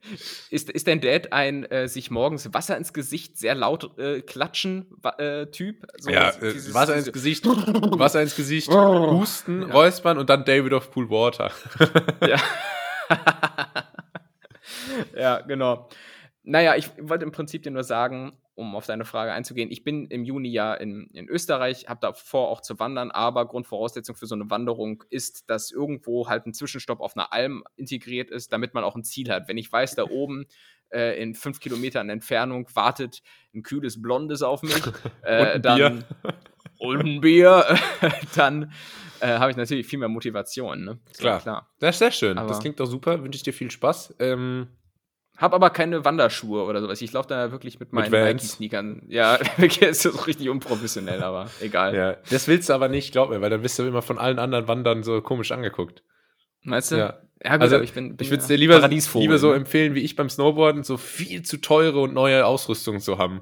Ist, 0.50 0.70
ist 0.70 0.88
dein 0.88 1.02
Dad 1.02 1.34
ein 1.34 1.66
äh, 1.66 1.88
sich 1.88 2.12
morgens 2.12 2.54
Wasser 2.54 2.78
ins 2.78 2.94
Gesicht 2.94 3.38
sehr 3.38 3.56
laut 3.56 3.98
äh, 3.98 4.22
klatschen 4.22 4.86
äh, 5.18 5.48
Typ? 5.48 5.86
So, 6.00 6.10
ja, 6.12 6.32
dieses- 6.32 6.70
äh, 6.70 6.74
Wasser 6.74 6.96
ins 6.96 7.12
Gesicht, 7.12 7.46
Wasser 8.02 8.22
ins 8.22 8.36
Gesicht, 8.36 8.70
husten, 8.70 9.62
Ja. 9.68 9.74
räuspern 9.74 10.18
und 10.18 10.30
dann 10.30 10.44
David 10.46 10.74
of 10.74 10.92
Pool 10.92 11.10
Water. 11.10 11.52
Ja. 12.28 12.38
ja, 15.16 15.42
genau. 15.42 15.90
Naja, 16.44 16.76
ich 16.76 16.90
wollte 17.00 17.26
im 17.26 17.32
Prinzip 17.32 17.64
dir 17.64 17.72
nur 17.72 17.84
sagen, 17.84 18.34
um 18.56 18.76
auf 18.76 18.86
deine 18.86 19.06
Frage 19.06 19.32
einzugehen, 19.32 19.72
ich 19.72 19.84
bin 19.84 20.08
im 20.08 20.24
Juni 20.24 20.50
ja 20.50 20.74
in, 20.74 21.08
in 21.14 21.28
Österreich, 21.28 21.88
habe 21.88 22.00
da 22.02 22.14
vor, 22.14 22.50
auch 22.50 22.62
zu 22.62 22.80
wandern, 22.80 23.12
aber 23.12 23.48
Grundvoraussetzung 23.48 24.16
für 24.16 24.28
so 24.28 24.36
eine 24.36 24.50
Wanderung 24.50 25.04
ist, 25.10 25.50
dass 25.50 25.72
irgendwo 25.72 26.28
halt 26.28 26.46
ein 26.46 26.54
Zwischenstopp 26.54 27.00
auf 27.00 27.16
einer 27.16 27.32
Alm 27.34 27.64
integriert 27.76 28.30
ist, 28.30 28.52
damit 28.54 28.74
man 28.74 28.84
auch 28.84 28.96
ein 28.96 29.04
Ziel 29.04 29.30
hat. 29.32 29.48
Wenn 29.48 29.58
ich 29.58 29.72
weiß, 29.72 29.96
da 29.96 30.04
oben 30.04 30.46
äh, 30.90 31.22
in 31.22 31.36
fünf 31.36 31.60
Kilometern 31.60 32.10
Entfernung 32.10 32.68
wartet 32.74 33.22
ein 33.54 33.64
kühles 33.64 34.02
Blondes 34.02 34.42
auf 34.42 34.64
mich, 34.64 34.82
äh, 35.24 35.60
dann 35.60 35.78
Bier. 35.78 36.04
Und 36.82 37.00
ein 37.06 37.22
Bier, 37.22 37.66
dann 38.36 38.72
äh, 39.20 39.28
habe 39.38 39.52
ich 39.52 39.58
natürlich 39.58 39.86
viel 39.88 40.00
mehr 40.00 40.10
Motivation. 40.10 40.84
Ne? 40.84 41.00
So, 41.14 41.22
Klar. 41.22 41.40
klar. 41.42 41.70
Das 41.80 41.96
ist 41.96 42.00
sehr 42.00 42.12
schön. 42.12 42.38
Aber- 42.38 42.50
das 42.50 42.60
klingt 42.60 42.80
doch 42.80 42.86
super. 42.88 43.24
Wünsche 43.24 43.38
ich 43.38 43.44
dir 43.44 43.54
viel 43.54 43.70
Spaß. 43.72 44.16
Ähm, 44.20 44.68
Hab 45.38 45.54
aber 45.54 45.70
keine 45.70 46.04
Wanderschuhe 46.06 46.64
oder 46.64 46.82
sowas. 46.82 47.02
Ich 47.02 47.12
laufe 47.14 47.30
da 47.30 47.52
wirklich 47.52 47.80
mit 47.80 47.94
meinen. 47.94 48.12
Nike-Sneakern. 48.12 49.04
Ja, 49.08 49.40
wirklich 49.58 49.82
ist 49.90 50.06
das 50.06 50.28
richtig 50.28 50.50
unprofessionell, 50.50 51.22
aber 51.24 51.50
egal. 51.62 51.96
ja, 51.96 52.14
das 52.30 52.48
willst 52.48 52.70
du 52.70 52.74
aber 52.74 52.90
nicht, 52.90 53.12
glaub 53.12 53.30
mir, 53.30 53.42
weil 53.42 53.50
dann 53.50 53.62
bist 53.62 53.78
du 53.80 53.84
immer 53.84 54.02
von 54.02 54.18
allen 54.18 54.40
anderen 54.40 54.68
Wandern 54.68 55.04
so 55.04 55.22
komisch 55.22 55.52
angeguckt. 55.52 56.04
Weißt 56.66 56.92
du? 56.92 56.96
Ja. 56.98 57.20
Ja, 57.44 57.54
gut, 57.54 57.62
Also, 57.64 57.80
ich 57.82 57.94
bin, 57.94 58.18
bin 58.18 58.24
Ich 58.24 58.30
würde 58.30 58.42
es 58.42 58.48
dir 58.48 58.56
lieber, 58.58 58.88
lieber 58.88 59.38
so 59.40 59.50
ne? 59.50 59.56
empfehlen, 59.56 59.96
wie 59.96 60.02
ich 60.02 60.16
beim 60.16 60.30
Snowboarden, 60.30 60.84
so 60.84 60.98
viel 60.98 61.42
zu 61.42 61.58
teure 61.58 62.00
und 62.02 62.14
neue 62.14 62.46
Ausrüstung 62.46 63.00
zu 63.00 63.18
haben. 63.18 63.42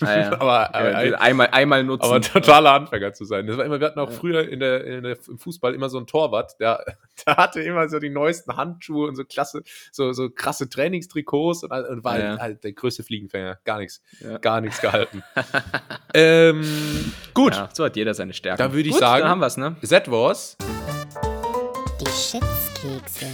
Ah, 0.00 0.16
ja. 0.18 0.32
aber, 0.32 0.74
aber, 0.74 1.04
Ja, 1.06 1.18
einmal, 1.18 1.48
einmal 1.52 1.84
nutzen. 1.84 2.06
aber 2.06 2.20
totaler 2.20 2.72
Anfänger 2.72 3.12
zu 3.12 3.24
sein. 3.24 3.46
Das 3.46 3.56
war 3.56 3.64
immer, 3.64 3.78
wir 3.78 3.86
hatten 3.86 4.00
auch 4.00 4.10
Ja. 4.10 4.16
früher 4.16 4.48
in 4.48 4.58
der, 4.58 4.84
in 4.84 5.04
der, 5.04 5.16
im 5.28 5.38
Fußball 5.38 5.74
immer 5.74 5.88
so 5.88 5.96
einen 5.98 6.08
Torwart, 6.08 6.58
der, 6.58 6.84
der 7.26 7.36
hatte 7.36 7.60
immer 7.60 7.88
so 7.88 8.00
die 8.00 8.10
neuesten 8.10 8.56
Handschuhe 8.56 9.06
und 9.06 9.14
so 9.14 9.24
klasse, 9.24 9.62
so, 9.92 10.12
so 10.12 10.28
krasse 10.28 10.68
Trainingstrikots 10.68 11.62
und, 11.62 11.70
und 11.70 12.02
war 12.02 12.18
Ja. 12.18 12.28
halt, 12.30 12.40
halt 12.40 12.64
der 12.64 12.72
größte 12.72 13.04
Fliegenfänger. 13.04 13.58
Gar 13.64 13.78
nichts, 13.78 14.02
Ja. 14.20 14.38
gar 14.38 14.60
nichts 14.60 14.80
gehalten. 14.80 15.22
ähm, 16.14 16.64
gut, 17.32 17.54
Ja, 17.54 17.68
so 17.72 17.84
hat 17.84 17.94
jeder 17.94 18.12
seine 18.14 18.32
Stärken. 18.32 18.58
Dann 18.58 18.72
würde 18.72 18.88
ich 18.88 18.92
Gut, 18.92 19.00
sagen- 19.00 19.28
haben 19.28 19.38
wir 19.40 19.46
es, 19.46 19.56
ne? 19.56 19.76
was 19.80 20.56
Die 22.00 22.65
Schätzkekse. 22.86 23.26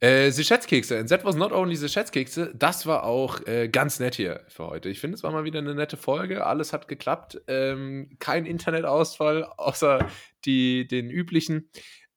Äh, 0.00 0.30
die 0.30 0.44
Schätzkekse. 0.44 0.98
And 0.98 1.08
that 1.08 1.24
was 1.24 1.34
not 1.34 1.52
only 1.52 1.76
the 1.76 1.88
Schätzkekse, 1.88 2.52
das 2.54 2.86
war 2.86 3.04
auch 3.04 3.44
äh, 3.46 3.68
ganz 3.68 3.98
nett 3.98 4.14
hier 4.14 4.44
für 4.48 4.68
heute. 4.68 4.88
Ich 4.88 5.00
finde, 5.00 5.16
es 5.16 5.22
war 5.22 5.32
mal 5.32 5.44
wieder 5.44 5.58
eine 5.58 5.74
nette 5.74 5.96
Folge. 5.96 6.46
Alles 6.46 6.72
hat 6.72 6.86
geklappt. 6.88 7.40
Ähm, 7.48 8.10
kein 8.20 8.46
Internetausfall, 8.46 9.44
außer 9.44 10.06
die, 10.44 10.86
den 10.86 11.10
üblichen. 11.10 11.70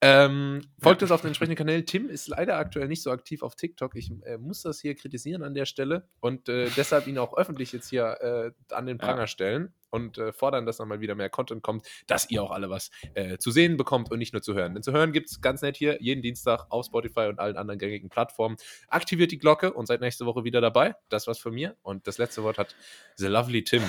Ähm, 0.03 0.61
folgt 0.81 1.03
uns 1.03 1.11
auf 1.11 1.21
den 1.21 1.27
entsprechenden 1.27 1.57
Kanälen. 1.57 1.85
Tim 1.85 2.09
ist 2.09 2.27
leider 2.27 2.57
aktuell 2.57 2.87
nicht 2.87 3.03
so 3.03 3.11
aktiv 3.11 3.43
auf 3.43 3.55
TikTok. 3.55 3.95
Ich 3.95 4.11
äh, 4.25 4.37
muss 4.37 4.63
das 4.63 4.79
hier 4.79 4.95
kritisieren 4.95 5.43
an 5.43 5.53
der 5.53 5.65
Stelle 5.65 6.09
und 6.19 6.49
äh, 6.49 6.69
deshalb 6.75 7.05
ihn 7.05 7.19
auch 7.19 7.37
öffentlich 7.37 7.71
jetzt 7.71 7.89
hier 7.89 8.17
äh, 8.21 8.73
an 8.73 8.87
den 8.87 8.97
Pranger 8.97 9.21
Ja. 9.21 9.27
stellen 9.27 9.73
und 9.91 10.17
äh, 10.17 10.33
fordern, 10.33 10.65
dass 10.65 10.77
dann 10.77 10.87
mal 10.87 11.01
wieder 11.01 11.15
mehr 11.15 11.29
Content 11.29 11.61
kommt, 11.61 11.85
dass 12.07 12.29
ihr 12.29 12.41
auch 12.41 12.51
alle 12.51 12.69
was 12.69 12.89
äh, 13.13 13.37
zu 13.37 13.51
sehen 13.51 13.77
bekommt 13.77 14.11
und 14.11 14.19
nicht 14.19 14.33
nur 14.33 14.41
zu 14.41 14.55
hören. 14.55 14.73
Denn 14.73 14.83
zu 14.83 14.91
hören 14.91 15.11
gibt 15.11 15.29
es 15.29 15.41
ganz 15.41 15.61
nett 15.61 15.77
hier 15.77 16.01
jeden 16.01 16.21
Dienstag 16.21 16.65
auf 16.69 16.85
Spotify 16.85 17.27
und 17.27 17.39
allen 17.39 17.57
anderen 17.57 17.79
gängigen 17.79 18.09
Plattformen. 18.09 18.57
Aktiviert 18.87 19.31
die 19.31 19.37
Glocke 19.37 19.73
und 19.73 19.85
seid 19.85 20.01
nächste 20.01 20.25
Woche 20.25 20.43
wieder 20.43 20.61
dabei. 20.61 20.95
Das 21.09 21.27
war's 21.27 21.39
von 21.39 21.53
mir. 21.53 21.75
Und 21.83 22.07
das 22.07 22.17
letzte 22.17 22.43
Wort 22.43 22.57
hat 22.57 22.75
The 23.17 23.27
Lovely 23.27 23.63
Tim. 23.63 23.83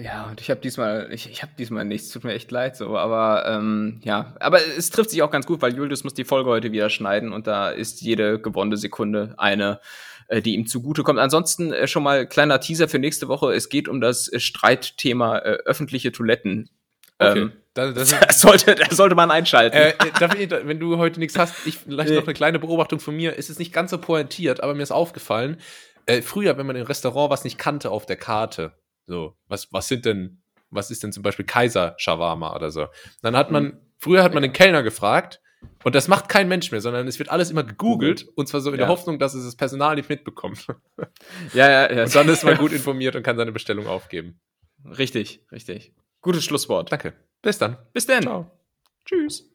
Ja, 0.00 0.24
und 0.24 0.40
ich 0.40 0.48
habe 0.48 0.60
diesmal, 0.60 1.10
ich, 1.12 1.30
ich 1.30 1.42
habe 1.42 1.52
diesmal 1.58 1.84
nichts, 1.84 2.08
tut 2.08 2.24
mir 2.24 2.32
echt 2.32 2.50
leid 2.50 2.76
so, 2.76 2.96
aber 2.96 3.44
ähm, 3.46 4.00
ja, 4.04 4.34
aber 4.40 4.58
es 4.66 4.88
trifft 4.88 5.10
sich 5.10 5.20
auch 5.20 5.30
ganz 5.30 5.44
gut, 5.44 5.60
weil 5.60 5.74
Julius 5.76 6.02
muss 6.02 6.14
die 6.14 6.24
Folge 6.24 6.48
heute 6.48 6.72
wieder 6.72 6.88
schneiden 6.88 7.30
und 7.34 7.46
da 7.46 7.68
ist 7.68 8.00
jede 8.00 8.40
gewonnene 8.40 8.78
Sekunde 8.78 9.34
eine, 9.36 9.80
äh, 10.32 10.40
die 10.42 10.54
ihm 10.54 10.66
zugutekommt. 10.66 11.18
Ansonsten 11.18 11.72
äh, 11.72 11.86
schon 11.86 12.02
mal 12.02 12.26
kleiner 12.26 12.58
Teaser 12.60 12.88
für 12.88 12.98
nächste 12.98 13.28
Woche. 13.28 13.52
Es 13.54 13.68
geht 13.68 13.86
um 13.88 14.00
das 14.00 14.28
äh, 14.32 14.40
Streitthema 14.40 15.38
äh, 15.38 15.58
öffentliche 15.66 16.10
Toiletten. 16.12 16.70
Ähm, 17.20 17.52
Da- 17.74 17.90
das, 17.90 18.10
das 18.10 18.38
sollte, 18.42 18.74
das 18.74 18.98
sollte 18.98 19.14
man 19.14 19.30
einschalten. 19.30 19.74
äh, 19.78 19.90
äh, 19.92 20.44
ich, 20.44 20.50
wenn 20.50 20.78
du 20.78 20.98
heute 20.98 21.18
nichts 21.20 21.38
hast, 21.38 21.66
ich 21.66 21.78
vielleicht 21.78 22.10
Nee. 22.10 22.16
noch 22.16 22.24
eine 22.24 22.34
kleine 22.34 22.58
Beobachtung 22.58 23.00
von 23.00 23.16
mir. 23.16 23.38
Es 23.38 23.48
ist 23.48 23.58
nicht 23.58 23.72
ganz 23.72 23.90
so 23.90 23.96
pointiert, 23.96 24.62
aber 24.62 24.74
mir 24.74 24.82
ist 24.82 24.90
aufgefallen, 24.92 25.56
äh, 26.04 26.20
früher, 26.20 26.58
wenn 26.58 26.66
man 26.66 26.76
im 26.76 26.84
Restaurant 26.84 27.30
was 27.30 27.44
nicht 27.44 27.56
kannte 27.56 27.90
auf 27.90 28.04
der 28.04 28.16
Karte, 28.16 28.74
so, 29.06 29.38
was, 29.48 29.72
was 29.72 29.88
sind 29.88 30.04
denn, 30.04 30.42
was 30.68 30.90
ist 30.90 31.02
denn 31.02 31.12
zum 31.12 31.22
Beispiel 31.22 31.46
Kaiser 31.46 31.94
Shawarma 31.96 32.54
oder 32.54 32.70
so, 32.70 32.88
dann 33.22 33.36
hat 33.36 33.50
man, 33.50 33.80
früher 33.98 34.22
hat 34.22 34.34
man 34.34 34.42
den 34.42 34.52
Kellner 34.52 34.82
gefragt 34.82 35.40
und 35.84 35.94
das 35.94 36.08
macht 36.08 36.28
kein 36.28 36.48
Mensch 36.48 36.70
mehr, 36.70 36.80
sondern 36.80 37.06
es 37.08 37.18
wird 37.18 37.28
alles 37.28 37.50
immer 37.50 37.64
gegoogelt 37.64 38.28
und 38.34 38.48
zwar 38.48 38.60
so 38.60 38.70
in 38.70 38.76
der 38.76 38.86
Ja. 38.86 38.88
Hoffnung, 38.92 39.18
dass 39.18 39.34
es 39.34 39.44
das 39.44 39.56
Personal 39.56 39.96
nicht 39.96 40.08
mitbekommt. 40.08 40.66
ja, 41.54 41.70
ja, 41.70 41.92
ja. 41.92 42.04
Und 42.04 42.14
dann 42.14 42.28
ist 42.28 42.44
man 42.44 42.56
gut 42.56 42.72
informiert 42.72 43.16
und 43.16 43.22
kann 43.22 43.36
seine 43.36 43.52
Bestellung 43.52 43.86
aufgeben. 43.86 44.40
Richtig, 44.84 45.40
richtig. 45.52 45.92
Gutes 46.20 46.44
Schlusswort. 46.44 46.90
Danke. 46.92 47.14
Bis 47.42 47.58
dann. 47.58 47.76
Bis 47.92 48.06
dann. 48.06 48.22
Ciao. 48.22 48.50
Tschüss. 49.04 49.51